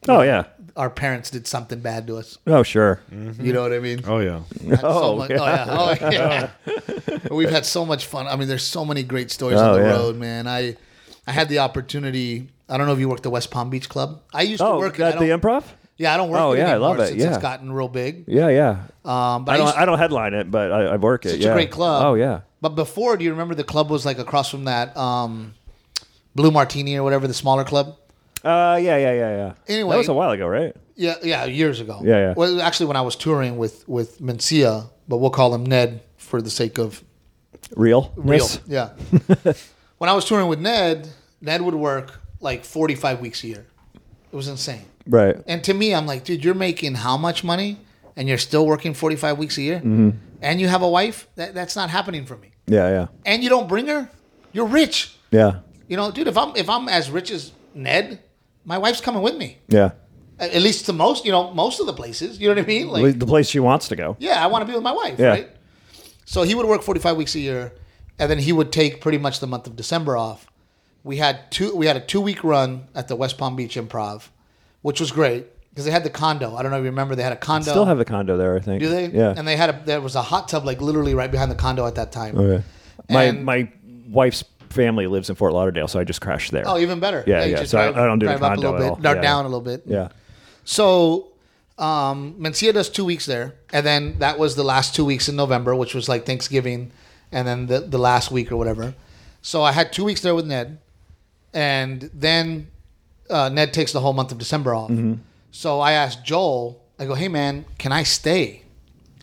Oh 0.07 0.21
yeah. 0.21 0.45
Our 0.75 0.89
parents 0.89 1.29
did 1.29 1.47
something 1.47 1.79
bad 1.79 2.07
to 2.07 2.17
us. 2.17 2.37
Oh 2.47 2.63
sure. 2.63 3.01
You 3.11 3.53
know 3.53 3.61
what 3.61 3.73
I 3.73 3.79
mean? 3.79 4.01
Oh 4.05 4.19
yeah. 4.19 4.41
Had 4.69 4.79
so 4.81 4.87
Oh, 4.87 5.15
much- 5.17 5.29
yeah. 5.31 5.65
oh, 5.69 5.95
yeah. 6.09 6.49
Oh, 6.67 6.71
yeah. 7.07 7.17
We've 7.31 7.49
had 7.49 7.65
so 7.65 7.85
much 7.85 8.05
fun. 8.05 8.27
I 8.27 8.35
mean, 8.35 8.47
there's 8.47 8.63
so 8.63 8.83
many 8.85 9.03
great 9.03 9.31
stories 9.31 9.59
Oh, 9.59 9.73
on 9.73 9.79
the 9.79 9.85
yeah. 9.85 9.91
road, 9.93 10.15
man. 10.17 10.47
I 10.47 10.75
I 11.27 11.31
had 11.31 11.49
the 11.49 11.59
opportunity. 11.59 12.49
I 12.69 12.77
don't 12.77 12.87
know 12.87 12.93
if 12.93 12.99
you 12.99 13.09
worked 13.09 13.23
the 13.23 13.29
West 13.29 13.51
Palm 13.51 13.69
Beach 13.69 13.89
Club. 13.89 14.21
I 14.33 14.41
used 14.43 14.61
to 14.61 14.67
Oh, 14.67 14.77
work 14.79 14.99
at 14.99 15.19
the 15.19 15.25
improv. 15.25 15.63
Yeah, 15.97 16.13
I 16.13 16.17
don't 16.17 16.29
work. 16.29 16.39
Oh, 16.41 16.53
it 16.53 16.59
yeah, 16.59 16.67
I 16.67 16.69
anymore 16.71 16.89
love 16.89 16.99
it, 17.01 17.07
Since 17.09 17.21
yeah. 17.21 17.29
it's 17.29 17.37
gotten 17.37 17.71
real 17.71 17.87
big. 17.87 18.23
Yeah, 18.27 18.47
yeah. 18.49 18.69
Um, 19.05 19.45
but 19.45 19.51
I 19.51 19.53
I 19.53 19.57
don't. 19.57 19.65
used- 19.67 19.77
I 19.77 19.85
don't 19.85 19.99
headline 19.99 20.33
it, 20.33 20.49
but 20.49 20.71
I, 20.71 20.81
I 20.85 20.95
work 20.97 21.25
it. 21.25 21.31
such 21.31 21.39
yeah. 21.41 21.51
a 21.51 21.53
great 21.53 21.69
club. 21.71 22.03
Oh 22.05 22.13
yeah. 22.15 22.41
But 22.59 22.69
before, 22.75 23.17
do 23.17 23.23
you 23.23 23.31
remember 23.31 23.53
the 23.55 23.63
club 23.63 23.89
was 23.89 24.05
like 24.05 24.17
across 24.19 24.49
from 24.49 24.65
that 24.65 24.95
um, 24.97 25.53
Blue 26.35 26.49
Martini 26.51 26.95
or 26.97 27.03
whatever, 27.03 27.27
the 27.27 27.33
smaller 27.33 27.63
club? 27.63 27.97
Uh, 28.43 28.79
yeah, 28.81 28.97
yeah, 28.97 29.13
yeah, 29.13 29.35
yeah. 29.37 29.53
Anyway- 29.67 29.91
that 29.91 29.97
was 29.97 30.07
a 30.07 30.13
while 30.13 30.31
ago, 30.31 30.47
right? 30.47 30.75
Yeah, 30.95 31.15
yeah, 31.23 31.45
years 31.45 31.79
ago. 31.79 31.99
Yeah, 32.03 32.17
yeah. 32.17 32.33
Well, 32.35 32.61
actually, 32.61 32.87
when 32.87 32.97
I 32.97 33.01
was 33.01 33.15
touring 33.15 33.57
with 33.57 33.87
with 33.87 34.19
Mencia, 34.19 34.89
but 35.07 35.17
we'll 35.17 35.29
call 35.31 35.53
him 35.55 35.63
Ned 35.65 36.01
for 36.17 36.41
the 36.41 36.49
sake 36.49 36.77
of 36.77 37.03
Real. 37.75 38.11
real. 38.15 38.47
Yeah. 38.67 38.89
when 39.97 40.09
I 40.09 40.13
was 40.13 40.25
touring 40.25 40.47
with 40.47 40.59
Ned, 40.59 41.07
Ned 41.41 41.61
would 41.61 41.75
work 41.75 42.19
like 42.39 42.65
forty 42.65 42.95
five 42.95 43.19
weeks 43.21 43.43
a 43.43 43.47
year. 43.47 43.65
It 44.31 44.35
was 44.35 44.47
insane. 44.47 44.85
Right. 45.07 45.35
And 45.47 45.63
to 45.63 45.73
me, 45.73 45.95
I'm 45.95 46.05
like, 46.05 46.23
dude, 46.23 46.43
you're 46.43 46.53
making 46.69 46.95
how 46.95 47.17
much 47.17 47.43
money, 47.43 47.77
and 48.15 48.27
you're 48.27 48.37
still 48.37 48.65
working 48.65 48.93
forty 48.93 49.15
five 49.15 49.37
weeks 49.37 49.57
a 49.57 49.61
year, 49.61 49.77
Mm-hmm. 49.77 50.09
and 50.41 50.61
you 50.61 50.67
have 50.67 50.81
a 50.83 50.89
wife. 50.89 51.27
That, 51.35 51.53
that's 51.53 51.75
not 51.75 51.89
happening 51.89 52.25
for 52.25 52.37
me. 52.37 52.49
Yeah, 52.67 52.89
yeah, 52.89 53.07
And 53.25 53.43
you 53.43 53.49
don't 53.49 53.67
bring 53.67 53.87
her. 53.87 54.09
You're 54.53 54.67
rich. 54.67 55.15
yeah, 55.31 55.59
You 55.87 55.97
know, 55.97 56.11
dude. 56.11 56.27
If 56.27 56.37
I'm 56.37 56.55
if 56.55 56.69
I'm 56.69 56.87
as 56.89 57.09
rich 57.09 57.31
as 57.31 57.51
Ned, 57.73 58.19
my 58.65 58.77
wife's 58.77 59.01
coming 59.01 59.21
with 59.21 59.35
me. 59.35 59.57
yeah. 59.67 59.91
At 60.39 60.53
at 60.55 60.61
least 60.63 60.85
to 60.87 60.93
most, 60.93 61.23
you 61.25 61.31
know, 61.31 61.53
most 61.53 61.79
of 61.79 61.85
the 61.85 61.93
places. 61.93 62.39
You 62.39 62.47
know 62.47 62.55
what 62.55 62.63
I 62.63 62.67
mean? 62.67 62.87
Like, 62.87 63.19
the 63.19 63.27
place 63.27 63.47
she 63.47 63.59
wants 63.59 63.87
to 63.89 63.95
go. 63.95 64.15
yeah, 64.19 64.43
I 64.43 64.47
want 64.47 64.63
to 64.63 64.65
be 64.67 64.73
with 64.73 64.81
my 64.83 64.91
wife, 64.91 65.19
Yeah. 65.19 65.27
right? 65.27 65.49
So 66.25 66.41
he 66.43 66.55
would 66.55 66.65
work 66.65 66.81
45 66.81 67.15
weeks 67.15 67.35
a 67.35 67.39
year, 67.39 67.73
and 68.17 68.29
then 68.31 68.39
he 68.39 68.51
would 68.51 68.71
take 68.71 69.01
pretty 69.01 69.17
much 69.19 69.39
the 69.39 69.45
month 69.47 69.67
of 69.67 69.75
December 69.75 70.17
off. 70.17 70.47
We 71.03 71.17
had 71.17 71.51
two. 71.51 71.75
We 71.75 71.85
had 71.87 71.95
a 71.97 71.99
two 71.99 72.21
week 72.21 72.43
run 72.43 72.85
at 72.95 73.07
the 73.07 73.15
West 73.15 73.37
Palm 73.37 73.55
Beach 73.55 73.75
Improv, 73.75 74.29
which 74.81 74.99
was 74.99 75.11
great 75.11 75.45
because 75.69 75.85
they 75.85 75.91
had 75.91 76.03
the 76.03 76.09
condo. 76.09 76.55
I 76.55 76.61
don't 76.63 76.71
know 76.71 76.77
if 76.77 76.83
you 76.83 76.89
remember. 76.89 77.15
They 77.15 77.23
had 77.23 77.33
a 77.33 77.37
condo. 77.37 77.65
They 77.65 77.71
Still 77.71 77.85
have 77.85 77.97
the 77.97 78.05
condo 78.05 78.37
there, 78.37 78.55
I 78.55 78.59
think. 78.59 78.81
Do 78.81 78.89
they? 78.89 79.07
Yeah. 79.07 79.33
And 79.37 79.47
they 79.47 79.55
had 79.57 79.69
a. 79.71 79.81
There 79.85 80.01
was 80.01 80.15
a 80.15 80.21
hot 80.21 80.47
tub 80.47 80.63
like 80.65 80.79
literally 80.81 81.13
right 81.15 81.29
behind 81.31 81.51
the 81.51 81.55
condo 81.55 81.85
at 81.85 81.95
that 81.95 82.11
time. 82.11 82.37
okay. 82.37 82.63
My 83.09 83.23
And- 83.23 83.43
my 83.45 83.69
wife's 84.09 84.43
family 84.71 85.07
lives 85.07 85.29
in 85.29 85.35
Fort 85.35 85.53
Lauderdale, 85.53 85.87
so 85.87 85.99
I 85.99 86.03
just 86.03 86.21
crashed 86.21 86.51
there. 86.51 86.63
Oh, 86.65 86.77
even 86.77 86.99
better. 86.99 87.23
Yeah, 87.27 87.45
yeah. 87.45 87.57
just 87.59 87.71
So 87.71 87.79
I- 87.79 87.89
I 87.89 88.05
don't 88.05 88.19
do 88.19 88.25
the 88.27 88.31
drive 88.37 88.43
up 88.43 88.53
condo 88.55 88.71
a 88.71 88.77
little 88.79 88.95
bit, 88.95 89.03
Yeah. 89.15 89.21
down 89.21 89.45
a 89.45 89.47
little 89.47 89.61
bit. 89.61 89.83
yeah. 89.85 90.09
So 90.63 91.27
um, 91.77 92.35
Mencia 92.39 92.73
does 92.73 92.89
two 92.89 93.05
weeks 93.05 93.25
there, 93.25 93.55
and 93.73 93.85
then 93.85 94.19
that 94.19 94.37
was 94.37 94.55
the 94.55 94.63
last 94.63 94.93
two 94.95 95.03
weeks 95.05 95.27
in 95.27 95.35
November, 95.35 95.75
which 95.75 95.95
was 95.95 96.07
like 96.07 96.25
Thanksgiving, 96.25 96.91
and 97.31 97.47
then 97.47 97.65
the 97.67 97.79
the 97.79 97.97
last 97.97 98.29
week 98.31 98.51
or 98.51 98.57
whatever. 98.57 98.93
So 99.41 99.63
I 99.63 99.71
had 99.71 99.91
two 99.91 100.03
weeks 100.03 100.21
there 100.21 100.35
with 100.35 100.45
Ned, 100.45 100.77
and 101.53 102.09
then 102.13 102.67
uh, 103.29 103.49
Ned 103.49 103.73
takes 103.73 103.91
the 103.93 103.99
whole 104.01 104.13
month 104.13 104.31
of 104.31 104.37
December 104.37 104.75
off. 104.75 104.91
So 105.51 105.79
I 105.79 105.93
asked 105.93 106.23
Joel, 106.23 106.79
I 106.99 107.05
go, 107.05 107.15
"Hey 107.15 107.27
man, 107.27 107.65
can 107.77 107.91
I 107.91 108.03
stay?" 108.03 108.63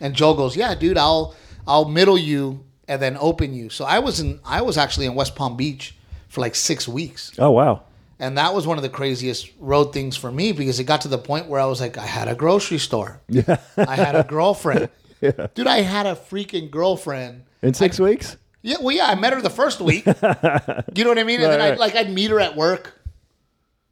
And 0.01 0.15
Joel 0.15 0.35
goes, 0.35 0.57
"Yeah, 0.57 0.75
dude, 0.75 0.99
I'll 0.99 1.35
I'll 1.67 1.85
middle 1.85 2.19
you 2.19 2.65
and 2.89 3.01
then 3.01 3.17
open 3.21 3.55
you." 3.55 3.71
So 3.71 3.85
I 3.85 4.01
was 4.01 4.21
in 4.21 4.41
I 4.45 4.63
was 4.63 4.77
actually 4.77 5.07
in 5.07 5.15
West 5.15 5.37
Palm 5.37 5.57
Beach 5.57 5.95
for 6.29 6.41
like 6.41 6.55
six 6.55 6.89
weeks. 6.89 7.33
Oh 7.39 7.51
wow. 7.51 7.83
And 8.21 8.37
that 8.37 8.53
was 8.53 8.67
one 8.67 8.79
of 8.79 8.83
the 8.83 8.89
craziest 8.89 9.51
road 9.61 9.93
things 9.93 10.17
for 10.17 10.33
me 10.33 10.51
because 10.51 10.81
it 10.81 10.85
got 10.85 11.03
to 11.03 11.09
the 11.09 11.19
point 11.19 11.47
where 11.47 11.61
I 11.61 11.67
was 11.67 11.81
like, 11.81 11.97
I 11.99 12.07
had 12.07 12.27
a 12.27 12.35
grocery 12.35 12.79
store. 12.79 13.21
Yeah. 13.29 13.59
I 13.77 13.95
had 13.95 14.17
a 14.17 14.25
girlfriend. 14.25 14.89
yeah. 15.21 15.47
Dude, 15.55 15.69
I 15.69 15.83
had 15.83 16.07
a 16.07 16.17
freaking 16.17 16.69
girlfriend. 16.69 17.45
In 17.63 17.75
six 17.75 18.01
weeks. 18.01 18.37
Yeah, 18.63 18.77
well, 18.81 18.95
yeah, 18.95 19.07
I 19.07 19.15
met 19.15 19.33
her 19.33 19.41
the 19.41 19.51
first 19.51 19.81
week. 19.81 20.05
you 20.07 20.13
know 20.13 21.11
what 21.11 21.19
I 21.19 21.25
mean? 21.25 21.41
And 21.41 21.53
then 21.53 21.61
I 21.61 21.71
right. 21.71 21.79
like 21.79 21.95
I'd 21.95 22.11
meet 22.11 22.31
her 22.31 22.41
at 22.41 22.57
work. 22.57 22.95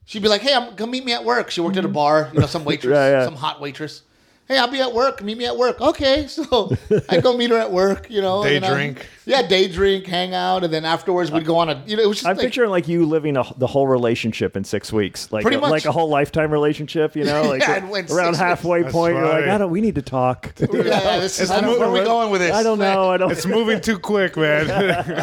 She'd 0.04 0.22
be 0.22 0.28
like, 0.28 0.40
"Hey, 0.40 0.54
I'm 0.54 0.74
come 0.76 0.90
meet 0.90 1.04
me 1.04 1.12
at 1.12 1.24
work." 1.24 1.50
She 1.50 1.60
worked 1.60 1.76
at 1.76 1.84
a 1.84 1.88
mm-hmm. 1.88 1.94
bar, 1.94 2.30
you 2.32 2.40
know, 2.40 2.46
some 2.46 2.64
waitress, 2.66 2.92
Right, 2.92 3.10
yeah. 3.10 3.24
some 3.24 3.36
hot 3.36 3.60
waitress. 3.60 4.02
Hey, 4.48 4.58
I'll 4.58 4.70
be 4.70 4.80
at 4.80 4.92
work. 4.92 5.22
Meet 5.24 5.38
me 5.38 5.46
at 5.46 5.56
work. 5.56 5.80
Okay, 5.80 6.26
so 6.28 6.70
I 7.08 7.20
go 7.20 7.36
meet 7.36 7.50
her 7.50 7.56
at 7.58 7.72
work. 7.72 8.08
You 8.10 8.22
know, 8.22 8.44
Day 8.44 8.56
and 8.56 8.64
then 8.64 8.70
I- 8.72 8.74
drink. 8.76 9.06
yeah, 9.24 9.42
day 9.42 9.66
drink, 9.66 10.06
hang 10.06 10.34
out, 10.34 10.62
and 10.62 10.72
then 10.72 10.84
afterwards 10.84 11.32
we'd 11.32 11.44
go 11.44 11.58
on 11.58 11.68
a. 11.68 11.82
You 11.84 11.96
know, 11.96 12.02
it 12.04 12.06
was 12.06 12.18
just 12.18 12.28
I'm 12.28 12.36
like, 12.36 12.46
picturing 12.46 12.70
like 12.70 12.86
you 12.86 13.06
living 13.06 13.36
a, 13.36 13.44
the 13.56 13.66
whole 13.66 13.88
relationship 13.88 14.56
in 14.56 14.62
six 14.62 14.92
weeks, 14.92 15.32
like 15.32 15.42
Pretty 15.42 15.56
a, 15.56 15.60
much. 15.60 15.70
like 15.72 15.84
a 15.84 15.90
whole 15.90 16.08
lifetime 16.08 16.52
relationship. 16.52 17.16
You 17.16 17.24
know, 17.24 17.42
like 17.48 17.60
Yeah, 17.62 17.76
it 17.78 17.88
went 17.88 18.08
around 18.10 18.34
six 18.34 18.38
halfway 18.38 18.82
weeks. 18.82 18.92
point, 18.92 19.14
That's 19.16 19.26
you're 19.32 19.40
like. 19.40 19.48
I 19.50 19.58
don't. 19.58 19.70
We 19.72 19.80
need 19.80 19.96
to 19.96 20.02
talk. 20.02 20.54
Yeah, 20.60 20.82
yeah, 20.82 21.18
this 21.18 21.34
is, 21.40 21.42
It's 21.42 21.50
I 21.50 21.60
don't, 21.60 21.78
where 21.80 21.88
are 21.88 21.92
we 21.92 22.00
going 22.04 22.30
with 22.30 22.40
this? 22.40 22.52
I 22.54 22.62
don't 22.62 22.78
know. 22.78 23.10
I 23.10 23.16
don't. 23.16 23.32
It's 23.32 23.46
moving 23.46 23.80
too 23.80 23.98
quick, 23.98 24.36
man. 24.36 24.70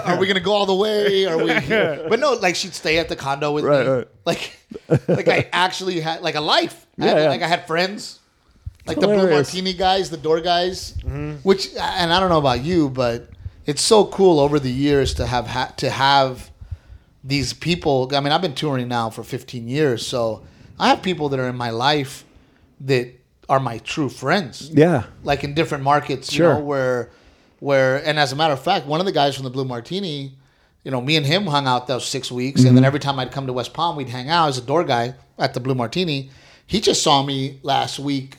Are 0.05 0.17
we 0.19 0.27
gonna 0.27 0.39
go 0.41 0.51
all 0.51 0.65
the 0.65 0.75
way? 0.75 1.25
Are 1.27 1.37
we? 1.37 1.47
But 2.09 2.19
no, 2.19 2.33
like 2.33 2.55
she'd 2.55 2.73
stay 2.73 2.97
at 2.97 3.07
the 3.07 3.15
condo 3.15 3.51
with 3.53 3.63
Right, 3.63 3.85
me. 3.85 3.91
right. 3.91 4.07
Like, 4.25 4.51
like 5.07 5.27
I 5.29 5.47
actually 5.53 5.99
had 6.01 6.21
like 6.21 6.35
a 6.35 6.41
life. 6.41 6.85
I 6.99 7.05
had, 7.05 7.17
Yeah, 7.17 7.23
yeah. 7.23 7.29
Like 7.29 7.41
I 7.41 7.47
had 7.47 7.67
friends, 7.67 8.19
like 8.85 8.99
the 8.99 9.07
Blue 9.07 9.15
Hilarious. 9.17 9.53
Martini 9.53 9.73
guys, 9.73 10.09
the 10.09 10.17
door 10.17 10.41
guys. 10.41 10.93
Mm-hmm. 10.99 11.35
Which, 11.43 11.69
and 11.79 12.13
I 12.13 12.19
don't 12.19 12.29
know 12.29 12.37
about 12.39 12.63
you, 12.63 12.89
but 12.89 13.29
it's 13.65 13.81
so 13.81 14.05
cool 14.05 14.39
over 14.39 14.59
the 14.59 14.71
years 14.71 15.13
to 15.15 15.25
have 15.25 15.47
ha- 15.47 15.73
to 15.77 15.89
have 15.89 16.51
these 17.23 17.53
people. 17.53 18.11
I 18.13 18.19
mean, 18.19 18.33
I've 18.33 18.41
been 18.41 18.55
touring 18.55 18.87
now 18.87 19.09
for 19.09 19.23
15 19.23 19.67
years, 19.67 20.05
so 20.05 20.43
I 20.79 20.89
have 20.89 21.01
people 21.01 21.29
that 21.29 21.39
are 21.39 21.47
in 21.47 21.55
my 21.55 21.69
life 21.69 22.25
that 22.81 23.13
are 23.49 23.59
my 23.59 23.77
true 23.79 24.09
friends 24.09 24.69
Yeah. 24.73 25.03
like 25.23 25.43
in 25.43 25.53
different 25.53 25.83
markets, 25.83 26.31
you 26.33 26.37
Sure. 26.37 26.53
know, 26.55 26.59
where 26.61 27.09
where 27.59 28.05
and 28.05 28.19
as 28.19 28.33
a 28.33 28.35
matter 28.35 28.53
of 28.53 28.61
fact, 28.61 28.85
one 28.87 28.99
of 28.99 29.05
the 29.05 29.11
guys 29.13 29.35
from 29.35 29.45
the 29.45 29.49
Blue 29.49 29.63
Martini, 29.63 30.33
you 30.83 30.91
know, 30.91 30.99
me 30.99 31.15
and 31.15 31.25
him 31.25 31.45
hung 31.47 31.65
out 31.67 31.87
those 31.87 32.05
six 32.05 32.29
weeks, 32.31 32.59
and 32.61 32.67
Mm-hmm. 32.67 32.75
then 32.75 32.83
every 32.85 32.99
time 32.99 33.19
I'd 33.19 33.31
come 33.31 33.47
to 33.47 33.53
West 33.53 33.73
Palm, 33.73 33.95
we'd 33.95 34.09
hang 34.09 34.29
out 34.29 34.49
as 34.49 34.57
a 34.57 34.61
door 34.61 34.83
guy 34.83 35.13
at 35.39 35.53
the 35.53 35.61
Blue 35.61 35.75
Martini. 35.75 36.29
He 36.67 36.81
just 36.81 37.01
saw 37.03 37.23
me 37.23 37.59
last 37.63 37.99
week 37.99 38.37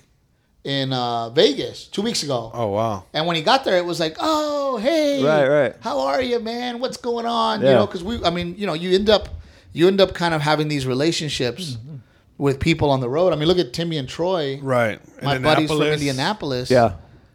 in 0.64 0.92
uh, 0.92 1.28
Vegas 1.30 1.86
two 1.86 2.02
weeks 2.02 2.22
ago. 2.22 2.50
Oh 2.52 2.68
wow. 2.68 3.04
And 3.12 3.26
when 3.26 3.36
he 3.36 3.42
got 3.42 3.64
there, 3.64 3.76
it 3.76 3.84
was 3.84 4.00
like, 4.00 4.16
"Oh, 4.18 4.78
hey, 4.78 5.22
Right, 5.22 5.46
right. 5.46 5.76
How 5.80 6.00
are 6.00 6.20
you, 6.22 6.40
man? 6.40 6.80
What's 6.80 6.96
going 6.96 7.26
on?" 7.26 7.60
Yeah. 7.60 7.68
You 7.68 7.74
know, 7.76 7.86
because 7.86 8.02
we, 8.02 8.22
I 8.24 8.30
mean, 8.30 8.54
you 8.56 8.66
know, 8.66 8.72
you 8.74 8.94
end 8.94 9.10
up, 9.10 9.28
you 9.72 9.86
end 9.88 10.00
up 10.00 10.14
kind 10.14 10.34
of 10.34 10.40
having 10.40 10.68
these 10.68 10.86
relationships 10.86 11.72
Mm-hmm. 11.76 11.96
with 12.38 12.58
people 12.60 12.90
on 12.90 13.00
the 13.00 13.08
road. 13.08 13.32
I 13.32 13.36
mean, 13.36 13.46
look 13.46 13.58
at 13.58 13.72
Timmy 13.72 13.96
and 13.98 14.08
Troy, 14.08 14.58
Right. 14.60 14.98
my 15.22 15.38
buddies 15.38 15.70
from 15.70 15.82
Indianapolis. 15.82 16.70
Yeah. 16.70 16.94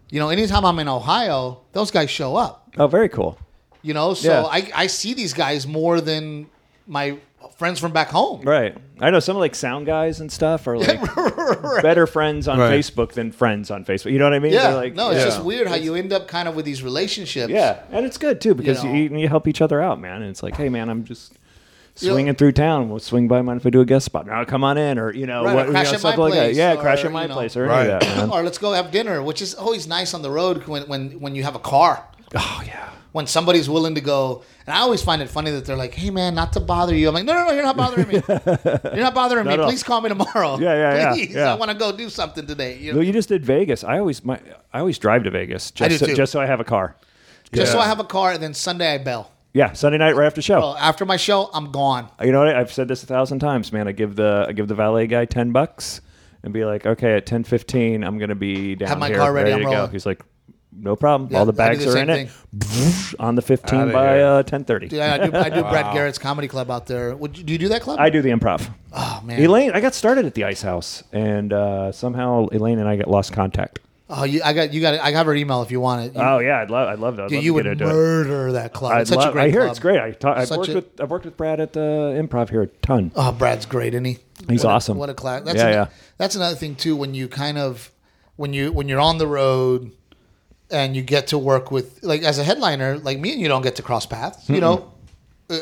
You 0.10 0.20
know, 0.20 0.30
anytime 0.30 0.66
I'm 0.66 0.80
in 0.80 0.88
Ohio, 0.88 1.62
those 1.72 1.92
guys 1.92 2.10
show 2.10 2.36
up. 2.36 2.74
Oh, 2.78 2.88
very 2.88 3.10
cool. 3.10 3.38
You 3.84 3.94
know, 3.94 4.14
so 4.16 4.28
Yeah. 4.32 4.44
I, 4.46 4.72
I 4.76 4.88
see 4.88 5.14
these 5.14 5.34
guys 5.34 5.66
more 5.68 6.02
than 6.02 6.48
my 6.88 7.18
friends 7.58 7.80
from 7.80 7.92
back 7.92 8.10
home. 8.10 8.42
Right. 8.42 8.78
I 9.02 9.10
know 9.12 9.20
some 9.20 9.38
like 9.38 9.54
sound 9.56 9.86
guys 9.86 10.20
and 10.20 10.32
stuff 10.32 10.68
are 10.68 10.78
like 10.88 11.02
better 11.82 12.08
friends 12.08 12.48
on 12.48 12.58
Right. 12.60 12.80
Facebook 12.80 13.14
than 13.14 13.32
friends 13.32 13.70
on 13.72 13.84
Facebook. 13.86 14.12
You 14.12 14.20
know 14.20 14.26
what 14.26 14.34
I 14.34 14.40
mean? 14.40 14.54
Yeah. 14.54 14.72
They're 14.72 14.76
like, 14.76 14.96
no, 14.96 15.10
it's 15.12 15.20
Yeah. 15.20 15.26
just 15.26 15.44
weird 15.44 15.68
how 15.68 15.76
you 15.76 15.96
end 15.96 16.14
up 16.14 16.28
kind 16.28 16.48
of 16.48 16.56
with 16.56 16.66
these 16.66 16.84
relationships. 16.84 17.52
Yeah, 17.52 17.82
and 17.92 18.06
it's 18.06 18.18
good 18.18 18.40
too 18.42 18.56
because 18.56 18.84
You 18.84 18.92
you, 18.92 19.10
know. 19.10 19.18
you, 19.20 19.28
help 19.28 19.48
each 19.48 19.62
other 19.62 19.82
out, 19.82 20.00
man. 20.00 20.22
And 20.22 20.30
it's 20.32 20.44
like, 20.44 20.56
hey, 20.56 20.70
man, 20.70 20.90
I'm 20.90 21.04
just 21.06 21.34
You 22.02 22.08
know- 22.10 22.14
swinging 22.16 22.36
through 22.36 22.54
town. 22.54 22.90
We'll 22.90 23.00
swing 23.00 23.28
by, 23.28 23.42
mine 23.42 23.58
if 23.58 23.66
I 23.66 23.70
do 23.70 23.82
a 23.82 23.86
guest 23.86 24.06
spot? 24.06 24.26
Now 24.28 24.44
come 24.46 24.64
on 24.64 24.78
in, 24.78 24.98
or 25.00 25.14
you 25.14 25.26
know, 25.26 25.44
Right, 25.44 25.52
or 25.52 25.56
what, 25.56 25.66
you 25.68 25.72
crash 25.72 25.86
know, 25.86 25.90
at 25.90 25.94
my 25.94 25.98
stuff 26.12 26.18
like 26.20 26.34
that. 26.34 26.40
place, 26.40 26.58
Yeah, 26.58 26.74
or, 26.74 26.78
crash 26.82 27.04
at 27.06 27.12
my 27.12 27.22
you 27.24 27.28
know. 27.30 27.34
place 27.36 27.58
or 27.58 27.66
Right. 27.66 27.82
any 27.86 27.94
of 27.94 28.00
that, 28.02 28.18
man. 28.18 28.30
or 28.34 28.44
let's 28.44 28.58
go 28.58 28.72
have 28.74 28.92
dinner, 28.92 29.22
which 29.24 29.42
is 29.42 29.54
always 29.56 29.88
nice 29.88 30.14
on 30.14 30.22
the 30.22 30.32
road 30.32 30.66
when, 30.68 30.84
when, 30.84 31.12
when 31.20 31.36
you 31.36 31.44
have 31.44 31.56
a 31.56 31.60
car. 31.60 32.06
oh 32.36 32.62
yeah, 32.66 32.90
When 33.12 33.26
somebody's 33.26 33.68
willing 33.68 33.95
to 33.95 34.01
go, 34.01 34.43
and 34.68 34.76
I 34.76 34.82
always 34.82 35.01
find 35.01 35.20
it 35.22 35.30
funny 35.30 35.49
that 35.49 35.66
they're 35.66 35.76
like, 35.76 35.95
"Hey, 35.95 36.12
man, 36.12 36.36
not 36.36 36.53
to 36.53 36.60
bother 36.60 36.95
you." 36.95 37.07
I'm 37.07 37.14
like, 37.16 37.26
"No, 37.26 37.34
no, 37.34 37.47
no, 37.47 37.51
you're 37.53 37.64
not 37.64 37.76
bothering 37.76 38.07
me. 38.07 38.22
you're 38.30 39.03
not 39.03 39.16
bothering 39.16 39.47
me. 39.47 39.57
Please 39.57 39.82
call 39.82 40.01
me 40.01 40.10
tomorrow. 40.10 40.60
Yeah, 40.60 40.76
yeah, 40.76 40.95
yeah, 40.95 41.14
Please, 41.14 41.34
yeah. 41.34 41.51
I 41.51 41.55
want 41.55 41.72
to 41.72 41.78
go 41.78 41.91
do 41.91 42.10
something 42.10 42.45
today. 42.45 42.78
You 42.78 42.91
know? 42.91 42.99
Well, 42.99 43.07
you 43.07 43.14
just 43.14 43.30
did 43.30 43.43
Vegas. 43.43 43.84
I 43.84 43.97
always 43.97 44.24
my 44.24 44.39
I 44.72 44.80
always 44.80 44.99
drive 44.99 45.24
to 45.24 45.32
Vegas 45.32 45.72
just 45.72 45.89
do 45.89 45.97
so, 45.97 46.05
too. 46.05 46.16
just 46.16 46.32
so 46.32 46.39
I 46.39 46.45
have 46.45 46.60
a 46.60 46.64
car. 46.64 46.95
Just 47.51 47.72
so 47.72 47.80
I 47.80 47.88
have 47.88 47.99
a 47.99 48.03
car, 48.03 48.34
and 48.34 48.43
then 48.43 48.53
Sunday 48.53 48.93
I 48.93 48.97
bail. 48.99 49.32
Yeah, 49.53 49.74
Sunday 49.74 49.97
night 49.97 50.16
right 50.16 50.28
after 50.28 50.41
show. 50.41 50.60
Well, 50.60 50.78
after 50.78 51.05
my 51.05 51.18
show, 51.18 51.49
I'm 51.53 51.72
gone. 51.72 52.07
You 52.22 52.32
know 52.32 52.45
what? 52.45 52.55
I've 52.55 52.72
said 52.72 52.88
this 52.88 53.01
a 53.01 53.07
thousand 53.07 53.39
times, 53.39 53.74
man. 53.74 53.88
I 53.88 53.91
give 53.91 54.16
the 54.16 54.45
I 54.47 54.51
give 54.51 54.68
the 54.68 54.76
valet 54.76 55.07
guy 55.07 55.26
ten 55.26 55.51
bucks 55.51 56.01
and 56.43 56.53
be 56.53 56.66
like, 56.66 56.86
okay, 56.86 57.16
at 57.16 57.26
ten 57.26 57.43
fifteen, 57.43 58.03
I'm 58.03 58.20
gonna 58.20 58.36
be 58.36 58.76
down 58.76 58.89
Have 58.89 58.99
my 58.99 59.07
here 59.07 59.18
car 59.18 59.34
ready, 59.34 59.51
ready 59.51 59.66
I'm 59.66 59.72
to 59.72 59.76
go. 59.76 59.88
He's 59.88 60.05
like, 60.05 60.22
no 60.72 60.95
problem. 60.95 61.30
Yeah, 61.32 61.39
All 61.39 61.45
the 61.45 61.51
I 61.61 61.74
do 61.74 61.80
bags 61.80 61.84
the 61.86 61.89
are 61.89 61.93
same 61.93 62.09
in 62.09 62.28
it. 62.28 63.15
On 63.20 63.36
the 63.36 63.41
fifteen 63.41 63.80
Outta 63.82 63.91
by 63.93 64.15
here. 64.17 64.26
uh, 64.26 64.43
ten 64.43 64.63
thirty. 64.63 64.88
Dude, 64.88 64.99
I 64.99 65.28
do, 65.28 65.36
I 65.36 65.49
do 65.49 65.61
Brad 65.61 65.93
Garrett's 65.93 66.17
comedy 66.17 66.47
club 66.47 66.70
out 66.72 66.86
there. 66.86 67.15
Would 67.15 67.38
you, 67.38 67.43
do 67.43 67.53
you 67.53 67.59
do 67.59 67.67
that 67.70 67.82
club? 67.82 67.99
I 67.99 68.09
do 68.09 68.22
the 68.22 68.30
improv. 68.30 68.70
oh 68.93 69.22
man. 69.24 69.41
Elaine, 69.41 69.72
I 69.74 69.82
got 69.82 69.93
started 69.93 70.26
at 70.26 70.34
the 70.36 70.43
Ice 70.45 70.61
House, 70.61 71.03
and 71.11 71.51
uh, 71.53 71.91
somehow 71.91 72.47
Elaine 72.51 72.80
and 72.80 72.88
I 72.88 72.95
got 72.97 73.07
lost 73.09 73.34
contact. 73.34 73.80
Oh, 74.11 74.24
you, 74.24 74.41
I 74.43 74.53
got 74.53 74.74
you 74.74 74.82
got. 74.82 74.99
I 74.99 75.11
have 75.11 75.28
her 75.28 75.36
email 75.36 75.61
if 75.61 75.70
you 75.70 75.80
want 75.80 76.05
it. 76.07 76.15
You, 76.15 76.22
Oh 76.22 76.39
yeah, 76.39 76.61
I'd 76.61 76.72
love, 76.72 76.88
I'd 76.89 76.97
love 76.99 77.15
that. 77.17 77.24
I'd 77.26 77.30
dude, 77.30 77.36
love 77.38 77.43
you 77.43 77.51
to 77.51 77.53
would 77.70 77.78
get 77.78 77.88
it. 77.88 77.91
murder 77.91 78.51
that 78.53 78.74
club. 78.74 78.93
I'd 78.93 79.01
It's 79.01 79.09
such 79.11 79.17
a 79.17 79.22
love- 79.22 79.34
great 79.34 79.43
I 79.43 79.49
hear 79.49 79.59
club. 79.61 79.70
it's 79.72 79.80
great. 79.80 79.99
I 79.99 80.11
ta- 80.11 80.34
I've 80.34 80.47
Such 80.47 80.57
worked 80.57 80.70
a- 80.72 80.74
with 80.76 81.01
I've 81.01 81.09
worked 81.11 81.26
with 81.26 81.38
Brad 81.38 81.59
at 81.59 81.74
the 81.74 81.80
improv 82.20 82.49
here 82.49 82.63
a 82.63 82.67
ton. 82.67 83.11
Oh, 83.15 83.32
Brad's 83.32 83.67
great, 83.67 83.93
isn't 83.93 84.05
he? 84.05 84.17
He's 84.49 84.63
What 84.63 84.72
a- 84.72 84.74
awesome. 84.74 84.97
What 84.97 85.09
a 85.09 85.13
class. 85.13 85.43
That's 85.43 85.57
Yeah, 85.57 85.70
yeah. 85.70 85.88
That's 86.17 86.36
another 86.36 86.55
thing 86.55 86.74
too. 86.76 86.95
When 86.95 87.13
you 87.13 87.28
kind 87.28 87.59
of 87.59 87.91
when 88.36 88.51
you 88.53 88.72
when 88.72 88.88
you're 88.89 88.99
on 88.99 89.20
the 89.20 89.28
road 89.28 89.91
and 90.72 90.95
you 90.95 91.01
get 91.01 91.28
to 91.28 91.38
work 91.38 91.72
with 91.72 92.03
like 92.03 92.22
as 92.24 92.39
a 92.39 92.43
headliner, 92.43 92.97
like 92.97 93.20
me 93.20 93.32
and 93.34 93.41
you 93.41 93.47
don't 93.47 93.61
get 93.61 93.76
to 93.78 93.82
cross 93.82 94.05
paths. 94.05 94.49
You 94.49 94.61
know, 94.61 94.91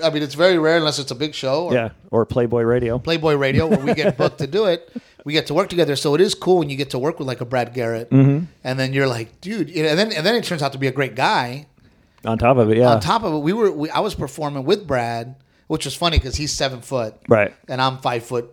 I 0.03 0.09
mean, 0.09 0.21
it's 0.23 0.35
very 0.35 0.57
rare 0.57 0.77
unless 0.77 0.99
it's 0.99 1.11
a 1.11 1.15
big 1.15 1.33
show 1.33 1.65
or 1.65 1.73
Yeah, 1.73 1.89
or 2.11 2.25
Playboy 2.25 2.63
Radio. 2.63 2.99
Playboy 2.99 3.35
Radio 3.35 3.67
where 3.67 3.79
we 3.79 3.93
get 3.93 4.17
booked 4.17 4.39
to 4.39 4.47
do 4.47 4.65
it. 4.65 4.91
We 5.25 5.33
get 5.33 5.47
to 5.47 5.53
work 5.53 5.69
together, 5.69 5.95
so 5.97 6.15
it 6.15 6.21
is 6.21 6.33
cool 6.35 6.59
when 6.59 6.69
you 6.69 6.77
get 6.77 6.89
to 6.91 6.99
work 6.99 7.19
with 7.19 7.27
like 7.27 7.41
a 7.41 7.45
Brad 7.45 7.73
Garrett, 7.73 8.09
Mm-hmm. 8.09 8.45
and 8.63 8.79
then 8.79 8.93
you're 8.93 9.07
like, 9.07 9.41
dude, 9.41 9.69
and 9.69 9.97
then 9.99 10.11
and 10.13 10.25
then 10.25 10.35
it 10.35 10.43
turns 10.45 10.61
out 10.63 10.71
to 10.73 10.77
be 10.77 10.87
a 10.87 10.91
great 10.91 11.15
guy. 11.15 11.67
On 12.25 12.37
top 12.37 12.57
of 12.57 12.69
it, 12.71 12.77
yeah, 12.77 12.89
On 12.91 12.99
top 12.99 13.23
of 13.23 13.33
it, 13.33 13.39
we 13.39 13.53
were 13.53 13.71
we, 13.71 13.89
I 13.89 13.99
was 13.99 14.15
performing 14.15 14.63
with 14.65 14.87
Brad, 14.87 15.35
which 15.67 15.85
was 15.85 15.95
funny 15.95 16.17
because 16.17 16.35
he's 16.35 16.51
seven 16.51 16.81
foot, 16.81 17.15
right. 17.29 17.53
and 17.67 17.81
I'm 17.81 17.97
five 17.99 18.23
foot 18.25 18.49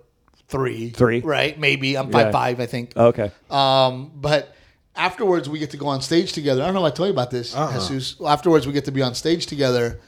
three, 0.48 0.90
Three. 0.90 1.20
right? 1.20 1.58
Maybe 1.58 1.96
I'm 1.96 2.06
Yeah. 2.10 2.12
five 2.24 2.32
five, 2.32 2.60
I 2.60 2.66
think. 2.66 2.96
Okay. 2.96 3.30
Um, 3.50 4.12
but 4.14 4.54
afterwards, 4.96 5.48
we 5.48 5.58
get 5.58 5.70
to 5.70 5.76
go 5.76 5.86
on 5.88 6.00
stage 6.00 6.32
together. 6.32 6.62
I 6.62 6.66
don't 6.66 6.74
know 6.74 6.84
if 6.86 6.92
I 6.92 6.94
told 6.94 7.08
you 7.08 7.12
about 7.12 7.30
this, 7.30 7.54
Uh-uh. 7.54 7.72
Jesus. 7.88 8.16
Afterwards, 8.24 8.66
we 8.66 8.72
get 8.72 8.84
to 8.86 8.92
be 8.92 9.02
on 9.02 9.14
stage 9.14 9.46
together, 9.46 10.00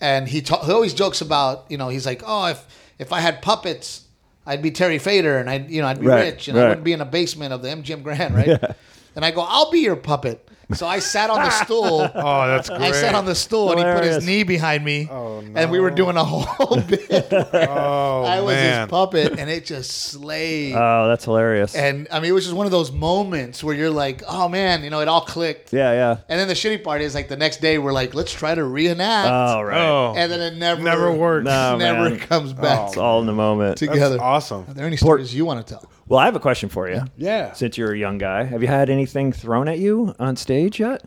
and 0.00 0.28
he 0.28 0.42
ta- 0.42 0.64
he 0.64 0.72
always 0.72 0.94
jokes 0.94 1.20
about 1.20 1.66
you 1.68 1.76
know 1.78 1.88
he's 1.88 2.06
like, 2.06 2.22
oh, 2.26 2.46
if 2.46 2.64
if 2.98 3.12
I 3.12 3.20
had 3.20 3.42
puppets, 3.42 4.04
I'd 4.46 4.62
be 4.62 4.70
Terry 4.70 4.98
Fator, 4.98 5.38
and 5.38 5.48
I'd 5.48 5.70
you 5.70 5.80
know 5.82 5.88
I'd 5.88 6.00
be 6.00 6.06
Right, 6.06 6.24
rich, 6.34 6.48
and 6.48 6.58
I 6.58 6.68
wouldn't 6.68 6.84
be 6.84 6.92
in 6.92 7.00
a 7.00 7.06
basement 7.06 7.52
of 7.52 7.62
the 7.62 7.68
MGM 7.68 8.02
Grand, 8.02 8.34
right? 8.34 8.76
And 9.16 9.24
I 9.24 9.30
go, 9.30 9.42
I'll 9.48 9.70
be 9.70 9.78
your 9.78 9.94
puppet. 9.94 10.43
So 10.72 10.86
I 10.86 10.98
sat 10.98 11.28
on 11.30 11.38
the 11.42 11.50
stool. 11.64 12.10
Oh, 12.14 12.46
that's 12.46 12.68
great. 12.68 12.80
I 12.80 12.92
sat 12.92 13.14
on 13.14 13.24
the 13.26 13.34
stool 13.34 13.70
and 13.70 13.78
he 13.78 13.84
put 13.84 13.90
Hilarious. 13.94 14.14
his 14.16 14.26
knee 14.26 14.42
behind 14.44 14.84
me, 14.84 15.08
Oh, 15.10 15.42
and 15.54 15.70
we 15.70 15.78
were 15.80 15.90
doing 15.90 16.16
a 16.16 16.24
whole 16.24 16.80
bit. 16.88 17.30
where 17.30 17.70
Oh 17.70 18.24
I 18.24 18.40
was 18.40 18.54
man. 18.54 18.80
his 18.82 18.90
puppet, 18.90 19.38
and 19.38 19.50
it 19.50 19.64
just 19.66 19.90
slayed. 19.90 20.74
Oh, 20.74 21.08
that's 21.08 21.24
hilarious. 21.24 21.74
And 21.74 22.08
I 22.10 22.20
mean, 22.20 22.30
it 22.30 22.34
was 22.34 22.44
just 22.44 22.56
one 22.56 22.66
of 22.66 22.72
those 22.72 22.90
moments 22.92 23.62
where 23.62 23.74
you're 23.74 23.90
like, 23.90 24.22
oh 24.28 24.48
man, 24.48 24.82
you 24.84 24.90
know, 24.90 25.00
it 25.00 25.08
all 25.08 25.20
clicked. 25.22 25.72
yeah, 25.72 25.92
yeah. 25.92 26.16
And 26.28 26.40
then 26.40 26.48
the 26.48 26.54
shitty 26.54 26.82
part 26.82 27.00
is 27.02 27.14
like 27.14 27.28
the 27.28 27.36
next 27.36 27.60
day 27.60 27.78
we're 27.78 27.92
like, 27.92 28.14
let's 28.14 28.32
try 28.32 28.54
to 28.54 28.64
reenact. 28.64 29.28
Oh, 29.30 29.62
right. 29.62 29.80
Oh, 29.80 30.14
And 30.16 30.30
then 30.32 30.40
it 30.40 30.56
never 30.56 30.82
never 30.82 31.12
works. 31.12 31.44
No, 31.44 31.76
never 31.76 32.10
man. 32.10 32.18
comes 32.20 32.52
back 32.52 32.88
It's 32.88 32.96
all 32.96 33.20
in 33.20 33.26
the 33.26 33.32
moment. 33.32 33.76
together. 33.78 34.10
That's 34.16 34.22
awesome. 34.22 34.64
Are 34.68 34.74
there 34.74 34.86
any 34.86 34.96
stories 34.96 35.34
you 35.34 35.44
want 35.44 35.66
to 35.66 35.74
tell? 35.74 35.90
Well, 36.06 36.20
I 36.20 36.26
have 36.26 36.36
a 36.36 36.40
question 36.40 36.68
for 36.68 36.88
you. 36.88 37.02
Yeah. 37.16 37.52
Since 37.52 37.78
you're 37.78 37.92
a 37.92 37.98
young 37.98 38.18
guy, 38.18 38.44
have 38.44 38.60
you 38.62 38.68
had 38.68 38.90
anything 38.90 39.32
thrown 39.32 39.68
at 39.68 39.78
you 39.78 40.14
on 40.18 40.36
stage 40.36 40.78
yet? 40.78 41.02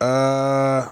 Uh, 0.00 0.88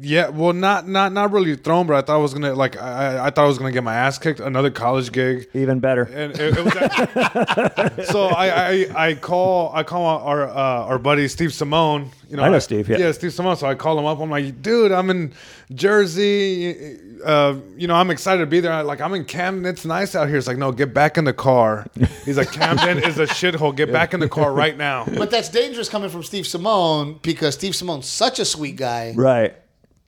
yeah. 0.00 0.28
Well, 0.28 0.52
not 0.52 0.88
not 0.88 1.12
not 1.12 1.32
really 1.32 1.54
thrown, 1.56 1.86
but 1.86 1.94
I 1.94 2.00
thought 2.02 2.14
I 2.14 2.18
was 2.18 2.32
gonna 2.34 2.54
like 2.54 2.80
I 2.80 3.26
I 3.26 3.30
thought 3.30 3.44
I 3.44 3.48
was 3.48 3.58
gonna 3.58 3.72
get 3.72 3.84
my 3.84 3.94
ass 3.94 4.18
kicked. 4.18 4.40
Another 4.40 4.70
college 4.70 5.12
gig. 5.12 5.48
Even 5.54 5.80
better. 5.80 6.02
And 6.04 6.32
it, 6.38 6.56
it 6.58 6.64
was 6.64 6.72
that- 6.74 8.06
so 8.10 8.26
I, 8.26 8.48
I 8.48 9.08
I 9.08 9.14
call 9.14 9.70
I 9.74 9.82
call 9.82 10.04
our 10.06 10.48
uh, 10.48 10.54
our 10.54 10.98
buddy 10.98 11.28
Steve 11.28 11.52
Simone. 11.52 12.10
You 12.28 12.38
know 12.38 12.44
I 12.44 12.48
know 12.48 12.58
Steve, 12.60 12.88
yeah. 12.88 12.96
yeah 12.98 13.12
Steve 13.12 13.32
Simone. 13.34 13.56
So 13.56 13.66
I 13.66 13.74
call 13.74 13.98
him 13.98 14.06
up. 14.06 14.18
I'm 14.18 14.30
like, 14.30 14.62
dude, 14.62 14.92
I'm 14.92 15.10
in 15.10 15.32
Jersey. 15.74 16.98
Uh, 17.24 17.56
you 17.76 17.86
know, 17.86 17.94
I'm 17.94 18.10
excited 18.10 18.40
to 18.40 18.46
be 18.46 18.60
there. 18.60 18.72
I, 18.72 18.80
like, 18.80 19.00
I'm 19.00 19.14
in 19.14 19.24
Camden. 19.24 19.64
It's 19.66 19.84
nice 19.84 20.16
out 20.16 20.28
here. 20.28 20.38
It's 20.38 20.48
like, 20.48 20.56
no, 20.56 20.72
get 20.72 20.92
back 20.92 21.18
in 21.18 21.24
the 21.24 21.32
car. 21.32 21.86
He's 22.24 22.36
like, 22.36 22.50
Camden 22.50 22.98
is 22.98 23.18
a 23.18 23.26
shithole. 23.26 23.76
Get 23.76 23.92
back 23.92 24.12
in 24.12 24.18
the 24.20 24.28
car 24.28 24.52
right 24.52 24.76
now. 24.76 25.04
But 25.04 25.30
that's 25.30 25.48
dangerous 25.48 25.88
coming 25.88 26.10
from 26.10 26.24
Steve 26.24 26.46
Simone 26.46 27.20
because 27.22 27.54
Steve 27.54 27.76
Simone's 27.76 28.06
such 28.06 28.40
a 28.40 28.44
sweet 28.44 28.76
guy. 28.76 29.12
Right. 29.14 29.54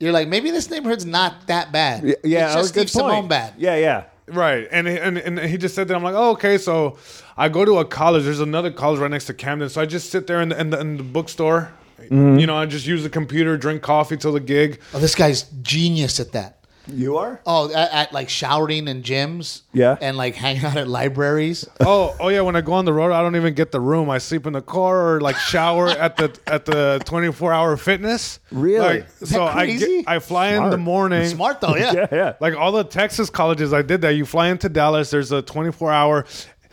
You're 0.04 0.12
like, 0.12 0.28
maybe 0.28 0.50
this 0.50 0.70
neighborhood's 0.70 1.06
not 1.06 1.46
that 1.46 1.72
bad. 1.72 2.04
Yeah, 2.04 2.12
it's 2.44 2.54
that 2.54 2.56
was 2.58 2.66
just 2.66 2.70
a 2.70 2.74
good 2.74 2.88
Steve 2.88 3.00
Simone 3.00 3.14
point. 3.14 3.28
bad. 3.30 3.54
Yeah, 3.56 3.76
yeah. 3.76 4.04
Right, 4.26 4.68
and, 4.70 4.86
and 4.86 5.18
and 5.18 5.38
he 5.38 5.56
just 5.56 5.74
said 5.74 5.88
that 5.88 5.94
I'm 5.94 6.02
like, 6.02 6.14
oh, 6.14 6.30
okay. 6.32 6.56
So 6.58 6.98
I 7.36 7.48
go 7.48 7.64
to 7.64 7.78
a 7.78 7.84
college. 7.84 8.24
There's 8.24 8.40
another 8.40 8.70
college 8.70 8.98
right 8.98 9.10
next 9.10 9.26
to 9.26 9.34
Camden. 9.34 9.68
So 9.68 9.80
I 9.80 9.86
just 9.86 10.10
sit 10.10 10.26
there 10.26 10.40
in 10.40 10.50
the 10.50 10.60
in 10.60 10.70
the, 10.70 10.80
in 10.80 10.96
the 10.96 11.02
bookstore. 11.02 11.72
Mm-hmm. 11.98 12.38
You 12.38 12.46
know, 12.46 12.56
I 12.56 12.66
just 12.66 12.86
use 12.86 13.02
the 13.02 13.10
computer, 13.10 13.56
drink 13.56 13.82
coffee 13.82 14.16
till 14.16 14.32
the 14.32 14.40
gig. 14.40 14.80
Oh, 14.92 14.98
this 14.98 15.14
guy's 15.14 15.44
genius 15.62 16.20
at 16.20 16.32
that. 16.32 16.63
You 16.86 17.16
are? 17.16 17.40
Oh, 17.46 17.72
at, 17.72 17.92
at 17.92 18.12
like 18.12 18.28
showering 18.28 18.88
in 18.88 19.02
gyms. 19.02 19.62
Yeah. 19.72 19.96
And 20.00 20.16
like 20.16 20.34
hanging 20.34 20.64
out 20.64 20.76
at 20.76 20.88
libraries. 20.88 21.66
Oh, 21.86 22.14
oh 22.20 22.28
yeah. 22.28 22.40
When 22.40 22.56
I 22.56 22.60
go 22.60 22.72
on 22.74 22.84
the 22.84 22.92
road, 22.92 23.12
I 23.12 23.20
don't 23.22 23.36
even 23.36 23.54
get 23.54 23.70
the 23.72 23.80
room. 23.80 24.08
I 24.10 24.18
sleep 24.18 24.46
in 24.46 24.52
the 24.54 24.62
car 24.62 25.14
or 25.16 25.20
like 25.20 25.36
shower 25.36 25.88
at 25.88 26.16
the 26.16 26.36
at 26.46 26.64
the 26.64 27.00
24 27.04 27.52
hour 27.52 27.76
fitness. 27.76 28.40
Really? 28.50 29.00
Like, 29.00 29.08
so 29.22 29.44
I 29.44 29.66
get, 29.76 30.08
I 30.08 30.18
fly 30.18 30.48
in 30.54 30.70
the 30.70 30.78
morning. 30.78 31.26
Smart 31.28 31.60
though, 31.60 31.76
yeah. 31.76 31.92
Yeah, 31.94 32.06
yeah. 32.10 32.32
Like 32.40 32.54
all 32.54 32.72
the 32.72 32.84
Texas 32.84 33.28
colleges, 33.30 33.72
I 33.72 33.82
did 33.82 34.00
that. 34.02 34.10
You 34.14 34.24
fly 34.24 34.48
into 34.48 34.68
Dallas. 34.68 35.10
There's 35.10 35.32
a 35.32 35.42
24 35.42 35.92
hour. 35.92 36.24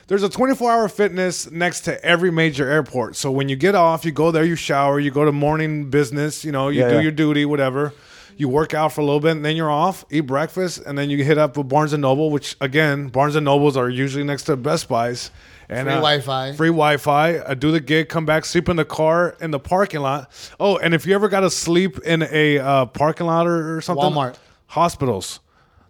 There's 0.07 0.23
a 0.23 0.29
24 0.29 0.71
hour 0.71 0.89
fitness 0.89 1.49
next 1.51 1.81
to 1.81 2.03
every 2.03 2.31
major 2.31 2.67
airport. 2.69 3.15
So 3.15 3.31
when 3.31 3.47
you 3.49 3.55
get 3.55 3.75
off, 3.75 4.03
you 4.05 4.11
go 4.11 4.31
there, 4.31 4.43
you 4.43 4.55
shower, 4.55 4.99
you 4.99 5.09
go 5.11 5.23
to 5.25 5.31
morning 5.31 5.89
business. 5.89 6.43
You 6.43 6.51
know, 6.51 6.67
you 6.69 6.81
Yeah, 6.81 6.89
do 6.89 6.95
yeah. 6.95 7.01
your 7.01 7.11
duty, 7.11 7.45
whatever. 7.45 7.93
You 8.37 8.49
work 8.49 8.73
out 8.73 8.93
for 8.93 9.01
a 9.01 9.03
little 9.03 9.19
bit, 9.19 9.31
and 9.31 9.45
then 9.45 9.55
you're 9.55 9.71
off. 9.71 10.05
Eat 10.09 10.21
breakfast, 10.21 10.81
and 10.85 10.97
then 10.97 11.09
you 11.09 11.23
hit 11.23 11.37
up 11.37 11.57
with 11.57 11.69
Barnes 11.69 11.93
and 11.93 12.01
Noble, 12.01 12.29
which 12.31 12.55
again, 12.61 13.09
Barnes 13.09 13.35
and 13.35 13.45
Nobles 13.45 13.77
are 13.77 13.89
usually 13.89 14.23
next 14.23 14.43
to 14.43 14.55
Best 14.55 14.87
Buys. 14.89 15.31
And, 15.69 15.87
Free 15.87 15.93
uh, 15.93 15.97
Wi-Fi. 15.97 16.53
Free 16.53 16.69
Wi-Fi. 16.69 17.43
I 17.47 17.53
do 17.53 17.71
the 17.71 17.79
gig, 17.79 18.09
come 18.09 18.25
back, 18.25 18.43
sleep 18.45 18.67
in 18.67 18.75
the 18.75 18.85
car 18.85 19.37
in 19.39 19.51
the 19.51 19.59
parking 19.59 20.01
lot. 20.01 20.29
Oh, 20.59 20.77
and 20.77 20.93
if 20.93 21.05
you 21.05 21.15
ever 21.15 21.29
got 21.29 21.41
to 21.41 21.49
sleep 21.49 21.99
in 21.99 22.23
a 22.23 22.59
uh, 22.59 22.85
parking 22.87 23.27
lot 23.27 23.47
or, 23.47 23.77
or 23.77 23.81
something, 23.81 24.11
Walmart. 24.11 24.37
hospitals. 24.67 25.39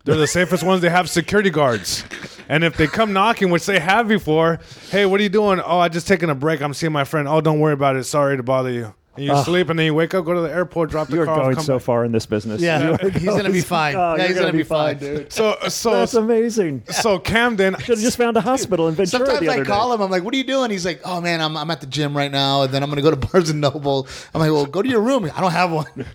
They're 0.04 0.16
the 0.16 0.28
safest 0.28 0.64
ones. 0.64 0.82
They 0.82 0.90
have 0.90 1.10
security 1.10 1.52
guards. 1.52 2.04
And 2.50 2.64
if 2.64 2.76
they 2.76 2.88
come 2.88 3.14
knocking, 3.14 3.52
which 3.52 3.68
they 3.68 3.80
have 3.80 4.08
before, 4.08 4.60
hey, 4.90 5.06
what 5.06 5.20
are 5.20 5.24
you 5.24 5.30
doing? 5.30 5.60
Oh, 5.60 5.78
I 5.78 5.90
just 5.90 6.08
taking 6.08 6.30
a 6.32 6.36
break. 6.36 6.62
I'm 6.62 6.74
seeing 6.74 6.92
my 6.92 7.04
friend. 7.04 7.28
Oh, 7.28 7.40
don't 7.40 7.60
worry 7.60 7.74
about 7.74 7.96
it. 7.96 8.04
Sorry 8.06 8.36
to 8.36 8.44
bother 8.44 8.72
you. 8.72 8.96
And 9.16 9.26
you 9.26 9.34
ah. 9.34 9.44
sleep, 9.44 9.70
and 9.70 9.78
then 9.78 9.86
you 9.88 9.94
wake 9.94 10.14
up, 10.14 10.24
go 10.24 10.34
to 10.34 10.40
the 10.40 10.52
airport, 10.52 10.90
drop 10.90 11.10
the 11.10 11.18
You're 11.18 11.26
car, 11.26 11.36
off, 11.36 11.42
going 11.44 11.56
come 11.56 11.66
so 11.66 11.76
back. 11.76 11.84
far 11.84 12.06
in 12.06 12.14
this 12.14 12.26
business. 12.26 12.62
Yeah, 12.62 12.82
You 12.82 12.92
are 12.94 13.10
he's 13.20 13.26
gonna 13.26 13.50
be 13.50 13.60
fine. 13.60 13.96
Oh, 13.96 14.16
yeah, 14.16 14.20
you're 14.20 14.28
he's 14.28 14.36
gonna 14.36 14.48
gonna 14.48 14.58
be 14.58 14.64
fine, 14.64 14.98
dude. 15.00 15.18
dude. 15.18 15.34
So, 15.34 15.58
so, 15.68 15.92
That's 15.92 16.14
amazing. 16.14 16.84
so 16.90 17.20
Camden. 17.20 17.76
Should 17.80 17.98
have 17.98 18.00
just 18.00 18.18
found 18.18 18.38
a 18.38 18.42
hospital 18.42 18.88
in 18.88 18.96
Ventura 18.96 19.26
Sometimes 19.26 19.40
the 19.42 19.50
other 19.52 19.62
I 19.64 19.66
call 19.66 19.90
day. 19.90 19.96
him. 19.96 20.02
I'm 20.02 20.12
like, 20.12 20.24
"What 20.24 20.34
are 20.34 20.38
you 20.38 20.46
doing?" 20.46 20.72
He's 20.72 20.86
like, 20.86 21.02
"Oh 21.04 21.20
man, 21.20 21.42
I'm, 21.42 21.58
I'm 21.58 21.70
at 21.72 21.82
the 21.82 21.88
gym 21.88 22.16
right 22.16 22.32
now, 22.32 22.62
and 22.62 22.74
then 22.74 22.84
I'm 22.84 22.90
gonna 22.90 23.02
go 23.02 23.12
to 23.12 23.18
Barnes 23.28 23.50
and 23.50 23.60
Noble." 23.60 24.08
I'm 24.34 24.40
like, 24.40 24.52
"Well, 24.52 24.66
go 24.66 24.82
to 24.82 24.88
your 24.88 25.02
room." 25.02 25.30
I 25.36 25.42
don't 25.42 25.52
have 25.52 25.72
one. 25.72 26.06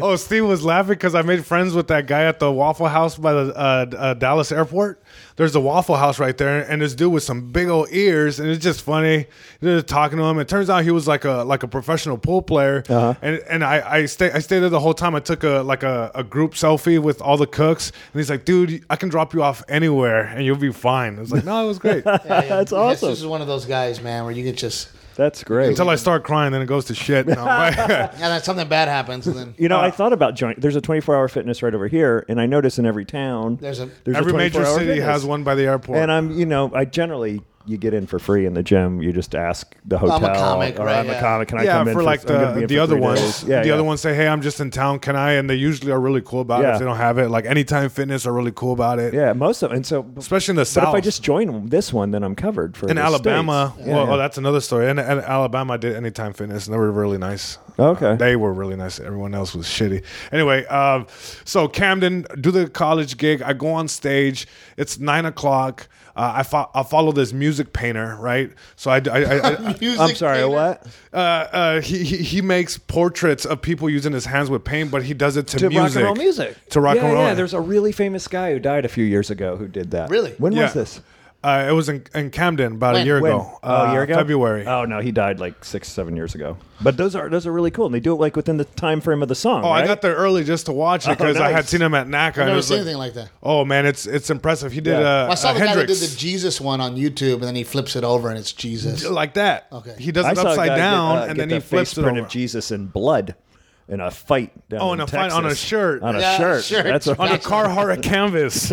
Oh, 0.00 0.16
Steve 0.16 0.46
was 0.46 0.64
laughing 0.64 0.90
because 0.94 1.14
I 1.14 1.22
made 1.22 1.44
friends 1.44 1.74
with 1.74 1.88
that 1.88 2.06
guy 2.06 2.24
at 2.24 2.38
the 2.38 2.50
Waffle 2.50 2.88
House 2.88 3.16
by 3.18 3.32
the 3.32 3.54
uh, 3.56 3.86
uh, 3.96 4.14
Dallas 4.14 4.50
airport. 4.50 5.02
There's 5.36 5.54
a 5.54 5.60
Waffle 5.60 5.96
House 5.96 6.18
right 6.18 6.36
there, 6.36 6.60
and 6.70 6.80
this 6.80 6.94
dude 6.94 7.12
with 7.12 7.22
some 7.22 7.52
big 7.52 7.68
old 7.68 7.88
ears, 7.90 8.40
and 8.40 8.48
it's 8.48 8.62
just 8.62 8.82
funny. 8.82 9.26
They're 9.60 9.76
just 9.76 9.88
talking 9.88 10.18
to 10.18 10.24
him. 10.24 10.38
It 10.38 10.48
turns 10.48 10.70
out 10.70 10.84
he 10.84 10.90
was 10.90 11.06
like 11.08 11.24
a 11.24 11.42
like 11.44 11.62
a 11.62 11.68
professional 11.68 12.16
pool 12.18 12.42
player, 12.42 12.82
Uh-huh. 12.88 13.14
and 13.22 13.36
and 13.48 13.64
I 13.64 13.98
I 13.98 14.06
stay 14.06 14.30
I 14.30 14.38
stayed 14.40 14.60
there 14.60 14.68
the 14.70 14.80
whole 14.80 14.94
time. 14.94 15.14
I 15.14 15.20
took 15.20 15.42
a 15.44 15.62
like 15.62 15.82
a, 15.82 16.10
a 16.14 16.22
group 16.24 16.52
selfie 16.52 16.98
with 16.98 17.20
all 17.20 17.36
the 17.36 17.46
cooks, 17.46 17.90
and 18.12 18.20
he's 18.20 18.30
like, 18.30 18.44
"Dude, 18.44 18.84
I 18.90 18.96
can 18.96 19.08
drop 19.08 19.34
you 19.34 19.42
off 19.42 19.62
anywhere, 19.68 20.22
and 20.24 20.44
you'll 20.44 20.56
be 20.56 20.72
fine." 20.72 21.16
I 21.16 21.20
was 21.20 21.32
like, 21.32 21.44
"No, 21.44 21.64
it 21.64 21.68
was 21.68 21.78
great." 21.78 22.04
That's 22.04 22.72
awesome. 22.72 23.08
This 23.10 23.18
is 23.20 23.26
one 23.26 23.40
of 23.40 23.46
those 23.46 23.66
guys, 23.66 24.00
man, 24.00 24.24
where 24.24 24.32
you 24.32 24.44
can 24.44 24.54
just 24.56 24.88
That's 25.16 25.44
great. 25.44 25.68
Until 25.70 25.88
I 25.90 25.96
start 25.96 26.24
crying, 26.24 26.52
then 26.52 26.62
it 26.62 26.66
goes 26.66 26.86
to 26.86 26.94
shit. 26.94 27.26
No, 27.26 27.34
yeah, 27.44 28.06
then 28.18 28.42
something 28.42 28.68
bad 28.68 28.88
happens, 28.88 29.26
and 29.26 29.36
then 29.36 29.54
You 29.58 29.68
know, 29.68 29.78
Uh, 29.78 29.82
I 29.82 29.90
thought 29.90 30.12
about 30.12 30.34
joining. 30.34 30.60
There's 30.60 30.76
a 30.76 30.80
24 30.80 31.14
hour 31.16 31.28
fitness 31.28 31.62
right 31.62 31.74
over 31.74 31.88
here, 31.88 32.24
and 32.28 32.40
I 32.40 32.46
notice 32.46 32.78
in 32.78 32.86
every 32.86 33.04
town 33.04 33.56
There's 33.60 33.80
a- 33.80 33.88
there's 34.04 34.16
Every 34.16 34.32
major 34.32 34.64
city 34.64 34.86
fitness. 34.86 35.04
has 35.04 35.24
one 35.24 35.44
by 35.44 35.54
the 35.54 35.64
airport. 35.64 35.98
And 35.98 36.10
I'm, 36.10 36.30
you 36.32 36.46
know, 36.46 36.70
I 36.74 36.84
generally 36.84 37.42
you 37.64 37.76
get 37.76 37.94
in 37.94 38.06
for 38.06 38.18
free 38.18 38.46
in 38.46 38.54
the 38.54 38.62
gym. 38.62 39.00
You 39.02 39.12
just 39.12 39.34
ask 39.34 39.74
the 39.84 39.98
hotel. 39.98 40.16
I'm 40.16 40.24
a 40.24 40.34
comic, 40.34 40.80
or 40.80 40.86
right, 40.86 40.98
I'm 40.98 41.08
a 41.08 41.12
yeah. 41.12 41.20
comic. 41.20 41.48
Can 41.48 41.58
I 41.58 41.64
yeah, 41.64 41.78
come 41.78 41.88
in 41.88 41.94
for 41.94 42.02
like 42.02 42.20
I'm 42.28 42.40
gonna 42.40 42.54
be 42.54 42.54
the 42.54 42.62
in 42.62 42.66
the 42.68 42.74
for 42.76 42.80
other 42.80 42.94
three 42.94 43.00
ones. 43.00 43.20
days. 43.20 43.44
Yeah, 43.44 43.62
the 43.62 43.68
yeah. 43.68 43.74
other 43.74 43.84
ones 43.84 44.00
say, 44.00 44.14
"Hey, 44.14 44.28
I'm 44.28 44.42
just 44.42 44.60
in 44.60 44.70
town. 44.70 44.98
Can 44.98 45.16
I?" 45.16 45.32
And 45.32 45.48
they 45.48 45.54
usually 45.54 45.92
are 45.92 46.00
really 46.00 46.22
cool 46.22 46.40
about 46.40 46.64
it. 46.64 46.68
If 46.68 46.78
they 46.78 46.84
don't 46.84 46.96
have 46.96 47.18
it, 47.18 47.28
like 47.28 47.46
Anytime 47.46 47.88
Fitness 47.88 48.26
are 48.26 48.32
really 48.32 48.52
cool 48.52 48.72
about 48.72 48.98
it. 48.98 49.14
Yeah, 49.14 49.32
most 49.32 49.62
of 49.62 49.72
and 49.72 49.86
so. 49.86 50.06
especially 50.16 50.52
in 50.52 50.56
the 50.56 50.62
but 50.62 50.68
south. 50.68 50.88
if 50.88 50.94
I 50.94 51.00
just 51.00 51.22
join 51.22 51.66
this 51.66 51.92
one, 51.92 52.10
then 52.10 52.22
I'm 52.22 52.34
covered 52.34 52.76
for 52.76 52.88
in 52.88 52.96
the 52.96 53.02
Alabama, 53.02 53.74
Yeah, 53.78 53.86
well, 53.86 54.06
yeah. 54.06 54.12
oh, 54.12 54.16
that's 54.16 54.38
another 54.38 54.60
story. 54.60 54.88
In, 54.88 54.98
in 54.98 55.08
Alabama, 55.20 55.74
I 55.74 55.76
did 55.76 55.94
Anytime 55.94 56.32
Fitness, 56.32 56.66
and 56.66 56.74
they 56.74 56.78
were 56.78 56.90
really 56.90 57.18
nice. 57.18 57.58
Okay. 57.78 58.10
Uh, 58.10 58.16
they 58.16 58.36
were 58.36 58.52
really 58.52 58.76
nice. 58.76 59.00
Everyone 59.00 59.34
else 59.34 59.54
was 59.54 59.66
shitty. 59.66 60.04
Anyway, 60.30 60.64
um, 60.66 61.06
so 61.44 61.68
Camden, 61.68 62.26
do 62.40 62.50
the 62.50 62.68
college 62.68 63.16
gig. 63.16 63.42
I 63.42 63.52
go 63.52 63.68
on 63.68 63.88
stage. 63.88 64.46
It's 64.76 64.98
nine 64.98 65.24
o'clock. 65.24 65.88
Uh, 66.14 66.32
I, 66.36 66.42
fo- 66.42 66.70
I 66.74 66.82
follow 66.82 67.12
this 67.12 67.32
music 67.32 67.72
painter, 67.72 68.16
right? 68.20 68.50
So 68.76 68.90
I, 68.90 68.96
I, 69.10 69.18
I, 69.22 69.54
I 69.70 69.76
Music 69.80 70.00
I'm 70.00 70.14
sorry. 70.14 70.38
painter. 70.38 70.48
What? 70.50 70.86
uh, 71.12 71.16
uh, 71.16 71.80
he, 71.80 72.04
he 72.04 72.16
he 72.18 72.42
makes 72.42 72.76
portraits 72.78 73.44
of 73.46 73.62
people 73.62 73.88
using 73.88 74.12
his 74.12 74.26
hands 74.26 74.50
with 74.50 74.64
paint, 74.64 74.90
but 74.90 75.02
he 75.04 75.14
does 75.14 75.36
it 75.36 75.46
to. 75.48 75.58
To 75.58 75.68
music. 75.70 75.82
rock 75.84 75.96
and 75.96 76.04
roll 76.04 76.14
music. 76.14 76.68
To 76.70 76.80
rock 76.80 76.96
yeah, 76.96 77.04
and 77.04 77.12
roll. 77.14 77.24
Yeah, 77.24 77.34
there's 77.34 77.54
a 77.54 77.60
really 77.60 77.92
famous 77.92 78.28
guy 78.28 78.52
who 78.52 78.58
died 78.58 78.84
a 78.84 78.88
few 78.88 79.04
years 79.04 79.30
ago 79.30 79.56
who 79.56 79.68
did 79.68 79.90
that. 79.92 80.10
Really? 80.10 80.32
When 80.38 80.52
Yeah. 80.52 80.64
was 80.64 80.74
this? 80.74 81.00
Uh, 81.44 81.66
it 81.68 81.72
was 81.72 81.88
in, 81.88 82.04
in 82.14 82.30
Camden 82.30 82.74
about 82.74 82.94
a 82.94 83.04
year 83.04 83.20
When? 83.20 83.32
ago. 83.32 83.58
oh, 83.64 83.68
a 83.68 83.88
Uh, 83.88 83.92
year 83.92 84.02
ago. 84.02 84.14
February. 84.14 84.64
Oh 84.66 84.84
no, 84.84 85.00
he 85.00 85.10
died 85.10 85.40
like 85.40 85.64
six, 85.64 85.88
seven 85.88 86.14
years 86.14 86.34
ago. 86.36 86.56
But 86.80 86.96
those 86.96 87.16
are 87.16 87.28
those 87.28 87.46
are 87.48 87.52
really 87.52 87.70
cool, 87.72 87.86
and 87.86 87.94
they 87.94 88.00
do 88.00 88.12
it 88.12 88.20
like 88.20 88.36
within 88.36 88.58
the 88.58 88.64
time 88.64 89.00
frame 89.00 89.22
of 89.22 89.28
the 89.28 89.34
song. 89.34 89.64
Oh, 89.64 89.70
I 89.70 89.84
got 89.84 90.02
there 90.02 90.14
early 90.14 90.44
just 90.44 90.66
to 90.66 90.72
watch 90.72 91.06
it 91.06 91.10
Oh, 91.10 91.14
because 91.14 91.36
I 91.38 91.50
had 91.50 91.66
seen 91.68 91.82
him 91.82 91.94
at 91.94 92.06
NACA. 92.06 92.28
I've 92.28 92.36
never 92.46 92.54
was 92.56 92.68
seen 92.68 92.76
like- 92.78 92.82
anything 92.82 92.98
like 92.98 93.14
that. 93.14 93.30
Oh 93.42 93.64
man, 93.64 93.86
it's 93.86 94.06
it's 94.06 94.30
impressive. 94.30 94.70
He 94.72 94.80
did 94.80 94.98
Yeah. 95.00 95.24
uh, 95.24 95.28
I 95.32 95.34
saw 95.34 95.50
uh, 95.50 95.52
the 95.54 95.60
guy 95.60 95.74
that 95.74 95.86
did 95.88 95.96
the 95.96 96.16
Jesus 96.16 96.60
one 96.60 96.80
on 96.80 96.96
YouTube, 96.96 97.34
and 97.34 97.42
then 97.44 97.56
he 97.56 97.64
flips 97.64 97.96
it 97.96 98.04
over, 98.04 98.28
and 98.28 98.38
it's 98.38 98.52
Jesus. 98.52 99.04
like 99.08 99.34
that. 99.34 99.66
Okay. 99.72 99.96
he 99.98 100.12
does 100.12 100.26
I 100.26 100.32
it 100.32 100.38
upside 100.38 100.76
down 100.76 101.16
get, 101.16 101.22
uh, 101.22 101.26
and 101.26 101.34
get 101.34 101.36
then 101.42 101.48
the 101.48 101.54
he 101.56 101.60
flips 101.60 101.90
face 101.90 101.98
it 101.98 102.02
print 102.02 102.18
over. 102.18 102.26
of 102.26 102.32
Jesus 102.32 102.70
in 102.70 102.86
blood 102.86 103.34
in 103.88 104.00
a 104.00 104.10
fight. 104.10 104.52
Down 104.68 104.80
Oh, 104.80 104.92
in 104.92 105.00
in 105.00 105.04
a 105.04 105.06
fight 105.06 105.32
on 105.32 105.44
a 105.46 105.54
shirt. 105.54 106.02
On 106.02 106.16
a 106.16 106.20
Yeah, 106.20 106.38
shirt. 106.38 106.64
shirt. 106.64 106.84
That's 106.84 107.06
what 107.06 107.18
on 107.20 107.28
a 107.32 107.38
Carhartt 107.38 108.02
canvas. 108.02 108.68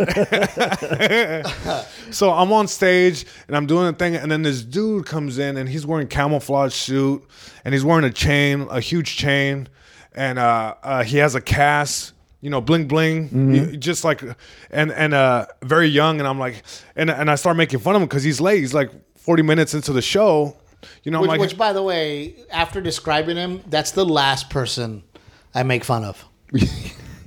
so 2.12 2.32
I'm 2.32 2.52
on 2.52 2.68
stage 2.68 3.26
and 3.48 3.56
I'm 3.56 3.66
doing 3.66 3.88
a 3.88 3.94
thing, 3.94 4.16
and 4.16 4.32
then 4.32 4.42
this 4.42 4.62
dude 4.64 5.06
comes 5.06 5.38
in 5.38 5.58
and 5.58 5.68
he's 5.70 5.86
wearing 5.86 6.08
camouflage 6.08 6.74
suit 6.74 7.24
and 7.66 7.74
he's 7.74 7.84
wearing 7.84 8.06
a 8.06 8.12
chain, 8.12 8.68
a 8.70 8.80
huge 8.80 9.16
chain, 9.18 9.68
and 10.14 10.40
uh, 10.40 10.76
uh, 10.84 11.04
he 11.04 11.18
has 11.18 11.36
a 11.36 11.42
cast. 11.42 12.14
You 12.42 12.50
know, 12.50 12.62
bling 12.62 12.88
bling, 12.88 13.54
you- 13.54 13.76
just 13.76 14.06
like, 14.06 14.24
and 14.72 14.94
and 14.94 15.14
uh, 15.14 15.48
very 15.62 15.88
young, 15.88 16.20
and 16.20 16.28
I'm 16.28 16.40
like, 16.40 16.64
and 16.96 17.10
and 17.10 17.30
I 17.30 17.36
start 17.36 17.58
making 17.58 17.80
fun 17.80 17.96
of 17.98 18.02
him 18.02 18.08
because 18.08 18.24
he's 18.24 18.40
late. 18.40 18.60
He's 18.62 18.74
like 18.74 18.92
40 19.18 19.44
minutes 19.44 19.74
into 19.74 19.92
the 19.92 20.02
show. 20.02 20.56
You 21.04 21.12
know, 21.12 21.22
Which, 21.22 21.28
like, 21.30 21.40
which, 21.40 21.58
by 21.58 21.74
the 21.74 21.84
way, 21.84 22.36
after 22.52 22.82
describing 22.82 23.38
him, 23.38 23.64
that's 23.68 23.92
the 23.92 24.06
last 24.06 24.50
person 24.50 25.04
I 25.54 25.64
make 25.64 25.84
fun 25.84 26.04
of. 26.04 26.26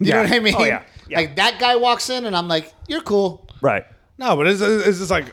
You 0.00 0.10
know 0.14 0.22
what 0.22 0.32
I 0.32 0.40
mean? 0.40 0.54
Oh, 0.58 0.64
yeah. 0.64 0.82
Yeah. 1.08 1.18
Like 1.20 1.36
that 1.36 1.60
guy 1.60 1.76
walks 1.76 2.10
in, 2.10 2.24
and 2.26 2.36
I'm 2.36 2.48
like, 2.48 2.72
"You're 2.88 3.02
cool." 3.02 3.48
Right. 3.60 3.84
No, 4.18 4.34
but 4.36 4.48
it's, 4.48 4.60
it's 4.60 4.98
just 4.98 5.10
like. 5.12 5.26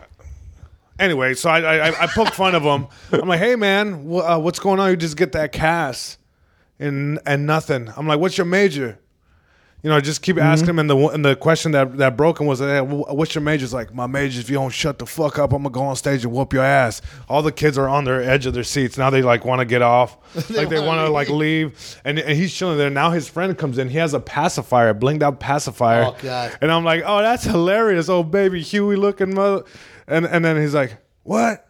Anyway, 1.00 1.34
so 1.34 1.50
I 1.50 1.88
I, 1.90 2.04
I 2.04 2.08
poke 2.08 2.34
fun 2.34 2.54
of 2.54 2.62
him. 2.62 2.86
I'm 3.12 3.28
like, 3.28 3.40
hey 3.40 3.56
man, 3.56 4.08
wh- 4.12 4.30
uh, 4.30 4.38
what's 4.38 4.60
going 4.60 4.80
on? 4.80 4.92
You 4.92 4.96
just 4.98 5.18
get 5.18 5.32
that 5.32 5.52
cast, 5.54 6.20
and 6.78 7.18
and 7.26 7.48
nothing. 7.48 7.92
I'm 7.98 8.06
like, 8.06 8.20
what's 8.20 8.38
your 8.38 8.46
major? 8.46 9.00
You 9.82 9.90
know, 9.90 9.96
I 9.96 10.02
just 10.02 10.22
keep 10.22 10.36
mm-hmm. 10.36 10.46
asking 10.46 10.70
him, 10.70 10.80
and 10.80 10.90
the 10.90 10.98
and 10.98 11.24
the 11.24 11.36
question 11.38 11.72
that 11.72 11.98
that 11.98 12.18
broke 12.18 12.42
him 12.42 12.48
was, 12.48 12.60
hey, 12.60 12.82
what's 12.82 13.34
your 13.34 13.42
major? 13.42 13.66
Like 13.68 13.94
my 13.94 14.08
major. 14.08 14.42
If 14.42 14.50
you 14.50 14.56
don't 14.56 14.72
shut 14.72 15.00
the 15.00 15.06
fuck 15.06 15.40
up, 15.40 15.54
I'm 15.54 15.64
gonna 15.64 15.72
go 15.72 15.84
on 15.84 15.96
stage 15.96 16.26
and 16.26 16.34
whoop 16.34 16.52
your 16.52 16.64
ass. 16.64 17.02
All 17.30 17.42
the 17.42 17.52
kids 17.52 17.78
are 17.78 17.88
on 17.88 18.04
their 18.04 18.22
edge 18.22 18.46
of 18.46 18.54
their 18.54 18.66
seats 18.66 18.98
now. 18.98 19.10
They 19.10 19.22
like 19.22 19.46
want 19.46 19.60
to 19.60 19.66
get 19.66 19.82
off, 19.82 20.18
like 20.50 20.68
they 20.68 20.80
wanna 20.80 20.88
want 20.88 21.08
to 21.08 21.12
like 21.12 21.30
leave, 21.30 21.98
and 22.04 22.20
and 22.20 22.38
he's 22.38 22.54
chilling 22.54 22.78
there. 22.78 22.90
Now 22.90 23.12
his 23.12 23.30
friend 23.30 23.58
comes 23.58 23.78
in. 23.78 23.90
He 23.90 23.98
has 24.00 24.14
a 24.14 24.20
pacifier, 24.20 24.90
a 24.90 24.96
blinged 24.96 25.24
out 25.24 25.40
pacifier. 25.40 26.06
Oh, 26.08 26.16
God. 26.22 26.58
And 26.62 26.72
I'm 26.72 26.84
like, 26.84 27.04
oh, 27.06 27.20
that's 27.20 27.46
hilarious. 27.46 28.10
Oh, 28.10 28.24
baby 28.24 28.62
Huey 28.62 28.98
looking 28.98 29.34
mother. 29.34 29.64
And 30.08 30.26
and 30.26 30.44
then 30.44 30.58
he's 30.58 30.74
like, 30.74 30.98
what? 31.24 31.69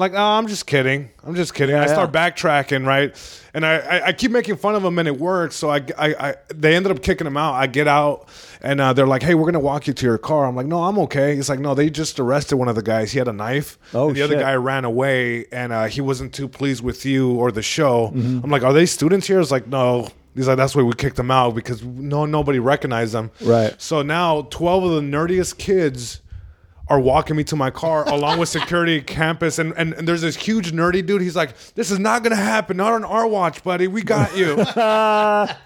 Like, 0.00 0.14
oh, 0.14 0.16
I'm 0.16 0.46
just 0.46 0.66
kidding. 0.66 1.10
I'm 1.22 1.34
just 1.34 1.52
kidding. 1.52 1.76
I 1.76 1.84
Yeah, 1.84 1.88
start 1.88 2.10
backtracking, 2.10 2.86
right? 2.86 3.14
And 3.52 3.66
I, 3.66 3.76
I, 3.76 4.06
I 4.06 4.12
keep 4.14 4.30
making 4.30 4.56
fun 4.56 4.74
of 4.74 4.82
him, 4.82 4.98
and 4.98 5.06
it 5.06 5.18
works. 5.18 5.56
So 5.56 5.68
I, 5.68 5.84
I, 5.98 6.14
I 6.30 6.34
they 6.48 6.74
ended 6.74 6.90
up 6.90 7.02
kicking 7.02 7.26
him 7.26 7.36
out. 7.36 7.52
I 7.52 7.66
get 7.66 7.86
out, 7.86 8.26
and 8.62 8.80
uh, 8.80 8.94
they're 8.94 9.06
like, 9.06 9.22
"Hey, 9.22 9.34
we're 9.34 9.44
gonna 9.44 9.60
walk 9.60 9.86
you 9.86 9.92
to 9.92 10.06
your 10.06 10.16
car." 10.16 10.46
I'm 10.46 10.56
like, 10.56 10.66
"No, 10.66 10.84
I'm 10.84 10.98
okay." 11.00 11.36
He's 11.36 11.50
like, 11.50 11.58
"No, 11.60 11.74
they 11.74 11.90
just 11.90 12.18
arrested 12.18 12.56
one 12.56 12.68
of 12.68 12.76
the 12.76 12.82
guys. 12.82 13.12
He 13.12 13.18
had 13.18 13.28
a 13.28 13.32
knife. 13.34 13.78
Oh, 13.92 14.08
and 14.08 14.16
the 14.16 14.22
other 14.22 14.36
guy 14.36 14.54
ran 14.54 14.86
away, 14.86 15.44
and 15.52 15.70
uh, 15.70 15.84
he 15.84 16.00
wasn't 16.00 16.32
too 16.32 16.48
pleased 16.48 16.82
with 16.82 17.04
you 17.04 17.34
or 17.34 17.52
the 17.52 17.62
show." 17.62 18.08
Mm-hmm. 18.08 18.40
I'm 18.42 18.50
like, 18.50 18.62
"Are 18.62 18.72
they 18.72 18.86
students 18.86 19.26
here?" 19.26 19.38
He's 19.38 19.52
like, 19.52 19.66
"No." 19.66 20.08
He's 20.34 20.48
like, 20.48 20.56
"That's 20.56 20.74
why 20.74 20.82
we 20.82 20.94
kicked 20.94 21.16
them 21.16 21.30
out 21.30 21.54
because 21.54 21.84
no 21.84 22.24
nobody 22.24 22.58
recognized 22.58 23.12
them." 23.12 23.30
Right. 23.42 23.74
So 23.78 24.00
now 24.00 24.42
12 24.48 24.84
of 24.84 24.90
the 24.92 25.02
nerdiest 25.02 25.58
kids 25.58 26.22
are 26.90 27.00
walking 27.00 27.36
me 27.36 27.44
to 27.44 27.56
my 27.56 27.70
car 27.70 28.06
along 28.08 28.38
with 28.40 28.48
security 28.48 29.00
campus 29.16 29.58
and, 29.58 29.72
and, 29.76 29.94
and 29.94 30.06
there's 30.08 30.20
this 30.22 30.36
huge 30.36 30.72
nerdy 30.72 31.06
dude. 31.06 31.22
He's 31.22 31.36
like 31.36 31.56
this 31.74 31.90
is 31.90 31.98
not 31.98 32.22
gonna 32.22 32.36
happen. 32.36 32.76
Not 32.76 32.92
on 32.92 33.04
our 33.04 33.26
watch 33.26 33.62
buddy. 33.62 33.86
We 33.86 34.02
got 34.02 34.36
you. 34.36 34.56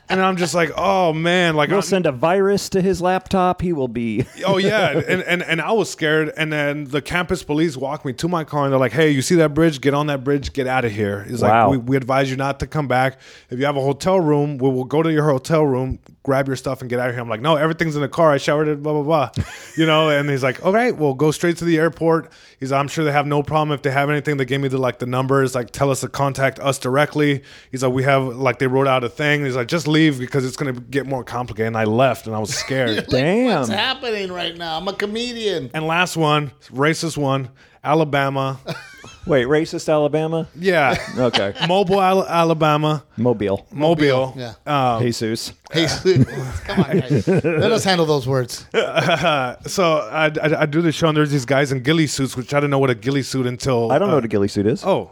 And 0.06 0.20
i'm 0.20 0.36
just 0.36 0.54
like 0.54 0.70
oh 0.76 1.12
man. 1.14 1.56
Like 1.56 1.70
We'll 1.70 1.78
I'm- 1.78 1.82
send 1.82 2.06
a 2.06 2.12
virus 2.12 2.68
to 2.70 2.82
his 2.82 3.00
laptop. 3.00 3.62
He 3.62 3.72
will 3.72 3.88
be. 3.88 4.26
oh 4.46 4.58
yeah. 4.58 4.90
And, 4.90 5.22
and 5.22 5.42
and 5.42 5.60
i 5.62 5.72
was 5.72 5.90
scared. 5.90 6.30
And 6.36 6.52
then 6.52 6.84
the 6.84 7.00
campus 7.00 7.42
police 7.42 7.76
walked 7.76 8.04
me 8.04 8.12
to 8.12 8.28
my 8.28 8.44
car 8.44 8.64
and 8.64 8.72
they're 8.72 8.78
like 8.78 8.92
hey 8.92 9.10
you 9.10 9.22
see 9.22 9.34
that 9.36 9.54
bridge? 9.54 9.80
Get 9.80 9.94
on 9.94 10.06
that 10.08 10.22
bridge. 10.22 10.52
Get 10.52 10.66
out 10.66 10.84
of 10.84 10.92
here. 10.92 11.24
He's 11.24 11.40
Wow. 11.42 11.70
like 11.70 11.78
we, 11.78 11.78
we 11.78 11.96
advise 11.96 12.30
you 12.30 12.36
not 12.36 12.60
to 12.60 12.66
come 12.66 12.86
back. 12.86 13.18
If 13.50 13.58
you 13.58 13.64
have 13.64 13.76
a 13.76 13.80
hotel 13.80 14.20
room 14.20 14.58
we 14.58 14.68
will 14.68 14.84
go 14.84 15.02
to 15.02 15.10
your 15.10 15.24
hotel 15.28 15.64
room 15.64 15.98
grab 16.22 16.46
your 16.46 16.56
stuff 16.56 16.80
and 16.80 16.88
get 16.90 16.98
out 16.98 17.08
of 17.08 17.14
here. 17.14 17.22
I'm 17.22 17.28
like 17.28 17.40
no 17.40 17.56
everything's 17.56 17.96
in 17.96 18.02
the 18.02 18.08
car. 18.08 18.30
I 18.30 18.36
showered 18.36 18.68
it 18.68 18.82
blah 18.82 18.92
blah 18.92 19.30
blah. 19.32 19.44
You 19.76 19.86
know? 19.86 20.10
And 20.10 20.28
he's 20.28 20.42
like 20.42 20.62
okay 20.62 20.92
well 20.92 21.13
go 21.14 21.30
straight 21.30 21.56
to 21.56 21.64
the 21.64 21.78
airport 21.78 22.30
he's 22.60 22.72
i'm 22.72 22.88
sure 22.88 23.04
they 23.04 23.12
have 23.12 23.26
no 23.26 23.42
problem 23.42 23.72
if 23.74 23.82
they 23.82 23.90
have 23.90 24.10
anything 24.10 24.36
they 24.36 24.44
gave 24.44 24.60
me 24.60 24.68
the 24.68 24.78
like 24.78 24.98
the 24.98 25.06
numbers 25.06 25.54
like 25.54 25.70
tell 25.70 25.90
us 25.90 26.00
to 26.00 26.08
contact 26.08 26.58
us 26.60 26.78
directly 26.78 27.42
he's 27.70 27.82
like 27.82 27.92
we 27.92 28.02
have 28.02 28.22
like 28.24 28.58
they 28.58 28.66
wrote 28.66 28.86
out 28.88 29.02
a 29.04 29.08
thing 29.08 29.44
he's 29.44 29.56
like 29.56 29.68
just 29.68 29.86
leave 29.88 30.18
because 30.18 30.44
it's 30.44 30.56
going 30.56 30.74
to 30.74 30.80
get 30.80 31.06
more 31.06 31.24
complicated 31.24 31.68
and 31.68 31.76
i 31.76 31.84
left 31.84 32.26
and 32.26 32.34
i 32.34 32.38
was 32.38 32.54
scared 32.54 32.96
Like, 32.96 33.08
Damn. 33.08 33.60
what's 33.60 33.68
happening 33.70 34.32
right 34.32 34.56
now? 34.56 34.76
I'm 34.78 34.88
a 34.88 34.92
comedian. 34.92 35.70
and 35.74 35.86
last 35.86 36.16
one, 36.16 36.50
racist 36.70 37.16
one, 37.16 37.50
Alabama. 37.82 38.58
Wait, 39.26 39.46
racist 39.46 39.88
Alabama? 39.90 40.46
Yeah, 40.54 40.96
Okay. 41.16 41.54
Mobile, 41.68 42.00
Al- 42.00 42.26
Alabama, 42.26 43.04
Mobile. 43.16 43.66
Mobile. 43.72 44.34
yeah. 44.36 44.54
Um, 44.66 45.02
Jesus. 45.02 45.52
Hey, 45.72 45.86
come 46.66 46.80
on, 46.84 47.00
guys. 47.00 47.26
Let 47.26 47.72
us 47.72 47.82
handle 47.84 48.06
those 48.06 48.28
words. 48.28 48.64
so 49.66 50.08
I, 50.12 50.26
I, 50.40 50.60
I 50.62 50.66
do 50.66 50.82
the 50.82 50.92
show, 50.92 51.08
and 51.08 51.16
there's 51.16 51.30
these 51.32 51.44
guys 51.46 51.72
in 51.72 51.82
ghillie 51.82 52.06
suits, 52.06 52.36
which 52.36 52.54
I 52.54 52.58
didn't 52.58 52.70
know 52.70 52.78
what 52.78 52.90
a 52.90 52.94
ghillie 52.94 53.22
suit 53.24 53.46
until 53.46 53.90
I 53.90 53.98
don't 53.98 54.08
know 54.08 54.14
uh, 54.14 54.18
what 54.18 54.24
a 54.24 54.28
ghillie 54.28 54.48
suit 54.48 54.66
is. 54.66 54.84
Oh, 54.84 55.10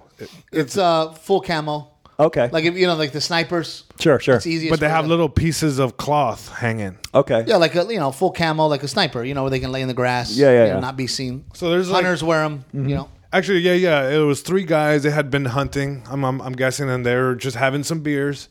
It's 0.52 0.76
uh, 0.78 1.10
full 1.12 1.40
camo. 1.40 1.88
Okay. 2.20 2.48
Like 2.52 2.64
if 2.64 2.76
you 2.76 2.86
know, 2.86 2.94
like 2.94 3.10
the 3.12 3.20
snipers. 3.20 3.84
sure, 3.98 4.20
sure. 4.20 4.36
It's 4.36 4.46
easiest. 4.46 4.70
but 4.70 4.78
they 4.78 4.86
for 4.86 4.90
have 4.92 5.04
them. 5.04 5.10
little 5.10 5.28
pieces 5.28 5.78
of 5.80 5.96
cloth 5.96 6.48
hanging. 6.52 6.96
Okay. 7.14 7.42
Yeah, 7.46 7.56
like 7.56 7.74
a 7.74 7.84
you 7.90 7.98
know 7.98 8.12
full 8.12 8.30
camo, 8.30 8.66
like 8.68 8.82
a 8.84 8.88
sniper. 8.88 9.24
You 9.24 9.34
know 9.34 9.42
where 9.42 9.50
they 9.50 9.58
can 9.60 9.72
lay 9.72 9.82
in 9.82 9.88
the 9.88 9.94
grass. 9.94 10.30
Yeah, 10.36 10.46
yeah, 10.46 10.52
you 10.52 10.58
know, 10.68 10.74
yeah. 10.74 10.80
Not 10.80 10.96
be 10.96 11.06
seen. 11.08 11.44
So 11.54 11.70
there's 11.70 11.88
like- 11.90 12.04
hunters 12.04 12.22
wear 12.22 12.42
them. 12.42 12.64
You 12.72 12.94
know. 12.94 13.08
Actually, 13.32 13.60
yeah, 13.60 13.72
yeah. 13.72 14.08
It 14.10 14.18
was 14.18 14.42
three 14.42 14.64
guys. 14.64 15.04
They 15.04 15.10
had 15.10 15.30
been 15.30 15.46
hunting. 15.46 16.02
I'm, 16.10 16.24
I'm, 16.24 16.40
I'm 16.42 16.52
guessing, 16.52 16.90
and 16.90 17.04
they 17.04 17.16
were 17.16 17.34
just 17.34 17.56
having 17.56 17.82
some 17.82 18.00
beers, 18.00 18.48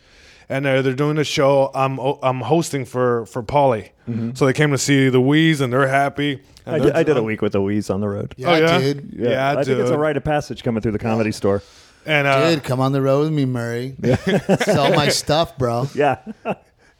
and 0.49 0.65
they're, 0.65 0.81
they're 0.81 0.93
doing 0.93 1.17
a 1.17 1.23
show. 1.23 1.69
Um, 1.75 1.99
I'm, 1.99 2.07
I'm 2.07 2.17
um, 2.23 2.41
hosting 2.41 2.85
for 2.85 3.25
for 3.27 3.43
Pauly, 3.43 3.89
mm-hmm. 4.09 4.31
so 4.33 4.45
they 4.45 4.53
came 4.53 4.71
to 4.71 4.77
see 4.77 5.09
the 5.09 5.21
Wheeze, 5.21 5.61
and 5.61 5.71
they're 5.71 5.87
happy. 5.87 6.41
And 6.65 6.75
I 6.75 6.79
they're 6.79 6.87
did, 6.87 6.95
I 6.95 7.03
did 7.03 7.17
a 7.17 7.23
week 7.23 7.41
with 7.41 7.53
the 7.53 7.61
Wheeze 7.61 7.89
on 7.89 8.01
the 8.01 8.07
road. 8.07 8.33
Yeah, 8.37 8.49
Oh, 8.49 8.55
yeah? 8.55 8.79
dude. 8.79 9.13
Yeah, 9.13 9.51
I 9.51 9.63
think 9.63 9.79
it's 9.79 9.89
a 9.89 9.97
rite 9.97 10.17
of 10.17 10.23
passage 10.23 10.63
coming 10.63 10.81
through 10.81 10.93
the 10.93 10.99
comedy 10.99 11.31
store. 11.31 11.61
And 12.05 12.27
uh, 12.27 12.49
Dude, 12.49 12.63
come 12.63 12.79
on 12.79 12.93
the 12.93 13.01
road 13.01 13.25
with 13.25 13.33
me, 13.33 13.45
Murray. 13.45 13.95
Sell 14.63 14.93
my 14.95 15.09
stuff, 15.09 15.57
bro. 15.57 15.87
Yeah. 15.95 16.17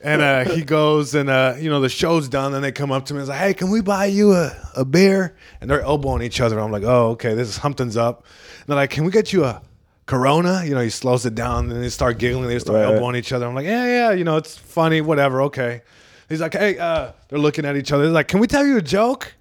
And 0.04 0.22
uh, 0.22 0.44
he 0.46 0.62
goes, 0.64 1.14
and 1.16 1.30
uh, 1.30 1.56
you 1.60 1.70
know 1.70 1.82
the 1.82 1.90
show's 1.90 2.28
done. 2.30 2.54
And 2.54 2.64
they 2.64 2.72
come 2.72 2.92
up 2.92 3.06
to 3.06 3.14
me 3.14 3.20
and 3.20 3.28
say, 3.28 3.38
"Hey, 3.38 3.54
can 3.54 3.70
we 3.70 3.82
buy 3.82 4.06
you 4.06 4.34
a, 4.34 4.52
a 4.76 4.86
beer?" 4.86 5.36
And 5.60 5.70
they're 5.70 5.82
elbowing 5.82 6.22
each 6.22 6.42
other. 6.42 6.60
I'm 6.60 6.72
like, 6.72 6.84
"Oh, 6.84 7.10
okay, 7.12 7.34
this 7.34 7.48
is 7.50 7.56
something's 7.56 7.98
up." 7.98 8.26
And 8.60 8.68
they're 8.68 8.76
like, 8.76 8.90
"Can 8.92 9.04
we 9.06 9.12
get 9.12 9.32
you 9.34 9.44
a 9.46 9.62
Corona?" 10.06 10.64
You 10.66 10.76
know, 10.76 10.82
he 10.82 10.90
slows 10.90 11.26
it 11.26 11.36
down, 11.36 11.72
and 11.72 11.84
they 11.84 11.90
start 11.90 12.18
giggling. 12.18 12.48
They 12.48 12.60
start 12.60 12.78
Right, 12.78 12.86
right. 12.86 12.94
elbowing 12.96 13.16
each 13.16 13.32
other. 13.34 13.48
I'm 13.48 13.56
like, 13.56 13.66
"Yeah, 13.66 13.86
yeah, 13.86 14.12
you 14.12 14.24
know, 14.24 14.38
it's 14.38 14.58
funny, 14.58 15.02
whatever, 15.02 15.42
okay." 15.44 15.82
He's 16.30 16.42
like, 16.42 16.54
"Hey," 16.54 16.78
uh, 16.78 17.12
they're 17.30 17.40
looking 17.40 17.66
at 17.66 17.76
each 17.76 17.92
other. 17.92 18.04
They're 18.04 18.12
like, 18.14 18.28
"Can 18.28 18.40
we 18.40 18.48
tell 18.48 18.66
you 18.66 18.78
a 18.78 18.82
joke?" 18.82 19.34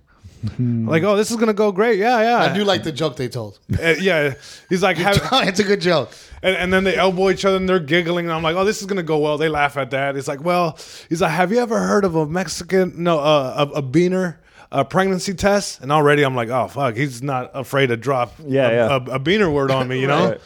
Like, 0.59 1.03
oh, 1.03 1.17
this 1.19 1.31
is 1.31 1.37
gonna 1.37 1.53
go 1.53 1.71
great. 1.71 1.99
Yeah, 1.99 2.19
yeah. 2.23 2.51
I 2.51 2.55
do 2.55 2.65
like 2.65 2.83
the 2.83 2.93
joke 2.93 3.15
they 3.17 3.29
told. 3.29 3.59
Uh, 3.79 3.95
yeah. 4.01 4.33
He's 4.71 4.83
like, 4.83 4.97
have, 5.07 5.21
it's 5.47 5.61
a 5.61 5.65
good 5.65 5.83
joke. 5.83 6.13
And, 6.43 6.57
and 6.57 6.73
then 6.73 6.85
they 6.85 6.97
elbow 6.97 7.31
each 7.31 7.45
other 7.45 7.57
and 7.57 7.69
they're 7.69 7.79
giggling. 7.79 8.27
And 8.27 8.33
I'm 8.33 8.43
like, 8.43 8.57
oh, 8.57 8.65
this 8.65 8.81
is 8.81 8.87
going 8.87 8.97
to 8.99 9.03
go 9.03 9.19
well. 9.19 9.39
They 9.39 9.49
laugh 9.49 9.77
at 9.77 9.91
that. 9.91 10.17
It's 10.17 10.29
like, 10.29 10.43
well, 10.43 10.79
he's 11.09 11.21
like, 11.21 11.31
have 11.33 11.53
you 11.53 11.59
ever 11.59 11.79
heard 11.81 12.05
of 12.05 12.15
a 12.17 12.27
Mexican, 12.27 12.95
no, 13.03 13.19
uh, 13.21 13.67
a, 13.75 13.79
a 13.79 13.83
beaner, 13.83 14.37
a 14.73 14.85
pregnancy 14.85 15.35
test? 15.35 15.81
And 15.81 15.91
already 15.93 16.23
I'm 16.23 16.35
like, 16.35 16.49
oh, 16.49 16.69
fuck, 16.69 16.97
he's 16.97 17.23
not 17.23 17.51
afraid 17.55 17.89
to 17.89 17.97
drop 17.97 18.35
Yeah, 18.47 18.69
a, 18.69 18.73
yeah. 18.73 18.87
A, 18.89 18.97
a 19.17 19.21
beaner 19.21 19.53
word 19.53 19.71
on 19.71 19.89
me, 19.89 20.01
you 20.01 20.07
know? 20.07 20.31
Right. 20.31 20.41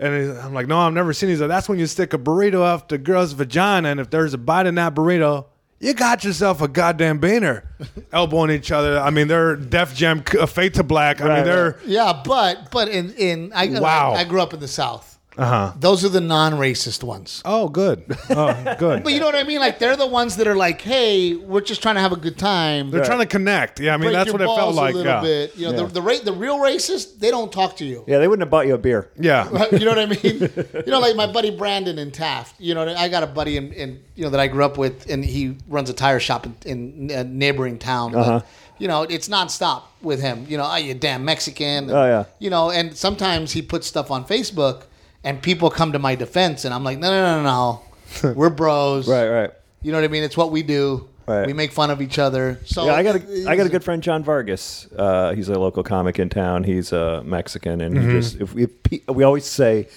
And 0.00 0.36
I'm 0.38 0.52
like, 0.52 0.66
no, 0.66 0.78
I've 0.80 0.92
never 0.92 1.12
seen. 1.12 1.28
it." 1.28 1.32
He's 1.34 1.40
like, 1.40 1.48
that's 1.48 1.68
when 1.68 1.78
you 1.78 1.86
stick 1.86 2.12
a 2.14 2.18
burrito 2.18 2.62
up 2.62 2.88
the 2.88 2.98
girl's 2.98 3.32
vagina, 3.32 3.88
and 3.90 4.00
if 4.00 4.10
there's 4.10 4.34
a 4.34 4.38
bite 4.38 4.66
in 4.66 4.74
that 4.74 4.92
burrito, 4.92 5.46
you 5.78 5.94
got 5.94 6.24
yourself 6.24 6.60
a 6.60 6.66
goddamn 6.68 7.20
beaner. 7.20 7.62
Elbowing 8.12 8.50
each 8.50 8.72
other. 8.72 8.98
I 8.98 9.10
mean, 9.10 9.28
they're 9.28 9.54
Def 9.54 9.94
Jam, 9.94 10.22
Fade 10.24 10.74
to 10.74 10.82
Black. 10.82 11.20
I 11.20 11.26
Right, 11.28 11.34
mean, 11.36 11.44
they're 11.44 11.70
right. 11.72 11.86
Yeah, 11.86 12.22
but 12.24 12.72
but 12.72 12.88
in 12.88 13.12
in 13.14 13.52
I 13.54 13.68
Wow. 13.68 14.14
I, 14.14 14.20
I 14.22 14.24
grew 14.24 14.40
up 14.40 14.52
in 14.52 14.58
the 14.58 14.68
South. 14.68 15.13
Uh 15.36 15.44
huh. 15.46 15.72
Those 15.78 16.04
are 16.04 16.08
the 16.08 16.20
non-racist 16.20 17.02
ones. 17.02 17.42
Oh, 17.44 17.68
good. 17.68 18.04
Oh, 18.30 18.76
good. 18.78 19.02
But 19.04 19.12
you 19.12 19.20
know 19.20 19.26
what 19.26 19.34
I 19.34 19.42
mean? 19.42 19.58
Like 19.60 19.78
they're 19.78 19.96
the 19.96 20.06
ones 20.06 20.36
that 20.36 20.46
are 20.46 20.54
like, 20.54 20.80
"Hey, 20.80 21.34
we're 21.34 21.60
just 21.60 21.82
trying 21.82 21.96
to 21.96 22.00
have 22.00 22.12
a 22.12 22.16
good 22.16 22.38
time." 22.38 22.90
They're 22.90 23.04
trying 23.04 23.18
to 23.20 23.26
connect. 23.26 23.80
Yeah, 23.80 23.94
I 23.94 23.96
mean 23.96 24.06
Break 24.06 24.14
that's 24.14 24.26
your 24.26 24.34
what 24.34 24.40
it 24.42 24.46
felt 24.46 24.58
balls 24.58 24.76
like. 24.76 24.94
A 24.94 24.96
little 24.98 25.12
Yeah, 25.12 25.20
bit. 25.22 25.56
You 25.56 25.66
know, 25.66 25.70
Yeah. 25.72 25.76
the 25.86 25.86
the, 25.94 26.02
ra- 26.02 26.18
the 26.24 26.32
real 26.32 26.58
racists, 26.58 27.18
they 27.18 27.30
don't 27.30 27.52
talk 27.52 27.76
to 27.78 27.84
you. 27.84 28.04
Yeah, 28.06 28.18
they 28.18 28.28
wouldn't 28.28 28.42
have 28.46 28.50
bought 28.50 28.66
you 28.66 28.74
a 28.74 28.78
beer. 28.78 29.10
yeah. 29.18 29.44
you 29.72 29.80
know 29.80 29.90
what 29.94 29.98
I 29.98 30.06
mean? 30.06 30.50
You 30.86 30.92
know, 30.92 31.00
like 31.00 31.16
my 31.16 31.26
buddy 31.26 31.50
Brandon 31.50 31.98
in 31.98 32.10
Taft. 32.10 32.60
You 32.60 32.74
know, 32.74 32.82
I 32.94 33.08
got 33.08 33.22
a 33.22 33.26
buddy 33.26 33.56
in, 33.56 33.72
in 33.72 34.02
you 34.14 34.24
know 34.24 34.30
that 34.30 34.40
I 34.40 34.46
grew 34.46 34.64
up 34.64 34.78
with, 34.78 35.10
and 35.10 35.24
he 35.24 35.56
runs 35.68 35.90
a 35.90 35.94
tire 35.94 36.20
shop 36.20 36.46
in, 36.46 36.54
in 36.64 37.10
a 37.10 37.24
neighboring 37.24 37.78
town. 37.78 38.14
Uh-huh. 38.14 38.40
You 38.78 38.88
know, 38.88 39.02
it's 39.02 39.28
nonstop 39.28 39.82
with 40.02 40.20
him. 40.20 40.46
You 40.48 40.56
know, 40.58 40.68
oh, 40.68 40.76
you 40.76 40.94
damn 40.94 41.24
Mexican. 41.24 41.90
Oh, 41.90 42.04
yeah. 42.06 42.24
You 42.40 42.50
know, 42.50 42.70
and 42.70 42.96
sometimes 42.96 43.52
he 43.52 43.62
puts 43.62 43.86
stuff 43.86 44.10
on 44.10 44.24
Facebook, 44.24 44.82
and 45.24 45.40
people 45.42 45.70
come 45.70 45.92
to 45.92 45.98
my 45.98 46.14
defense, 46.14 46.64
and 46.64 46.72
I'm 46.74 46.84
like, 46.84 46.98
no, 46.98 47.10
no, 47.10 47.42
no, 47.42 47.80
no, 48.22 48.32
we're 48.34 48.50
bros. 48.50 49.08
Right, 49.08 49.28
right. 49.28 49.50
You 49.82 49.92
know 49.92 49.98
what 49.98 50.04
I 50.04 50.08
mean? 50.08 50.22
It's 50.22 50.36
what 50.36 50.50
we 50.52 50.62
do. 50.62 51.08
Right. 51.26 51.46
We 51.46 51.54
make 51.54 51.72
fun 51.72 51.90
of 51.90 52.02
each 52.02 52.18
other. 52.18 52.60
So 52.66 52.84
Yeah, 52.84 52.94
I 52.96 53.02
got 53.02 53.16
a 53.16 53.46
I 53.48 53.56
got 53.56 53.64
a 53.66 53.70
good 53.70 53.82
friend, 53.82 54.02
John 54.02 54.22
Vargas. 54.22 54.86
Uh, 54.94 55.32
he's 55.32 55.48
a 55.48 55.58
local 55.58 55.82
comic 55.82 56.18
in 56.18 56.28
town. 56.28 56.64
He's 56.64 56.92
a 56.92 57.22
Mexican, 57.24 57.80
and 57.80 57.96
Mm-hmm. 57.96 58.08
he 58.10 58.12
just 58.20 58.40
if 58.40 58.52
we, 58.54 58.64
if 58.64 59.08
we 59.08 59.24
always 59.24 59.46
say 59.46 59.88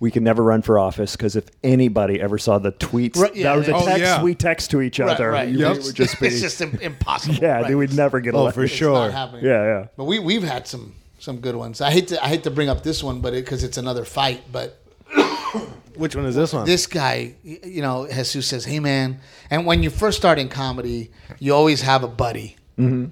we 0.00 0.10
can 0.10 0.24
never 0.24 0.42
run 0.42 0.62
for 0.62 0.78
office 0.78 1.14
because 1.16 1.36
if 1.36 1.46
anybody 1.62 2.20
ever 2.20 2.36
saw 2.36 2.58
the 2.58 2.72
tweets 2.72 3.16
Right, 3.16 3.34
yeah, 3.36 3.54
or 3.54 3.60
the 3.60 3.70
yeah. 3.70 3.76
Oh, 3.76 3.84
text 3.86 4.00
yeah. 4.02 4.22
we 4.22 4.34
text 4.34 4.70
to 4.72 4.80
each 4.82 4.98
other, 5.00 5.30
right. 5.30 5.48
it 5.48 5.54
Yep. 5.54 5.76
would 5.84 5.94
just 5.94 6.20
be 6.20 6.26
it's 6.26 6.40
just 6.40 6.60
impossible. 6.60 7.36
yeah, 7.36 7.58
Right. 7.58 7.68
they 7.68 7.74
would 7.76 7.94
never 7.94 8.18
get 8.20 8.34
Oh, 8.34 8.40
elected. 8.40 8.54
for 8.60 8.64
It's 8.64 8.74
sure. 8.74 8.92
not 8.92 9.12
happening. 9.12 9.44
Yeah, 9.44 9.62
yeah. 9.64 9.86
But 9.96 10.04
we 10.04 10.18
we've 10.18 10.42
had 10.42 10.66
some 10.66 10.94
some 11.18 11.38
good 11.38 11.56
ones. 11.56 11.80
I 11.80 11.90
hate 11.90 12.08
to 12.08 12.22
I 12.24 12.28
hate 12.28 12.42
to 12.44 12.50
bring 12.50 12.68
up 12.68 12.82
this 12.82 13.02
one, 13.02 13.20
but 13.20 13.32
because 13.32 13.64
it's 13.64 13.76
another 13.78 14.04
fight. 14.04 14.42
But 14.52 14.78
Which 15.96 16.14
one 16.14 16.26
is 16.26 16.34
this 16.34 16.52
one? 16.52 16.66
this 16.66 16.86
guy, 16.86 17.34
you 17.42 17.80
know, 17.82 18.06
Jesus 18.06 18.46
says, 18.46 18.64
"Hey, 18.64 18.80
man," 18.80 19.20
and 19.50 19.64
when 19.64 19.82
you 19.82 19.88
first 19.90 20.18
start 20.18 20.38
in 20.38 20.48
comedy, 20.48 21.10
you 21.38 21.54
always 21.54 21.80
have 21.82 22.04
a 22.04 22.08
buddy, 22.08 22.56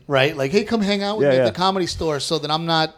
right? 0.07 0.37
Like, 0.37 0.51
"Hey, 0.51 0.65
come 0.65 0.83
hang 0.83 1.03
out 1.03 1.17
with 1.19 1.25
Mm-hmm. 1.27 1.33
Yeah, 1.33 1.39
me 1.39 1.43
yeah. 1.43 1.49
at 1.49 1.55
the 1.55 1.59
comedy 1.59 1.87
store," 1.87 2.21
so 2.21 2.39
that 2.39 2.51
I'm 2.51 2.67
not 2.67 2.95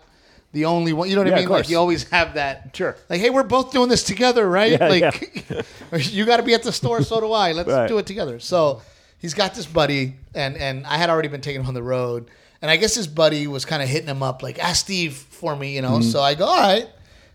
the 0.53 0.65
only 0.65 0.93
one. 0.93 1.09
You 1.09 1.15
know 1.15 1.21
what 1.23 1.29
Yeah, 1.29 1.37
I 1.37 1.41
mean? 1.41 1.49
Like, 1.51 1.69
you 1.69 1.79
always 1.79 2.09
have 2.11 2.35
that. 2.35 2.75
Sure. 2.75 2.97
Like, 3.09 3.21
hey, 3.21 3.31
we're 3.31 3.45
both 3.45 3.71
doing 3.73 3.89
this 3.89 4.03
together, 4.03 4.49
right? 4.49 4.73
Yeah, 4.73 4.89
like, 4.89 5.65
you 6.13 6.25
got 6.25 6.39
to 6.39 6.43
be 6.43 6.55
at 6.55 6.65
the 6.65 6.73
store, 6.73 7.03
so 7.03 7.21
do 7.21 7.31
I. 7.33 7.53
Let's 7.53 7.69
Right. 7.69 7.87
do 7.89 7.99
it 7.99 8.07
together. 8.07 8.41
So 8.41 8.83
he's 9.19 9.35
got 9.35 9.55
this 9.55 9.67
buddy, 9.67 10.15
and 10.35 10.57
and 10.57 10.85
I 10.87 10.97
had 10.97 11.11
already 11.11 11.29
been 11.29 11.43
taking 11.43 11.61
him 11.61 11.69
on 11.69 11.75
the 11.75 11.83
road, 11.83 12.29
and 12.63 12.71
I 12.71 12.77
guess 12.77 12.95
his 12.95 13.07
buddy 13.07 13.47
was 13.47 13.65
kind 13.65 13.83
of 13.83 13.89
hitting 13.89 14.09
him 14.09 14.23
up, 14.23 14.43
like, 14.43 14.59
ask 14.59 14.85
Steve 14.85 15.15
for 15.15 15.55
me, 15.57 15.75
you 15.75 15.83
know. 15.83 15.99
Mm-hmm. 15.99 16.11
So 16.11 16.21
I 16.21 16.35
go, 16.35 16.47
all 16.47 16.61
right. 16.61 16.89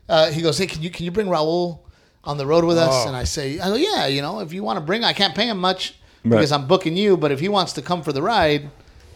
Uh, 0.10 0.31
he 0.31 0.41
goes, 0.41 0.57
hey, 0.57 0.68
can 0.68 0.81
you 0.81 0.89
can 0.89 1.06
you 1.06 1.11
bring 1.11 1.27
Raul 1.27 1.80
on 2.23 2.38
the 2.38 2.45
road 2.45 2.65
with 2.65 2.77
us? 2.77 2.91
Oh. 2.91 3.07
And 3.07 3.15
I 3.15 3.23
say, 3.23 3.60
I 3.60 3.69
go, 3.69 3.76
yeah, 3.76 4.07
you 4.07 4.22
know, 4.22 4.39
if 4.41 4.52
you 4.53 4.64
want 4.64 4.77
to 4.77 4.81
bring, 4.85 5.03
I 5.03 5.14
can't 5.14 5.34
pay 5.35 5.48
him 5.48 5.57
much 5.60 5.95
Right. 6.23 6.38
because 6.38 6.52
I'm 6.52 6.68
booking 6.68 6.95
you, 6.95 7.18
but 7.18 7.31
if 7.31 7.39
he 7.39 7.49
wants 7.49 7.73
to 7.73 7.81
come 7.81 8.03
for 8.03 8.14
the 8.14 8.22
ride, 8.22 8.69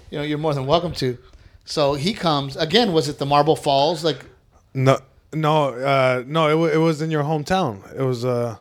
you 0.10 0.18
know, 0.18 0.24
you're 0.24 0.40
more 0.40 0.56
than 0.56 0.66
welcome 0.66 0.92
to. 0.94 1.18
So 1.64 1.94
he 1.94 2.14
comes 2.16 2.56
again. 2.58 2.94
Was 2.94 3.08
it 3.10 3.20
the 3.20 3.26
Marble 3.28 3.56
Falls? 3.56 4.04
Like, 4.04 4.26
no, 4.74 4.98
no, 5.32 5.70
uh, 5.70 6.24
no. 6.26 6.50
It, 6.50 6.56
wa- 6.56 6.66
it 6.74 6.78
was 6.78 7.02
in 7.04 7.12
your 7.12 7.24
hometown. 7.24 7.96
It 7.96 8.02
was 8.02 8.26
uh, 8.26 8.58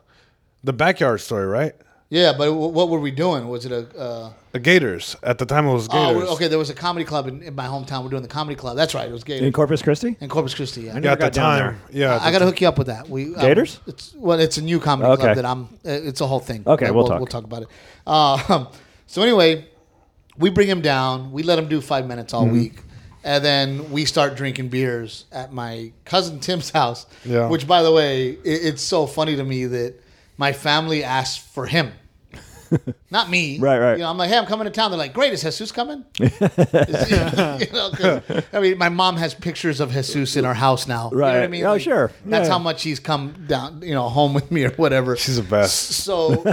the 0.63 0.73
backyard 0.73 1.21
story, 1.21 1.47
right? 1.47 1.73
Yeah, 2.09 2.31
but 2.37 2.45
w- 2.45 2.67
what 2.69 2.89
were 2.89 2.99
we 2.99 3.11
doing? 3.11 3.47
Was 3.47 3.65
it 3.65 3.71
a? 3.71 3.87
Uh, 3.97 4.33
The 4.51 4.59
Gators. 4.59 5.15
At 5.23 5.37
the 5.39 5.45
time, 5.45 5.65
it 5.67 5.73
was 5.73 5.87
Gators. 5.87 6.23
oh, 6.27 6.33
okay. 6.35 6.47
There 6.47 6.59
was 6.59 6.69
a 6.69 6.73
comedy 6.75 7.03
club 7.05 7.27
in, 7.27 7.41
in 7.41 7.55
my 7.55 7.65
hometown. 7.67 8.03
We're 8.03 8.09
doing 8.09 8.21
the 8.21 8.27
comedy 8.29 8.55
club. 8.55 8.77
That's 8.77 8.93
right. 8.93 9.09
It 9.09 9.11
was 9.11 9.23
Gators 9.23 9.45
In 9.47 9.51
Corpus 9.53 9.81
Christi. 9.81 10.15
in 10.19 10.29
Corpus 10.29 10.53
Christi. 10.53 10.81
Yeah. 10.83 10.99
Yeah, 10.99 11.11
at 11.13 11.19
the 11.19 11.25
got 11.25 11.33
down 11.33 11.59
time. 11.59 11.81
Yeah, 11.91 12.15
at 12.15 12.21
I 12.21 12.31
got 12.31 12.39
to 12.39 12.45
hook 12.45 12.61
you 12.61 12.67
up 12.67 12.77
with 12.77 12.87
that. 12.87 13.09
We 13.09 13.33
um, 13.35 13.41
Gators? 13.41 13.79
It's 13.87 14.13
well, 14.15 14.39
it's 14.39 14.57
a 14.57 14.61
new 14.61 14.79
comedy 14.79 15.09
Okay. 15.11 15.21
club 15.23 15.35
that 15.35 15.45
I'm. 15.45 15.63
uh, 15.63 15.67
It's 16.09 16.21
a 16.21 16.27
whole 16.27 16.39
thing. 16.39 16.63
Okay, 16.65 16.85
we'll 16.91 16.95
we'll, 17.03 17.07
talk. 17.07 17.19
We'll 17.19 17.27
talk 17.27 17.43
about 17.43 17.63
it. 17.63 17.67
Uh, 18.05 18.65
so 19.07 19.21
anyway, 19.23 19.65
we 20.37 20.49
bring 20.51 20.67
him 20.67 20.81
down. 20.81 21.31
We 21.31 21.43
let 21.43 21.57
him 21.57 21.67
do 21.67 21.81
five 21.81 22.05
minutes 22.07 22.33
all 22.33 22.43
Mm-hmm. 22.45 22.53
week, 22.53 22.73
and 23.23 23.43
then 23.43 23.91
we 23.91 24.05
start 24.05 24.35
drinking 24.35 24.67
beers 24.69 25.25
at 25.31 25.51
my 25.51 25.91
cousin 26.05 26.39
Tim's 26.39 26.69
house. 26.79 27.07
Yeah. 27.25 27.49
Which, 27.49 27.65
by 27.67 27.81
the 27.81 27.91
way, 27.91 28.29
it, 28.29 28.39
it's 28.43 28.83
so 28.83 29.07
funny 29.07 29.35
to 29.35 29.43
me 29.43 29.65
that 29.65 29.95
my 30.37 30.53
family 30.53 31.03
asked 31.03 31.39
for 31.41 31.65
him. 31.65 31.91
Not 33.11 33.29
me, 33.29 33.59
Right, 33.59 33.77
right. 33.79 33.91
You 33.93 33.99
know, 34.03 34.09
I'm 34.09 34.17
like, 34.17 34.29
hey, 34.29 34.37
I'm 34.37 34.47
coming 34.47 34.65
to 34.65 34.71
town. 34.71 34.89
They're 34.89 34.97
like, 34.97 35.13
great, 35.13 35.31
is 35.31 35.43
Jesus 35.43 35.71
coming? 35.71 36.03
Is- 36.19 36.31
you 36.41 37.73
know, 37.73 37.91
'cause, 37.93 38.21
I 38.51 38.59
mean, 38.59 38.77
my 38.79 38.89
mom 38.89 39.17
has 39.17 39.35
pictures 39.35 39.79
of 39.79 39.91
Jesus 39.91 40.35
in 40.35 40.45
our 40.45 40.55
house 40.55 40.87
now. 40.87 41.09
You 41.11 41.17
know 41.19 41.23
what 41.25 41.35
I 41.35 41.47
mean? 41.47 41.63
Oh, 41.63 41.77
sure. 41.77 42.11
That's 42.25 42.47
Yeah. 42.47 42.53
how 42.53 42.59
much 42.59 42.81
he's 42.81 42.99
come 42.99 43.45
down, 43.47 43.81
you 43.83 43.93
know, 43.93 44.09
home 44.09 44.33
with 44.33 44.51
me 44.51 44.63
or 44.65 44.71
whatever. 44.71 45.15
She's 45.15 45.35
the 45.37 45.43
best. 45.43 45.75
So 46.03 46.43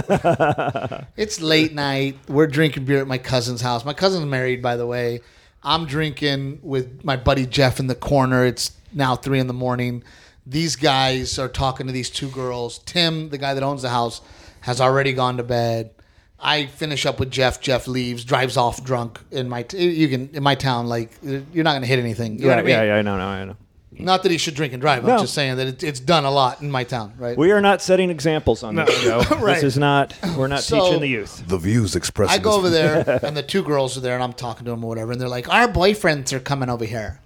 it's 1.17 1.41
late 1.41 1.73
night. 1.73 2.17
We're 2.27 2.47
drinking 2.47 2.85
beer 2.85 2.99
at 3.01 3.07
my 3.07 3.17
cousin's 3.17 3.61
house. 3.61 3.83
My 3.83 3.93
cousin's 3.93 4.25
married, 4.25 4.61
by 4.61 4.75
the 4.77 4.85
way. 4.85 5.21
I'm 5.63 5.85
drinking 5.85 6.59
with 6.61 7.03
my 7.03 7.15
buddy 7.17 7.45
Jeff 7.45 7.79
in 7.79 7.87
the 7.87 7.95
corner. 7.95 8.45
It's 8.45 8.71
now 8.93 9.15
three 9.15 9.39
in 9.39 9.47
the 9.47 9.53
morning. 9.53 10.03
These 10.45 10.75
guys 10.75 11.39
are 11.39 11.47
talking 11.47 11.87
to 11.87 11.93
these 11.93 12.09
two 12.09 12.29
girls. 12.29 12.79
Tim, 12.79 13.29
the 13.29 13.37
guy 13.37 13.53
that 13.53 13.63
owns 13.63 13.81
the 13.81 13.89
house, 13.89 14.21
has 14.61 14.81
already 14.81 15.13
gone 15.13 15.37
to 15.37 15.43
bed. 15.43 15.91
I 16.39 16.65
finish 16.65 17.05
up 17.05 17.19
with 17.19 17.31
Jeff. 17.31 17.61
Jeff 17.61 17.87
leaves, 17.87 18.25
drives 18.25 18.57
off 18.57 18.83
drunk. 18.83 19.19
In 19.31 19.47
my 19.47 19.63
t- 19.63 19.89
you 19.91 20.09
can 20.09 20.29
in 20.33 20.43
my 20.43 20.55
town, 20.55 20.87
like 20.87 21.11
you're 21.23 21.63
not 21.63 21.71
going 21.71 21.81
to 21.83 21.87
hit 21.87 21.99
anything. 21.99 22.33
You 22.33 22.41
know 22.41 22.47
Yeah, 22.47 22.55
what 22.55 22.59
I 22.59 22.63
mean? 22.63 22.69
yeah, 22.71 22.83
yeah. 22.83 22.95
I 22.95 23.01
know, 23.01 23.17
no, 23.17 23.23
I 23.25 23.45
know. 23.45 23.55
Not 23.95 24.23
that 24.23 24.31
he 24.31 24.39
should 24.39 24.55
drink 24.55 24.73
and 24.73 24.81
drive. 24.81 25.05
No. 25.05 25.13
I'm 25.13 25.19
just 25.21 25.35
saying 25.35 25.55
that 25.57 25.67
it, 25.67 25.83
it's 25.83 25.99
done 25.99 26.25
a 26.25 26.31
lot 26.31 26.61
in 26.61 26.71
my 26.71 26.83
town, 26.83 27.13
right? 27.17 27.37
We 27.37 27.51
are 27.51 27.61
not 27.61 27.79
setting 27.79 28.09
examples 28.09 28.63
on 28.63 28.73
this 28.75 28.89
show. 29.01 29.21
Right. 29.37 29.55
This 29.55 29.63
is 29.63 29.77
not. 29.77 30.15
We're 30.35 30.47
not 30.47 30.61
So- 30.61 30.83
teaching 30.85 30.99
the 31.01 31.07
youth. 31.07 31.43
The 31.47 31.59
views 31.59 31.95
expressed. 31.95 32.33
I 32.33 32.39
go 32.39 32.53
over 32.53 32.69
there, 32.71 33.19
and 33.23 33.37
the 33.37 33.43
two 33.43 33.61
girls 33.63 33.95
are 33.95 34.01
there, 34.01 34.15
and 34.15 34.23
I'm 34.23 34.33
talking 34.33 34.65
to 34.65 34.71
them 34.71 34.83
or 34.83 34.87
whatever, 34.89 35.11
and 35.13 35.21
they're 35.21 35.29
like, 35.29 35.47
"Our 35.47 35.67
boyfriends 35.67 36.33
are 36.33 36.39
coming 36.39 36.69
over 36.69 36.85
here," 36.85 37.19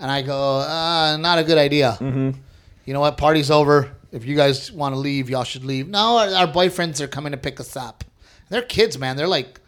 And 0.00 0.10
I 0.10 0.22
go, 0.22 0.58
uh, 0.58 1.16
not 1.16 1.38
a 1.38 1.44
good 1.44 1.58
idea. 1.58 1.96
Mm-hmm. 2.00 2.38
You 2.84 2.94
know 2.94 3.00
what? 3.00 3.16
Party's 3.16 3.50
over. 3.50 3.94
If 4.12 4.24
you 4.24 4.36
guys 4.36 4.72
want 4.72 4.94
to 4.94 4.98
leave, 4.98 5.28
y'all 5.28 5.44
should 5.44 5.64
leave. 5.64 5.88
No, 5.88 6.18
our, 6.18 6.28
our 6.28 6.46
boyfriends 6.46 7.00
are 7.00 7.08
coming 7.08 7.32
to 7.32 7.38
pick 7.38 7.60
us 7.60 7.76
up. 7.76 8.04
They're 8.48 8.62
kids, 8.62 8.98
man. 8.98 9.16
They're 9.16 9.28
like 9.28 9.60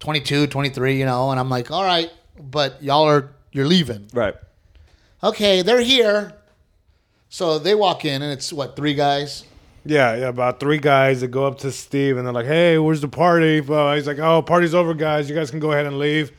22, 0.00 0.46
23, 0.46 0.98
you 0.98 1.04
know. 1.04 1.30
And 1.30 1.40
I'm 1.40 1.50
like, 1.50 1.70
all 1.70 1.82
right, 1.82 2.10
but 2.38 2.82
y'all 2.82 3.08
are, 3.08 3.30
you're 3.50 3.66
leaving. 3.66 4.08
Right. 4.12 4.34
Okay, 5.22 5.62
they're 5.62 5.80
here. 5.80 6.34
So 7.28 7.58
they 7.58 7.74
walk 7.74 8.04
in, 8.04 8.22
and 8.22 8.32
it's 8.32 8.52
what, 8.52 8.76
three 8.76 8.94
guys? 8.94 9.44
Yeah, 9.84 10.16
yeah, 10.16 10.28
about 10.28 10.60
three 10.60 10.78
guys 10.78 11.20
that 11.22 11.28
go 11.28 11.46
up 11.46 11.58
to 11.60 11.72
Steve 11.72 12.18
and 12.18 12.26
they're 12.26 12.32
like, 12.32 12.46
"Hey, 12.46 12.78
where's 12.78 13.00
the 13.00 13.08
party?" 13.08 13.60
Well, 13.60 13.94
he's 13.94 14.06
like, 14.06 14.18
"Oh, 14.18 14.42
party's 14.42 14.74
over, 14.74 14.92
guys. 14.92 15.30
You 15.30 15.34
guys 15.34 15.50
can 15.50 15.60
go 15.60 15.72
ahead 15.72 15.86
and 15.86 15.98
leave." 15.98 16.32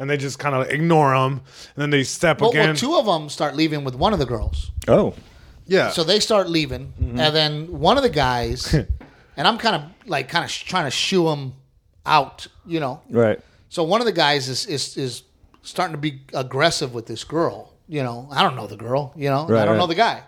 And 0.00 0.08
they 0.08 0.16
just 0.16 0.38
kind 0.38 0.54
of 0.54 0.70
ignore 0.70 1.12
him, 1.14 1.32
and 1.32 1.76
then 1.76 1.90
they 1.90 2.02
step 2.04 2.40
Well, 2.40 2.50
again. 2.50 2.68
well, 2.68 2.76
two 2.76 2.96
of 2.96 3.04
them 3.04 3.28
start 3.28 3.54
leaving 3.54 3.84
with 3.84 3.94
one 3.94 4.12
of 4.14 4.18
the 4.18 4.24
girls. 4.24 4.70
Oh. 4.88 5.12
yeah, 5.66 5.90
So 5.90 6.04
they 6.04 6.20
start 6.20 6.48
leaving, 6.48 6.92
mm-hmm. 7.00 7.20
and 7.20 7.36
then 7.36 7.66
one 7.78 7.98
of 7.98 8.02
the 8.02 8.08
guys, 8.08 8.72
and 9.36 9.46
I'm 9.48 9.58
kind 9.58 9.76
of 9.76 9.82
like 10.06 10.28
kind 10.30 10.42
of 10.44 10.50
sh- 10.50 10.64
trying 10.64 10.86
to 10.86 10.90
shoo 10.90 11.28
him 11.28 11.52
out, 12.06 12.46
you 12.66 12.80
know. 12.80 13.02
Right. 13.10 13.40
So 13.68 13.84
one 13.84 14.00
of 14.00 14.06
the 14.06 14.12
guys 14.12 14.48
is 14.48 14.64
is 14.66 14.96
is 14.96 15.22
starting 15.62 15.92
to 15.94 16.00
be 16.00 16.22
aggressive 16.32 16.94
with 16.94 17.04
this 17.06 17.22
girl. 17.24 17.74
You 17.86 18.02
know, 18.02 18.26
I 18.30 18.42
don't 18.42 18.56
know 18.56 18.66
the 18.66 18.76
girl. 18.78 19.12
You 19.16 19.28
know, 19.28 19.46
Right, 19.46 19.60
I 19.60 19.64
don't 19.66 19.74
right. 19.74 19.80
know 19.80 19.86
the 19.86 19.94
guy, 19.96 20.22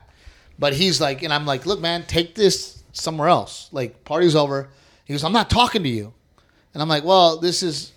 but 0.58 0.74
he's 0.74 1.00
like, 1.00 1.22
and 1.22 1.32
I'm 1.32 1.46
like, 1.46 1.64
look, 1.64 1.80
man, 1.80 2.04
take 2.06 2.34
this 2.34 2.82
somewhere 2.92 3.28
else. 3.28 3.68
Like, 3.72 4.04
party's 4.04 4.36
over. 4.36 4.68
He 5.06 5.14
goes, 5.14 5.24
I'm 5.24 5.32
not 5.32 5.48
talking 5.48 5.82
to 5.82 5.88
you, 5.88 6.12
and 6.74 6.82
I'm 6.82 6.88
like, 6.90 7.04
well, 7.04 7.38
this 7.38 7.62
is 7.62 7.91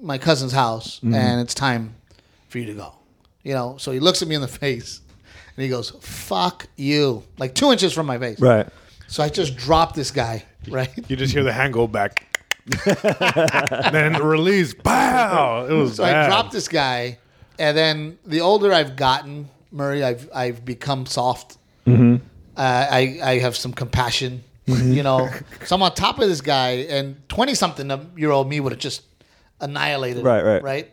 my 0.00 0.18
cousin's 0.18 0.52
house, 0.52 0.96
Mm-hmm. 1.00 1.14
and 1.14 1.40
it's 1.40 1.54
time 1.54 1.94
for 2.48 2.58
you 2.58 2.66
to 2.66 2.74
go. 2.74 2.94
You 3.42 3.54
know, 3.54 3.76
so 3.78 3.92
he 3.92 4.00
looks 4.00 4.20
at 4.22 4.28
me 4.28 4.34
in 4.34 4.40
the 4.40 4.48
face, 4.66 5.00
and 5.56 5.62
he 5.62 5.68
goes, 5.68 5.90
"Fuck 6.00 6.66
you!" 6.76 7.22
Like 7.38 7.54
two 7.54 7.70
inches 7.72 7.92
from 7.92 8.06
my 8.06 8.18
face. 8.18 8.40
Right. 8.40 8.66
So 9.06 9.22
I 9.22 9.28
just 9.28 9.56
dropped 9.56 9.94
this 9.94 10.10
guy. 10.10 10.44
Right. 10.68 10.90
you 11.08 11.16
just 11.16 11.32
hear 11.32 11.44
the 11.44 11.52
hand 11.52 11.72
go 11.72 11.86
back, 11.86 12.44
then 13.92 14.22
release. 14.22 14.74
Pow! 14.74 15.66
It 15.68 15.72
was 15.72 15.96
So 15.96 16.02
bad. 16.04 16.24
I 16.24 16.28
dropped 16.28 16.52
this 16.52 16.68
guy, 16.68 17.18
and 17.58 17.76
then 17.76 18.18
the 18.26 18.40
older 18.42 18.72
I've 18.72 18.96
gotten, 18.96 19.48
Murray, 19.72 20.04
I've 20.04 20.28
I've 20.34 20.64
become 20.64 21.06
soft. 21.06 21.56
Mm-hmm. 21.86 22.16
Uh, 22.56 22.60
I 22.90 23.18
I 23.22 23.38
have 23.38 23.56
some 23.56 23.72
compassion. 23.72 24.44
You 24.66 25.02
know, 25.02 25.30
so 25.64 25.76
I'm 25.76 25.82
on 25.82 25.94
top 25.94 26.18
of 26.18 26.28
this 26.28 26.42
guy, 26.42 26.70
and 26.90 27.16
twenty 27.30 27.54
something 27.54 27.90
year 28.18 28.30
old 28.30 28.50
me 28.50 28.60
would 28.60 28.72
have 28.72 28.80
just 28.80 29.00
annihilated. 29.60 30.24
Right, 30.24 30.42
right. 30.44 30.62
right. 30.62 30.90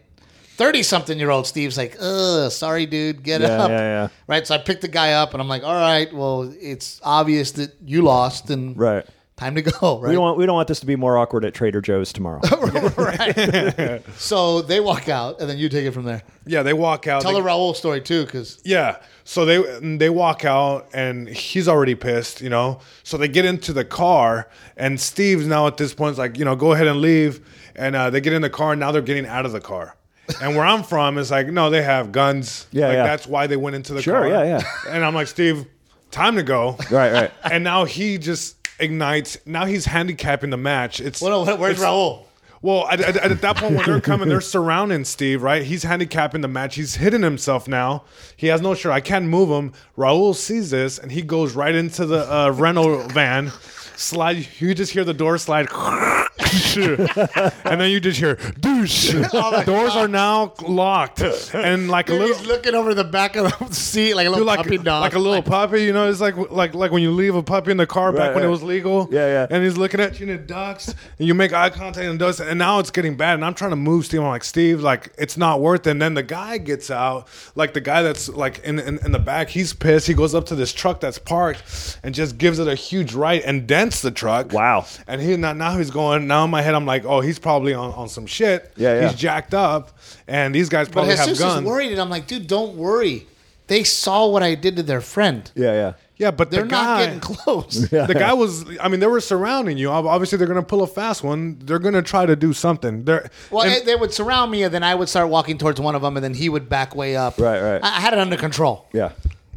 Thirty 0.58 0.84
something 0.84 1.20
year 1.20 1.32
old 1.32 1.46
Steve's 1.48 1.78
like, 1.78 1.98
"Ugh, 2.00 2.50
sorry, 2.52 2.86
dude, 2.86 3.24
get 3.24 3.42
Yeah, 3.42 3.48
up." 3.64 3.70
yeah, 3.70 3.80
yeah. 3.80 4.08
Right. 4.28 4.48
So 4.48 4.56
I 4.56 4.58
picked 4.58 4.82
the 4.82 4.88
guy 4.88 5.12
up, 5.14 5.34
and 5.34 5.42
I'm 5.42 5.50
like, 5.50 5.64
"All 5.64 5.74
right, 5.76 6.12
well, 6.14 6.54
it's 6.62 7.02
obvious 7.04 7.52
that 7.54 7.76
you 7.86 8.04
lost, 8.04 8.50
and 8.50 8.78
Right. 8.78 9.06
time 9.36 9.56
to 9.56 9.62
go." 9.62 10.00
Right. 10.00 10.10
We 10.10 10.14
don't 10.16 10.22
want 10.24 10.38
we 10.38 10.46
don't 10.46 10.56
want 10.56 10.70
this 10.70 10.80
to 10.80 10.86
be 10.86 10.96
more 10.96 11.18
awkward 11.18 11.44
at 11.44 11.54
Trader 11.54 11.82
Joe's 11.82 12.14
tomorrow. 12.14 12.40
Right. 12.98 14.02
so 14.18 14.62
they 14.62 14.80
walk 14.80 15.10
out, 15.10 15.42
and 15.42 15.50
then 15.50 15.58
you 15.58 15.68
take 15.68 15.86
it 15.86 15.92
from 15.92 16.06
there. 16.06 16.22
yeah, 16.46 16.64
they 16.64 16.74
walk 16.74 17.06
out. 17.06 17.22
Tell 17.22 17.34
they- 17.34 17.42
the 17.42 17.46
Raul 17.46 17.76
story 17.76 18.00
too, 18.00 18.24
because 18.26 18.60
Yeah. 18.64 18.98
So 19.26 19.44
they 19.44 19.58
they 19.98 20.10
walk 20.10 20.46
out 20.46 20.88
and 20.94 21.28
he's 21.28 21.68
already 21.68 21.96
pissed, 21.96 22.42
you 22.42 22.50
know. 22.50 22.80
So 23.04 23.18
they 23.18 23.28
get 23.28 23.44
into 23.44 23.74
the 23.74 23.84
car 23.84 24.48
and 24.78 25.00
Steve's 25.02 25.48
now 25.48 25.68
at 25.68 25.76
this 25.78 25.94
point 25.94 26.14
is 26.14 26.18
like, 26.18 26.38
you 26.38 26.46
know, 26.46 26.56
go 26.56 26.72
ahead 26.74 26.88
and 26.88 27.02
leave. 27.02 27.42
And 27.76 27.96
uh, 27.96 28.10
they 28.10 28.22
get 28.22 28.34
in 28.34 28.42
the 28.42 28.50
car 28.50 28.72
and 28.74 28.80
now 28.80 28.92
they're 28.92 29.02
getting 29.02 29.26
out 29.26 29.46
of 29.46 29.52
the 29.52 29.60
car. 29.62 29.96
And 30.42 30.56
where 30.56 30.66
I'm 30.66 30.82
from 30.84 31.18
is 31.18 31.30
like, 31.30 31.48
no, 31.48 31.70
they 31.70 31.84
have 31.84 32.12
guns. 32.12 32.66
Yeah, 32.72 32.88
like 32.88 32.96
yeah. 32.96 33.04
that's 33.04 33.28
why 33.28 33.46
they 33.48 33.58
went 33.58 33.76
into 33.76 33.94
the 33.94 34.02
Sure, 34.02 34.22
car. 34.22 34.28
yeah, 34.28 34.44
yeah. 34.44 34.64
And 34.90 35.04
I'm 35.06 35.14
like, 35.14 35.28
Steve, 35.28 35.66
time 36.12 36.36
to 36.36 36.44
go. 36.44 36.78
right, 36.90 37.12
right. 37.14 37.32
And 37.52 37.64
now 37.64 37.86
he 37.86 38.18
just 38.18 38.56
ignites. 38.80 39.38
Now 39.46 39.66
he's 39.66 39.86
handicapping 39.86 40.50
the 40.50 40.58
match. 40.58 41.00
It's 41.00 41.22
well, 41.22 41.46
no, 41.46 41.56
where's 41.58 41.78
it's- 41.78 41.88
Raul? 41.88 42.24
well, 42.64 42.88
at, 42.88 43.00
at, 43.02 43.18
at 43.18 43.42
that 43.42 43.58
point 43.58 43.76
when 43.76 43.86
they're 43.86 44.02
coming, 44.12 44.28
they're 44.28 44.42
surrounding 44.42 45.06
Steve, 45.06 45.44
right? 45.44 45.62
He's 45.62 45.84
handicapping 45.84 46.42
the 46.42 46.48
match. 46.48 46.74
He's 46.74 46.96
hitting 46.96 47.22
himself 47.22 47.68
now. 47.68 48.06
He 48.36 48.48
has 48.48 48.62
no 48.62 48.74
shirt. 48.74 48.94
I 48.94 49.02
can't 49.02 49.26
move 49.26 49.50
him. 49.50 49.74
Raul 49.96 50.34
sees 50.34 50.72
this 50.72 50.98
and 50.98 51.12
he 51.12 51.22
goes 51.22 51.54
right 51.54 51.76
into 51.76 52.08
the 52.08 52.34
uh, 52.34 52.50
rental 52.50 53.00
van. 53.10 53.52
Slide. 53.98 54.48
You 54.60 54.74
just 54.74 54.92
hear 54.92 55.04
the 55.04 55.14
door 55.14 55.38
slide, 55.38 55.68
and 56.76 57.82
then 57.82 57.90
you 57.92 58.00
just 58.00 58.20
hear 58.20 58.36
douche. 58.60 59.14
Oh 59.34 59.64
Doors 59.64 59.96
are 59.96 60.08
now 60.08 60.54
locked, 60.68 61.22
and 61.54 61.90
like 61.90 62.10
a 62.10 62.14
little. 62.14 62.28
he's 62.28 62.46
looking 62.46 62.74
over 62.76 62.94
the 62.94 63.04
back 63.04 63.36
of 63.36 63.52
the 63.60 63.74
seat 63.74 64.14
like 64.14 64.28
a 64.28 64.30
little 64.30 64.46
Dude, 64.46 64.48
like, 64.48 64.58
puppy 64.60 64.78
dog. 64.78 65.02
like 65.02 65.14
a 65.16 65.20
little 65.20 65.42
puppy, 65.42 65.84
you 65.84 65.94
know. 65.94 66.10
It's 66.10 66.22
like 66.22 66.36
like 66.52 66.74
like 66.74 66.92
when 66.92 67.02
you 67.02 67.12
leave 67.12 67.36
a 67.36 67.44
puppy 67.44 67.72
in 67.72 67.78
the 67.78 67.88
car 67.88 68.12
back 68.12 68.20
Right, 68.30 68.36
when 68.36 68.44
it 68.44 68.48
was 68.50 68.64
legal. 68.64 69.08
Yeah, 69.12 69.28
yeah. 69.28 69.48
And 69.50 69.64
he's 69.64 69.78
looking 69.78 70.00
at 70.00 70.20
you 70.20 70.28
and 70.30 70.40
it 70.40 70.48
ducks, 70.48 70.90
and 71.20 71.28
you 71.28 71.34
make 71.34 71.54
eye 71.54 71.70
contact 71.70 72.06
and 72.06 72.20
does, 72.20 72.40
and 72.40 72.58
now 72.60 72.80
it's 72.80 72.92
getting 72.92 73.16
bad. 73.18 73.36
And 73.36 73.46
I'm 73.46 73.54
trying 73.54 73.72
to 73.72 73.76
move 73.76 74.06
Steve. 74.06 74.22
I'm 74.22 74.28
like, 74.28 74.44
Steve, 74.44 74.82
like 74.82 75.14
it's 75.18 75.38
not 75.38 75.62
worth 75.62 75.88
it. 75.88 75.92
And 75.92 76.02
then 76.02 76.14
the 76.14 76.24
guy 76.24 76.58
gets 76.58 76.90
out, 76.92 77.28
like 77.56 77.74
the 77.74 77.82
guy 77.82 78.02
that's 78.04 78.30
like 78.30 78.60
in 78.60 78.80
in, 78.80 79.00
in 79.06 79.12
the 79.12 79.20
back, 79.20 79.50
he's 79.50 79.74
pissed. 79.74 80.08
He 80.08 80.14
goes 80.14 80.34
up 80.36 80.46
to 80.48 80.56
this 80.56 80.72
truck 80.74 81.00
that's 81.00 81.20
parked 81.20 82.00
and 82.04 82.14
just 82.16 82.38
gives 82.38 82.60
it 82.60 82.68
a 82.68 82.76
huge 82.76 83.14
right 83.14 83.42
and 83.44 83.68
dents 83.86 84.02
the 84.02 84.12
truck. 84.12 84.52
Wow. 84.52 84.86
And 85.08 85.22
he 85.22 85.38
now, 85.38 85.54
now 85.54 85.78
he's 85.78 85.92
going. 85.92 86.28
Now 86.28 86.46
in 86.46 86.52
my 86.52 86.62
head, 86.62 86.76
I'm 86.76 86.86
like, 86.86 87.06
oh, 87.06 87.22
he's 87.22 87.40
probably 87.40 87.74
on, 87.74 87.94
on 87.94 88.10
some 88.10 88.26
shit. 88.26 88.72
Yeah, 88.76 88.96
yeah. 89.02 89.10
He's 89.10 89.18
jacked 89.18 89.54
up, 89.54 89.98
and 90.28 90.54
these 90.54 90.70
guys 90.70 90.88
but 90.88 90.94
probably 90.94 91.16
have 91.16 91.28
Jesus 91.28 91.44
guns. 91.44 91.62
is 91.62 91.66
worried, 91.68 91.92
and 91.92 92.02
I'm 92.02 92.10
like, 92.10 92.28
dude, 92.28 92.48
don't 92.48 92.76
worry. 92.76 93.28
They 93.68 93.84
saw 93.84 94.28
what 94.28 94.44
I 94.44 94.54
did 94.56 94.76
to 94.76 94.84
their 94.84 95.02
friend. 95.02 95.50
Yeah, 95.56 95.74
yeah. 95.74 95.94
Yeah, 96.18 96.32
but 96.32 96.50
They're 96.50 96.62
the 96.64 96.70
not 96.70 97.00
getting 97.00 97.20
close. 97.20 97.76
the 97.90 98.16
guy 98.18 98.32
was. 98.32 98.64
I 98.80 98.88
mean, 98.88 99.02
they 99.02 99.08
were 99.08 99.20
surrounding 99.20 99.78
you. 99.78 99.90
Obviously, 99.90 100.38
they're 100.38 100.48
going 100.48 100.62
to 100.62 100.66
pull 100.66 100.82
a 100.82 100.88
fast 100.88 101.24
one. 101.24 101.60
They're 101.60 101.80
going 101.80 101.94
to 101.94 102.02
try 102.02 102.26
to 102.26 102.38
do 102.38 102.54
something. 102.54 103.04
They're 103.04 103.30
Well, 103.52 103.66
and- 103.66 103.74
eh, 103.74 103.84
they 103.84 103.96
would 103.96 104.14
surround 104.14 104.50
me, 104.50 104.64
and 104.64 104.74
then 104.74 104.82
I 104.82 104.96
would 104.96 105.10
start 105.10 105.28
walking 105.30 105.58
towards 105.58 105.82
one 105.82 105.94
of 105.94 106.02
them, 106.02 106.16
and 106.16 106.24
then 106.24 106.34
he 106.34 106.48
would 106.48 106.70
back 106.70 106.96
way 106.96 107.18
up. 107.18 107.38
Right, 107.38 107.62
right. 107.62 107.84
I, 107.84 107.98
I 107.98 108.00
had 108.00 108.14
it 108.14 108.20
under 108.20 108.38
control. 108.38 108.88
Yeah. 108.94 109.12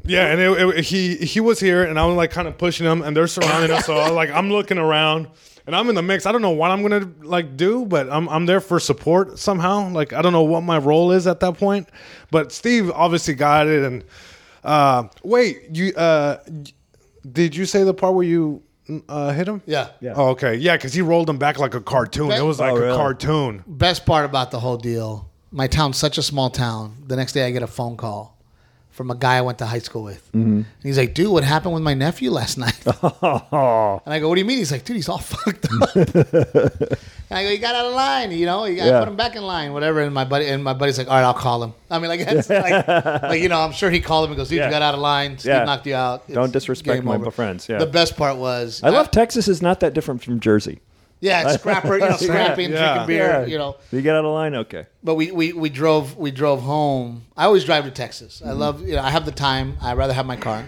Yeah, 0.09 0.27
and 0.33 0.41
it, 0.41 0.79
it- 0.79 0.85
he 0.85 1.17
he 1.17 1.41
was 1.41 1.61
here, 1.61 1.85
and 1.85 1.99
I 1.99 2.07
was 2.07 2.17
like 2.17 2.31
kind 2.31 2.49
of 2.49 2.59
pushing 2.59 2.87
him, 2.87 3.03
and 3.03 3.17
they're 3.17 3.27
surrounding 3.29 3.71
us. 3.71 3.87
So 3.87 3.97
I 3.97 4.05
was 4.09 4.13
like 4.13 4.31
I'm 4.31 4.51
looking 4.51 4.79
around, 4.79 5.29
and 5.67 5.77
I'm 5.77 5.89
in 5.89 5.95
the 5.95 6.03
mix. 6.03 6.27
I 6.27 6.33
don't 6.33 6.43
know 6.43 6.51
what 6.51 6.71
I'm 6.71 6.83
going 6.87 7.01
to 7.03 7.27
like 7.29 7.57
do, 7.57 7.85
but 7.87 8.11
I'm 8.11 8.29
I'm 8.29 8.47
there 8.47 8.61
for 8.61 8.81
support 8.81 9.39
somehow. 9.39 9.89
Like 9.91 10.13
I 10.13 10.23
don't 10.23 10.33
know 10.33 10.43
what 10.43 10.63
my 10.63 10.79
role 10.79 11.13
is 11.13 11.27
at 11.27 11.41
that 11.41 11.59
point, 11.59 11.89
but 12.31 12.51
Steve 12.53 12.91
obviously 12.91 13.35
got 13.35 13.67
it. 13.69 13.83
And 13.85 14.05
uh, 14.65 15.05
wait, 15.23 15.77
you 15.77 15.93
uh, 15.95 16.39
did 17.31 17.55
you 17.55 17.67
say 17.67 17.83
the 17.85 17.95
part 17.95 18.15
where 18.15 18.25
you 18.25 18.63
uh, 19.09 19.33
hit 19.33 19.47
him? 19.47 19.61
Yeah. 19.67 19.89
Yeah. 20.01 20.15
Oh, 20.17 20.29
okay. 20.31 20.55
Yeah, 20.55 20.77
because 20.77 20.95
he 20.95 21.03
rolled 21.03 21.29
him 21.29 21.39
back 21.39 21.59
like 21.59 21.75
a 21.75 21.81
cartoon. 21.81 22.31
It 22.33 22.41
was 22.43 22.59
like 22.61 22.73
Oh, 22.73 22.77
a 22.77 22.81
really? 22.81 22.97
cartoon. 22.97 23.63
Best 23.67 24.07
part 24.07 24.25
about 24.25 24.51
the 24.51 24.61
whole 24.61 24.79
deal, 24.79 25.29
my 25.51 25.67
town's 25.67 25.99
such 25.99 26.17
a 26.19 26.23
small 26.23 26.49
town. 26.51 26.97
The 27.07 27.17
next 27.17 27.33
day, 27.33 27.45
I 27.47 27.51
get 27.51 27.63
a 27.63 27.67
phone 27.67 27.97
call 27.99 28.38
from 28.99 29.11
a 29.11 29.15
guy 29.15 29.37
I 29.39 29.41
went 29.41 29.59
to 29.59 29.67
high 29.67 29.79
school 29.79 30.03
with. 30.03 30.27
Mm-hmm. 30.33 30.57
And 30.57 30.67
he's 30.83 30.99
like, 30.99 31.15
dude, 31.15 31.31
what 31.33 31.45
happened 31.45 31.73
with 31.73 31.83
my 31.85 31.95
nephew 31.95 32.31
last 32.33 32.59
night? 32.67 32.77
Oh. 32.87 34.03
And 34.05 34.13
I 34.13 34.19
go, 34.21 34.29
what 34.29 34.35
do 34.35 34.41
you 34.41 34.45
mean? 34.45 34.59
He's 34.59 34.73
like, 34.73 34.85
dude, 34.85 34.97
he's 34.97 35.09
all 35.09 35.19
fucked 35.33 35.67
up. 35.81 35.95
and 35.97 36.97
I 37.31 37.43
go, 37.45 37.51
he 37.51 37.59
got 37.59 37.75
out 37.75 37.87
of 37.87 37.95
line. 37.95 38.31
You 38.33 38.47
know, 38.47 38.65
you 38.65 38.77
got 38.77 38.85
to 38.85 38.91
Yeah. 38.91 38.99
put 39.01 39.09
him 39.09 39.17
back 39.17 39.37
in 39.37 39.43
line, 39.43 39.73
whatever. 39.73 40.01
And 40.01 40.13
my 40.13 40.25
buddy, 40.25 40.47
and 40.49 40.63
my 40.65 40.73
buddy's 40.75 40.99
like, 40.99 41.09
all 41.09 41.15
right, 41.15 41.23
I'll 41.25 41.35
call 41.35 41.63
him. 41.63 41.75
I 41.91 41.99
mean, 41.99 42.09
like, 42.09 42.21
it's 42.21 42.49
like, 42.51 42.89
like, 43.23 43.41
you 43.41 43.49
know, 43.49 43.61
I'm 43.61 43.73
sure 43.73 43.91
he 43.91 44.01
called 44.01 44.25
him 44.27 44.33
and 44.33 44.39
goes, 44.39 44.49
dude, 44.49 44.59
Yeah. 44.59 44.65
you 44.67 44.71
got 44.71 44.83
out 44.83 44.95
of 44.95 45.01
line. 45.01 45.39
Steve 45.39 45.51
Yeah. 45.55 45.65
knocked 45.65 45.87
you 45.87 45.95
out. 45.95 46.25
It's 46.27 46.35
Don't 46.35 46.53
disrespect 46.53 47.05
my 47.05 47.15
over." 47.15 47.31
friends, 47.31 47.69
yeah. 47.69 47.79
The 47.79 47.87
best 47.87 48.17
part 48.17 48.37
was, 48.37 48.83
I 48.83 48.89
love 48.91 49.11
Texas 49.11 49.47
is 49.49 49.63
not 49.63 49.81
that 49.81 49.95
different 49.95 50.23
from 50.23 50.41
Jersey. 50.41 50.81
Yeah, 51.21 51.49
it's 51.49 51.55
scrapper, 51.61 51.99
you 51.99 52.09
know, 52.09 52.17
scrapping, 52.17 52.71
Yeah. 52.71 52.95
drinking 52.95 53.07
beer, 53.07 53.27
Yeah. 53.27 53.47
you 53.47 53.59
know. 53.59 53.77
You 53.91 54.03
get 54.03 54.15
out 54.15 54.25
of 54.25 54.33
line, 54.33 54.55
okay. 54.55 54.87
But 55.03 55.15
we, 55.15 55.31
we, 55.31 55.53
we 55.53 55.69
drove 55.69 56.17
we 56.17 56.31
drove 56.31 56.63
home. 56.63 57.27
I 57.37 57.45
always 57.45 57.65
drive 57.65 57.85
to 57.85 57.91
Texas. 57.91 58.43
I 58.45 58.49
mm-hmm. 58.49 58.59
love 58.59 58.87
you 58.87 58.97
know 58.97 59.03
I 59.03 59.11
have 59.11 59.25
the 59.25 59.33
time. 59.33 59.77
I 59.81 59.95
would 59.95 59.99
rather 59.99 60.13
have 60.13 60.27
my 60.27 60.37
car. 60.37 60.65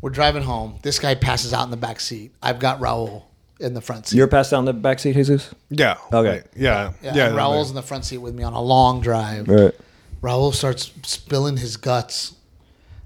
We're 0.00 0.10
driving 0.10 0.42
home. 0.42 0.78
This 0.82 0.98
guy 0.98 1.14
passes 1.14 1.52
out 1.52 1.64
in 1.64 1.70
the 1.70 1.76
back 1.76 2.00
seat. 2.00 2.32
I've 2.42 2.58
got 2.58 2.80
Raul 2.80 3.22
in 3.60 3.74
the 3.74 3.80
front 3.80 4.08
seat. 4.08 4.16
You're 4.16 4.26
passed 4.26 4.50
down 4.50 4.64
the 4.64 4.72
back 4.72 4.98
seat, 4.98 5.12
Jesus? 5.14 5.54
Yeah. 5.70 5.96
Okay. 6.12 6.42
Yeah. 6.56 6.92
yeah, 7.00 7.14
Yeah. 7.14 7.26
and 7.28 7.36
Raul's 7.36 7.70
in 7.70 7.76
the 7.76 7.82
front 7.82 8.04
seat 8.04 8.18
with 8.18 8.34
me 8.34 8.42
on 8.42 8.52
a 8.52 8.60
long 8.60 9.00
drive. 9.00 9.46
Right. 9.46 9.72
Raul 10.20 10.52
starts 10.52 10.92
spilling 11.04 11.56
his 11.56 11.76
guts 11.76 12.34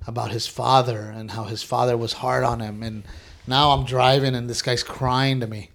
about 0.06 0.30
his 0.30 0.46
father 0.46 1.12
and 1.14 1.32
how 1.32 1.44
his 1.44 1.62
father 1.62 1.96
was 1.96 2.14
hard 2.14 2.44
on 2.44 2.60
him. 2.60 2.82
And 2.82 3.04
now 3.46 3.72
I'm 3.72 3.84
driving 3.84 4.34
and 4.34 4.48
this 4.48 4.62
guy's 4.62 4.82
crying 4.82 5.40
to 5.40 5.46
me. 5.46 5.70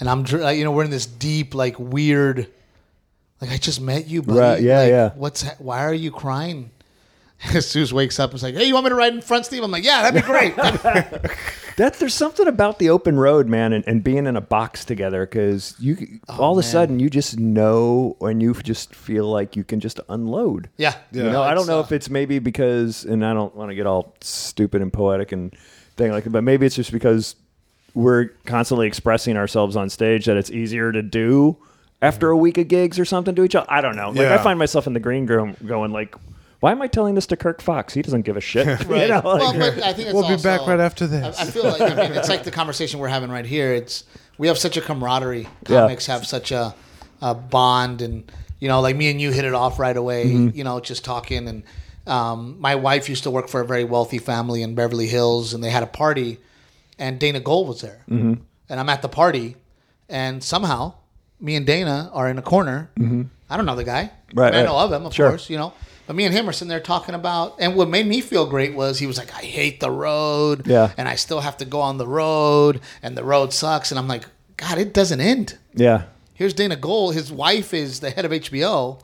And 0.00 0.08
I'm, 0.08 0.22
dr- 0.22 0.56
you 0.56 0.64
know, 0.64 0.72
we're 0.72 0.84
in 0.84 0.90
this 0.90 1.06
deep, 1.06 1.54
like 1.54 1.76
weird, 1.78 2.46
like 3.40 3.50
I 3.50 3.56
just 3.56 3.80
met 3.80 4.06
you, 4.06 4.22
buddy. 4.22 4.38
Right, 4.38 4.62
yeah, 4.62 4.80
Like, 4.80 4.88
yeah. 4.90 5.10
What's, 5.14 5.42
ha- 5.42 5.56
why 5.58 5.84
are 5.84 5.94
you 5.94 6.10
crying? 6.10 6.70
Jesus 7.52 7.92
wakes 7.92 8.18
up 8.18 8.30
and 8.30 8.36
is 8.36 8.42
like, 8.42 8.56
"Hey, 8.56 8.64
you 8.64 8.74
want 8.74 8.82
me 8.84 8.88
to 8.90 8.96
ride 8.96 9.14
in 9.14 9.20
front, 9.20 9.46
Steve?" 9.46 9.62
I'm 9.62 9.70
like, 9.70 9.84
"Yeah, 9.84 10.02
that'd 10.02 10.20
be 10.22 10.26
great." 10.26 10.54
That 11.78 11.94
there's 12.00 12.12
something 12.12 12.48
about 12.48 12.80
the 12.80 12.90
open 12.90 13.20
road, 13.20 13.46
man, 13.46 13.72
and, 13.72 13.86
and 13.86 14.02
being 14.02 14.26
in 14.26 14.36
a 14.36 14.40
box 14.40 14.84
together 14.84 15.24
because 15.24 15.76
you 15.78 16.18
all 16.28 16.54
of 16.54 16.58
a 16.58 16.62
sudden 16.64 16.98
you 16.98 17.08
just 17.08 17.38
know 17.38 18.16
and 18.20 18.42
you 18.42 18.52
just 18.54 18.96
feel 18.96 19.26
like 19.30 19.54
you 19.54 19.62
can 19.62 19.78
just 19.78 20.00
unload. 20.08 20.70
yeah, 20.76 20.96
You 21.12 21.22
know, 21.22 21.40
I 21.40 21.54
don't 21.54 21.68
know 21.68 21.78
uh, 21.78 21.82
if 21.84 21.92
it's 21.92 22.10
maybe 22.10 22.40
because, 22.40 23.04
and 23.04 23.24
I 23.24 23.32
don't 23.32 23.54
want 23.54 23.70
to 23.70 23.76
get 23.76 23.86
all 23.86 24.16
stupid 24.20 24.82
and 24.82 24.92
poetic 24.92 25.30
and 25.30 25.54
thing 25.96 26.10
like 26.10 26.24
that, 26.24 26.30
but 26.30 26.42
maybe 26.42 26.66
it's 26.66 26.74
just 26.74 26.90
because 26.90 27.36
we're 27.98 28.28
constantly 28.46 28.86
expressing 28.86 29.36
ourselves 29.36 29.74
on 29.74 29.90
stage 29.90 30.26
that 30.26 30.36
it's 30.36 30.50
easier 30.50 30.92
to 30.92 31.02
do 31.02 31.56
after 32.00 32.30
a 32.30 32.36
week 32.36 32.56
of 32.58 32.68
gigs 32.68 32.98
or 32.98 33.04
something 33.04 33.34
to 33.34 33.42
each 33.42 33.54
other. 33.56 33.66
I 33.70 33.80
don't 33.80 33.96
know. 33.96 34.10
Like 34.10 34.28
I 34.28 34.38
find 34.38 34.58
myself 34.58 34.86
in 34.86 34.92
the 34.92 35.00
green 35.00 35.26
room 35.26 35.56
going 35.66 35.92
like, 35.92 36.14
why 36.60 36.70
am 36.72 36.80
I 36.80 36.86
telling 36.86 37.14
this 37.16 37.26
to 37.26 37.36
Kirk 37.36 37.60
Fox? 37.60 37.94
He 37.94 38.02
doesn't 38.02 38.22
give 38.22 38.36
a 38.36 38.40
shit. 38.40 38.66
Right. 38.88 39.02
You 39.02 39.08
know, 39.08 39.20
well, 39.24 39.38
like- 39.52 39.58
but 39.58 39.82
I 39.82 39.92
think 39.92 40.08
it's 40.08 40.14
We'll 40.14 40.28
be 40.28 40.40
back 40.42 40.66
right 40.66 40.78
after 40.80 41.06
this. 41.06 41.38
I, 41.38 41.42
I 41.42 41.46
feel 41.46 41.64
like 41.64 41.80
I 41.80 41.94
mean 41.94 42.12
it's 42.12 42.28
like 42.28 42.44
the 42.44 42.50
conversation 42.52 43.00
we're 43.00 43.08
having 43.08 43.30
right 43.30 43.44
here. 43.44 43.72
It's 43.72 44.04
we 44.38 44.46
have 44.46 44.58
such 44.58 44.76
a 44.76 44.80
camaraderie. 44.80 45.48
Yeah. 45.68 45.80
Comics 45.82 46.06
have 46.06 46.24
such 46.24 46.52
a, 46.52 46.74
a 47.20 47.34
bond, 47.34 48.00
and 48.00 48.30
you 48.60 48.68
know, 48.68 48.80
like 48.80 48.94
me 48.94 49.10
and 49.10 49.20
you 49.20 49.32
hit 49.32 49.44
it 49.44 49.54
off 49.54 49.80
right 49.80 49.96
away. 49.96 50.26
Mm-hmm. 50.26 50.56
You 50.56 50.62
know, 50.62 50.78
just 50.78 51.04
talking. 51.04 51.48
And 51.48 51.62
um, 52.06 52.56
my 52.60 52.76
wife 52.76 53.08
used 53.08 53.24
to 53.24 53.30
work 53.32 53.48
for 53.48 53.60
a 53.60 53.66
very 53.66 53.82
wealthy 53.84 54.18
family 54.18 54.62
in 54.62 54.74
Beverly 54.76 55.08
Hills, 55.08 55.52
and 55.54 55.62
they 55.64 55.70
had 55.70 55.82
a 55.82 55.86
party, 55.88 56.38
and 56.98 57.18
Dana 57.18 57.40
Gould 57.40 57.68
was 57.68 57.80
there, 57.80 58.00
mm-hmm. 58.08 58.34
and 58.68 58.80
I'm 58.80 58.88
at 58.88 59.02
the 59.02 59.08
party, 59.08 59.56
and 60.08 60.42
somehow 60.42 60.94
me 61.40 61.54
and 61.56 61.66
Dana 61.66 62.10
are 62.12 62.28
in 62.28 62.38
a 62.38 62.42
corner. 62.42 62.90
I 63.50 63.56
don't 63.56 63.66
know 63.66 63.76
the 63.76 63.84
guy, 63.84 64.10
Mm-hmm. 64.28 64.38
Right, 64.40 64.52
I 64.54 64.58
right. 64.58 64.66
know 64.66 64.76
of 64.78 64.92
him, 64.92 65.06
of 65.06 65.14
Sure. 65.14 65.30
course, 65.30 65.48
you 65.48 65.56
know. 65.56 65.72
But 66.06 66.14
me 66.16 66.24
and 66.24 66.34
him 66.34 66.48
are 66.48 66.52
sitting 66.52 66.68
there 66.68 66.80
talking 66.80 67.14
about, 67.14 67.56
and 67.60 67.74
what 67.76 67.88
made 67.88 68.06
me 68.06 68.20
feel 68.20 68.44
great 68.46 68.74
was 68.74 68.98
he 68.98 69.06
was 69.06 69.16
like, 69.18 69.32
"I 69.34 69.40
hate 69.42 69.80
the 69.80 69.90
road, 69.90 70.66
Yeah. 70.66 70.90
and 70.98 71.08
I 71.08 71.14
still 71.16 71.40
have 71.40 71.56
to 71.58 71.64
go 71.64 71.80
on 71.80 71.96
the 71.98 72.06
road, 72.06 72.80
and 73.02 73.16
the 73.16 73.24
road 73.24 73.52
sucks." 73.54 73.90
And 73.90 73.98
I'm 73.98 74.08
like, 74.08 74.24
"God, 74.58 74.76
it 74.78 74.92
doesn't 74.92 75.20
end." 75.20 75.56
yeah. 75.74 76.02
Here's 76.34 76.54
Dana 76.54 76.76
Gould. 76.76 77.14
His 77.14 77.32
wife 77.32 77.74
is 77.74 77.98
the 78.00 78.10
head 78.10 78.24
of 78.24 78.30
HBO, 78.32 79.00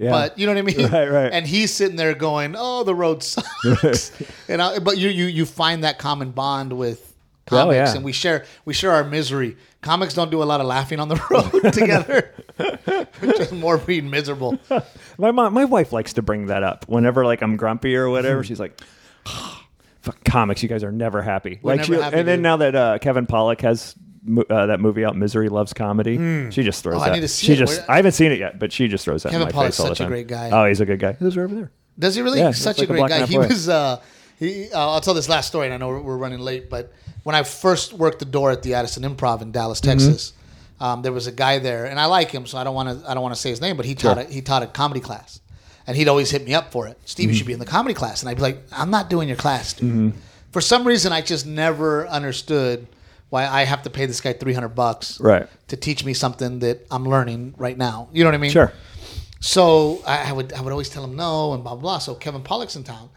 Yeah. 0.00 0.10
but 0.12 0.38
you 0.38 0.46
know 0.46 0.52
what 0.54 0.58
I 0.58 0.62
mean, 0.62 0.86
Right, 0.90 1.08
right. 1.10 1.30
And 1.32 1.46
he's 1.46 1.72
sitting 1.72 1.96
there 1.96 2.14
going, 2.14 2.54
"Oh, 2.56 2.84
the 2.84 2.94
road 2.94 3.22
sucks," 3.22 4.10
and 4.48 4.62
I, 4.62 4.78
but 4.78 4.96
you 4.96 5.10
you 5.10 5.26
you 5.26 5.44
find 5.44 5.84
that 5.84 5.98
common 5.98 6.30
bond 6.30 6.72
with 6.72 7.06
Oh, 7.52 7.56
comics, 7.56 7.74
yeah. 7.90 7.94
and 7.96 8.04
we 8.04 8.12
share 8.12 8.46
we 8.64 8.72
share 8.72 8.92
our 8.92 9.02
misery. 9.04 9.56
Comics 9.82 10.14
don't 10.14 10.30
do 10.30 10.40
a 10.42 10.44
lot 10.44 10.60
of 10.60 10.66
laughing 10.66 11.00
on 11.00 11.08
the 11.08 11.20
road 11.30 11.72
together, 11.72 12.32
just 13.20 13.52
more 13.52 13.76
being 13.76 14.08
miserable. 14.08 14.56
My 15.18 15.32
mom, 15.32 15.52
my 15.52 15.64
wife 15.64 15.92
likes 15.92 16.12
to 16.14 16.22
bring 16.22 16.46
that 16.46 16.62
up 16.62 16.86
whenever 16.88 17.24
like 17.24 17.42
I'm 17.42 17.56
grumpy 17.56 17.96
or 17.96 18.08
whatever. 18.08 18.44
She's 18.44 18.60
like, 18.60 18.80
"Fuck 19.24 20.22
comics, 20.24 20.62
you 20.62 20.68
guys 20.68 20.84
are 20.84 20.92
never 20.92 21.22
happy." 21.22 21.58
like, 21.62 21.78
never 21.80 21.94
she, 21.94 22.00
happy, 22.00 22.16
and 22.16 22.28
then 22.28 22.40
now 22.40 22.56
that 22.58 22.74
uh, 22.74 22.98
Kevin 23.00 23.26
Pollak 23.26 23.60
has 23.62 23.94
uh, 24.50 24.66
that 24.66 24.80
movie 24.80 25.04
out, 25.04 25.16
"Misery 25.16 25.48
Loves 25.48 25.72
Comedy," 25.72 26.16
she 26.50 26.62
just 26.62 26.82
throws 26.82 26.96
Oh, 26.96 27.00
I 27.00 27.08
that. 27.08 27.14
need 27.16 27.20
to 27.22 27.28
see 27.28 27.46
she 27.46 27.52
it. 27.54 27.56
just, 27.56 27.78
Where- 27.80 27.90
I 27.90 27.96
haven't 27.96 28.12
seen 28.12 28.32
it 28.32 28.38
yet, 28.38 28.58
but 28.58 28.72
she 28.72 28.86
just 28.88 29.04
throws 29.04 29.22
that 29.22 29.30
Kevin 29.30 29.48
in 29.48 29.48
my 29.48 29.52
Pollak's 29.52 29.76
face 29.76 29.80
all 29.80 29.86
the 29.90 29.94
such 29.96 30.00
a 30.00 30.04
time. 30.04 30.10
great 30.12 30.26
guy. 30.28 30.50
Oh, 30.50 30.66
he's 30.68 30.80
a 30.80 30.86
good 30.86 30.98
guy. 31.00 31.12
He 31.14 31.24
lives 31.24 31.38
over 31.38 31.54
there. 31.54 31.70
Does 31.98 32.14
he 32.14 32.22
really? 32.22 32.38
Yeah, 32.38 32.50
such 32.52 32.78
a 32.80 32.82
a 32.82 32.86
great 32.86 32.98
block 32.98 33.10
guy. 33.10 33.26
He 33.26 33.36
away. 33.36 33.46
was. 33.48 33.68
Uh, 33.68 34.00
he, 34.38 34.70
uh, 34.72 34.78
I'll 34.78 35.00
tell 35.02 35.14
this 35.14 35.28
last 35.28 35.48
story, 35.48 35.66
and 35.66 35.74
I 35.74 35.76
know 35.76 35.88
we're, 36.00 36.16
running 36.16 36.38
late, 36.38 36.70
but 36.70 36.92
when 37.24 37.34
I 37.34 37.42
first 37.42 37.92
worked 37.92 38.20
the 38.20 38.24
door 38.24 38.50
at 38.50 38.62
the 38.62 38.72
Addison 38.74 39.02
Improv 39.02 39.42
in 39.42 39.52
Dallas, 39.52 39.80
Mm-hmm. 39.80 39.90
Texas, 39.98 40.32
um, 40.80 41.02
there 41.02 41.12
was 41.12 41.26
a 41.26 41.32
guy 41.32 41.58
there, 41.58 41.84
and 41.84 42.00
I 42.00 42.06
like 42.06 42.30
him, 42.30 42.46
so 42.46 42.56
I 42.56 42.64
don't 42.64 42.74
want 42.74 43.02
to. 43.02 43.10
I 43.10 43.12
don't 43.14 43.22
want 43.22 43.34
to 43.34 43.40
say 43.40 43.50
his 43.50 43.60
name, 43.60 43.76
but 43.76 43.84
he 43.86 43.94
taught 43.94 44.16
Sure. 44.16 44.26
a, 44.26 44.30
he 44.32 44.40
taught 44.40 44.62
a 44.62 44.66
comedy 44.66 45.00
class, 45.00 45.40
and 45.86 45.94
he'd 45.96 46.08
always 46.08 46.30
hit 46.30 46.44
me 46.46 46.54
up 46.54 46.72
for 46.72 46.86
it. 46.88 46.98
Steve, 47.04 47.24
Mm-hmm. 47.24 47.30
you 47.32 47.36
should 47.36 47.46
be 47.46 47.52
in 47.52 47.58
the 47.58 47.66
comedy 47.66 47.94
class, 47.94 48.22
and 48.22 48.30
I'd 48.30 48.36
be 48.36 48.42
like, 48.42 48.62
I'm 48.72 48.90
not 48.90 49.10
doing 49.10 49.28
your 49.28 49.36
class, 49.36 49.74
dude. 49.74 50.14
For 50.52 50.60
some 50.62 50.86
reason, 50.86 51.12
I 51.12 51.20
just 51.20 51.46
never 51.46 52.06
understood 52.08 52.86
why 53.30 53.46
I 53.46 53.62
have 53.64 53.82
to 53.82 53.90
pay 53.90 54.06
this 54.06 54.20
guy 54.20 54.32
300 54.34 54.68
bucks 54.70 55.18
Right. 55.20 55.48
to 55.68 55.76
teach 55.76 56.04
me 56.04 56.12
something 56.14 56.58
that 56.60 56.86
I'm 56.90 57.08
learning 57.08 57.54
right 57.56 57.76
now. 57.78 58.08
You 58.12 58.22
know 58.24 58.28
what 58.28 58.34
I 58.34 58.38
mean? 58.38 58.50
Sure. 58.50 58.72
So 59.40 60.02
I, 60.06 60.28
I 60.30 60.32
would 60.32 60.52
I 60.52 60.60
would 60.60 60.70
always 60.72 60.90
tell 60.90 61.02
him 61.04 61.16
no 61.16 61.54
and 61.54 61.62
blah 61.62 61.74
blah 61.74 61.80
blah. 61.80 61.98
So 61.98 62.14
Kevin 62.14 62.42
Pollak's 62.42 62.76
in 62.76 62.84
town, 62.84 63.08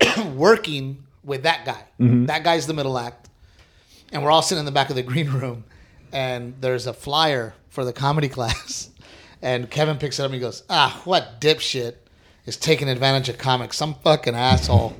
working 0.36 1.04
with 1.24 1.42
that 1.42 1.64
guy. 1.64 1.82
That 2.26 2.44
guy's 2.44 2.66
the 2.66 2.74
middle 2.74 2.96
act, 2.98 3.28
and 4.12 4.22
we're 4.22 4.30
all 4.30 4.42
sitting 4.42 4.60
in 4.60 4.66
the 4.66 4.72
back 4.72 4.90
of 4.90 4.96
the 4.96 5.02
green 5.12 5.28
room, 5.30 5.64
and 6.12 6.54
there's 6.60 6.86
a 6.86 6.92
flyer 6.92 7.54
for 7.70 7.84
the 7.84 7.92
comedy 7.92 8.28
class, 8.36 8.90
and 9.42 9.68
Kevin 9.70 9.98
picks 9.98 10.18
it 10.18 10.22
up 10.22 10.26
and 10.26 10.34
he 10.34 10.40
goes, 10.40 10.62
"Ah, 10.70 11.00
what 11.04 11.40
dipshit 11.40 11.94
is 12.46 12.56
taking 12.56 12.88
advantage 12.88 13.28
of 13.28 13.38
comics? 13.38 13.76
Some 13.76 13.94
fucking 13.94 14.34
asshole." 14.34 14.94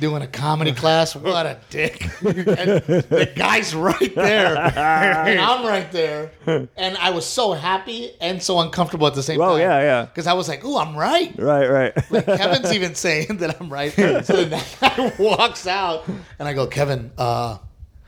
Doing 0.00 0.22
a 0.22 0.26
comedy 0.26 0.72
class, 0.72 1.14
what 1.14 1.46
a 1.46 1.56
dick! 1.70 2.02
And 2.22 2.34
the 2.34 3.32
guy's 3.36 3.74
right 3.76 4.14
there, 4.14 4.56
and 4.56 5.38
I'm 5.40 5.64
right 5.64 5.90
there, 5.92 6.32
and 6.46 6.96
I 6.98 7.10
was 7.10 7.24
so 7.24 7.52
happy 7.52 8.10
and 8.20 8.42
so 8.42 8.58
uncomfortable 8.58 9.06
at 9.06 9.14
the 9.14 9.22
same 9.22 9.38
Well, 9.38 9.52
time. 9.52 9.60
yeah, 9.60 9.80
yeah. 9.80 10.04
Because 10.06 10.26
I 10.26 10.32
was 10.32 10.48
like, 10.48 10.64
"Ooh, 10.64 10.76
I'm 10.76 10.96
right." 10.96 11.32
Right, 11.38 11.68
right. 11.70 12.10
Like 12.10 12.26
Kevin's 12.26 12.72
even 12.72 12.94
saying 12.96 13.36
that 13.38 13.60
I'm 13.60 13.72
right. 13.72 13.92
So 13.92 14.44
then 14.44 14.50
that 14.50 14.76
guy 14.80 15.12
walks 15.22 15.66
out, 15.68 16.08
and 16.38 16.48
I 16.48 16.54
go, 16.54 16.66
"Kevin, 16.66 17.12
uh, 17.16 17.58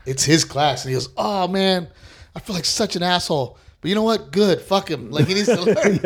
it's 0.05 0.25
his 0.25 0.43
class," 0.43 0.83
and 0.83 0.89
he 0.89 0.95
goes, 0.95 1.07
"Oh 1.15 1.47
man, 1.47 1.87
I 2.35 2.39
feel 2.41 2.55
like 2.55 2.65
such 2.65 2.97
an 2.97 3.03
asshole." 3.03 3.57
But 3.79 3.89
you 3.89 3.95
know 3.95 4.03
what? 4.03 4.31
Good. 4.33 4.59
Fuck 4.59 4.89
him. 4.91 5.09
Like 5.11 5.27
he 5.27 5.35
needs 5.35 5.47
to 5.47 5.61
learn. 5.61 5.99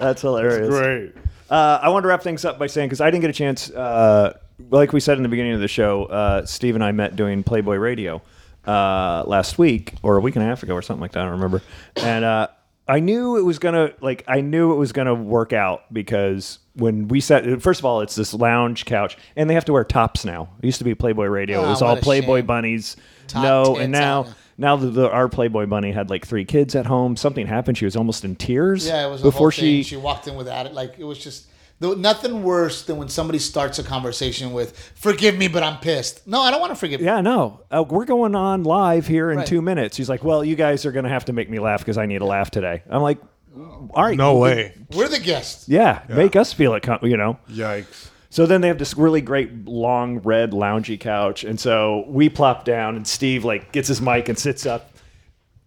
That's 0.00 0.22
hilarious. 0.22 0.68
Great. 0.68 1.12
Uh, 1.52 1.78
I 1.82 1.90
want 1.90 2.04
to 2.04 2.08
wrap 2.08 2.22
things 2.22 2.44
up 2.46 2.58
by 2.58 2.66
saying 2.66 2.88
because 2.88 3.00
I 3.02 3.10
didn't 3.10 3.20
get 3.20 3.30
a 3.30 3.34
chance, 3.34 3.70
uh, 3.70 4.38
like 4.70 4.92
we 4.94 5.00
said 5.00 5.18
in 5.18 5.22
the 5.22 5.28
beginning 5.28 5.52
of 5.52 5.60
the 5.60 5.68
show, 5.68 6.04
uh, 6.06 6.46
Steve 6.46 6.74
and 6.76 6.82
I 6.82 6.92
met 6.92 7.14
doing 7.14 7.42
Playboy 7.42 7.76
Radio 7.76 8.22
uh, 8.66 9.22
last 9.26 9.58
week 9.58 9.94
or 10.02 10.16
a 10.16 10.20
week 10.20 10.34
and 10.36 10.42
a 10.44 10.48
half 10.48 10.62
ago 10.62 10.74
or 10.74 10.80
something 10.82 11.02
like 11.02 11.12
that. 11.12 11.20
I 11.20 11.22
don't 11.24 11.32
remember. 11.32 11.60
And 11.96 12.24
uh, 12.24 12.48
I 12.88 13.00
knew 13.00 13.36
it 13.36 13.42
was 13.42 13.58
gonna 13.58 13.92
like 14.00 14.24
I 14.26 14.40
knew 14.40 14.72
it 14.72 14.76
was 14.76 14.92
gonna 14.92 15.14
work 15.14 15.52
out 15.52 15.92
because 15.92 16.58
when 16.74 17.08
we 17.08 17.20
sat, 17.20 17.60
first 17.60 17.80
of 17.80 17.84
all, 17.84 18.00
it's 18.00 18.14
this 18.14 18.32
lounge 18.32 18.86
couch, 18.86 19.18
and 19.36 19.48
they 19.50 19.54
have 19.54 19.66
to 19.66 19.72
wear 19.74 19.84
tops 19.84 20.24
now. 20.24 20.48
It 20.62 20.64
used 20.66 20.78
to 20.78 20.84
be 20.84 20.94
Playboy 20.94 21.26
Radio. 21.26 21.60
it 21.60 21.66
Ah, 21.66 21.70
was 21.70 21.80
what 21.82 21.88
all 21.90 21.98
a 21.98 22.00
Playboy 22.00 22.38
shame. 22.38 22.46
bunnies. 22.46 22.96
Top 23.28 23.42
no, 23.44 23.64
tits 23.74 23.80
and 23.84 23.92
now. 23.92 24.26
Now 24.58 24.76
the, 24.76 24.88
the, 24.88 25.10
our 25.10 25.28
Playboy 25.28 25.66
bunny 25.66 25.92
had 25.92 26.10
like 26.10 26.26
three 26.26 26.44
kids 26.44 26.74
at 26.74 26.86
home. 26.86 27.16
Something 27.16 27.46
happened. 27.46 27.78
She 27.78 27.84
was 27.84 27.96
almost 27.96 28.24
in 28.24 28.36
tears. 28.36 28.86
yeah, 28.86 29.06
it 29.06 29.10
was 29.10 29.22
before 29.22 29.50
she. 29.52 29.82
She 29.82 29.96
walked 29.96 30.26
in 30.28 30.36
with 30.36 30.46
that. 30.46 30.74
Like 30.74 30.96
it 30.98 31.04
was 31.04 31.18
just 31.18 31.46
there, 31.80 31.96
nothing 31.96 32.42
worse 32.44 32.84
than 32.84 32.96
when 32.96 33.08
somebody 33.08 33.38
starts 33.38 33.78
a 33.78 33.82
conversation 33.82 34.52
with 34.52 34.78
"Forgive 34.94 35.36
me, 35.36 35.48
but 35.48 35.62
I'm 35.62 35.78
pissed." 35.80 36.26
No, 36.28 36.40
I 36.40 36.50
don't 36.50 36.60
want 36.60 36.70
to 36.72 36.76
forgive 36.78 37.00
you. 37.00 37.06
Yeah, 37.06 37.20
no. 37.22 37.62
Uh, 37.70 37.82
we're 37.88 38.04
going 38.04 38.34
on 38.34 38.62
live 38.62 39.06
here 39.06 39.30
in 39.30 39.38
Right. 39.38 39.46
two 39.46 39.62
minutes. 39.62 39.96
He's 39.96 40.08
like, 40.08 40.22
well, 40.22 40.44
you 40.44 40.54
guys 40.54 40.86
are 40.86 40.92
going 40.92 41.04
to 41.04 41.10
have 41.10 41.24
to 41.24 41.32
make 41.32 41.50
me 41.50 41.58
laugh 41.58 41.80
because 41.80 41.98
I 41.98 42.06
need 42.06 42.20
a 42.20 42.26
laugh 42.26 42.50
today. 42.50 42.82
I'm 42.88 43.02
like, 43.02 43.18
all 43.56 43.90
right. 44.04 44.16
No 44.16 44.38
way. 44.38 44.74
We're 44.94 45.08
the 45.08 45.18
guests. 45.18 45.68
Yeah, 45.68 46.02
make 46.08 46.36
us 46.36 46.52
feel 46.52 46.74
it, 46.74 46.82
com- 46.82 47.00
you 47.02 47.16
know. 47.16 47.38
Yikes. 47.50 48.10
So 48.32 48.46
then 48.46 48.62
they 48.62 48.68
have 48.68 48.78
this 48.78 48.96
really 48.96 49.20
great 49.20 49.66
long 49.66 50.20
red 50.20 50.52
loungy 50.52 50.98
couch, 50.98 51.44
and 51.44 51.60
so 51.60 52.06
we 52.08 52.30
plop 52.30 52.64
down, 52.64 52.96
and 52.96 53.06
Steve 53.06 53.44
like 53.44 53.72
gets 53.72 53.88
his 53.88 54.00
mic 54.00 54.30
and 54.30 54.38
sits 54.38 54.64
up, 54.64 54.90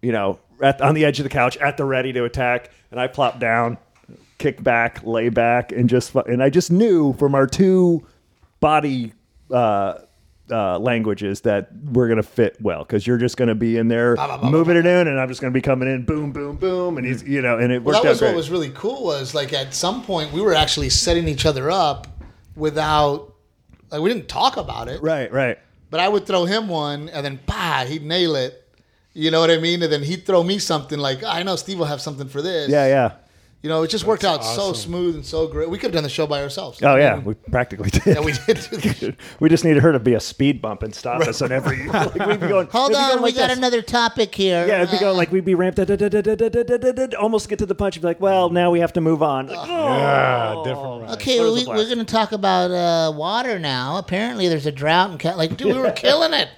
you 0.02 0.10
know, 0.10 0.40
at, 0.60 0.80
on 0.82 0.96
the 0.96 1.04
edge 1.04 1.20
of 1.20 1.22
the 1.22 1.30
couch 1.30 1.56
at 1.58 1.76
the 1.76 1.84
ready 1.84 2.12
to 2.12 2.24
attack, 2.24 2.72
and 2.90 2.98
I 2.98 3.06
plop 3.06 3.38
down, 3.38 3.78
kick 4.38 4.64
back, 4.64 5.04
lay 5.04 5.28
back, 5.28 5.70
and 5.70 5.88
just 5.88 6.12
and 6.16 6.42
I 6.42 6.50
just 6.50 6.72
knew 6.72 7.12
from 7.12 7.36
our 7.36 7.46
two 7.46 8.04
body 8.58 9.12
uh, 9.52 9.98
uh, 10.50 10.76
languages 10.80 11.42
that 11.42 11.68
we're 11.92 12.08
gonna 12.08 12.24
fit 12.24 12.56
well 12.60 12.82
because 12.82 13.06
you're 13.06 13.16
just 13.16 13.36
gonna 13.36 13.54
be 13.54 13.76
in 13.76 13.86
there 13.86 14.16
moving 14.42 14.76
it 14.76 14.86
in, 14.86 15.06
and 15.06 15.20
I'm 15.20 15.28
just 15.28 15.40
gonna 15.40 15.52
be 15.52 15.62
coming 15.62 15.88
in, 15.88 16.04
boom, 16.04 16.32
boom, 16.32 16.56
boom, 16.56 16.98
and 16.98 17.06
he's 17.06 17.22
you 17.22 17.42
know, 17.42 17.58
and 17.58 17.70
it 17.70 17.84
Well, 17.84 17.94
worked 17.94 18.02
that 18.02 18.08
was 18.08 18.18
out 18.18 18.22
great. 18.22 18.28
what 18.30 18.36
was 18.38 18.50
really 18.50 18.70
cool. 18.70 19.04
Was 19.04 19.36
like 19.36 19.52
at 19.52 19.72
some 19.72 20.02
point 20.02 20.32
we 20.32 20.40
were 20.40 20.52
actually 20.52 20.88
setting 20.88 21.28
each 21.28 21.46
other 21.46 21.70
up 21.70 22.08
without 22.56 23.34
like 23.90 24.00
we 24.00 24.12
didn't 24.12 24.28
talk 24.28 24.56
about 24.56 24.88
it. 24.88 25.02
right, 25.02 25.30
right. 25.32 25.58
But 25.88 26.00
I 26.00 26.08
would 26.08 26.26
throw 26.26 26.46
him 26.46 26.68
one, 26.68 27.08
and 27.10 27.24
then 27.24 27.38
bah, 27.46 27.84
he'd 27.84 28.02
nail 28.02 28.34
it. 28.34 28.62
You 29.12 29.30
know 29.30 29.40
what 29.40 29.50
I 29.50 29.58
mean? 29.58 29.82
And 29.82 29.90
then 29.90 30.02
he'd 30.02 30.26
throw 30.26 30.42
me 30.42 30.58
something 30.58 30.98
like, 30.98 31.22
I 31.22 31.42
know 31.42 31.56
Steve 31.56 31.78
will 31.78 31.86
have 31.86 32.00
something 32.00 32.28
for 32.28 32.42
this. 32.42 32.68
Yeah, 32.68 32.86
yeah 32.86 33.12
you 33.62 33.70
know, 33.70 33.82
it 33.82 33.88
just 33.88 34.04
That's 34.04 34.08
worked 34.08 34.24
out 34.24 34.40
awesome. 34.40 34.54
so 34.54 34.72
smooth 34.74 35.14
and 35.16 35.26
so 35.26 35.48
great. 35.48 35.68
We 35.68 35.78
could 35.78 35.86
have 35.86 35.94
done 35.94 36.02
the 36.04 36.08
show 36.08 36.26
by 36.26 36.42
ourselves. 36.42 36.80
Oh 36.82 36.96
yeah, 36.96 37.18
we 37.18 37.34
practically 37.34 37.90
did. 37.90 38.06
Yeah, 38.06 38.20
we 38.20 38.32
did. 38.32 39.16
we 39.40 39.48
just 39.48 39.64
needed 39.64 39.82
her 39.82 39.92
to 39.92 39.98
be 39.98 40.14
a 40.14 40.20
speed 40.20 40.62
bump 40.62 40.82
and 40.82 40.94
stop 40.94 41.20
right. 41.20 41.28
us 41.28 41.42
on 41.42 41.50
every. 41.50 41.88
Like, 41.88 42.14
we'd 42.26 42.40
be 42.40 42.48
going. 42.48 42.68
Hold 42.68 42.94
on, 42.94 43.08
going 43.08 43.22
we 43.22 43.30
like 43.30 43.34
got 43.34 43.48
this. 43.48 43.58
another 43.58 43.82
topic 43.82 44.34
here. 44.34 44.66
Yeah, 44.66 44.82
it'd 44.82 44.92
be 44.92 44.98
going 44.98 45.16
like 45.16 45.32
we'd 45.32 45.44
be 45.44 45.54
ramped. 45.54 45.78
Almost 45.78 47.48
get 47.48 47.58
to 47.58 47.66
the 47.66 47.74
punch. 47.74 47.96
And 47.96 48.02
be 48.02 48.06
like, 48.06 48.20
well, 48.20 48.50
now 48.50 48.70
we 48.70 48.80
have 48.80 48.92
to 48.92 49.00
move 49.00 49.22
on. 49.22 49.48
Yeah, 49.48 50.62
different. 50.64 51.10
Okay, 51.12 51.40
we, 51.40 51.62
are 51.62 51.64
going 51.64 51.98
to 51.98 52.04
talk 52.04 52.32
about 52.32 53.14
water 53.14 53.58
now. 53.58 53.96
Apparently, 53.96 54.48
there's 54.48 54.66
a 54.66 54.72
drought 54.72 55.10
and 55.10 55.36
like, 55.36 55.56
dude, 55.56 55.74
we 55.74 55.80
were 55.80 55.92
killing 55.92 56.34
it. 56.34 56.48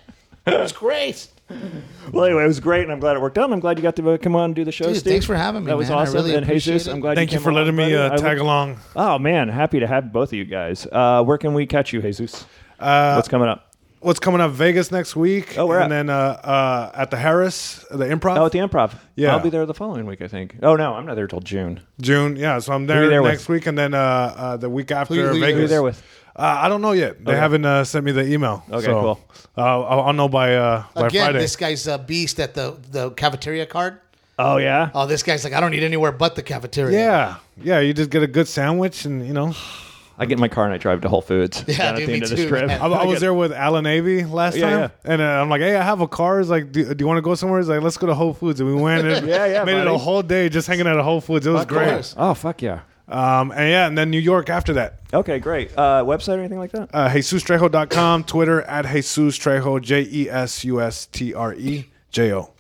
It 0.47 0.59
was 0.59 0.73
great. 0.73 1.29
Well, 2.13 2.25
anyway, 2.25 2.45
it 2.45 2.47
was 2.47 2.61
great, 2.61 2.83
and 2.85 2.93
I'm 2.93 3.01
glad 3.01 3.17
it 3.17 3.21
worked 3.23 3.37
out. 3.37 3.45
and 3.45 3.53
I'm 3.55 3.61
glad 3.61 3.77
you 3.79 3.83
got 3.83 3.95
to 3.97 4.11
uh, 4.13 4.17
come 4.19 4.35
on 4.35 4.45
and 4.47 4.55
do 4.55 4.65
the 4.65 4.73
show, 4.73 4.87
Dude, 4.87 4.97
Steve. 4.97 5.13
thanks 5.13 5.27
for 5.27 5.37
having 5.37 5.63
me, 5.65 5.67
That 5.69 5.77
was 5.77 5.89
man. 5.91 5.99
I 5.99 6.03
awesome. 6.03 6.15
really 6.15 6.35
and 6.35 6.45
appreciate 6.45 6.73
Jesus, 6.75 6.89
it. 6.89 6.93
I'm 6.93 7.01
glad. 7.01 7.17
Thank 7.17 7.33
you 7.33 7.39
came 7.39 7.45
for 7.45 7.53
letting 7.53 7.79
along, 7.79 7.91
me 7.91 7.95
uh, 7.97 8.17
tag 8.17 8.39
look- 8.39 8.45
along. 8.45 8.81
Oh 8.97 9.19
man, 9.19 9.49
happy 9.49 9.79
to 9.81 9.87
have 9.87 10.11
both 10.13 10.31
of 10.31 10.35
you 10.35 10.45
guys. 10.47 10.87
Uh, 10.91 11.23
where 11.23 11.37
can 11.39 11.53
we 11.55 11.67
catch 11.67 11.93
you, 11.93 12.01
Jesus? 12.01 12.47
Uh, 12.79 13.15
What's 13.15 13.29
coming 13.29 13.49
up? 13.49 13.68
What's 14.01 14.21
coming 14.21 14.41
up? 14.41 14.53
Vegas 14.53 14.93
next 14.93 15.17
week. 15.17 15.59
Oh, 15.59 15.67
where 15.67 15.81
and 15.81 15.93
at? 15.93 15.97
then 15.97 16.11
uh, 16.11 16.13
uh, 16.45 16.91
at 16.95 17.11
the 17.11 17.17
Harrah's, 17.17 17.85
the 17.91 18.05
Improv. 18.05 18.39
Oh, 18.39 18.47
at 18.47 18.53
the 18.53 18.59
Improv. 18.61 18.95
Yeah. 19.17 19.33
I'll 19.35 19.41
be 19.41 19.51
there 19.51 19.67
the 19.67 19.75
following 19.75 20.07
week. 20.07 20.23
I 20.23 20.29
think. 20.29 20.57
Oh 20.63 20.77
no, 20.77 20.95
I'm 20.95 21.05
not 21.05 21.17
there 21.17 21.27
till 21.27 21.41
June. 21.41 21.81
June. 22.01 22.37
Yeah, 22.37 22.61
so 22.61 22.73
I'm 22.75 22.83
you 22.83 22.87
there, 22.87 23.09
there 23.09 23.23
with? 23.23 23.33
next 23.33 23.49
week, 23.49 23.67
and 23.67 23.77
then 23.77 23.95
uh, 23.95 23.99
uh, 23.99 24.57
the 24.57 24.71
week 24.71 24.93
after 24.93 25.15
who 25.15 25.21
you 25.21 25.27
Vegas. 25.27 25.41
there 25.41 25.55
Who 25.57 25.61
you 25.63 25.67
there 25.69 25.83
with? 25.83 26.03
Uh, 26.37 26.43
I 26.63 26.69
don't 26.69 26.81
know 26.83 26.93
yet. 26.93 27.25
They 27.25 27.33
Okay. 27.33 27.41
haven't 27.41 27.65
uh, 27.65 27.83
sent 27.83 28.05
me 28.05 28.13
the 28.13 28.25
email. 28.25 28.63
Okay, 28.71 28.87
so, 28.87 29.01
cool. 29.01 29.21
Uh, 29.57 29.83
I'll, 29.83 30.01
I'll 30.03 30.13
know 30.13 30.29
by 30.29 30.55
uh, 30.55 30.85
by 30.95 31.09
Again, 31.09 31.25
Friday. 31.25 31.39
this 31.41 31.57
guy's 31.57 31.89
a 31.89 31.99
beast 31.99 32.39
at 32.39 32.55
the 32.55 32.77
the 32.93 33.11
cafeteria 33.11 33.67
card. 33.67 33.99
Oh 34.39 34.59
yeah. 34.59 34.91
Oh, 34.95 35.07
this 35.07 35.25
guy's 35.25 35.43
like, 35.43 35.53
I 35.53 35.59
don't 35.59 35.73
need 35.73 35.83
anywhere 35.83 36.13
but 36.13 36.37
the 36.37 36.45
cafeteria. 36.45 36.97
yeah, 36.97 37.37
yeah. 37.61 37.81
You 37.81 37.93
just 37.93 38.11
get 38.11 38.23
a 38.23 38.29
good 38.29 38.47
sandwich, 38.47 39.05
and 39.05 39.27
you 39.27 39.33
know. 39.33 39.53
I 40.19 40.27
get 40.27 40.33
in 40.35 40.41
my 40.41 40.49
car 40.49 40.65
and 40.65 40.75
I 40.75 40.79
drive 40.79 41.01
to 41.03 41.09
Whole 41.09 41.23
Foods. 41.23 41.65
Yeah, 41.69 41.77
down 41.79 41.95
at 42.03 42.07
the 42.07 42.13
end 42.13 42.23
of 42.25 42.31
the 42.31 42.37
too, 42.37 42.47
strip. 42.47 42.67
man. 42.67 42.81
I, 42.81 42.87
I 42.87 43.05
was 43.05 43.21
there 43.21 43.33
with 43.33 43.53
Alan 43.53 43.85
Avey 43.85 44.29
last 44.31 44.57
Yeah, 44.57 44.71
time, 44.71 44.79
yeah. 44.81 45.13
and 45.13 45.23
uh, 45.23 45.25
I'm 45.25 45.49
like, 45.49 45.61
"Hey, 45.61 45.77
I 45.77 45.83
have 45.85 46.01
a 46.01 46.09
car." 46.09 46.39
He's 46.41 46.51
like, 46.51 46.73
"Do, 46.73 46.93
do 46.95 47.03
you 47.03 47.07
want 47.07 47.19
to 47.19 47.23
go 47.23 47.35
somewhere?" 47.37 47.61
He's 47.61 47.69
like, 47.69 47.81
"Let's 47.83 47.97
go 47.97 48.07
to 48.09 48.15
Whole 48.15 48.35
Foods," 48.35 48.61
and 48.61 48.69
we 48.69 48.81
went 48.81 49.07
and 49.07 49.27
Yeah, 49.29 49.47
yeah, 49.47 49.65
made 49.65 49.77
it 49.81 49.85
buddy. 49.85 49.95
a 49.95 49.99
whole 49.99 50.23
day 50.23 50.49
just 50.49 50.67
hanging 50.67 50.87
out 50.89 50.97
at 50.99 51.05
Whole 51.05 51.21
Foods. 51.21 51.47
It 51.47 51.51
was 51.51 51.63
Of 51.63 51.69
great. 51.69 51.89
course. 51.91 52.15
Oh 52.19 52.35
fuck 52.35 52.61
yeah. 52.63 52.81
Um, 53.07 53.53
and 53.53 53.71
yeah, 53.71 53.87
and 53.87 53.97
then 53.97 54.11
New 54.11 54.19
York 54.19 54.51
after 54.51 54.75
that. 54.75 55.01
Okay, 55.15 55.39
great. 55.39 55.71
Uh, 55.79 56.05
website 56.05 56.37
or 56.37 56.41
anything 56.41 56.59
like 56.59 56.73
that? 56.73 56.91
Uh, 56.93 57.09
JesusTrejo.com, 57.09 58.25
Twitter 58.25 58.61
at 58.63 58.85
Jesus 58.87 59.39
Trejo, 59.39 59.81
J 59.81 60.03
E 60.11 60.29
S 60.29 60.65
U 60.65 60.81
S 60.81 61.07
T 61.07 61.33
R 61.33 61.55
E 61.55 61.87
J 62.11 62.33
O. 62.35 62.51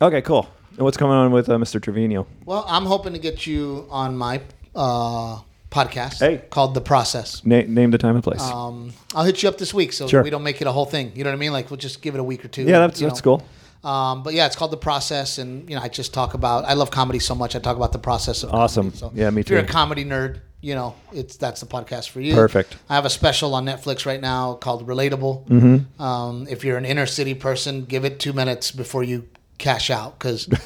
Okay, 0.00 0.22
cool. 0.22 0.48
And 0.76 0.80
what's 0.84 0.96
going 0.96 1.12
on 1.12 1.32
with 1.32 1.48
uh, 1.48 1.56
Mr. 1.56 1.82
Trevino? 1.82 2.26
Well, 2.44 2.64
I'm 2.68 2.84
hoping 2.86 3.12
to 3.14 3.18
get 3.18 3.46
you 3.46 3.86
on 3.90 4.16
my 4.16 4.40
uh, 4.76 5.40
podcast 5.70 6.18
Hey. 6.18 6.42
called 6.50 6.74
The 6.74 6.80
Process. 6.80 7.42
Na- 7.44 7.62
name 7.66 7.90
the 7.90 7.98
time 7.98 8.14
and 8.16 8.24
place. 8.24 8.40
Um, 8.42 8.92
I'll 9.14 9.24
hit 9.24 9.42
you 9.42 9.48
up 9.48 9.58
this 9.58 9.72
week 9.72 9.92
so 9.92 10.08
Sure. 10.08 10.22
we 10.22 10.30
don't 10.30 10.42
make 10.42 10.60
it 10.60 10.66
a 10.66 10.72
whole 10.72 10.86
thing. 10.86 11.12
You 11.14 11.24
know 11.24 11.30
what 11.30 11.34
I 11.36 11.38
mean? 11.38 11.52
Like 11.52 11.70
we'll 11.70 11.76
just 11.78 12.02
give 12.02 12.14
it 12.14 12.20
a 12.20 12.24
week 12.24 12.44
or 12.44 12.48
two. 12.48 12.62
yeah, 12.62 12.80
that's 12.86 12.98
that's 13.00 13.24
know. 13.24 13.38
cool. 13.38 13.88
Um, 13.90 14.22
but 14.22 14.34
yeah, 14.34 14.44
it's 14.46 14.56
called 14.56 14.72
The 14.72 14.76
Process, 14.76 15.38
and 15.38 15.68
you 15.70 15.74
know, 15.76 15.80
I 15.82 15.88
just 15.88 16.12
talk 16.12 16.34
about. 16.34 16.64
I 16.66 16.74
love 16.74 16.90
comedy 16.90 17.18
so 17.18 17.34
much. 17.34 17.56
I 17.56 17.60
talk 17.60 17.76
about 17.78 17.92
the 17.92 17.98
process 17.98 18.42
of 18.42 18.52
Awesome. 18.52 18.90
comedy. 18.90 18.98
So 18.98 19.12
Yeah, 19.14 19.30
me 19.30 19.42
too. 19.42 19.46
If 19.46 19.50
you're 19.52 19.60
a 19.60 19.66
comedy 19.66 20.04
nerd, 20.04 20.40
you 20.60 20.74
know, 20.74 20.96
it's 21.14 21.36
that's 21.38 21.60
the 21.60 21.66
podcast 21.66 22.10
for 22.10 22.20
you. 22.20 22.34
Perfect. 22.34 22.76
I 22.90 22.94
have 22.94 23.06
a 23.06 23.10
special 23.10 23.54
on 23.54 23.64
Netflix 23.64 24.04
right 24.04 24.20
now 24.20 24.54
called 24.54 24.86
Relatable. 24.86 25.46
Mm-hmm. 25.48 26.02
Um, 26.02 26.46
if 26.50 26.62
you're 26.62 26.76
an 26.76 26.84
inner 26.84 27.06
city 27.06 27.32
person, 27.34 27.84
give 27.86 28.04
it 28.04 28.18
two 28.20 28.34
minutes 28.34 28.70
before 28.70 29.02
you 29.02 29.28
cash 29.56 29.88
out 29.90 30.18
because. 30.18 30.46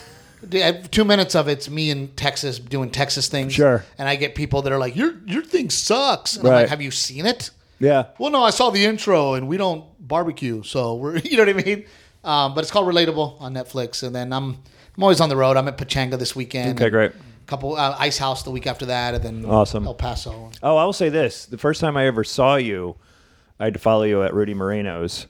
Two 0.91 1.05
minutes 1.05 1.35
of 1.35 1.49
it's 1.49 1.69
me 1.71 1.91
in 1.91 2.09
Texas 2.09 2.59
doing 2.59 2.91
Texas 2.91 3.29
things. 3.29 3.53
Sure. 3.53 3.85
And 3.99 4.09
I 4.09 4.17
get 4.17 4.35
people 4.35 4.63
that 4.63 4.73
are 4.73 4.79
like, 4.79 4.97
"Your 4.97 5.15
your 5.27 5.43
thing 5.43 5.71
sucks." 5.71 6.37
And 6.37 6.47
I'm 6.47 6.53
Right. 6.53 6.61
like, 6.63 6.69
"Have 6.71 6.83
you 6.83 6.91
seen 6.91 7.27
it?" 7.27 7.51
Yeah. 7.81 8.07
Well, 8.19 8.31
no, 8.31 8.43
I 8.43 8.51
saw 8.51 8.71
the 8.71 8.85
intro, 8.85 9.35
and 9.35 9.49
we 9.49 9.57
don't 9.57 9.85
barbecue, 9.99 10.63
so 10.63 10.95
we're 10.95 11.17
you 11.25 11.37
know 11.37 11.45
what 11.45 11.57
I 11.57 11.63
mean. 11.65 11.85
Um, 12.23 12.55
but 12.55 12.63
it's 12.63 12.71
called 12.71 12.87
Relatable 12.89 13.41
on 13.41 13.55
Netflix, 13.55 14.03
and 14.03 14.15
then 14.15 14.33
I'm 14.33 14.59
I'm 14.97 15.03
always 15.03 15.21
on 15.21 15.29
the 15.29 15.37
road. 15.37 15.57
I'm 15.57 15.69
at 15.69 15.77
Pachanga 15.77 16.19
this 16.19 16.35
weekend. 16.37 16.81
Okay, 16.81 16.91
great. 16.91 17.13
Couple 17.47 17.77
uh, 17.77 17.95
Ice 17.99 18.17
House 18.17 18.43
the 18.43 18.51
week 18.51 18.67
after 18.67 18.87
that, 18.87 19.15
and 19.15 19.23
then 19.23 19.45
Awesome. 19.45 19.87
El 19.87 19.95
Paso. 19.95 20.51
Oh, 20.63 20.77
I 20.77 20.85
will 20.85 20.95
say 20.95 21.11
this: 21.11 21.45
the 21.47 21.59
first 21.59 21.81
time 21.81 21.97
I 21.97 22.07
ever 22.07 22.25
saw 22.25 22.57
you, 22.57 22.97
I 23.61 23.65
had 23.65 23.75
to 23.75 23.81
follow 23.81 24.05
you 24.05 24.23
at 24.23 24.33
Rudy 24.33 24.55
Moreno's. 24.55 25.27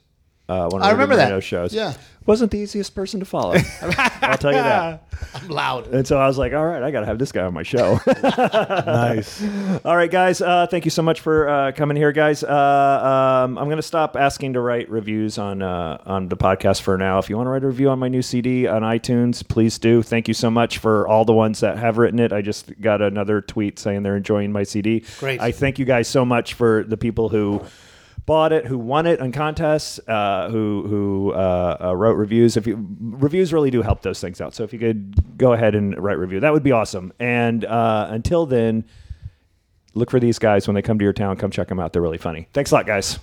Uh, 0.46 0.68
one 0.68 0.82
of 0.82 0.86
I 0.86 0.90
Rudy 0.90 0.92
remember 0.92 1.16
that. 1.16 1.24
Moreno's 1.24 1.44
shows. 1.44 1.72
Yeah. 1.72 1.94
wasn't 2.26 2.50
the 2.50 2.58
easiest 2.58 2.94
person 2.94 3.18
to 3.20 3.24
follow. 3.26 3.54
I'll 3.82 4.36
tell 4.36 4.52
you 4.52 4.58
that. 4.58 5.02
I'm 5.34 5.48
loud. 5.48 5.86
And 5.86 6.06
so 6.06 6.18
I 6.18 6.26
was 6.26 6.36
like, 6.36 6.52
all 6.52 6.66
right, 6.66 6.82
I 6.82 6.90
got 6.90 7.00
to 7.00 7.06
have 7.06 7.18
this 7.18 7.32
guy 7.32 7.44
on 7.44 7.54
my 7.54 7.62
show. 7.62 7.98
Nice. 8.44 9.42
All 9.84 9.96
right, 9.96 10.10
guys. 10.10 10.40
Uh, 10.40 10.66
thank 10.66 10.84
you 10.84 10.90
so 10.90 11.02
much 11.02 11.20
for 11.20 11.48
uh, 11.48 11.72
coming 11.72 11.96
here, 11.96 12.12
guys. 12.12 12.42
Uh, 12.44 13.42
um, 13.44 13.56
I'm 13.58 13.66
going 13.66 13.76
to 13.76 13.82
stop 13.82 14.16
asking 14.16 14.54
to 14.54 14.60
write 14.60 14.90
reviews 14.90 15.38
on 15.38 15.62
uh, 15.62 15.98
on 16.04 16.28
the 16.28 16.36
podcast 16.36 16.82
for 16.82 16.96
now. 16.98 17.18
If 17.18 17.30
you 17.30 17.36
want 17.36 17.46
to 17.46 17.50
write 17.50 17.64
a 17.64 17.66
review 17.66 17.90
on 17.90 17.98
my 17.98 18.08
new 18.08 18.22
CD 18.22 18.66
on 18.66 18.82
iTunes, 18.82 19.46
please 19.46 19.78
do. 19.78 20.02
Thank 20.02 20.28
you 20.28 20.34
so 20.34 20.50
much 20.50 20.78
for 20.78 21.06
all 21.08 21.24
the 21.24 21.32
ones 21.32 21.60
that 21.60 21.78
have 21.78 21.98
written 21.98 22.18
it. 22.18 22.32
I 22.32 22.42
just 22.42 22.78
got 22.80 23.00
another 23.02 23.40
tweet 23.40 23.78
saying 23.78 24.02
they're 24.02 24.16
enjoying 24.16 24.52
my 24.52 24.62
CD. 24.64 25.04
Great. 25.20 25.40
I 25.40 25.52
thank 25.52 25.78
you 25.78 25.84
guys 25.84 26.08
so 26.08 26.24
much 26.24 26.54
for 26.54 26.84
the 26.84 26.96
people 26.96 27.28
who 27.28 27.62
bought 28.26 28.52
it, 28.52 28.66
who 28.66 28.78
won 28.78 29.06
it 29.06 29.20
on 29.20 29.32
contests, 29.32 30.00
uh, 30.08 30.48
who 30.50 30.84
who 30.86 31.32
uh, 31.32 31.76
uh, 31.80 31.96
wrote 31.96 32.14
reviews. 32.14 32.56
If 32.56 32.66
you 32.66 32.86
reviews 33.00 33.52
really 33.52 33.70
do 33.70 33.82
help 33.82 34.02
those 34.02 34.20
things 34.20 34.40
out. 34.40 34.54
So 34.54 34.64
if 34.64 34.72
you 34.72 34.78
could 34.78 35.38
go 35.38 35.52
ahead 35.52 35.74
and 35.74 35.96
write 36.02 36.18
review, 36.18 36.40
that 36.40 36.52
would 36.52 36.62
be 36.62 36.72
awesome. 36.72 37.12
And 37.18 37.64
uh, 37.64 38.08
until 38.10 38.46
then 38.46 38.84
look 39.94 40.10
for 40.10 40.20
these 40.20 40.38
guys 40.38 40.66
when 40.66 40.74
they 40.74 40.82
come 40.82 40.98
to 40.98 41.04
your 41.04 41.12
town. 41.12 41.36
Come 41.36 41.50
check 41.50 41.68
them 41.68 41.80
out. 41.80 41.92
They're 41.92 42.02
really 42.02 42.18
funny. 42.18 42.48
Thanks 42.52 42.72
a 42.72 42.74
lot, 42.74 42.86
guys. 42.86 43.18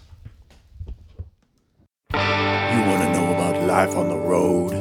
You 2.14 2.20
want 2.20 3.04
to 3.04 3.14
know 3.14 3.34
about 3.34 3.62
life 3.64 3.96
on 3.96 4.10
the 4.10 4.18
road? 4.18 4.81